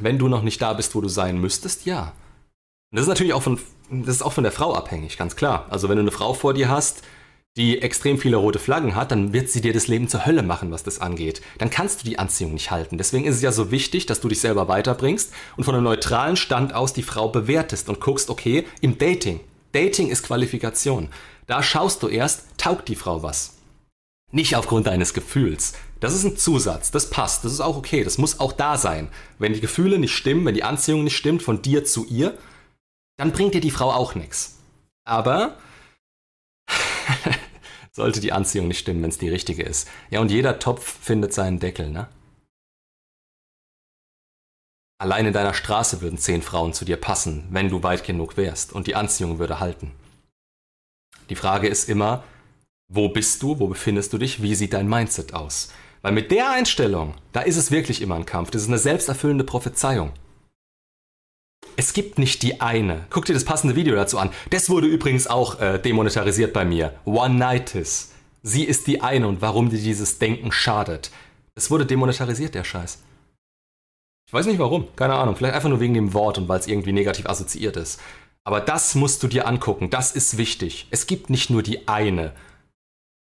wenn 0.00 0.18
du 0.18 0.28
noch 0.28 0.42
nicht 0.42 0.60
da 0.60 0.72
bist, 0.72 0.94
wo 0.94 1.00
du 1.00 1.08
sein 1.08 1.38
müsstest, 1.38 1.86
ja. 1.86 2.12
Und 2.90 2.96
das 2.96 3.02
ist 3.02 3.08
natürlich 3.08 3.32
auch 3.32 3.42
von, 3.42 3.58
das 3.90 4.16
ist 4.16 4.22
auch 4.22 4.32
von 4.32 4.44
der 4.44 4.52
Frau 4.52 4.74
abhängig, 4.74 5.18
ganz 5.18 5.36
klar. 5.36 5.66
Also 5.70 5.88
wenn 5.88 5.96
du 5.96 6.02
eine 6.02 6.10
Frau 6.12 6.34
vor 6.34 6.54
dir 6.54 6.68
hast, 6.68 7.02
die 7.56 7.80
extrem 7.80 8.18
viele 8.18 8.36
rote 8.36 8.58
Flaggen 8.58 8.94
hat, 8.94 9.10
dann 9.10 9.32
wird 9.32 9.48
sie 9.48 9.62
dir 9.62 9.72
das 9.72 9.88
Leben 9.88 10.08
zur 10.08 10.26
Hölle 10.26 10.42
machen, 10.42 10.70
was 10.70 10.82
das 10.82 11.00
angeht. 11.00 11.40
Dann 11.58 11.70
kannst 11.70 12.00
du 12.00 12.04
die 12.04 12.18
Anziehung 12.18 12.52
nicht 12.52 12.70
halten. 12.70 12.98
Deswegen 12.98 13.24
ist 13.24 13.36
es 13.36 13.42
ja 13.42 13.50
so 13.50 13.70
wichtig, 13.70 14.04
dass 14.04 14.20
du 14.20 14.28
dich 14.28 14.40
selber 14.40 14.68
weiterbringst 14.68 15.32
und 15.56 15.64
von 15.64 15.74
einem 15.74 15.84
neutralen 15.84 16.36
Stand 16.36 16.74
aus 16.74 16.92
die 16.92 17.02
Frau 17.02 17.28
bewertest 17.28 17.88
und 17.88 18.00
guckst, 18.00 18.28
okay, 18.28 18.66
im 18.82 18.98
Dating. 18.98 19.40
Dating 19.72 20.08
ist 20.08 20.24
Qualifikation. 20.24 21.08
Da 21.46 21.62
schaust 21.62 22.02
du 22.02 22.08
erst, 22.08 22.44
taugt 22.58 22.88
die 22.88 22.96
Frau 22.96 23.22
was. 23.22 23.55
Nicht 24.32 24.56
aufgrund 24.56 24.86
deines 24.86 25.14
Gefühls. 25.14 25.74
Das 26.00 26.12
ist 26.14 26.24
ein 26.24 26.36
Zusatz, 26.36 26.90
das 26.90 27.10
passt, 27.10 27.44
das 27.44 27.52
ist 27.52 27.60
auch 27.60 27.76
okay, 27.76 28.04
das 28.04 28.18
muss 28.18 28.40
auch 28.40 28.52
da 28.52 28.76
sein. 28.76 29.08
Wenn 29.38 29.52
die 29.52 29.60
Gefühle 29.60 29.98
nicht 29.98 30.14
stimmen, 30.14 30.44
wenn 30.44 30.54
die 30.54 30.64
Anziehung 30.64 31.04
nicht 31.04 31.16
stimmt 31.16 31.42
von 31.42 31.62
dir 31.62 31.84
zu 31.84 32.04
ihr, 32.06 32.36
dann 33.16 33.32
bringt 33.32 33.54
dir 33.54 33.60
die 33.60 33.70
Frau 33.70 33.92
auch 33.92 34.14
nichts. 34.14 34.58
Aber 35.04 35.56
sollte 37.92 38.20
die 38.20 38.32
Anziehung 38.32 38.68
nicht 38.68 38.80
stimmen, 38.80 39.02
wenn 39.02 39.10
es 39.10 39.18
die 39.18 39.30
richtige 39.30 39.62
ist. 39.62 39.88
Ja, 40.10 40.20
und 40.20 40.30
jeder 40.30 40.58
Topf 40.58 40.98
findet 41.00 41.32
seinen 41.32 41.60
Deckel, 41.60 41.90
ne? 41.90 42.08
Allein 44.98 45.26
in 45.26 45.32
deiner 45.34 45.54
Straße 45.54 46.00
würden 46.00 46.18
zehn 46.18 46.40
Frauen 46.40 46.72
zu 46.72 46.84
dir 46.84 46.96
passen, 46.96 47.46
wenn 47.50 47.68
du 47.68 47.82
weit 47.82 48.04
genug 48.04 48.36
wärst, 48.38 48.72
und 48.72 48.86
die 48.86 48.94
Anziehung 48.94 49.38
würde 49.38 49.60
halten. 49.60 49.92
Die 51.28 51.36
Frage 51.36 51.68
ist 51.68 51.88
immer, 51.88 52.24
wo 52.88 53.08
bist 53.08 53.42
du, 53.42 53.58
wo 53.58 53.66
befindest 53.66 54.12
du 54.12 54.18
dich, 54.18 54.42
wie 54.42 54.54
sieht 54.54 54.72
dein 54.72 54.88
Mindset 54.88 55.34
aus? 55.34 55.72
Weil 56.02 56.12
mit 56.12 56.30
der 56.30 56.50
Einstellung, 56.50 57.14
da 57.32 57.40
ist 57.40 57.56
es 57.56 57.70
wirklich 57.70 58.00
immer 58.00 58.14
ein 58.14 58.26
Kampf, 58.26 58.50
das 58.50 58.62
ist 58.62 58.68
eine 58.68 58.78
selbsterfüllende 58.78 59.44
Prophezeiung. 59.44 60.12
Es 61.76 61.92
gibt 61.92 62.18
nicht 62.18 62.42
die 62.42 62.60
eine. 62.60 63.06
Guck 63.10 63.26
dir 63.26 63.34
das 63.34 63.44
passende 63.44 63.76
Video 63.76 63.94
dazu 63.94 64.18
an. 64.18 64.30
Das 64.50 64.70
wurde 64.70 64.86
übrigens 64.86 65.26
auch 65.26 65.60
äh, 65.60 65.78
demonetarisiert 65.78 66.52
bei 66.52 66.64
mir. 66.64 66.94
One-Nightis. 67.04 68.12
Sie 68.42 68.64
ist 68.64 68.86
die 68.86 69.02
eine 69.02 69.26
und 69.26 69.42
warum 69.42 69.68
dir 69.68 69.78
dieses 69.78 70.18
Denken 70.18 70.52
schadet. 70.52 71.10
Es 71.54 71.70
wurde 71.70 71.84
demonetarisiert, 71.84 72.54
der 72.54 72.64
Scheiß. 72.64 73.02
Ich 74.28 74.32
weiß 74.32 74.46
nicht 74.46 74.58
warum, 74.58 74.88
keine 74.96 75.14
Ahnung. 75.14 75.36
Vielleicht 75.36 75.54
einfach 75.54 75.68
nur 75.68 75.80
wegen 75.80 75.94
dem 75.94 76.14
Wort 76.14 76.38
und 76.38 76.48
weil 76.48 76.60
es 76.60 76.66
irgendwie 76.66 76.92
negativ 76.92 77.26
assoziiert 77.26 77.76
ist. 77.76 78.00
Aber 78.44 78.60
das 78.60 78.94
musst 78.94 79.22
du 79.22 79.26
dir 79.26 79.46
angucken, 79.46 79.90
das 79.90 80.12
ist 80.12 80.38
wichtig. 80.38 80.86
Es 80.90 81.06
gibt 81.06 81.30
nicht 81.30 81.50
nur 81.50 81.62
die 81.62 81.88
eine. 81.88 82.32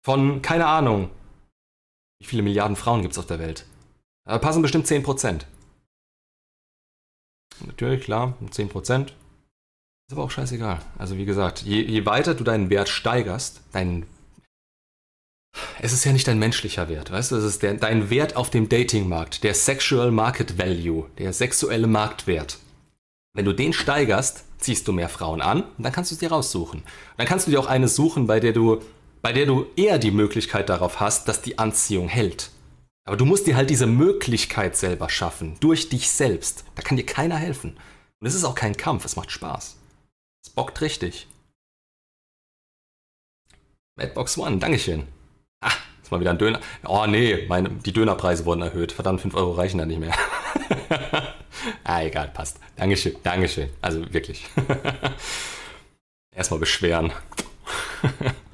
Von, 0.08 0.42
keine 0.42 0.68
Ahnung, 0.68 1.10
wie 2.22 2.28
viele 2.28 2.42
Milliarden 2.42 2.78
Frauen 2.78 3.02
gibt 3.02 3.12
es 3.12 3.18
auf 3.18 3.26
der 3.26 3.40
Welt? 3.40 3.66
Da 4.24 4.38
passen 4.38 4.62
bestimmt 4.62 4.88
10%. 4.88 5.42
Natürlich, 7.66 8.06
klar, 8.06 8.38
10%. 8.42 9.08
Ist 9.08 9.14
aber 10.14 10.24
auch 10.24 10.32
scheißegal. 10.32 10.80
Also 10.98 11.18
wie 11.18 11.26
gesagt, 11.26 11.64
je, 11.64 11.82
je 11.82 12.06
weiter 12.06 12.36
du 12.36 12.46
deinen 12.46 12.70
Wert 12.70 12.88
steigerst, 12.88 13.60
dein 13.74 14.06
es 15.82 15.92
ist 15.92 16.06
ja 16.06 16.14
nicht 16.14 16.30
dein 16.30 16.40
menschlicher 16.40 16.88
Wert, 16.88 17.12
weißt 17.12 17.32
du, 17.32 17.36
es 17.36 17.44
ist 17.44 17.62
der, 17.62 17.74
dein 17.74 18.10
Wert 18.10 18.38
auf 18.38 18.50
dem 18.50 18.70
Datingmarkt, 18.70 19.44
der 19.44 19.56
Sexual 19.56 20.12
Market 20.12 20.58
Value, 20.58 21.10
der 21.18 21.34
sexuelle 21.34 21.88
Marktwert. 21.88 22.60
Wenn 23.34 23.44
du 23.44 23.52
den 23.52 23.74
steigerst, 23.74 24.46
ziehst 24.58 24.88
du 24.88 24.94
mehr 24.94 25.10
Frauen 25.10 25.42
an 25.42 25.64
und 25.64 25.84
dann 25.84 25.92
kannst 25.92 26.12
du 26.12 26.16
es 26.16 26.20
dir 26.20 26.32
raussuchen. 26.32 26.84
dann 27.18 27.28
kannst 27.28 27.46
du 27.46 27.52
dir 27.52 27.60
auch 27.60 27.68
eine 27.68 27.90
suchen, 27.90 28.26
bei 28.26 28.40
der 28.40 28.54
du, 28.54 28.82
bei 29.28 29.34
der 29.34 29.46
du 29.46 29.66
eher 29.76 29.98
die 29.98 30.12
Möglichkeit 30.12 30.70
darauf 30.70 31.02
hast, 31.02 31.28
dass 31.28 31.42
die 31.42 31.60
Anziehung 31.60 32.08
hält. 32.08 32.50
Aber 33.06 33.18
du 33.18 33.26
musst 33.26 33.46
dir 33.46 33.58
halt 33.58 33.70
diese 33.70 33.86
Möglichkeit 33.86 34.78
selber 34.78 35.10
schaffen, 35.10 35.58
durch 35.60 35.90
dich 35.90 36.10
selbst. 36.10 36.64
Da 36.76 36.82
kann 36.82 36.96
dir 36.96 37.06
keiner 37.06 37.36
helfen. 37.36 37.78
Und 38.22 38.28
es 38.28 38.36
ist 38.36 38.46
auch 38.46 38.56
kein 38.56 38.78
Kampf, 38.78 39.04
es 39.04 39.18
macht 39.18 39.30
Spaß. 39.30 39.76
Es 40.46 40.50
bockt 40.52 40.80
richtig. 40.80 41.28
Madbox 43.98 44.38
One, 44.38 44.60
Dankeschön. 44.60 45.10
Ah, 45.60 45.74
ist 46.02 46.10
mal 46.10 46.22
wieder 46.22 46.32
ein 46.32 46.38
Döner. 46.38 46.62
Oh 46.86 47.06
nee, 47.06 47.48
meine, 47.50 47.68
die 47.68 47.92
Dönerpreise 47.92 48.46
wurden 48.46 48.62
erhöht. 48.62 48.94
Verdammt, 48.94 49.20
5 49.20 49.36
Euro 49.36 49.52
reichen 49.52 49.80
da 49.80 49.86
nicht 49.86 50.00
mehr. 50.00 50.16
ah, 51.84 52.02
egal, 52.02 52.30
passt. 52.30 52.62
Dankeschön, 52.78 53.18
Dankeschön. 53.24 53.72
Also 53.82 54.14
wirklich. 54.14 54.46
Erstmal 56.34 56.62
beschweren. 56.62 57.12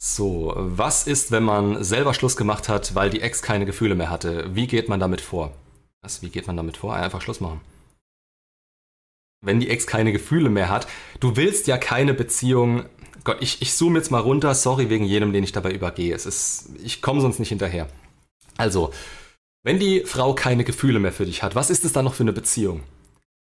So, 0.00 0.54
was 0.56 1.08
ist, 1.08 1.32
wenn 1.32 1.42
man 1.42 1.82
selber 1.82 2.14
Schluss 2.14 2.36
gemacht 2.36 2.68
hat, 2.68 2.94
weil 2.94 3.10
die 3.10 3.20
Ex 3.20 3.42
keine 3.42 3.66
Gefühle 3.66 3.96
mehr 3.96 4.10
hatte? 4.10 4.54
Wie 4.54 4.68
geht 4.68 4.88
man 4.88 5.00
damit 5.00 5.20
vor? 5.20 5.52
Was, 6.02 6.22
wie 6.22 6.30
geht 6.30 6.46
man 6.46 6.56
damit 6.56 6.76
vor? 6.76 6.94
Einfach 6.94 7.20
Schluss 7.20 7.40
machen. 7.40 7.60
Wenn 9.44 9.58
die 9.58 9.68
Ex 9.68 9.88
keine 9.88 10.12
Gefühle 10.12 10.50
mehr 10.50 10.68
hat, 10.68 10.86
du 11.18 11.34
willst 11.36 11.66
ja 11.66 11.78
keine 11.78 12.14
Beziehung. 12.14 12.84
Gott, 13.24 13.38
ich, 13.40 13.60
ich 13.60 13.74
zoome 13.74 13.98
jetzt 13.98 14.10
mal 14.10 14.20
runter, 14.20 14.54
sorry 14.54 14.88
wegen 14.88 15.04
jedem, 15.04 15.32
den 15.32 15.42
ich 15.42 15.52
dabei 15.52 15.72
übergehe. 15.72 16.14
Es 16.14 16.26
ist, 16.26 16.70
ich 16.82 17.02
komme 17.02 17.20
sonst 17.20 17.40
nicht 17.40 17.48
hinterher. 17.48 17.88
Also, 18.56 18.92
wenn 19.64 19.80
die 19.80 20.04
Frau 20.04 20.32
keine 20.32 20.62
Gefühle 20.62 21.00
mehr 21.00 21.12
für 21.12 21.26
dich 21.26 21.42
hat, 21.42 21.56
was 21.56 21.70
ist 21.70 21.84
es 21.84 21.92
dann 21.92 22.04
noch 22.04 22.14
für 22.14 22.22
eine 22.22 22.32
Beziehung? 22.32 22.82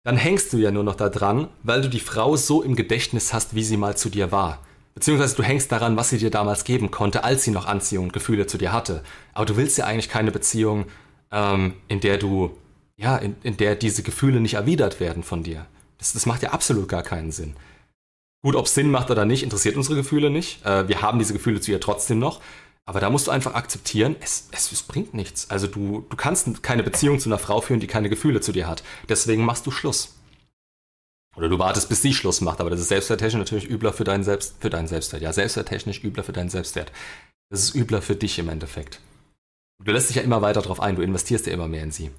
Dann 0.03 0.17
hängst 0.17 0.51
du 0.51 0.57
ja 0.57 0.71
nur 0.71 0.83
noch 0.83 0.95
da 0.95 1.07
dran, 1.07 1.47
weil 1.63 1.81
du 1.81 1.89
die 1.89 2.01
Frau 2.01 2.35
so 2.35 2.61
im 2.61 2.75
Gedächtnis 2.75 3.33
hast, 3.33 3.55
wie 3.55 3.63
sie 3.63 3.77
mal 3.77 3.95
zu 3.95 4.09
dir 4.09 4.33
war. 4.33 4.59
Beziehungsweise 4.93 5.35
du 5.35 5.43
hängst 5.43 5.71
daran, 5.71 5.97
was 5.97 6.09
sie 6.09 6.17
dir 6.17 6.29
damals 6.29 6.63
geben 6.63 6.91
konnte, 6.91 7.23
als 7.23 7.43
sie 7.43 7.51
noch 7.51 7.65
Anziehung 7.65 8.05
und 8.05 8.13
Gefühle 8.13 8.45
zu 8.45 8.57
dir 8.57 8.71
hatte. 8.71 9.03
Aber 9.33 9.45
du 9.45 9.57
willst 9.57 9.77
ja 9.77 9.85
eigentlich 9.85 10.09
keine 10.09 10.31
Beziehung, 10.31 10.85
ähm, 11.31 11.73
in 11.87 11.99
der 11.99 12.17
du, 12.17 12.55
ja, 12.95 13.17
in, 13.17 13.35
in, 13.41 13.57
der 13.57 13.75
diese 13.75 14.03
Gefühle 14.03 14.39
nicht 14.39 14.53
erwidert 14.53 14.99
werden 14.99 15.23
von 15.23 15.43
dir. 15.43 15.65
Das, 15.97 16.13
das 16.13 16.25
macht 16.25 16.43
ja 16.43 16.51
absolut 16.51 16.87
gar 16.87 17.01
keinen 17.01 17.31
Sinn. 17.31 17.55
Gut, 18.43 18.55
ob 18.55 18.65
es 18.65 18.75
Sinn 18.75 18.91
macht 18.91 19.09
oder 19.09 19.25
nicht, 19.25 19.41
interessiert 19.41 19.77
unsere 19.77 19.95
Gefühle 19.95 20.29
nicht. 20.29 20.63
Äh, 20.65 20.87
wir 20.87 21.01
haben 21.01 21.17
diese 21.17 21.33
Gefühle 21.33 21.59
zu 21.59 21.71
ihr 21.71 21.79
trotzdem 21.79 22.19
noch. 22.19 22.39
Aber 22.85 22.99
da 22.99 23.09
musst 23.09 23.27
du 23.27 23.31
einfach 23.31 23.55
akzeptieren, 23.55 24.17
es, 24.19 24.49
es, 24.51 24.71
es 24.71 24.83
bringt 24.83 25.13
nichts. 25.13 25.49
Also 25.49 25.67
du, 25.67 26.05
du 26.09 26.17
kannst 26.17 26.61
keine 26.61 26.83
Beziehung 26.83 27.17
zu 27.19 27.29
einer 27.29 27.39
Frau 27.39 27.61
führen, 27.61 27.79
die 27.79 27.87
keine 27.87 28.09
Gefühle 28.09 28.41
zu 28.41 28.51
dir 28.51 28.67
hat. 28.67 28.83
Deswegen 29.07 29.45
machst 29.45 29.65
du 29.65 29.71
Schluss. 29.71 30.15
Oder 31.35 31.49
du 31.49 31.57
wartest, 31.57 31.89
bis 31.89 32.01
sie 32.01 32.13
Schluss 32.13 32.41
macht, 32.41 32.61
aber 32.61 32.69
das 32.69 32.79
ist 32.79 32.89
selbstwerttechnisch 32.89 33.39
natürlich 33.39 33.69
übler 33.69 33.93
für 33.93 34.03
deinen, 34.03 34.23
Selbst, 34.23 34.55
für 34.59 34.69
deinen 34.69 34.87
Selbstwert. 34.87 35.21
Ja, 35.21 35.33
selbstwerttechnisch 35.33 36.03
übler 36.03 36.23
für 36.23 36.33
deinen 36.33 36.49
Selbstwert. 36.49 36.91
Das 37.49 37.61
ist 37.61 37.75
übler 37.75 38.01
für 38.01 38.15
dich 38.15 38.37
im 38.39 38.49
Endeffekt. 38.49 38.99
Du 39.83 39.91
lässt 39.91 40.09
dich 40.09 40.17
ja 40.17 40.21
immer 40.21 40.41
weiter 40.41 40.61
drauf 40.61 40.79
ein, 40.79 40.95
du 40.95 41.01
investierst 41.01 41.47
ja 41.47 41.53
immer 41.53 41.67
mehr 41.67 41.83
in 41.83 41.91
sie. 41.91 42.11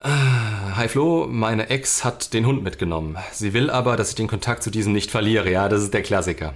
Ah, 0.00 0.76
hi 0.76 0.88
Flo, 0.88 1.26
meine 1.26 1.68
Ex 1.68 2.04
hat 2.04 2.32
den 2.32 2.46
Hund 2.46 2.62
mitgenommen. 2.62 3.16
Sie 3.32 3.52
will 3.52 3.70
aber, 3.70 3.96
dass 3.96 4.10
ich 4.10 4.14
den 4.14 4.28
Kontakt 4.28 4.62
zu 4.62 4.70
diesem 4.70 4.92
nicht 4.92 5.10
verliere. 5.10 5.50
Ja, 5.50 5.68
das 5.68 5.82
ist 5.82 5.94
der 5.94 6.02
Klassiker. 6.02 6.54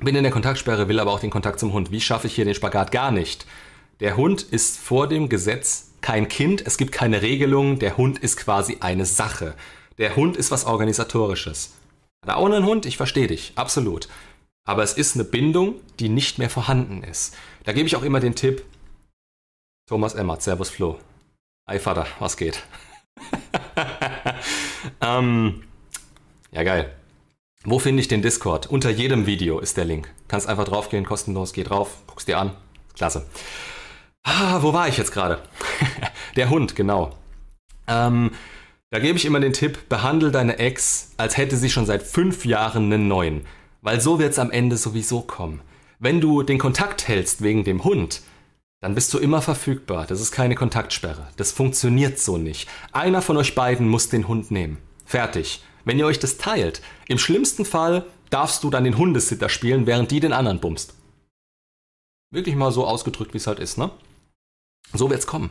Bin 0.00 0.14
in 0.14 0.24
der 0.24 0.32
Kontaktsperre, 0.32 0.88
will 0.88 1.00
aber 1.00 1.12
auch 1.12 1.20
den 1.20 1.30
Kontakt 1.30 1.58
zum 1.58 1.72
Hund. 1.72 1.90
Wie 1.90 2.00
schaffe 2.00 2.26
ich 2.26 2.34
hier 2.34 2.44
den 2.44 2.54
Spagat? 2.54 2.92
Gar 2.92 3.12
nicht. 3.12 3.46
Der 4.00 4.16
Hund 4.16 4.42
ist 4.42 4.78
vor 4.78 5.08
dem 5.08 5.30
Gesetz 5.30 5.92
kein 6.02 6.28
Kind, 6.28 6.66
es 6.66 6.76
gibt 6.76 6.92
keine 6.92 7.22
Regelung, 7.22 7.78
der 7.78 7.96
Hund 7.96 8.18
ist 8.18 8.36
quasi 8.36 8.76
eine 8.80 9.06
Sache. 9.06 9.54
Der 9.98 10.14
Hund 10.14 10.36
ist 10.36 10.50
was 10.50 10.66
Organisatorisches. 10.66 11.74
Hat 12.22 12.28
er 12.28 12.36
auch 12.36 12.46
einen 12.46 12.66
Hund? 12.66 12.84
Ich 12.84 12.98
verstehe 12.98 13.28
dich, 13.28 13.52
absolut. 13.54 14.08
Aber 14.68 14.82
es 14.82 14.92
ist 14.92 15.14
eine 15.14 15.24
Bindung, 15.24 15.76
die 16.00 16.08
nicht 16.08 16.38
mehr 16.38 16.50
vorhanden 16.50 17.02
ist. 17.02 17.34
Da 17.64 17.72
gebe 17.72 17.86
ich 17.86 17.96
auch 17.96 18.02
immer 18.02 18.20
den 18.20 18.34
Tipp, 18.34 18.64
Thomas 19.88 20.14
Emmert, 20.14 20.42
Servus 20.42 20.68
Flo. 20.68 20.98
Hi 21.68 21.78
Vater, 21.78 22.06
was 22.18 22.36
geht? 22.36 22.62
ähm, 25.00 25.62
ja, 26.50 26.62
geil. 26.62 26.94
Wo 27.64 27.78
finde 27.78 28.00
ich 28.00 28.08
den 28.08 28.22
Discord? 28.22 28.66
Unter 28.66 28.90
jedem 28.90 29.26
Video 29.26 29.60
ist 29.60 29.76
der 29.76 29.84
Link. 29.84 30.12
Kannst 30.28 30.48
einfach 30.48 30.64
draufgehen, 30.64 31.06
kostenlos, 31.06 31.52
geh 31.52 31.64
drauf, 31.64 31.96
guckst 32.06 32.28
dir 32.28 32.38
an. 32.38 32.54
Klasse. 32.94 33.26
Ah, 34.24 34.58
wo 34.62 34.72
war 34.72 34.88
ich 34.88 34.98
jetzt 34.98 35.12
gerade? 35.12 35.42
der 36.36 36.50
Hund, 36.50 36.76
genau. 36.76 37.16
Ähm, 37.86 38.32
da 38.90 39.00
gebe 39.00 39.18
ich 39.18 39.24
immer 39.24 39.40
den 39.40 39.52
Tipp, 39.52 39.88
behandle 39.88 40.30
deine 40.30 40.58
Ex, 40.58 41.12
als 41.16 41.36
hätte 41.36 41.56
sie 41.56 41.70
schon 41.70 41.86
seit 41.86 42.02
fünf 42.02 42.44
Jahren 42.44 42.92
einen 42.92 43.08
neuen. 43.08 43.46
Weil 43.82 44.00
so 44.00 44.18
wird 44.18 44.32
es 44.32 44.38
am 44.38 44.50
Ende 44.50 44.76
sowieso 44.76 45.22
kommen. 45.22 45.60
Wenn 45.98 46.20
du 46.20 46.42
den 46.42 46.58
Kontakt 46.58 47.08
hältst 47.08 47.42
wegen 47.42 47.64
dem 47.64 47.84
Hund, 47.84 48.22
dann 48.80 48.94
bist 48.94 49.12
du 49.12 49.18
immer 49.18 49.42
verfügbar. 49.42 50.06
Das 50.06 50.20
ist 50.20 50.30
keine 50.30 50.54
Kontaktsperre. 50.54 51.28
Das 51.36 51.52
funktioniert 51.52 52.18
so 52.18 52.38
nicht. 52.38 52.68
Einer 52.92 53.22
von 53.22 53.36
euch 53.36 53.54
beiden 53.54 53.88
muss 53.88 54.08
den 54.08 54.28
Hund 54.28 54.50
nehmen. 54.50 54.78
Fertig. 55.04 55.64
Wenn 55.84 55.98
ihr 55.98 56.06
euch 56.06 56.18
das 56.18 56.36
teilt, 56.36 56.82
im 57.08 57.18
schlimmsten 57.18 57.64
Fall 57.64 58.04
darfst 58.30 58.62
du 58.64 58.70
dann 58.70 58.84
den 58.84 58.98
Hundesitter 58.98 59.48
spielen, 59.48 59.86
während 59.86 60.10
die 60.10 60.20
den 60.20 60.32
anderen 60.32 60.60
bumst. 60.60 60.94
Wirklich 62.30 62.56
mal 62.56 62.72
so 62.72 62.86
ausgedrückt, 62.86 63.34
wie 63.34 63.38
es 63.38 63.46
halt 63.46 63.60
ist, 63.60 63.78
ne? 63.78 63.90
So 64.92 65.10
wird's 65.10 65.26
kommen. 65.26 65.50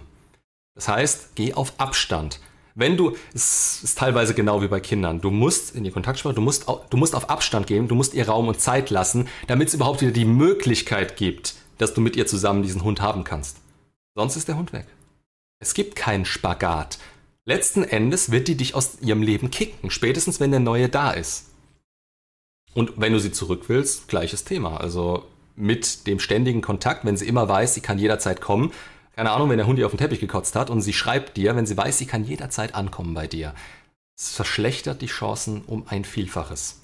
Das 0.76 0.88
heißt, 0.88 1.36
geh 1.36 1.54
auf 1.54 1.74
Abstand 1.80 2.40
wenn 2.76 2.98
du, 2.98 3.16
es 3.34 3.82
ist 3.84 3.98
teilweise 3.98 4.34
genau 4.34 4.62
wie 4.62 4.68
bei 4.68 4.82
Kindern, 4.82 5.22
du 5.22 5.32
musst 5.32 5.76
in 5.76 5.86
die 5.86 5.92
Kontaktsprache, 5.92 6.36
du 6.36 6.42
musst, 6.42 6.66
du 6.68 6.98
musst 6.98 7.16
auf 7.16 7.30
Abstand 7.30 7.68
gehen, 7.68 7.88
du 7.88 7.96
musst 7.96 8.14
ihr 8.14 8.28
Raum 8.28 8.50
und 8.50 8.60
Zeit 8.60 8.90
lassen, 8.90 9.30
damit 9.48 9.70
es 9.70 9.74
überhaupt 9.74 10.02
wieder 10.02 10.12
die 10.12 10.26
Möglichkeit 10.26 11.16
gibt, 11.16 11.56
dass 11.78 11.94
du 11.94 12.02
mit 12.02 12.18
ihr 12.18 12.28
zusammen 12.28 12.64
diesen 12.64 12.84
Hund 12.84 13.02
haben 13.02 13.24
kannst. 13.24 13.58
Sonst 14.14 14.36
ist 14.36 14.50
der 14.50 14.58
Hund 14.58 14.74
weg. 14.74 14.88
Es 15.60 15.74
gibt 15.74 15.96
keinen 15.96 16.26
Spagat. 16.26 17.00
Letzten 17.46 17.84
Endes 17.84 18.32
wird 18.32 18.48
die 18.48 18.56
dich 18.56 18.76
aus 18.76 19.00
ihrem 19.02 19.22
Leben 19.22 19.52
kicken, 19.52 19.90
spätestens 19.90 20.40
wenn 20.40 20.52
der 20.52 20.60
neue 20.60 20.90
da 20.90 21.12
ist. 21.12 21.46
Und 22.74 22.94
wenn 22.98 23.14
du 23.14 23.20
sie 23.20 23.32
zurück 23.32 23.64
willst, 23.68 24.10
gleiches 24.10 24.44
Thema. 24.44 24.82
Also 24.82 25.26
mit 25.56 26.08
dem 26.08 26.20
ständigen 26.20 26.62
Kontakt, 26.62 27.06
wenn 27.06 27.16
sie 27.16 27.28
immer 27.28 27.48
weiß, 27.48 27.74
sie 27.74 27.82
kann 27.82 28.00
jederzeit 28.00 28.42
kommen. 28.42 28.74
Keine 29.16 29.32
Ahnung, 29.32 29.50
wenn 29.50 29.58
der 29.58 29.66
Hund 29.66 29.80
ihr 29.80 29.86
auf 29.86 29.94
den 29.94 29.98
Teppich 29.98 30.20
gekotzt 30.20 30.58
hat 30.58 30.70
und 30.70 30.82
sie 30.82 30.92
schreibt 30.92 31.38
dir, 31.38 31.56
wenn 31.56 31.66
sie 31.66 31.78
weiß, 31.78 31.98
sie 31.98 32.06
kann 32.06 32.26
jederzeit 32.26 32.76
ankommen 32.76 33.14
bei 33.14 33.28
dir. 33.28 33.56
Es 34.18 34.36
verschlechtert 34.36 35.02
die 35.02 35.08
Chancen 35.08 35.64
um 35.64 35.88
ein 35.88 36.04
Vielfaches. 36.04 36.82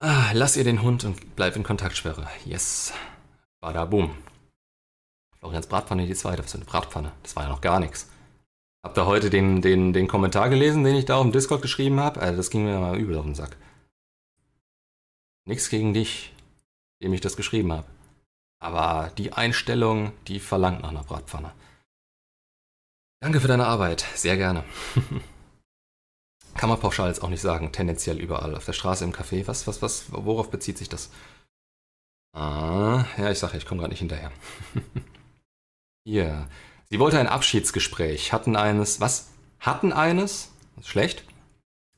Ah, 0.00 0.30
lass 0.32 0.56
ihr 0.56 0.64
den 0.64 0.80
Hund 0.80 1.04
und 1.04 1.36
bleib 1.36 1.54
in 1.56 1.62
Kontaktsperre. 1.64 2.28
Yes. 2.46 2.94
Bada 3.60 3.84
boom. 3.84 4.16
Florians 5.38 5.66
Bratpfanne 5.66 6.06
die 6.06 6.14
zweite. 6.14 6.42
Was 6.42 6.52
für 6.52 6.58
eine 6.58 6.64
Bratpfanne? 6.64 7.12
Das 7.22 7.36
war 7.36 7.42
ja 7.42 7.48
noch 7.50 7.60
gar 7.60 7.78
nichts. 7.78 8.08
Habt 8.82 8.96
ihr 8.96 9.04
heute 9.04 9.28
den, 9.28 9.60
den, 9.60 9.92
den 9.92 10.08
Kommentar 10.08 10.48
gelesen, 10.48 10.82
den 10.82 10.96
ich 10.96 11.04
da 11.04 11.16
auf 11.16 11.24
dem 11.24 11.32
Discord 11.32 11.60
geschrieben 11.60 12.00
habe? 12.00 12.20
Also 12.20 12.38
das 12.38 12.50
ging 12.50 12.64
mir 12.64 12.78
mal 12.78 12.98
übel 12.98 13.18
auf 13.18 13.24
den 13.24 13.34
Sack. 13.34 13.56
Nichts 15.44 15.68
gegen 15.68 15.92
dich, 15.92 16.32
dem 17.02 17.12
ich 17.12 17.20
das 17.20 17.36
geschrieben 17.36 17.72
habe. 17.72 17.86
Aber 18.58 19.12
die 19.18 19.32
Einstellung, 19.32 20.12
die 20.28 20.40
verlangt 20.40 20.82
nach 20.82 20.90
einer 20.90 21.04
Bratpfanne. 21.04 21.52
Danke 23.20 23.40
für 23.40 23.48
deine 23.48 23.66
Arbeit, 23.66 24.04
sehr 24.14 24.36
gerne. 24.36 24.64
Kann 26.56 26.70
man 26.70 26.80
pauschal 26.80 27.08
jetzt 27.08 27.22
auch 27.22 27.28
nicht 27.28 27.40
sagen, 27.40 27.72
tendenziell 27.72 28.18
überall. 28.18 28.54
Auf 28.54 28.64
der 28.64 28.72
Straße, 28.72 29.04
im 29.04 29.12
Café, 29.12 29.46
was, 29.46 29.66
was, 29.66 29.82
was, 29.82 30.06
worauf 30.10 30.50
bezieht 30.50 30.78
sich 30.78 30.88
das? 30.88 31.10
Ah, 32.34 33.04
ja, 33.16 33.30
ich 33.30 33.38
sage 33.38 33.56
ich 33.56 33.66
komme 33.66 33.80
gerade 33.80 33.90
nicht 33.90 34.00
hinterher. 34.00 34.30
Hier. 36.04 36.48
Sie 36.88 36.98
wollte 36.98 37.18
ein 37.18 37.26
Abschiedsgespräch, 37.26 38.32
hatten 38.32 38.56
eines, 38.56 39.00
was? 39.00 39.30
Hatten 39.58 39.92
eines? 39.92 40.52
Schlecht. 40.82 41.24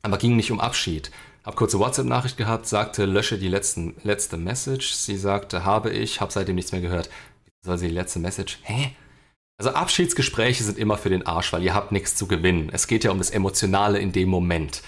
Aber 0.02 0.16
ging 0.16 0.36
nicht 0.36 0.50
um 0.50 0.60
Abschied. 0.60 1.10
Hab 1.48 1.56
kurze 1.56 1.78
WhatsApp-Nachricht 1.78 2.36
gehabt, 2.36 2.66
sagte, 2.66 3.06
lösche 3.06 3.38
die 3.38 3.48
letzten, 3.48 3.94
letzte 4.02 4.36
Message. 4.36 4.92
Sie 4.92 5.16
sagte, 5.16 5.64
habe 5.64 5.88
ich, 5.88 6.20
hab 6.20 6.30
seitdem 6.30 6.56
nichts 6.56 6.72
mehr 6.72 6.82
gehört. 6.82 7.08
Soll 7.62 7.78
sie 7.78 7.88
die 7.88 7.94
letzte 7.94 8.18
Message? 8.18 8.58
Hä? 8.64 8.94
Also 9.56 9.70
Abschiedsgespräche 9.70 10.62
sind 10.62 10.76
immer 10.76 10.98
für 10.98 11.08
den 11.08 11.26
Arsch, 11.26 11.50
weil 11.54 11.62
ihr 11.62 11.72
habt 11.72 11.90
nichts 11.90 12.16
zu 12.16 12.26
gewinnen. 12.26 12.68
Es 12.70 12.86
geht 12.86 13.02
ja 13.02 13.12
um 13.12 13.16
das 13.16 13.30
Emotionale 13.30 13.98
in 13.98 14.12
dem 14.12 14.28
Moment. 14.28 14.82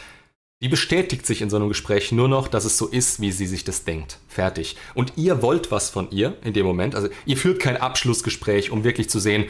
Die 0.63 0.69
bestätigt 0.69 1.25
sich 1.25 1.41
in 1.41 1.49
so 1.49 1.57
einem 1.57 1.71
Gespräch 1.71 2.13
nur 2.13 2.29
noch, 2.29 2.47
dass 2.47 2.67
es 2.67 2.77
so 2.77 2.89
ist, 2.89 3.23
wie 3.23 3.33
sie 3.33 3.47
sich 3.47 3.65
das 3.65 3.85
denkt. 3.85 4.19
Fertig. 4.29 4.77
Und 4.93 5.15
ihr 5.17 5.41
wollt 5.41 5.71
was 5.71 5.89
von 5.89 6.11
ihr 6.11 6.37
in 6.45 6.53
dem 6.53 6.67
Moment. 6.67 6.95
Also 6.95 7.09
ihr 7.25 7.39
führt 7.39 7.59
kein 7.59 7.79
Abschlussgespräch, 7.79 8.71
um 8.71 8.85
wirklich 8.85 9.09
zu 9.09 9.19
sehen, 9.19 9.47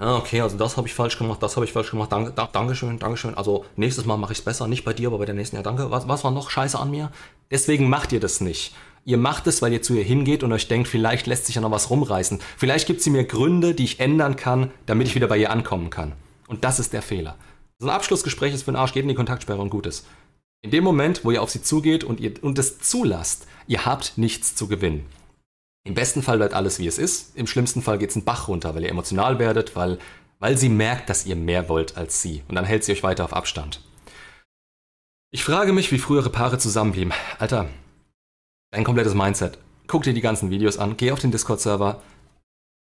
ja, 0.00 0.16
okay, 0.16 0.40
also 0.40 0.56
das 0.56 0.78
habe 0.78 0.88
ich 0.88 0.94
falsch 0.94 1.18
gemacht, 1.18 1.42
das 1.42 1.56
habe 1.56 1.66
ich 1.66 1.72
falsch 1.72 1.90
gemacht, 1.90 2.10
danke, 2.10 2.32
Dankeschön, 2.52 2.98
Dankeschön. 2.98 3.34
Also 3.34 3.66
nächstes 3.76 4.06
Mal 4.06 4.16
mache 4.16 4.32
ich 4.32 4.38
es 4.38 4.44
besser, 4.44 4.66
nicht 4.66 4.82
bei 4.84 4.94
dir, 4.94 5.08
aber 5.08 5.18
bei 5.18 5.26
der 5.26 5.34
nächsten, 5.34 5.56
ja 5.56 5.62
danke. 5.62 5.90
Was, 5.90 6.08
was 6.08 6.24
war 6.24 6.30
noch 6.30 6.48
scheiße 6.48 6.78
an 6.78 6.90
mir? 6.90 7.12
Deswegen 7.50 7.90
macht 7.90 8.12
ihr 8.12 8.20
das 8.20 8.40
nicht. 8.40 8.74
Ihr 9.04 9.18
macht 9.18 9.46
es, 9.46 9.60
weil 9.60 9.72
ihr 9.72 9.82
zu 9.82 9.94
ihr 9.94 10.02
hingeht 10.02 10.42
und 10.42 10.52
euch 10.52 10.68
denkt, 10.68 10.88
vielleicht 10.88 11.26
lässt 11.26 11.46
sich 11.46 11.56
ja 11.56 11.60
noch 11.60 11.70
was 11.70 11.90
rumreißen. 11.90 12.40
Vielleicht 12.56 12.86
gibt 12.86 13.02
sie 13.02 13.10
mir 13.10 13.24
Gründe, 13.24 13.74
die 13.74 13.84
ich 13.84 14.00
ändern 14.00 14.36
kann, 14.36 14.70
damit 14.86 15.06
ich 15.06 15.14
wieder 15.14 15.26
bei 15.26 15.36
ihr 15.36 15.50
ankommen 15.50 15.90
kann. 15.90 16.12
Und 16.48 16.64
das 16.64 16.78
ist 16.78 16.94
der 16.94 17.02
Fehler. 17.02 17.36
So 17.78 17.86
ein 17.86 17.94
Abschlussgespräch 17.94 18.54
ist 18.54 18.62
für 18.62 18.72
den 18.72 18.76
Arsch, 18.76 18.92
geht 18.92 19.02
in 19.02 19.08
die 19.08 19.14
Kontaktsperre 19.14 19.60
und 19.60 19.70
gut 19.70 19.86
ist. 19.86 20.06
In 20.62 20.70
dem 20.70 20.84
Moment, 20.84 21.24
wo 21.24 21.30
ihr 21.30 21.42
auf 21.42 21.50
sie 21.50 21.62
zugeht 21.62 22.04
und 22.04 22.20
ihr 22.20 22.34
und 22.42 22.58
es 22.58 22.78
zulasst, 22.78 23.46
ihr 23.66 23.84
habt 23.86 24.16
nichts 24.16 24.54
zu 24.54 24.66
gewinnen. 24.66 25.06
Im 25.84 25.94
besten 25.94 26.22
Fall 26.22 26.36
bleibt 26.36 26.54
alles 26.54 26.78
wie 26.78 26.86
es 26.86 26.98
ist, 26.98 27.36
im 27.36 27.46
schlimmsten 27.46 27.82
Fall 27.82 27.98
geht 27.98 28.10
es 28.10 28.16
einen 28.16 28.24
Bach 28.24 28.48
runter, 28.48 28.74
weil 28.74 28.82
ihr 28.82 28.90
emotional 28.90 29.38
werdet, 29.38 29.76
weil, 29.76 29.98
weil 30.38 30.58
sie 30.58 30.68
merkt, 30.68 31.08
dass 31.08 31.24
ihr 31.24 31.36
mehr 31.36 31.68
wollt 31.68 31.96
als 31.96 32.20
sie. 32.20 32.42
Und 32.48 32.54
dann 32.54 32.66
hält 32.66 32.84
sie 32.84 32.92
euch 32.92 33.02
weiter 33.02 33.24
auf 33.24 33.32
Abstand. 33.32 33.80
Ich 35.32 35.44
frage 35.44 35.72
mich, 35.72 35.90
wie 35.92 35.98
frühere 35.98 36.28
Paare 36.28 36.58
zusammenblieben. 36.58 37.12
Alter, 37.38 37.70
dein 38.72 38.84
komplettes 38.84 39.14
Mindset. 39.14 39.58
Guck 39.86 40.02
dir 40.02 40.12
die 40.12 40.20
ganzen 40.20 40.50
Videos 40.50 40.76
an, 40.76 40.96
geh 40.96 41.12
auf 41.12 41.20
den 41.20 41.30
Discord-Server, 41.30 42.02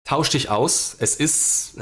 tausch 0.05 0.31
dich 0.31 0.51
aus. 0.51 0.97
Es 0.99 1.17
ist 1.17 1.79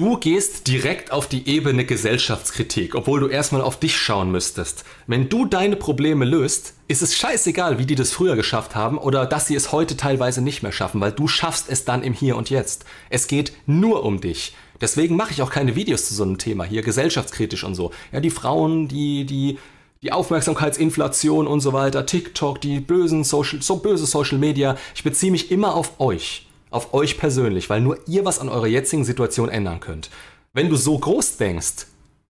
Du 0.00 0.16
gehst 0.16 0.66
direkt 0.66 1.12
auf 1.12 1.28
die 1.28 1.46
Ebene 1.46 1.84
Gesellschaftskritik, 1.84 2.94
obwohl 2.94 3.20
du 3.20 3.26
erstmal 3.26 3.60
auf 3.60 3.78
dich 3.78 3.98
schauen 3.98 4.32
müsstest. 4.32 4.84
Wenn 5.06 5.28
du 5.28 5.44
deine 5.44 5.76
Probleme 5.76 6.24
löst, 6.24 6.72
ist 6.88 7.02
es 7.02 7.18
scheißegal, 7.18 7.78
wie 7.78 7.84
die 7.84 7.96
das 7.96 8.10
früher 8.10 8.34
geschafft 8.34 8.74
haben 8.74 8.96
oder 8.96 9.26
dass 9.26 9.46
sie 9.46 9.54
es 9.54 9.72
heute 9.72 9.98
teilweise 9.98 10.40
nicht 10.40 10.62
mehr 10.62 10.72
schaffen, 10.72 11.02
weil 11.02 11.12
du 11.12 11.28
schaffst 11.28 11.66
es 11.68 11.84
dann 11.84 12.02
im 12.02 12.14
Hier 12.14 12.38
und 12.38 12.48
Jetzt. 12.48 12.86
Es 13.10 13.26
geht 13.26 13.52
nur 13.66 14.02
um 14.02 14.22
dich. 14.22 14.54
Deswegen 14.80 15.16
mache 15.16 15.32
ich 15.32 15.42
auch 15.42 15.50
keine 15.50 15.76
Videos 15.76 16.08
zu 16.08 16.14
so 16.14 16.22
einem 16.22 16.38
Thema 16.38 16.64
hier, 16.64 16.80
gesellschaftskritisch 16.80 17.64
und 17.64 17.74
so. 17.74 17.90
Ja, 18.10 18.20
die 18.20 18.30
Frauen, 18.30 18.88
die, 18.88 19.26
die, 19.26 19.58
die 20.00 20.12
Aufmerksamkeitsinflation 20.12 21.46
und 21.46 21.60
so 21.60 21.74
weiter, 21.74 22.06
TikTok, 22.06 22.58
die 22.62 22.80
bösen 22.80 23.22
Social, 23.22 23.60
so 23.60 23.76
böse 23.76 24.06
Social 24.06 24.38
Media. 24.38 24.78
Ich 24.94 25.04
beziehe 25.04 25.30
mich 25.30 25.50
immer 25.50 25.74
auf 25.74 26.00
euch 26.00 26.46
auf 26.70 26.94
euch 26.94 27.18
persönlich, 27.18 27.68
weil 27.68 27.80
nur 27.80 27.98
ihr 28.06 28.24
was 28.24 28.38
an 28.38 28.48
eurer 28.48 28.66
jetzigen 28.66 29.04
Situation 29.04 29.48
ändern 29.48 29.80
könnt. 29.80 30.10
Wenn 30.52 30.68
du 30.68 30.76
so 30.76 30.98
groß 30.98 31.36
denkst, 31.36 31.86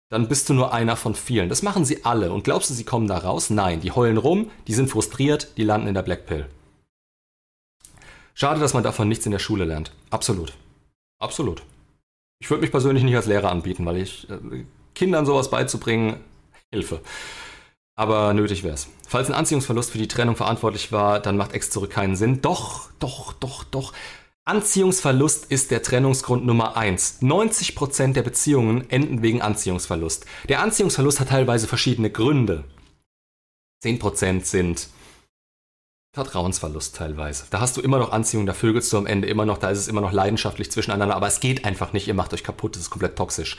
dann 0.09 0.27
bist 0.27 0.49
du 0.49 0.53
nur 0.53 0.73
einer 0.73 0.95
von 0.95 1.15
vielen. 1.15 1.49
Das 1.49 1.63
machen 1.63 1.83
sie 1.83 2.05
alle. 2.05 2.31
Und 2.31 2.43
glaubst 2.43 2.69
du, 2.69 2.73
sie 2.73 2.83
kommen 2.83 3.07
da 3.07 3.17
raus? 3.17 3.49
Nein, 3.49 3.81
die 3.81 3.91
heulen 3.91 4.17
rum, 4.17 4.51
die 4.67 4.73
sind 4.73 4.89
frustriert, 4.89 5.57
die 5.57 5.63
landen 5.63 5.87
in 5.87 5.93
der 5.93 6.03
Blackpill. 6.03 6.47
Schade, 8.33 8.59
dass 8.59 8.73
man 8.73 8.83
davon 8.83 9.07
nichts 9.07 9.25
in 9.25 9.31
der 9.31 9.39
Schule 9.39 9.65
lernt. 9.65 9.91
Absolut. 10.09 10.53
Absolut. 11.19 11.63
Ich 12.39 12.49
würde 12.49 12.61
mich 12.61 12.71
persönlich 12.71 13.03
nicht 13.03 13.15
als 13.15 13.27
Lehrer 13.27 13.49
anbieten, 13.49 13.85
weil 13.85 13.97
ich 13.97 14.29
äh, 14.29 14.65
Kindern 14.93 15.25
sowas 15.25 15.49
beizubringen, 15.49 16.17
Hilfe. 16.71 17.01
Aber 17.95 18.33
nötig 18.33 18.63
wäre 18.63 18.73
es. 18.73 18.89
Falls 19.07 19.29
ein 19.29 19.35
Anziehungsverlust 19.35 19.91
für 19.91 19.97
die 19.97 20.09
Trennung 20.09 20.35
verantwortlich 20.35 20.91
war, 20.91 21.21
dann 21.21 21.37
macht 21.37 21.53
Ex 21.53 21.69
zurück 21.69 21.91
keinen 21.91 22.17
Sinn. 22.17 22.41
Doch, 22.41 22.89
doch, 22.99 23.33
doch, 23.33 23.63
doch. 23.63 23.93
Anziehungsverlust 24.47 25.45
ist 25.45 25.71
der 25.71 25.81
Trennungsgrund 25.81 26.45
Nummer 26.45 26.77
eins. 26.77 27.19
90% 27.23 28.13
der 28.13 28.21
Beziehungen 28.21 28.87
enden 28.91 29.23
wegen 29.23 29.41
Anziehungsverlust. 29.41 30.27
Der 30.47 30.61
Anziehungsverlust 30.61 31.19
hat 31.19 31.29
teilweise 31.29 31.67
verschiedene 31.67 32.11
Gründe. 32.11 32.63
10% 33.83 34.45
sind 34.45 34.89
Vertrauensverlust 36.13 36.95
teilweise. 36.95 37.45
Da 37.49 37.59
hast 37.59 37.75
du 37.75 37.81
immer 37.81 37.97
noch 37.97 38.11
Anziehung, 38.11 38.45
da 38.45 38.53
vögelst 38.53 38.93
du 38.93 38.97
am 38.97 39.07
Ende 39.07 39.27
immer 39.27 39.45
noch, 39.47 39.57
da 39.57 39.71
ist 39.71 39.79
es 39.79 39.87
immer 39.87 40.01
noch 40.01 40.11
leidenschaftlich 40.11 40.71
zwischeneinander, 40.71 41.15
aber 41.15 41.27
es 41.27 41.39
geht 41.39 41.65
einfach 41.65 41.91
nicht, 41.91 42.07
ihr 42.07 42.13
macht 42.13 42.31
euch 42.31 42.43
kaputt, 42.43 42.75
das 42.75 42.83
ist 42.83 42.89
komplett 42.91 43.17
toxisch. 43.17 43.57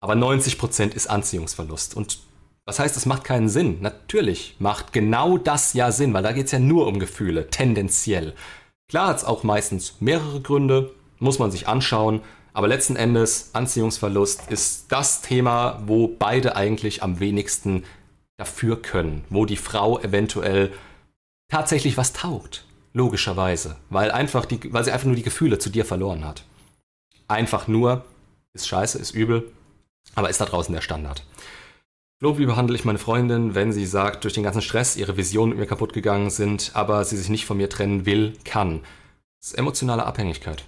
Aber 0.00 0.14
90% 0.14 0.94
ist 0.94 1.10
Anziehungsverlust. 1.10 1.96
Und 1.96 2.20
was 2.64 2.78
heißt, 2.78 2.96
es 2.96 3.06
macht 3.06 3.24
keinen 3.24 3.48
Sinn? 3.48 3.78
Natürlich 3.80 4.54
macht 4.60 4.92
genau 4.92 5.36
das 5.36 5.74
ja 5.74 5.90
Sinn, 5.90 6.14
weil 6.14 6.22
da 6.22 6.32
geht 6.32 6.46
es 6.46 6.52
ja 6.52 6.60
nur 6.60 6.86
um 6.86 7.00
Gefühle, 7.00 7.48
tendenziell. 7.50 8.34
Klar 8.88 9.08
hat 9.08 9.18
es 9.18 9.24
auch 9.24 9.42
meistens 9.42 9.96
mehrere 10.00 10.40
Gründe, 10.40 10.94
muss 11.18 11.38
man 11.38 11.50
sich 11.50 11.68
anschauen, 11.68 12.22
aber 12.54 12.68
letzten 12.68 12.96
Endes 12.96 13.50
Anziehungsverlust 13.52 14.50
ist 14.50 14.86
das 14.88 15.20
Thema, 15.20 15.82
wo 15.86 16.08
beide 16.08 16.56
eigentlich 16.56 17.02
am 17.02 17.20
wenigsten 17.20 17.84
dafür 18.38 18.80
können, 18.80 19.24
wo 19.28 19.44
die 19.44 19.58
Frau 19.58 19.98
eventuell 20.00 20.72
tatsächlich 21.50 21.98
was 21.98 22.14
taugt, 22.14 22.64
logischerweise, 22.94 23.76
weil 23.90 24.10
einfach 24.10 24.46
die, 24.46 24.72
weil 24.72 24.84
sie 24.84 24.92
einfach 24.92 25.06
nur 25.06 25.16
die 25.16 25.22
Gefühle 25.22 25.58
zu 25.58 25.68
dir 25.68 25.84
verloren 25.84 26.24
hat. 26.24 26.44
Einfach 27.26 27.68
nur 27.68 28.06
ist 28.54 28.68
scheiße, 28.68 28.98
ist 28.98 29.14
übel, 29.14 29.52
aber 30.14 30.30
ist 30.30 30.40
da 30.40 30.46
draußen 30.46 30.74
der 30.74 30.80
Standard. 30.80 31.24
Flo, 32.20 32.36
wie 32.36 32.46
behandle 32.46 32.74
ich 32.74 32.84
meine 32.84 32.98
Freundin, 32.98 33.54
wenn 33.54 33.72
sie 33.72 33.86
sagt, 33.86 34.24
durch 34.24 34.34
den 34.34 34.42
ganzen 34.42 34.60
Stress 34.60 34.96
ihre 34.96 35.16
Visionen 35.16 35.50
mit 35.50 35.60
mir 35.60 35.66
kaputt 35.66 35.92
gegangen 35.92 36.30
sind, 36.30 36.72
aber 36.74 37.04
sie 37.04 37.16
sich 37.16 37.28
nicht 37.28 37.46
von 37.46 37.56
mir 37.56 37.70
trennen 37.70 38.06
will, 38.06 38.36
kann? 38.44 38.80
Das 39.40 39.52
ist 39.52 39.58
emotionale 39.58 40.04
Abhängigkeit. 40.04 40.64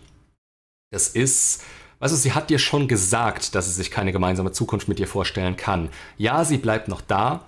Das 0.92 1.08
ist, 1.08 1.64
weißt 1.98 2.12
du, 2.14 2.16
sie 2.16 2.34
hat 2.34 2.50
dir 2.50 2.60
schon 2.60 2.86
gesagt, 2.86 3.56
dass 3.56 3.66
sie 3.66 3.72
sich 3.72 3.90
keine 3.90 4.12
gemeinsame 4.12 4.52
Zukunft 4.52 4.86
mit 4.86 5.00
dir 5.00 5.08
vorstellen 5.08 5.56
kann. 5.56 5.88
Ja, 6.18 6.44
sie 6.44 6.58
bleibt 6.58 6.86
noch 6.86 7.00
da. 7.00 7.44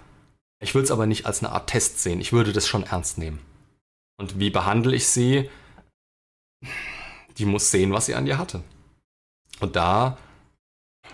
Ich 0.60 0.74
würde 0.74 0.84
es 0.84 0.90
aber 0.90 1.06
nicht 1.06 1.24
als 1.26 1.40
eine 1.40 1.52
Art 1.52 1.70
Test 1.70 2.00
sehen. 2.00 2.20
Ich 2.20 2.32
würde 2.32 2.52
das 2.52 2.66
schon 2.66 2.82
ernst 2.82 3.18
nehmen. 3.18 3.38
Und 4.18 4.40
wie 4.40 4.50
behandle 4.50 4.96
ich 4.96 5.06
sie? 5.06 5.48
Die 7.38 7.44
muss 7.44 7.70
sehen, 7.70 7.92
was 7.92 8.06
sie 8.06 8.16
an 8.16 8.26
dir 8.26 8.38
hatte. 8.38 8.64
Und 9.60 9.76
da 9.76 10.18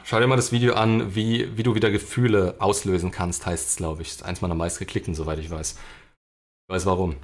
Schau 0.09 0.21
dir 0.21 0.27
mal 0.27 0.37
das 0.37 0.53
Video 0.53 0.73
an, 0.73 1.15
wie, 1.15 1.55
wie 1.59 1.63
du 1.63 1.75
wieder 1.75 1.91
Gefühle 1.91 2.55
auslösen 2.61 3.11
kannst, 3.11 3.45
heißt 3.45 3.69
es, 3.69 3.77
glaube 3.77 4.01
ich. 4.01 4.09
Das 4.09 4.17
ist 4.17 4.23
eins 4.23 4.41
meiner 4.41 4.55
meistgeklickten, 4.55 5.15
soweit 5.15 5.39
ich 5.39 5.51
weiß. 5.51 5.73
Ich 5.73 6.75
weiß 6.75 6.87
warum. 6.87 7.17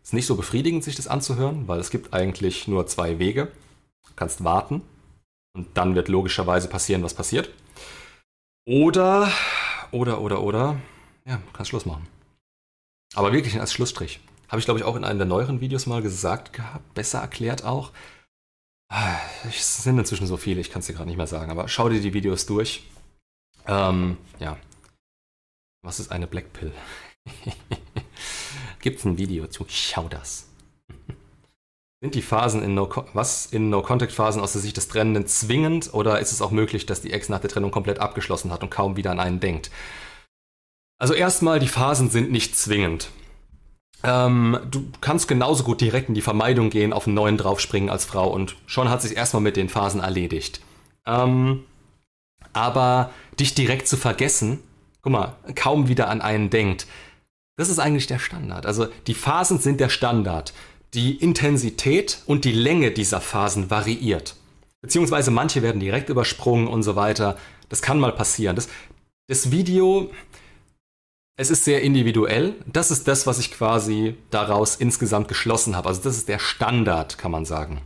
Ist 0.00 0.12
nicht 0.12 0.26
so 0.26 0.36
befriedigend, 0.36 0.84
sich 0.84 0.94
das 0.94 1.08
anzuhören, 1.08 1.66
weil 1.66 1.80
es 1.80 1.90
gibt 1.90 2.14
eigentlich 2.14 2.68
nur 2.68 2.86
zwei 2.86 3.18
Wege. 3.18 3.50
Du 4.06 4.12
kannst 4.14 4.44
warten 4.44 4.82
und 5.56 5.66
dann 5.76 5.96
wird 5.96 6.06
logischerweise 6.06 6.68
passieren, 6.68 7.02
was 7.02 7.14
passiert. 7.14 7.50
Oder, 8.68 9.32
oder, 9.90 10.20
oder, 10.20 10.42
oder, 10.42 10.80
ja, 11.26 11.42
kannst 11.54 11.70
Schluss 11.70 11.86
machen. 11.86 12.06
Aber 13.16 13.32
wirklich 13.32 13.58
als 13.58 13.72
Schlussstrich. 13.72 14.20
Habe 14.46 14.60
ich, 14.60 14.64
glaube 14.64 14.78
ich, 14.78 14.86
auch 14.86 14.94
in 14.94 15.02
einem 15.02 15.18
der 15.18 15.26
neueren 15.26 15.60
Videos 15.60 15.86
mal 15.86 16.02
gesagt 16.02 16.52
gehabt, 16.52 16.94
besser 16.94 17.18
erklärt 17.18 17.64
auch. 17.64 17.90
Es 19.48 19.82
sind 19.82 19.98
inzwischen 19.98 20.26
so 20.26 20.36
viele, 20.36 20.60
ich 20.60 20.70
kann 20.70 20.80
es 20.80 20.86
dir 20.86 20.92
gerade 20.92 21.08
nicht 21.08 21.16
mehr 21.16 21.26
sagen, 21.26 21.50
aber 21.50 21.68
schau 21.68 21.88
dir 21.88 22.00
die 22.00 22.14
Videos 22.14 22.46
durch. 22.46 22.84
Ähm, 23.66 24.16
ja. 24.38 24.56
Was 25.82 26.00
ist 26.00 26.12
eine 26.12 26.26
Black 26.26 26.52
Pill? 26.52 26.72
Gibt's 28.80 29.04
ein 29.04 29.18
Video 29.18 29.46
zu? 29.46 29.66
Schau 29.68 30.08
das. 30.08 30.46
Sind 32.00 32.14
die 32.14 32.22
Phasen 32.22 32.62
in 32.62 32.74
No, 32.74 32.88
was 33.14 33.46
in 33.46 33.70
No 33.70 33.82
Contact 33.82 34.12
Phasen 34.12 34.42
aus 34.42 34.52
der 34.52 34.60
Sicht 34.60 34.76
des 34.76 34.88
Trennenden 34.88 35.26
zwingend 35.26 35.92
oder 35.94 36.20
ist 36.20 36.32
es 36.32 36.42
auch 36.42 36.50
möglich, 36.50 36.86
dass 36.86 37.00
die 37.00 37.12
Ex 37.12 37.28
nach 37.28 37.40
der 37.40 37.50
Trennung 37.50 37.70
komplett 37.70 37.98
abgeschlossen 37.98 38.52
hat 38.52 38.62
und 38.62 38.70
kaum 38.70 38.96
wieder 38.96 39.10
an 39.10 39.20
einen 39.20 39.40
denkt? 39.40 39.70
Also 40.98 41.14
erstmal, 41.14 41.58
die 41.58 41.68
Phasen 41.68 42.10
sind 42.10 42.30
nicht 42.30 42.56
zwingend. 42.56 43.10
Ähm, 44.04 44.58
du 44.70 44.86
kannst 45.00 45.28
genauso 45.28 45.64
gut 45.64 45.80
direkt 45.80 46.08
in 46.08 46.14
die 46.14 46.20
Vermeidung 46.20 46.70
gehen, 46.70 46.92
auf 46.92 47.06
einen 47.06 47.14
neuen 47.14 47.36
draufspringen 47.36 47.90
als 47.90 48.04
Frau 48.04 48.28
und 48.28 48.56
schon 48.66 48.90
hat 48.90 49.02
sich 49.02 49.16
erstmal 49.16 49.42
mit 49.42 49.56
den 49.56 49.68
Phasen 49.68 50.00
erledigt. 50.00 50.60
Ähm, 51.06 51.64
aber 52.52 53.10
dich 53.38 53.54
direkt 53.54 53.88
zu 53.88 53.96
vergessen, 53.96 54.60
guck 55.02 55.12
mal, 55.12 55.36
kaum 55.54 55.88
wieder 55.88 56.08
an 56.08 56.20
einen 56.20 56.50
denkt, 56.50 56.86
das 57.56 57.68
ist 57.68 57.78
eigentlich 57.78 58.06
der 58.06 58.18
Standard. 58.18 58.66
Also 58.66 58.86
die 59.06 59.14
Phasen 59.14 59.58
sind 59.58 59.80
der 59.80 59.88
Standard. 59.88 60.52
Die 60.92 61.16
Intensität 61.16 62.22
und 62.26 62.44
die 62.44 62.52
Länge 62.52 62.90
dieser 62.90 63.20
Phasen 63.20 63.70
variiert. 63.70 64.36
Beziehungsweise 64.80 65.30
manche 65.30 65.62
werden 65.62 65.80
direkt 65.80 66.08
übersprungen 66.08 66.68
und 66.68 66.82
so 66.82 66.96
weiter. 66.96 67.36
Das 67.68 67.80
kann 67.80 67.98
mal 67.98 68.12
passieren. 68.12 68.56
Das, 68.56 68.68
das 69.28 69.50
Video, 69.50 70.10
es 71.36 71.50
ist 71.50 71.64
sehr 71.64 71.82
individuell. 71.82 72.54
Das 72.66 72.90
ist 72.90 73.08
das, 73.08 73.26
was 73.26 73.38
ich 73.38 73.50
quasi 73.50 74.16
daraus 74.30 74.76
insgesamt 74.76 75.28
geschlossen 75.28 75.76
habe. 75.76 75.88
Also 75.88 76.02
das 76.02 76.16
ist 76.16 76.28
der 76.28 76.38
Standard, 76.38 77.18
kann 77.18 77.30
man 77.30 77.44
sagen. 77.44 77.80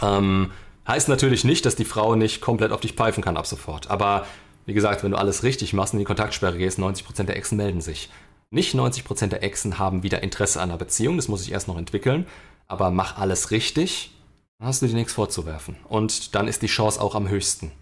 Ähm, 0.00 0.52
heißt 0.86 1.08
natürlich 1.08 1.44
nicht, 1.44 1.66
dass 1.66 1.76
die 1.76 1.84
Frau 1.84 2.14
nicht 2.14 2.40
komplett 2.40 2.72
auf 2.72 2.80
dich 2.80 2.92
pfeifen 2.92 3.24
kann 3.24 3.36
ab 3.36 3.46
sofort. 3.46 3.90
Aber 3.90 4.26
wie 4.66 4.74
gesagt, 4.74 5.02
wenn 5.02 5.10
du 5.10 5.18
alles 5.18 5.42
richtig 5.42 5.72
machst 5.72 5.92
und 5.92 5.98
in 5.98 6.04
die 6.04 6.06
Kontaktsperre 6.06 6.56
gehst, 6.56 6.78
90% 6.78 7.24
der 7.24 7.36
Exen 7.36 7.56
melden 7.56 7.80
sich. 7.80 8.08
Nicht 8.50 8.74
90% 8.74 9.28
der 9.28 9.42
Exen 9.42 9.78
haben 9.78 10.02
wieder 10.02 10.22
Interesse 10.22 10.60
an 10.60 10.70
einer 10.70 10.78
Beziehung, 10.78 11.16
das 11.16 11.28
muss 11.28 11.42
ich 11.42 11.52
erst 11.52 11.66
noch 11.66 11.76
entwickeln. 11.76 12.26
Aber 12.68 12.90
mach 12.90 13.18
alles 13.18 13.50
richtig, 13.50 14.12
dann 14.58 14.68
hast 14.68 14.80
du 14.80 14.86
dir 14.86 14.94
nichts 14.94 15.12
vorzuwerfen. 15.12 15.76
Und 15.88 16.34
dann 16.34 16.46
ist 16.46 16.62
die 16.62 16.68
Chance 16.68 17.00
auch 17.00 17.14
am 17.14 17.28
höchsten. 17.28 17.72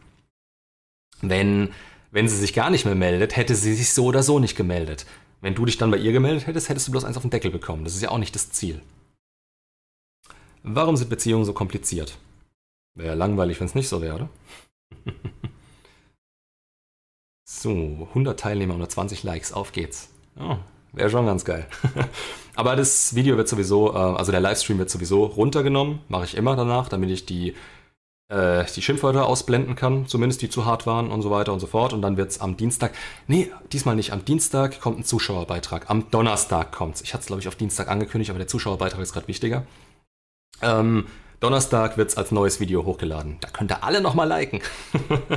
Wenn 1.20 1.72
wenn 2.12 2.28
sie 2.28 2.36
sich 2.36 2.52
gar 2.52 2.70
nicht 2.70 2.84
mehr 2.84 2.94
meldet, 2.94 3.36
hätte 3.36 3.56
sie 3.56 3.74
sich 3.74 3.92
so 3.92 4.04
oder 4.04 4.22
so 4.22 4.38
nicht 4.38 4.54
gemeldet. 4.54 5.06
Wenn 5.40 5.54
du 5.54 5.64
dich 5.64 5.78
dann 5.78 5.90
bei 5.90 5.96
ihr 5.96 6.12
gemeldet 6.12 6.46
hättest, 6.46 6.68
hättest 6.68 6.86
du 6.86 6.92
bloß 6.92 7.04
eins 7.04 7.16
auf 7.16 7.22
den 7.22 7.30
Deckel 7.30 7.50
bekommen. 7.50 7.84
Das 7.84 7.94
ist 7.94 8.02
ja 8.02 8.10
auch 8.10 8.18
nicht 8.18 8.34
das 8.34 8.52
Ziel. 8.52 8.80
Warum 10.62 10.96
sind 10.96 11.10
Beziehungen 11.10 11.44
so 11.44 11.54
kompliziert? 11.54 12.18
Wäre 12.94 13.16
langweilig, 13.16 13.58
wenn 13.58 13.66
es 13.66 13.74
nicht 13.74 13.88
so 13.88 14.02
wäre, 14.02 14.14
oder? 14.14 14.28
so, 17.44 18.06
100 18.10 18.38
Teilnehmer 18.38 18.74
und 18.74 18.88
20 18.88 19.22
Likes, 19.22 19.52
auf 19.54 19.72
geht's. 19.72 20.10
Oh, 20.38 20.58
wäre 20.92 21.10
schon 21.10 21.26
ganz 21.26 21.44
geil. 21.46 21.66
Aber 22.54 22.76
das 22.76 23.14
Video 23.14 23.38
wird 23.38 23.48
sowieso, 23.48 23.94
äh, 23.94 23.96
also 23.96 24.30
der 24.30 24.42
Livestream 24.42 24.78
wird 24.78 24.90
sowieso 24.90 25.24
runtergenommen, 25.24 26.00
mache 26.08 26.24
ich 26.24 26.36
immer 26.36 26.54
danach, 26.56 26.90
damit 26.90 27.10
ich 27.10 27.24
die 27.24 27.54
äh, 28.32 28.64
die 28.74 28.80
Schimpfwörter 28.80 29.26
ausblenden 29.26 29.76
kann, 29.76 30.06
zumindest 30.06 30.40
die 30.40 30.48
zu 30.48 30.64
hart 30.64 30.86
waren 30.86 31.10
und 31.10 31.20
so 31.20 31.30
weiter 31.30 31.52
und 31.52 31.60
so 31.60 31.66
fort. 31.66 31.92
Und 31.92 32.00
dann 32.00 32.16
wird 32.16 32.30
es 32.30 32.40
am 32.40 32.56
Dienstag, 32.56 32.94
nee, 33.26 33.50
diesmal 33.72 33.94
nicht, 33.94 34.12
am 34.12 34.24
Dienstag 34.24 34.80
kommt 34.80 35.00
ein 35.00 35.04
Zuschauerbeitrag. 35.04 35.90
Am 35.90 36.10
Donnerstag 36.10 36.72
kommt 36.72 36.96
es. 36.96 37.02
Ich 37.02 37.12
hatte 37.12 37.20
es, 37.22 37.26
glaube 37.26 37.42
ich, 37.42 37.48
auf 37.48 37.56
Dienstag 37.56 37.88
angekündigt, 37.88 38.30
aber 38.30 38.38
der 38.38 38.48
Zuschauerbeitrag 38.48 39.00
ist 39.00 39.12
gerade 39.12 39.28
wichtiger. 39.28 39.66
Ähm, 40.62 41.06
Donnerstag 41.40 41.98
wird 41.98 42.08
es 42.08 42.16
als 42.16 42.30
neues 42.30 42.58
Video 42.58 42.84
hochgeladen. 42.84 43.36
Da 43.40 43.48
könnt 43.50 43.70
ihr 43.70 43.84
alle 43.84 44.00
nochmal 44.00 44.28
liken. 44.28 44.60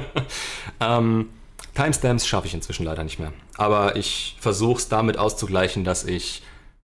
ähm, 0.79 1.29
Timestamps 1.73 2.25
schaffe 2.25 2.47
ich 2.47 2.53
inzwischen 2.53 2.85
leider 2.85 3.03
nicht 3.03 3.19
mehr. 3.19 3.33
Aber 3.57 3.97
ich 3.97 4.37
versuche 4.39 4.77
es 4.77 4.87
damit 4.87 5.17
auszugleichen, 5.17 5.83
dass 5.83 6.05
ich 6.05 6.43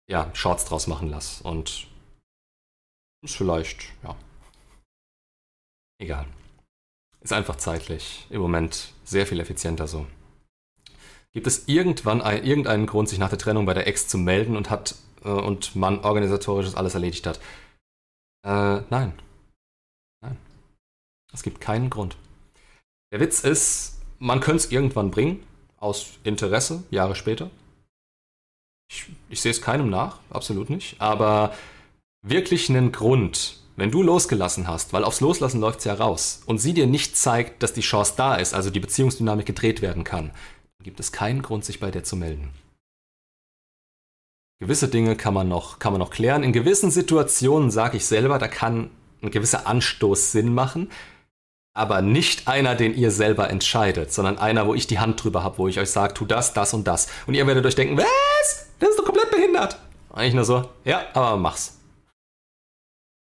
ja, 0.07 0.29
Shorts 0.35 0.67
draus 0.67 0.87
machen 0.87 1.09
lasse. 1.09 1.43
Und 1.45 1.87
ist 3.23 3.37
vielleicht, 3.37 3.85
ja, 4.03 4.15
Egal. 6.05 6.27
Ist 7.23 7.33
einfach 7.33 7.57
zeitlich 7.57 8.27
im 8.29 8.43
Moment 8.43 8.93
sehr 9.05 9.27
viel 9.27 9.41
effizienter 9.41 9.89
so. 9.89 10.07
Gibt 11.33 11.47
es 11.47 11.67
irgendwann 11.67 12.21
ein, 12.21 12.45
irgendeinen 12.45 12.85
Grund, 12.85 13.09
sich 13.09 13.19
nach 13.19 13.31
der 13.31 13.39
Trennung 13.39 13.65
bei 13.65 13.73
der 13.73 13.87
Ex 13.87 14.07
zu 14.07 14.19
melden 14.19 14.55
und 14.55 14.69
hat 14.69 14.97
äh, 15.25 15.31
und 15.31 15.75
man 15.77 16.01
organisatorisches 16.01 16.75
alles 16.75 16.93
erledigt 16.93 17.27
hat? 17.27 17.41
Äh, 18.45 18.83
nein. 18.91 19.15
Nein. 20.21 20.37
Es 21.33 21.43
gibt 21.43 21.63
keinen 21.63 21.89
Grund. 21.89 22.19
Der 23.11 23.21
Witz 23.21 23.41
ist, 23.41 24.03
man 24.19 24.41
könnte 24.41 24.59
es 24.59 24.73
irgendwann 24.73 25.11
bringen, 25.11 25.43
aus 25.79 26.19
Interesse, 26.23 26.85
Jahre 26.91 27.15
später. 27.15 27.51
Ich, 28.91 29.07
ich 29.31 29.41
sehe 29.41 29.53
es 29.53 29.63
keinem 29.63 29.89
nach, 29.89 30.19
absolut 30.29 30.69
nicht. 30.69 31.01
Aber 31.01 31.55
wirklich 32.21 32.69
einen 32.69 32.93
Grund, 32.93 33.64
wenn 33.77 33.91
du 33.91 34.03
losgelassen 34.03 34.69
hast, 34.69 34.93
weil 34.93 35.05
aufs 35.05 35.21
Loslassen 35.21 35.61
läuft 35.61 35.81
es 35.81 35.85
ja 35.85 35.95
raus, 35.95 36.43
und 36.47 36.59
sie 36.59 36.75
dir 36.75 36.87
nicht 36.87 37.17
zeigt, 37.17 37.63
dass 37.63 37.73
die 37.73 37.81
Chance 37.81 38.15
da 38.17 38.37
ist, 38.37 38.55
also 38.55 38.71
die 38.71 38.81
Beziehungsdynamik 38.81 39.47
gedreht 39.47 39.83
werden 39.83 40.05
kann, 40.05 40.31
dann 40.79 40.85
gibt 40.85 41.01
es 41.01 41.13
keinen 41.13 41.43
Grund, 41.43 41.65
sich 41.65 41.81
bei 41.81 41.91
dir 41.91 42.05
zu 42.05 42.17
melden. 42.17 42.51
Gewisse 44.61 44.89
Dinge 44.89 45.17
kann 45.17 45.35
man 45.35 45.49
noch, 45.49 45.79
kann 45.79 45.93
man 45.93 45.99
noch 45.99 46.11
klären. 46.11 46.45
In 46.45 46.53
gewissen 46.53 46.91
Situationen 46.91 47.71
sage 47.71 47.97
ich 47.97 48.07
selber, 48.07 48.39
da 48.39 48.49
kann 48.49 48.91
ein 49.23 49.31
gewisser 49.31 49.67
Anstoß 49.67 50.33
Sinn 50.33 50.55
machen, 50.55 50.91
aber 51.77 52.03
nicht 52.03 52.47
einer, 52.47 52.77
den 52.77 52.95
ihr 52.95 53.11
selber 53.11 53.51
entscheidet, 53.51 54.13
sondern 54.13 54.39
einer, 54.39 54.67
wo 54.67 54.75
ich 54.75 54.87
die 54.87 55.01
Hand 55.01 55.23
drüber 55.23 55.43
habe, 55.43 55.59
wo 55.59 55.67
ich 55.67 55.81
euch 55.81 55.91
sage, 55.91 56.15
tu 56.15 56.25
das, 56.25 56.53
das 56.53 56.73
und 56.73 56.87
das. 56.87 57.09
Und 57.27 57.35
ihr 57.35 57.47
werdet 57.47 57.67
euch 57.67 57.75
denken, 57.75 57.97
was? 57.97 58.69
Das 58.79 58.91
ist 58.91 58.99
doch 58.99 59.05
komplett 59.05 59.31
behindert. 59.33 59.79
Eigentlich 60.13 60.35
nur 60.35 60.45
so, 60.45 60.69
ja, 60.85 61.05
aber 61.15 61.37
mach's. 61.37 61.79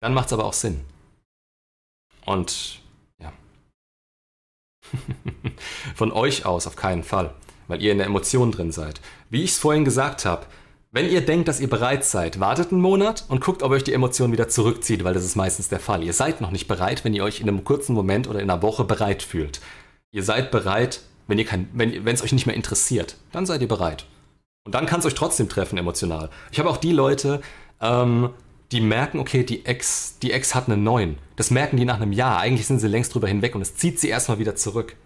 Dann 0.01 0.14
macht 0.14 0.27
es 0.27 0.32
aber 0.32 0.44
auch 0.44 0.52
Sinn. 0.52 0.81
Und 2.24 2.81
ja. 3.20 3.32
Von 5.94 6.12
euch 6.12 6.47
aus 6.47 6.66
auf 6.66 6.77
keinen 6.77 7.05
Fall, 7.05 7.35
weil 7.68 7.82
ihr 7.82 7.93
in 7.93 7.98
der 7.98 8.06
Emotion 8.06 8.52
drin 8.52 8.72
seid. 8.72 9.01
Wie 9.28 9.43
ich 9.43 9.52
es 9.52 9.59
vorhin 9.59 9.85
gesagt 9.85 10.24
habe, 10.24 10.47
wenn 10.93 11.09
ihr 11.09 11.20
denkt, 11.20 11.47
dass 11.47 11.60
ihr 11.60 11.70
bereit 11.70 12.05
seid, 12.05 12.40
wartet 12.40 12.72
einen 12.72 12.81
Monat 12.81 13.24
und 13.28 13.40
guckt, 13.40 13.62
ob 13.62 13.70
euch 13.70 13.85
die 13.85 13.93
Emotion 13.93 14.32
wieder 14.32 14.48
zurückzieht, 14.48 15.05
weil 15.05 15.14
das 15.14 15.24
ist 15.24 15.36
meistens 15.36 15.68
der 15.68 15.78
Fall. 15.78 16.02
Ihr 16.02 16.12
seid 16.12 16.40
noch 16.40 16.51
nicht 16.51 16.66
bereit, 16.66 17.05
wenn 17.05 17.14
ihr 17.14 17.22
euch 17.22 17.40
in 17.40 17.48
einem 17.48 17.62
kurzen 17.62 17.94
Moment 17.94 18.27
oder 18.27 18.40
in 18.40 18.51
einer 18.51 18.62
Woche 18.62 18.82
bereit 18.82 19.22
fühlt. 19.22 19.60
Ihr 20.10 20.24
seid 20.24 20.51
bereit, 20.51 21.02
wenn 21.28 21.39
ihr 21.39 21.44
kein, 21.44 21.68
wenn 21.72 22.06
es 22.09 22.22
euch 22.22 22.32
nicht 22.32 22.47
mehr 22.47 22.56
interessiert, 22.56 23.16
dann 23.31 23.47
seid 23.47 23.62
ihr 23.62 23.68
bereit. 23.68 24.06
Und 24.64 24.74
dann 24.74 24.86
kann 24.86 24.98
es 24.98 25.06
euch 25.06 25.14
trotzdem 25.14 25.48
treffen 25.48 25.78
emotional. 25.78 26.28
Ich 26.51 26.59
habe 26.59 26.68
auch 26.68 26.77
die 26.77 26.93
Leute, 26.93 27.40
ähm, 27.81 28.31
die 28.72 28.80
merken, 28.80 29.18
okay, 29.18 29.44
die 29.44 29.66
Ex, 29.66 30.18
die 30.20 30.32
Ex 30.32 30.55
hat 30.55 30.68
einen 30.68 30.84
neuen. 30.84 31.18
Das 31.36 31.51
merken 31.51 31.76
die 31.76 31.84
nach 31.84 32.01
einem 32.01 32.12
Jahr. 32.12 32.38
Eigentlich 32.38 32.66
sind 32.66 32.78
sie 32.78 32.88
längst 32.88 33.14
drüber 33.14 33.26
hinweg 33.26 33.55
und 33.55 33.62
es 33.62 33.74
zieht 33.76 33.98
sie 33.98 34.09
erstmal 34.09 34.38
wieder 34.38 34.55
zurück. 34.55 34.97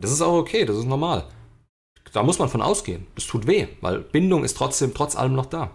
Das 0.00 0.10
ist 0.10 0.22
auch 0.22 0.38
okay, 0.38 0.64
das 0.64 0.76
ist 0.76 0.86
normal. 0.86 1.28
Da 2.12 2.22
muss 2.22 2.38
man 2.38 2.48
von 2.48 2.62
ausgehen. 2.62 3.06
Das 3.14 3.26
tut 3.26 3.46
weh, 3.46 3.68
weil 3.82 4.00
Bindung 4.00 4.44
ist 4.44 4.56
trotzdem 4.56 4.94
trotz 4.94 5.16
allem 5.16 5.34
noch 5.34 5.46
da. 5.46 5.70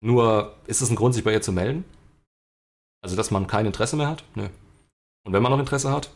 Nur 0.00 0.56
ist 0.66 0.80
es 0.80 0.90
ein 0.90 0.96
Grund, 0.96 1.14
sich 1.14 1.22
bei 1.22 1.32
ihr 1.32 1.42
zu 1.42 1.52
melden? 1.52 1.84
Also, 3.00 3.14
dass 3.14 3.30
man 3.30 3.46
kein 3.46 3.66
Interesse 3.66 3.96
mehr 3.96 4.08
hat? 4.08 4.24
Nö. 4.34 4.48
Und 5.24 5.32
wenn 5.32 5.42
man 5.42 5.52
noch 5.52 5.60
Interesse 5.60 5.92
hat? 5.92 6.10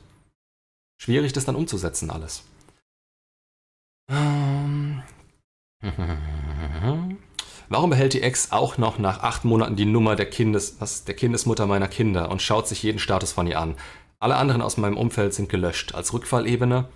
Schwierig, 1.01 1.33
das 1.33 1.45
dann 1.45 1.55
umzusetzen, 1.55 2.11
alles. 2.11 2.43
Ähm. 4.09 5.03
Warum 7.73 7.89
behält 7.89 8.13
die 8.13 8.21
Ex 8.21 8.53
auch 8.53 8.77
noch 8.77 8.99
nach 8.99 9.21
acht 9.23 9.47
Monaten 9.47 9.77
die 9.77 9.87
Nummer 9.87 10.15
der, 10.15 10.29
Kindes, 10.29 10.77
was, 10.79 11.05
der 11.05 11.17
Kindesmutter 11.17 11.67
meiner 11.67 11.89
Kinder 11.89 12.31
und 12.31 12.43
schaut 12.43 12.69
sich 12.69 12.83
jeden 12.83 12.99
Status 12.99 13.33
von 13.33 13.47
ihr 13.47 13.59
an? 13.59 13.77
Alle 14.21 14.37
anderen 14.37 14.61
aus 14.61 14.77
meinem 14.77 14.99
Umfeld 14.99 15.33
sind 15.33 15.49
gelöscht. 15.49 15.95
Als 15.95 16.13
Rückfallebene? 16.13 16.87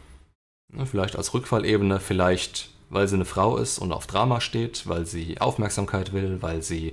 Vielleicht 0.84 1.16
als 1.16 1.32
Rückfallebene, 1.32 1.98
vielleicht 1.98 2.68
weil 2.90 3.08
sie 3.08 3.14
eine 3.14 3.24
Frau 3.24 3.56
ist 3.56 3.78
und 3.78 3.90
auf 3.90 4.06
Drama 4.06 4.42
steht, 4.42 4.86
weil 4.86 5.06
sie 5.06 5.40
Aufmerksamkeit 5.40 6.12
will, 6.12 6.42
weil 6.42 6.62
sie 6.62 6.92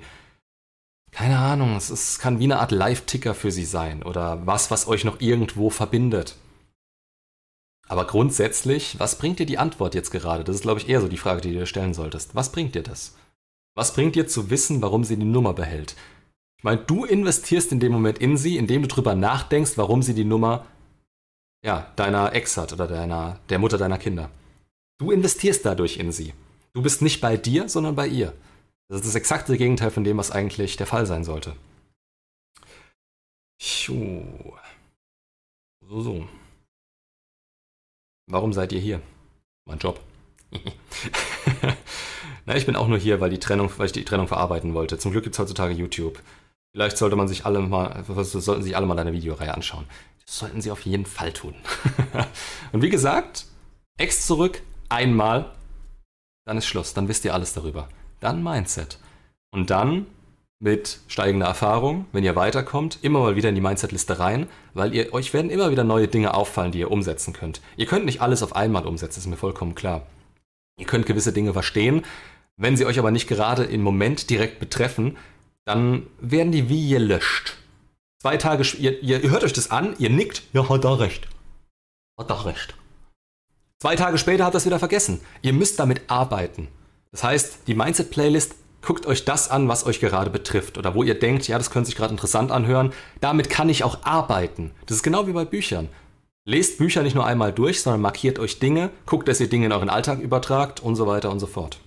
keine 1.12 1.40
Ahnung, 1.40 1.76
es 1.76 1.90
ist, 1.90 2.20
kann 2.20 2.40
wie 2.40 2.46
eine 2.46 2.62
Art 2.62 2.72
Live-Ticker 2.72 3.36
für 3.36 3.52
sie 3.52 3.66
sein 3.66 4.02
oder 4.02 4.48
was, 4.48 4.72
was 4.72 4.88
euch 4.88 5.04
noch 5.04 5.20
irgendwo 5.20 5.70
verbindet. 5.70 6.38
Aber 7.90 8.08
grundsätzlich, 8.08 8.98
was 8.98 9.18
bringt 9.18 9.40
dir 9.40 9.46
die 9.46 9.58
Antwort 9.58 9.94
jetzt 9.94 10.12
gerade? 10.12 10.46
Das 10.46 10.56
ist, 10.56 10.62
glaube 10.62 10.80
ich, 10.80 10.88
eher 10.88 11.02
so 11.02 11.10
die 11.10 11.18
Frage, 11.18 11.42
die 11.42 11.52
du 11.52 11.60
dir 11.60 11.66
stellen 11.66 11.94
solltest. 11.94 12.34
Was 12.34 12.50
bringt 12.50 12.76
dir 12.76 12.82
das? 12.82 13.14
Was 13.76 13.94
bringt 13.94 14.16
dir 14.16 14.28
zu 14.28 14.50
wissen, 14.50 14.82
warum 14.82 15.04
sie 15.04 15.18
die 15.18 15.26
Nummer 15.26 15.54
behält? 15.54 15.96
Ich 16.58 16.64
meine, 16.64 16.82
du 16.82 17.06
investierst 17.06 17.72
in 17.72 17.80
dem 17.80 17.92
Moment 17.92 18.20
in 18.20 18.38
sie, 18.38 18.58
indem 18.58 18.84
du 18.84 18.88
drüber 18.88 19.16
nachdenkst, 19.16 19.78
warum 19.78 20.02
sie 20.02 20.14
die 20.14 20.26
Nummer 20.26 20.66
ja, 21.64 21.92
deiner 21.96 22.34
Ex 22.34 22.58
hat 22.58 22.74
oder 22.74 22.88
deiner, 22.88 23.40
der 23.50 23.60
Mutter 23.60 23.78
deiner 23.78 23.98
Kinder. 23.98 24.30
Du 25.00 25.12
investierst 25.12 25.66
dadurch 25.66 25.98
in 25.98 26.12
sie. 26.12 26.34
Du 26.74 26.82
bist 26.82 27.02
nicht 27.02 27.22
bei 27.22 27.38
dir, 27.38 27.70
sondern 27.70 27.96
bei 27.96 28.08
ihr. 28.08 28.34
Das 28.90 29.00
ist 29.00 29.08
das 29.08 29.16
exakte 29.16 29.58
Gegenteil 29.58 29.92
von 29.92 30.04
dem, 30.04 30.18
was 30.18 30.32
eigentlich 30.32 30.78
der 30.78 30.88
Fall 30.88 31.06
sein 31.06 31.24
sollte. 31.24 31.56
So, 33.62 34.58
so. 35.88 36.28
Warum 38.28 38.54
seid 38.54 38.72
ihr 38.72 38.80
hier? 38.80 39.02
Mein 39.66 39.80
Job. 39.80 40.00
Na, 42.46 42.56
ich 42.56 42.66
bin 42.66 42.76
auch 42.76 42.88
nur 42.88 42.98
hier, 42.98 43.22
weil, 43.22 43.30
die 43.30 43.40
Trennung, 43.40 43.72
weil 43.78 43.86
ich 43.86 43.92
die 43.92 44.06
Trennung 44.06 44.28
verarbeiten 44.28 44.74
wollte. 44.74 44.98
Zum 44.98 45.12
Glück 45.12 45.24
gibt 45.24 45.36
es 45.36 45.40
heutzutage 45.40 45.74
YouTube. 45.74 46.20
Vielleicht 46.74 46.98
sollte 46.98 47.16
man 47.16 47.28
sich 47.28 47.46
alle 47.46 47.60
mal, 47.60 48.04
sollten 48.08 48.64
sich 48.64 48.76
alle 48.76 48.86
mal 48.86 48.96
deine 48.96 49.14
Videoreihe 49.14 49.54
anschauen. 49.54 49.86
Das 50.26 50.40
sollten 50.40 50.62
sie 50.62 50.72
auf 50.72 50.82
jeden 50.82 51.06
Fall 51.06 51.32
tun. 51.32 51.54
Und 52.72 52.82
wie 52.82 52.90
gesagt, 52.90 53.46
Ex 53.98 54.26
zurück, 54.26 54.62
einmal, 54.90 55.52
dann 56.46 56.58
ist 56.58 56.66
Schluss, 56.66 56.94
dann 56.94 57.08
wisst 57.08 57.26
ihr 57.26 57.34
alles 57.34 57.54
darüber. 57.54 57.90
Dann 58.20 58.44
Mindset. 58.44 58.98
Und 59.52 59.70
dann 59.70 60.08
mit 60.60 61.02
steigender 61.08 61.46
Erfahrung, 61.46 62.06
wenn 62.12 62.24
ihr 62.24 62.36
weiterkommt, 62.36 63.00
immer 63.02 63.20
mal 63.20 63.36
wieder 63.36 63.50
in 63.50 63.56
die 63.56 63.62
Mindset-Liste 63.62 64.18
rein, 64.18 64.48
weil 64.74 64.96
ihr, 64.96 65.14
euch 65.14 65.34
werden 65.34 65.52
immer 65.52 65.72
wieder 65.72 65.84
neue 65.84 66.08
Dinge 66.08 66.34
auffallen, 66.34 66.72
die 66.72 66.80
ihr 66.80 66.90
umsetzen 66.90 67.34
könnt. 67.34 67.62
Ihr 67.76 67.86
könnt 67.86 68.06
nicht 68.06 68.22
alles 68.22 68.42
auf 68.42 68.56
einmal 68.56 68.88
umsetzen, 68.88 69.20
ist 69.20 69.28
mir 69.28 69.36
vollkommen 69.36 69.76
klar. 69.76 70.08
Ihr 70.80 70.86
könnt 70.86 71.06
gewisse 71.06 71.34
Dinge 71.34 71.54
verstehen, 71.54 72.04
wenn 72.58 72.78
sie 72.78 72.86
euch 72.86 73.00
aber 73.00 73.12
nicht 73.12 73.28
gerade 73.28 73.64
im 73.64 73.82
Moment 73.82 74.30
direkt 74.30 74.60
betreffen, 74.60 75.18
dann 75.66 76.08
werden 76.20 76.52
die 76.52 76.70
wie 76.70 76.90
gelöscht. 76.90 77.58
Zwei 78.22 78.38
Tage, 78.38 78.64
ihr, 78.78 79.02
ihr 79.02 79.22
hört 79.30 79.44
euch 79.44 79.54
das 79.54 79.72
an, 79.72 79.96
ihr 79.98 80.10
nickt, 80.10 80.44
ja, 80.54 80.70
hat 80.70 80.84
da 80.84 80.94
recht. 80.94 81.28
Hat 82.18 82.30
da 82.30 82.42
recht. 82.42 82.76
Zwei 83.82 83.96
Tage 83.96 84.18
später 84.18 84.46
habt 84.46 84.56
ihr 84.56 84.60
es 84.60 84.66
wieder 84.66 84.80
vergessen. 84.80 85.20
Ihr 85.42 85.54
müsst 85.54 85.80
damit 85.80 86.04
arbeiten. 86.08 86.70
Das 87.12 87.24
heißt, 87.24 87.68
die 87.68 87.76
Mindset-Playlist, 87.76 88.56
guckt 88.82 89.06
euch 89.06 89.26
das 89.26 89.50
an, 89.50 89.68
was 89.68 89.86
euch 89.86 90.00
gerade 90.00 90.30
betrifft 90.30 90.78
oder 90.78 90.96
wo 90.96 91.04
ihr 91.04 91.20
denkt, 91.20 91.48
ja, 91.48 91.58
das 91.58 91.70
könnte 91.70 91.88
sich 91.88 91.96
gerade 91.96 92.12
interessant 92.12 92.52
anhören. 92.52 92.94
Damit 93.20 93.50
kann 93.50 93.70
ich 93.70 93.84
auch 93.84 94.04
arbeiten. 94.04 94.72
Das 94.86 94.98
ist 94.98 95.04
genau 95.04 95.28
wie 95.28 95.34
bei 95.34 95.46
Büchern. 95.46 95.90
Lest 96.46 96.78
Bücher 96.78 97.04
nicht 97.04 97.16
nur 97.16 97.26
einmal 97.26 97.54
durch, 97.54 97.82
sondern 97.82 98.02
markiert 98.02 98.40
euch 98.40 98.60
Dinge, 98.60 98.90
guckt, 99.06 99.28
dass 99.28 99.40
ihr 99.40 99.50
Dinge 99.50 99.68
in 99.68 99.72
euren 99.72 99.90
Alltag 99.90 100.20
übertragt 100.20 100.82
und 100.82 100.96
so 100.96 101.08
weiter 101.08 101.32
und 101.32 101.40
so 101.40 101.48
fort. 101.48 101.80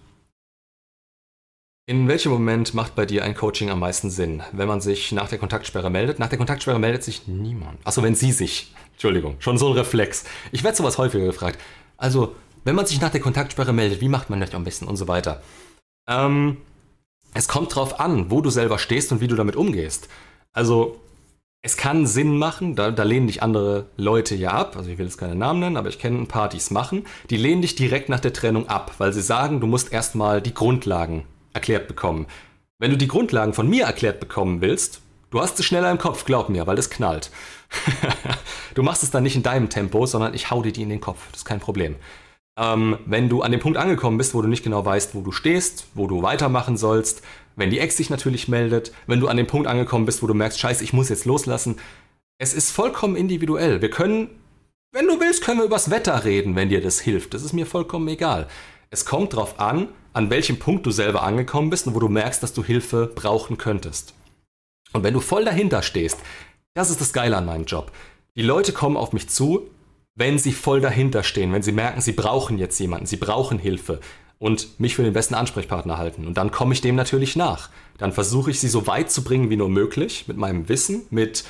In 1.89 2.09
welchem 2.09 2.33
Moment 2.33 2.75
macht 2.75 2.97
bei 2.97 3.07
dir 3.07 3.23
ein 3.23 3.37
Coaching 3.37 3.71
am 3.71 3.79
meisten 3.79 4.11
Sinn? 4.11 4.43
Wenn 4.51 4.67
man 4.67 4.81
sich 4.81 5.13
nach 5.13 5.29
der 5.29 5.39
Kontaktsperre 5.39 5.89
meldet? 5.89 6.19
Nach 6.19 6.29
der 6.29 6.37
Kontaktsperre 6.37 6.81
meldet 6.81 7.05
sich 7.05 7.29
niemand. 7.29 7.79
Achso, 7.85 8.03
wenn 8.03 8.17
sie 8.17 8.33
sich. 8.33 8.75
Entschuldigung, 8.95 9.37
schon 9.39 9.57
so 9.57 9.69
ein 9.69 9.75
Reflex. 9.75 10.25
Ich 10.51 10.65
werde 10.65 10.77
sowas 10.77 10.99
häufiger 10.99 11.27
gefragt. 11.27 11.61
Also, 11.97 12.35
wenn 12.65 12.75
man 12.75 12.87
sich 12.87 13.01
nach 13.01 13.11
der 13.11 13.21
Kontaktsperre 13.21 13.73
meldet, 13.73 14.01
wie 14.01 14.09
macht 14.09 14.31
man 14.31 14.41
das 14.41 14.53
am 14.53 14.65
besten 14.65 14.89
und 14.89 14.97
so 14.97 15.07
weiter? 15.07 15.45
Ähm, 16.09 16.57
es 17.35 17.47
kommt 17.47 17.73
drauf 17.73 18.01
an, 18.01 18.33
wo 18.33 18.41
du 18.41 18.51
selber 18.51 18.81
stehst 18.81 19.13
und 19.13 19.21
wie 19.21 19.29
du 19.29 19.37
damit 19.37 19.55
umgehst. 19.55 20.09
Also, 20.53 21.01
es 21.63 21.77
kann 21.77 22.05
Sinn 22.05 22.37
machen, 22.37 22.75
da, 22.75 22.91
da 22.91 23.05
lehnen 23.05 23.29
dich 23.29 23.45
andere 23.45 23.87
Leute 23.97 24.35
ja 24.35 24.51
ab, 24.51 24.77
also 24.77 24.91
ich 24.91 24.99
will 24.99 25.07
jetzt 25.07 25.19
keine 25.19 25.37
Namen 25.37 25.61
nennen, 25.61 25.77
aber 25.77 25.89
ich 25.89 26.01
kenne 26.01 26.19
ein 26.19 26.27
paar, 26.27 26.49
die 26.49 26.57
es 26.57 26.73
machen, 26.73 27.07
die 27.31 27.37
lehnen 27.37 27.63
dich 27.63 27.77
direkt 27.77 28.09
nach 28.09 28.21
der 28.21 28.33
Trennung 28.33 28.69
ab, 28.69 28.95
weil 28.99 29.13
sie 29.13 29.23
sagen, 29.23 29.61
du 29.61 29.69
musst 29.69 29.93
erstmal 29.93 30.43
die 30.43 30.55
Grundlagen 30.55 31.25
erklärt 31.57 31.89
bekommen. 31.89 32.27
Wenn 32.79 32.91
du 32.91 32.97
die 32.97 33.09
Grundlagen 33.09 33.55
von 33.55 33.69
mir 33.69 33.87
erklärt 33.87 34.21
bekommen 34.21 34.61
willst, 34.61 35.01
du 35.31 35.41
hast 35.41 35.59
es 35.59 35.67
schneller 35.67 35.91
im 35.91 35.99
Kopf, 35.99 36.25
glaub 36.25 36.49
mir, 36.49 36.67
weil 36.67 36.79
es 36.79 36.91
knallt. 36.91 37.31
du 38.75 38.83
machst 38.83 39.03
es 39.03 39.11
dann 39.11 39.25
nicht 39.25 39.35
in 39.35 39.43
deinem 39.43 39.71
Tempo, 39.71 40.07
sondern 40.07 40.35
ich 40.35 40.51
hau 40.51 40.63
dir 40.63 40.73
die 40.73 40.83
in 40.83 40.91
den 40.91 41.01
Kopf. 41.01 41.27
Das 41.33 41.41
ist 41.41 41.45
kein 41.45 41.61
Problem. 41.61 41.97
Ähm, 42.59 42.99
wenn 43.05 43.29
du 43.29 43.43
an 43.43 43.51
dem 43.51 43.61
Punkt 43.61 43.79
angekommen 43.79 44.19
bist, 44.19 44.35
wo 44.35 44.43
du 44.43 44.49
nicht 44.49 44.63
genau 44.63 44.85
weißt, 44.85 45.15
wo 45.15 45.21
du 45.21 45.33
stehst, 45.33 45.87
wo 45.95 46.07
du 46.07 46.23
weitermachen 46.23 46.77
sollst, 46.77 47.23
wenn 47.55 47.71
die 47.71 47.81
Ex 47.81 47.97
sich 47.97 48.11
natürlich 48.11 48.49
meldet, 48.49 48.93
wenn 49.07 49.21
du 49.21 49.29
an 49.29 49.37
dem 49.37 49.47
Punkt 49.47 49.67
angekommen 49.67 50.07
bist, 50.07 50.23
wo 50.23 50.27
du 50.27 50.35
merkst, 50.35 50.61
scheiße, 50.61 50.85
ich 50.85 50.93
muss 50.93 51.09
jetzt 51.09 51.25
loslassen. 51.25 51.79
Es 52.39 52.55
ist 52.55 52.71
vollkommen 52.71 53.17
individuell. 53.17 53.81
Wir 53.81 53.91
können, 53.91 54.29
wenn 54.93 55.07
du 55.07 55.19
willst, 55.21 55.43
können 55.43 55.59
wir 55.59 55.67
übers 55.67 55.91
Wetter 55.91 56.25
reden, 56.25 56.55
wenn 56.57 56.69
dir 56.69 56.83
das 56.83 57.01
hilft. 57.01 57.35
Das 57.35 57.43
ist 57.43 57.55
mir 57.55 57.67
vollkommen 57.67 58.09
egal. 58.09 58.49
Es 58.91 59.05
kommt 59.05 59.33
darauf 59.33 59.59
an, 59.59 59.89
an 60.17 60.31
welchem 60.31 60.59
Punkt 60.59 60.87
du 60.87 60.91
selber 60.91 61.23
angekommen 61.25 61.69
bist 61.69 61.87
und 61.87 61.95
wo 61.95 62.01
du 62.01 62.09
merkst, 62.09 62.43
dass 62.43 62.55
du 62.55 62.65
Hilfe 62.65 63.07
brauchen 63.07 63.59
könntest. 63.59 64.15
Und 64.95 65.03
wenn 65.03 65.13
du 65.13 65.21
voll 65.21 65.45
dahinter 65.45 65.83
stehst, 65.83 66.19
das 66.73 66.89
ist 66.89 67.03
das 67.03 67.13
Geile 67.13 67.37
an 67.37 67.45
meinem 67.45 67.67
Job. 67.67 67.93
Die 68.35 68.43
Leute 68.43 68.73
kommen 68.73 68.97
auf 68.97 69.13
mich 69.13 69.29
zu, 69.29 69.69
wenn 70.15 70.39
sie 70.39 70.53
voll 70.53 70.81
dahinter 70.81 71.23
stehen, 71.23 71.53
wenn 71.53 71.61
sie 71.61 71.73
merken, 71.73 72.01
sie 72.01 72.13
brauchen 72.13 72.57
jetzt 72.57 72.79
jemanden, 72.79 73.05
sie 73.05 73.19
brauchen 73.19 73.59
Hilfe 73.59 74.01
und 74.39 74.81
mich 74.81 74.97
für 74.97 75.03
den 75.03 75.13
besten 75.13 75.35
Ansprechpartner 75.35 75.99
halten. 75.99 76.27
Und 76.27 76.39
dann 76.39 76.51
komme 76.51 76.73
ich 76.73 76.81
dem 76.81 76.97
natürlich 76.97 77.37
nach. 77.37 77.69
Dann 77.99 78.13
versuche 78.13 78.51
ich 78.51 78.59
sie 78.59 78.69
so 78.69 78.87
weit 78.87 79.11
zu 79.11 79.23
bringen 79.23 79.51
wie 79.51 79.59
nur 79.59 79.69
möglich 79.69 80.25
mit 80.29 80.39
meinem 80.39 80.71
Wissen, 80.71 81.03
mit 81.11 81.45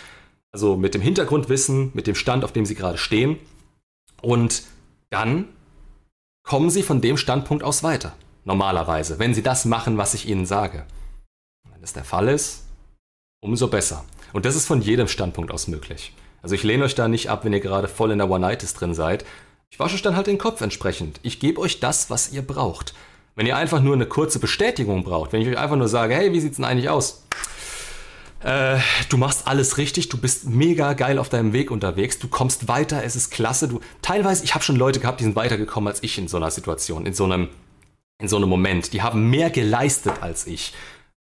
also 0.51 0.77
mit 0.77 0.95
dem 0.95 1.03
Hintergrundwissen, 1.03 1.93
mit 1.95 2.09
dem 2.09 2.17
Stand, 2.17 2.43
auf 2.43 2.53
dem 2.53 2.67
sie 2.67 2.75
gerade 2.75 2.99
stehen. 2.99 3.39
Und 4.23 4.65
dann 5.11 5.51
kommen 6.43 6.69
sie 6.69 6.83
von 6.83 7.01
dem 7.01 7.17
Standpunkt 7.17 7.63
aus 7.63 7.85
weiter. 7.85 8.17
Normalerweise, 8.47 9.19
wenn 9.19 9.35
sie 9.35 9.43
das 9.43 9.65
machen, 9.65 9.99
was 9.99 10.15
ich 10.15 10.29
ihnen 10.29 10.47
sage. 10.47 10.85
Wenn 11.69 11.81
das 11.81 11.93
der 11.93 12.05
Fall 12.05 12.29
ist, 12.29 12.63
umso 13.41 13.67
besser. 13.67 14.05
Und 14.33 14.45
das 14.45 14.55
ist 14.55 14.67
von 14.67 14.81
jedem 14.81 15.09
Standpunkt 15.09 15.51
aus 15.51 15.67
möglich. 15.67 16.15
Also 16.43 16.55
ich 16.55 16.63
lehne 16.63 16.85
euch 16.85 16.95
da 16.95 17.09
nicht 17.09 17.29
ab, 17.29 17.45
wenn 17.45 17.53
ihr 17.53 17.61
gerade 17.61 17.89
voll 17.89 18.13
in 18.13 18.19
der 18.19 18.31
One-Nights 18.31 18.75
drin 18.75 18.95
seid. 18.95 19.25
Ich 19.69 19.81
wasche 19.81 19.97
euch 19.97 20.03
dann 20.03 20.15
halt 20.15 20.29
den 20.29 20.39
Kopf 20.39 20.61
entsprechend. 20.61 21.19
Ich 21.25 21.41
gebe 21.41 21.61
euch 21.61 21.81
das, 21.81 22.09
was 22.09 22.33
ihr 22.33 22.43
braucht. 22.43 22.95
Wenn 23.35 23.47
ihr 23.47 23.57
einfach 23.57 23.83
nur 23.83 23.95
eine 23.95 24.07
kurze 24.07 24.39
Bestätigung 24.39 25.03
braucht, 25.03 25.33
wenn 25.33 25.43
ich 25.43 25.49
euch 25.49 25.59
einfach 25.59 25.77
nur 25.77 25.89
sage, 25.89 26.15
hey, 26.15 26.33
wie 26.33 26.41
sieht's 26.41 26.57
denn 26.57 26.65
eigentlich 26.65 26.89
aus? 26.89 27.25
Äh, 28.45 28.79
du 29.09 29.17
machst 29.17 29.49
alles 29.49 29.77
richtig, 29.77 30.09
du 30.09 30.19
bist 30.19 30.49
mega 30.49 30.93
geil 30.93 31.19
auf 31.19 31.29
deinem 31.29 31.53
Weg 31.53 31.73
unterwegs, 31.73 32.21
du 32.21 32.29
kommst 32.29 32.69
weiter, 32.69 33.03
es 33.03 33.17
ist 33.17 33.31
klasse. 33.31 33.67
Du, 33.67 33.81
teilweise, 34.03 34.45
ich 34.45 34.55
habe 34.55 34.63
schon 34.63 34.77
Leute 34.77 35.01
gehabt, 35.01 35.19
die 35.19 35.25
sind 35.25 35.35
weitergekommen 35.35 35.89
als 35.89 36.03
ich 36.05 36.17
in 36.17 36.29
so 36.29 36.37
einer 36.37 36.53
Situation, 36.53 37.07
in 37.07 37.13
so 37.13 37.25
einem, 37.25 37.49
in 38.21 38.29
so 38.29 38.37
einem 38.37 38.49
Moment. 38.49 38.93
Die 38.93 39.03
haben 39.03 39.31
mehr 39.31 39.51
geleistet 39.51 40.15
als 40.23 40.47
ich. 40.47 40.73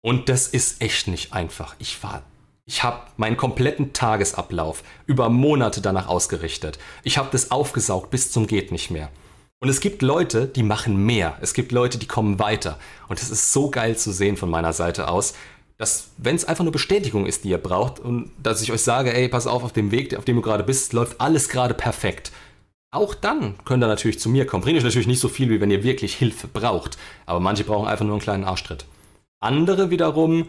Und 0.01 0.29
das 0.29 0.47
ist 0.47 0.81
echt 0.81 1.07
nicht 1.07 1.33
einfach. 1.33 1.75
Ich 1.79 2.03
war 2.03 2.23
ich 2.67 2.81
habe 2.81 3.01
meinen 3.17 3.37
kompletten 3.37 3.93
Tagesablauf 3.93 4.83
über 5.05 5.29
Monate 5.29 5.81
danach 5.81 6.07
ausgerichtet. 6.07 6.79
Ich 7.03 7.19
habe 7.19 7.29
das 7.31 7.51
aufgesaugt 7.51 8.09
bis 8.09 8.31
zum 8.31 8.47
geht 8.47 8.71
nicht 8.71 8.89
mehr. 8.89 9.09
Und 9.59 9.69
es 9.69 9.79
gibt 9.79 10.01
Leute, 10.01 10.47
die 10.47 10.63
machen 10.63 10.97
mehr. 11.05 11.37
Es 11.41 11.53
gibt 11.53 11.71
Leute, 11.71 11.99
die 11.99 12.07
kommen 12.07 12.39
weiter. 12.39 12.79
Und 13.07 13.21
es 13.21 13.29
ist 13.29 13.53
so 13.53 13.69
geil 13.69 13.97
zu 13.97 14.11
sehen 14.11 14.35
von 14.35 14.49
meiner 14.49 14.73
Seite 14.73 15.09
aus, 15.09 15.35
dass 15.77 16.07
wenn 16.17 16.35
es 16.35 16.45
einfach 16.45 16.63
nur 16.63 16.73
Bestätigung 16.73 17.27
ist, 17.27 17.43
die 17.43 17.49
ihr 17.49 17.59
braucht 17.59 17.99
und 17.99 18.31
dass 18.41 18.63
ich 18.63 18.71
euch 18.71 18.81
sage, 18.81 19.13
ey, 19.13 19.27
pass 19.27 19.45
auf, 19.45 19.63
auf 19.63 19.73
dem 19.73 19.91
Weg, 19.91 20.15
auf 20.15 20.25
dem 20.25 20.37
du 20.37 20.41
gerade 20.41 20.63
bist, 20.63 20.93
läuft 20.93 21.21
alles 21.21 21.49
gerade 21.49 21.75
perfekt. 21.75 22.31
Auch 22.95 23.13
dann 23.13 23.55
könnt 23.65 23.83
ihr 23.83 23.87
natürlich 23.87 24.19
zu 24.19 24.29
mir 24.29 24.47
kommen. 24.47 24.63
Bringt 24.63 24.77
euch 24.77 24.83
natürlich 24.83 25.07
nicht 25.07 25.19
so 25.19 25.27
viel, 25.27 25.49
wie 25.49 25.59
wenn 25.59 25.69
ihr 25.69 25.83
wirklich 25.83 26.15
Hilfe 26.15 26.47
braucht. 26.47 26.97
Aber 27.25 27.39
manche 27.39 27.65
brauchen 27.65 27.87
einfach 27.87 28.05
nur 28.05 28.15
einen 28.15 28.21
kleinen 28.21 28.45
Arschtritt. 28.45 28.85
Andere 29.41 29.89
wiederum 29.89 30.47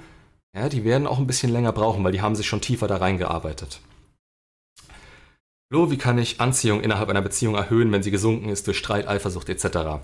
ja, 0.56 0.70
die 0.70 0.84
werden 0.84 1.06
auch 1.06 1.18
ein 1.18 1.26
bisschen 1.26 1.52
länger 1.52 1.72
brauchen, 1.72 2.02
weil 2.02 2.12
die 2.12 2.22
haben 2.22 2.34
sich 2.34 2.46
schon 2.46 2.62
tiefer 2.62 2.88
da 2.88 2.96
reingearbeitet. 2.96 3.80
Flo, 5.68 5.90
wie 5.90 5.98
kann 5.98 6.16
ich 6.16 6.40
Anziehung 6.40 6.80
innerhalb 6.80 7.10
einer 7.10 7.20
Beziehung 7.20 7.56
erhöhen, 7.56 7.92
wenn 7.92 8.02
sie 8.02 8.10
gesunken 8.10 8.48
ist 8.48 8.66
durch 8.66 8.78
Streit, 8.78 9.06
Eifersucht 9.06 9.50
etc.? 9.50 10.00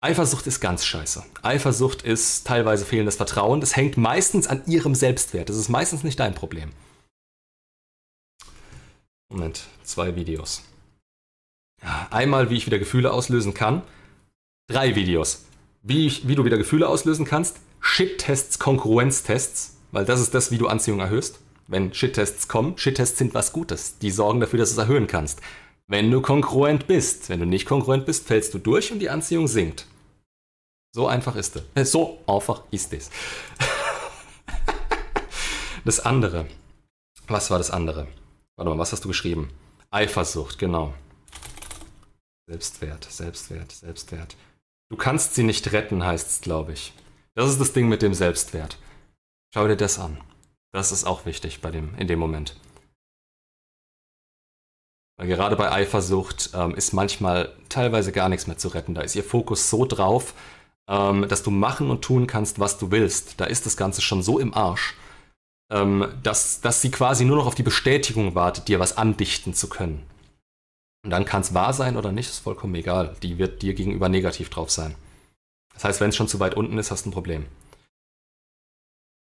Eifersucht 0.00 0.46
ist 0.48 0.60
ganz 0.60 0.84
scheiße. 0.84 1.22
Eifersucht 1.42 2.02
ist 2.02 2.48
teilweise 2.48 2.84
fehlendes 2.84 3.14
Vertrauen. 3.14 3.60
Das 3.60 3.76
hängt 3.76 3.96
meistens 3.96 4.48
an 4.48 4.62
ihrem 4.66 4.96
Selbstwert. 4.96 5.48
Das 5.50 5.56
ist 5.56 5.68
meistens 5.68 6.02
nicht 6.02 6.18
dein 6.18 6.34
Problem. 6.34 6.72
Moment, 9.28 9.66
zwei 9.84 10.16
Videos. 10.16 10.64
Einmal, 12.10 12.50
wie 12.50 12.56
ich 12.56 12.66
wieder 12.66 12.78
Gefühle 12.78 13.12
auslösen 13.12 13.54
kann. 13.54 13.82
Drei 14.68 14.94
Videos. 14.96 15.44
Wie, 15.82 16.06
ich, 16.06 16.26
wie 16.26 16.34
du 16.34 16.44
wieder 16.44 16.58
Gefühle 16.58 16.88
auslösen 16.88 17.24
kannst. 17.24 17.58
Shit-Tests, 17.80 18.58
Konkurrenztests 18.58 19.76
weil 19.96 20.04
das 20.04 20.20
ist 20.20 20.34
das, 20.34 20.50
wie 20.50 20.58
du 20.58 20.68
Anziehung 20.68 21.00
erhöhst. 21.00 21.40
Wenn 21.68 21.94
Shit-Tests 21.94 22.48
kommen, 22.48 22.76
Shit-Tests 22.76 23.16
sind 23.16 23.32
was 23.32 23.52
Gutes. 23.52 23.96
Die 23.98 24.10
sorgen 24.10 24.40
dafür, 24.40 24.58
dass 24.58 24.74
du 24.74 24.80
es 24.80 24.86
erhöhen 24.86 25.06
kannst. 25.06 25.40
Wenn 25.86 26.10
du 26.10 26.20
konkurrent 26.20 26.86
bist, 26.86 27.30
wenn 27.30 27.40
du 27.40 27.46
nicht 27.46 27.66
konkurrent 27.66 28.04
bist, 28.04 28.26
fällst 28.26 28.52
du 28.52 28.58
durch 28.58 28.92
und 28.92 28.98
die 28.98 29.08
Anziehung 29.08 29.48
sinkt. 29.48 29.86
So 30.92 31.06
einfach 31.06 31.34
ist 31.36 31.56
es. 31.56 31.62
Äh, 31.74 31.84
so 31.84 32.18
einfach 32.26 32.62
ist 32.70 32.92
es. 32.92 33.10
das 35.86 36.00
andere. 36.00 36.46
Was 37.28 37.50
war 37.50 37.56
das 37.56 37.70
andere? 37.70 38.06
Warte 38.56 38.70
mal, 38.70 38.78
was 38.78 38.92
hast 38.92 39.04
du 39.04 39.08
geschrieben? 39.08 39.50
Eifersucht, 39.90 40.58
genau. 40.58 40.92
Selbstwert, 42.48 43.04
Selbstwert, 43.04 43.72
Selbstwert. 43.72 44.36
Du 44.88 44.96
kannst 44.96 45.34
sie 45.34 45.42
nicht 45.42 45.72
retten, 45.72 46.04
heißt 46.04 46.28
es, 46.28 46.40
glaube 46.40 46.72
ich. 46.72 46.92
Das 47.34 47.50
ist 47.50 47.60
das 47.60 47.72
Ding 47.72 47.88
mit 47.88 48.02
dem 48.02 48.14
Selbstwert. 48.14 48.78
Schau 49.52 49.66
dir 49.66 49.76
das 49.76 49.98
an. 49.98 50.20
Das 50.72 50.92
ist 50.92 51.04
auch 51.04 51.26
wichtig 51.26 51.60
bei 51.60 51.72
dem, 51.72 51.94
in 51.96 52.06
dem 52.06 52.20
Moment. 52.20 52.56
Weil 55.18 55.26
gerade 55.26 55.56
bei 55.56 55.72
Eifersucht 55.72 56.50
ähm, 56.54 56.74
ist 56.74 56.92
manchmal 56.92 57.52
teilweise 57.68 58.12
gar 58.12 58.28
nichts 58.28 58.46
mehr 58.46 58.58
zu 58.58 58.68
retten. 58.68 58.94
Da 58.94 59.00
ist 59.00 59.16
ihr 59.16 59.24
Fokus 59.24 59.68
so 59.68 59.84
drauf, 59.84 60.34
ähm, 60.88 61.26
dass 61.28 61.42
du 61.42 61.50
machen 61.50 61.90
und 61.90 62.02
tun 62.02 62.28
kannst, 62.28 62.60
was 62.60 62.78
du 62.78 62.92
willst. 62.92 63.40
Da 63.40 63.46
ist 63.46 63.66
das 63.66 63.76
Ganze 63.76 64.02
schon 64.02 64.22
so 64.22 64.38
im 64.38 64.54
Arsch, 64.54 64.94
ähm, 65.72 66.06
dass, 66.22 66.60
dass 66.60 66.80
sie 66.80 66.92
quasi 66.92 67.24
nur 67.24 67.38
noch 67.38 67.46
auf 67.46 67.54
die 67.56 67.64
Bestätigung 67.64 68.36
wartet, 68.36 68.68
dir 68.68 68.78
was 68.78 68.96
andichten 68.96 69.52
zu 69.52 69.68
können. 69.68 70.06
Und 71.06 71.10
dann 71.10 71.24
kann 71.24 71.42
es 71.42 71.54
wahr 71.54 71.72
sein 71.72 71.96
oder 71.96 72.10
nicht, 72.10 72.28
ist 72.28 72.40
vollkommen 72.40 72.74
egal. 72.74 73.16
Die 73.22 73.38
wird 73.38 73.62
dir 73.62 73.74
gegenüber 73.74 74.08
negativ 74.08 74.50
drauf 74.50 74.72
sein. 74.72 74.96
Das 75.72 75.84
heißt, 75.84 76.00
wenn 76.00 76.08
es 76.08 76.16
schon 76.16 76.26
zu 76.26 76.40
weit 76.40 76.56
unten 76.56 76.78
ist, 76.78 76.90
hast 76.90 77.04
du 77.04 77.10
ein 77.10 77.12
Problem. 77.12 77.46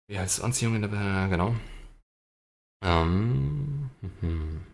Wie 0.07 0.17
heißt 0.17 0.41
Anziehung 0.41 0.75
in 0.75 0.83
der... 0.83 0.91
Äh, 0.93 1.27
genau. 1.27 1.53
Ähm, 2.81 3.89
hm. 4.21 4.65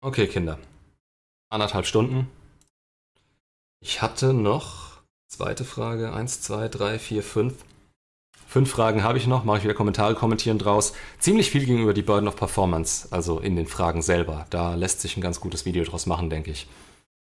Okay, 0.00 0.26
Kinder. 0.26 0.58
Anderthalb 1.50 1.84
Stunden. 1.84 2.30
Ich 3.80 4.00
hatte 4.00 4.32
noch 4.32 5.02
zweite 5.28 5.66
Frage. 5.66 6.14
Eins, 6.14 6.40
zwei, 6.40 6.68
drei, 6.68 6.98
vier, 6.98 7.22
fünf. 7.22 7.62
Fünf 8.52 8.70
Fragen 8.70 9.02
habe 9.02 9.16
ich 9.16 9.26
noch, 9.26 9.44
mache 9.44 9.56
ich 9.56 9.64
wieder 9.64 9.72
Kommentare 9.72 10.14
kommentieren 10.14 10.58
draus. 10.58 10.92
Ziemlich 11.18 11.50
viel 11.50 11.64
gegenüber 11.64 11.94
die 11.94 12.02
Burden 12.02 12.28
of 12.28 12.36
Performance, 12.36 13.08
also 13.10 13.38
in 13.38 13.56
den 13.56 13.66
Fragen 13.66 14.02
selber. 14.02 14.44
Da 14.50 14.74
lässt 14.74 15.00
sich 15.00 15.16
ein 15.16 15.22
ganz 15.22 15.40
gutes 15.40 15.64
Video 15.64 15.82
draus 15.84 16.04
machen, 16.04 16.28
denke 16.28 16.50
ich. 16.50 16.66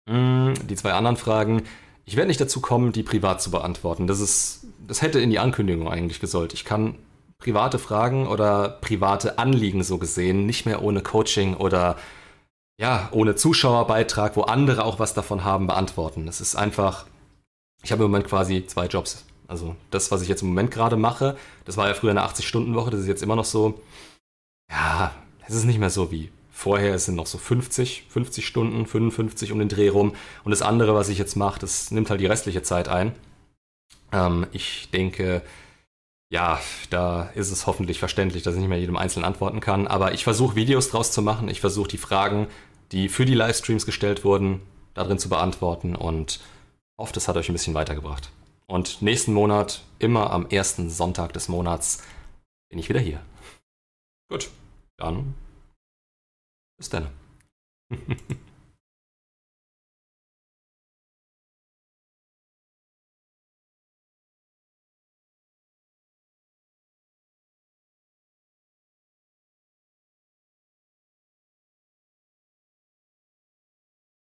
Hm, 0.08 0.54
die 0.70 0.76
zwei 0.76 0.94
anderen 0.94 1.18
Fragen. 1.18 1.64
Ich 2.06 2.16
werde 2.16 2.28
nicht 2.28 2.40
dazu 2.40 2.62
kommen, 2.62 2.92
die 2.92 3.02
privat 3.02 3.42
zu 3.42 3.50
beantworten. 3.50 4.06
Das 4.06 4.20
ist, 4.20 4.68
das 4.88 5.02
hätte 5.02 5.20
in 5.20 5.32
die 5.32 5.40
Ankündigung 5.40 5.90
eigentlich 5.90 6.20
gesollt. 6.20 6.54
Ich 6.54 6.64
kann 6.64 7.00
private 7.40 7.80
Fragen 7.80 8.28
oder 8.28 8.78
private 8.82 9.40
Anliegen 9.40 9.84
so 9.84 9.98
gesehen 9.98 10.46
nicht 10.46 10.68
mehr 10.68 10.84
ohne 10.84 11.02
Coaching 11.02 11.56
oder 11.56 11.96
ja, 12.80 13.10
ohne 13.12 13.34
Zuschauerbeitrag, 13.34 14.36
wo 14.36 14.44
andere 14.44 14.86
auch 14.86 15.00
was 15.00 15.16
davon 15.16 15.44
haben, 15.44 15.66
beantworten. 15.66 16.28
Es 16.28 16.40
ist 16.40 16.56
einfach, 16.56 17.08
ich 17.82 17.92
habe 17.92 18.04
im 18.04 18.12
Moment 18.12 18.28
quasi 18.28 18.68
zwei 18.68 18.86
Jobs. 18.86 19.26
Also 19.48 19.76
das, 19.92 20.12
was 20.12 20.22
ich 20.22 20.28
jetzt 20.28 20.42
im 20.42 20.50
Moment 20.50 20.72
gerade 20.72 20.98
mache, 20.98 21.38
das 21.66 21.78
war 21.78 21.88
ja 21.88 21.94
früher 21.94 22.12
eine 22.12 22.26
80-Stunden-Woche, 22.26 22.92
das 22.92 23.02
ist 23.02 23.08
jetzt 23.08 23.24
immer 23.24 23.36
noch 23.36 23.46
so, 23.46 23.82
ja, 24.70 25.14
es 25.48 25.54
ist 25.56 25.66
nicht 25.66 25.80
mehr 25.80 25.90
so 25.90 26.12
wie 26.12 26.32
vorher. 26.56 26.96
Es 26.96 27.06
sind 27.06 27.16
noch 27.16 27.28
so 27.28 27.38
50, 27.38 28.06
50 28.10 28.48
Stunden, 28.48 28.86
55 28.86 29.52
um 29.52 29.60
den 29.60 29.70
Dreh 29.70 29.90
rum. 29.90 30.16
Und 30.44 30.52
das 30.52 30.62
andere, 30.62 30.96
was 30.96 31.10
ich 31.10 31.18
jetzt 31.18 31.36
mache, 31.36 31.60
das 31.60 31.92
nimmt 31.92 32.10
halt 32.10 32.22
die 32.22 32.26
restliche 32.26 32.64
Zeit 32.64 32.88
ein. 32.88 33.12
Ähm, 34.12 34.48
ich 34.52 34.90
denke, 34.92 35.42
ja, 36.30 36.60
da 36.90 37.30
ist 37.36 37.52
es 37.52 37.68
hoffentlich 37.68 38.00
verständlich, 38.00 38.44
dass 38.44 38.56
ich 38.56 38.62
nicht 38.62 38.70
mehr 38.70 38.80
jedem 38.80 38.98
Einzelnen 38.98 39.26
antworten 39.26 39.60
kann. 39.60 39.86
Aber 39.88 40.14
ich 40.14 40.24
versuche 40.24 40.56
Videos 40.56 40.90
draus 40.90 41.12
zu 41.12 41.22
machen. 41.22 41.50
Ich 41.50 41.62
versuche 41.62 41.90
die 41.90 41.98
Fragen, 41.98 42.48
die 42.92 43.10
für 43.10 43.26
die 43.26 43.36
Livestreams 43.36 43.86
gestellt 43.86 44.24
wurden, 44.24 44.62
darin 44.94 45.20
zu 45.20 45.30
beantworten 45.30 45.96
und 45.96 46.40
hoffe, 46.98 47.14
das 47.14 47.28
hat 47.28 47.36
euch 47.36 47.50
ein 47.50 47.54
bisschen 47.54 47.74
weitergebracht. 47.74 48.32
Und 48.68 49.02
nächsten 49.02 49.34
Monat, 49.34 49.84
immer 50.00 50.32
am 50.32 50.48
ersten 50.48 50.90
Sonntag 50.90 51.34
des 51.34 51.48
Monats, 51.48 52.04
bin 52.70 52.80
ich 52.80 52.90
wieder 52.90 53.00
hier. 53.00 53.24
Gut, 54.30 54.50
dann 54.98 55.36
bis 56.78 56.90
dann. 56.90 57.10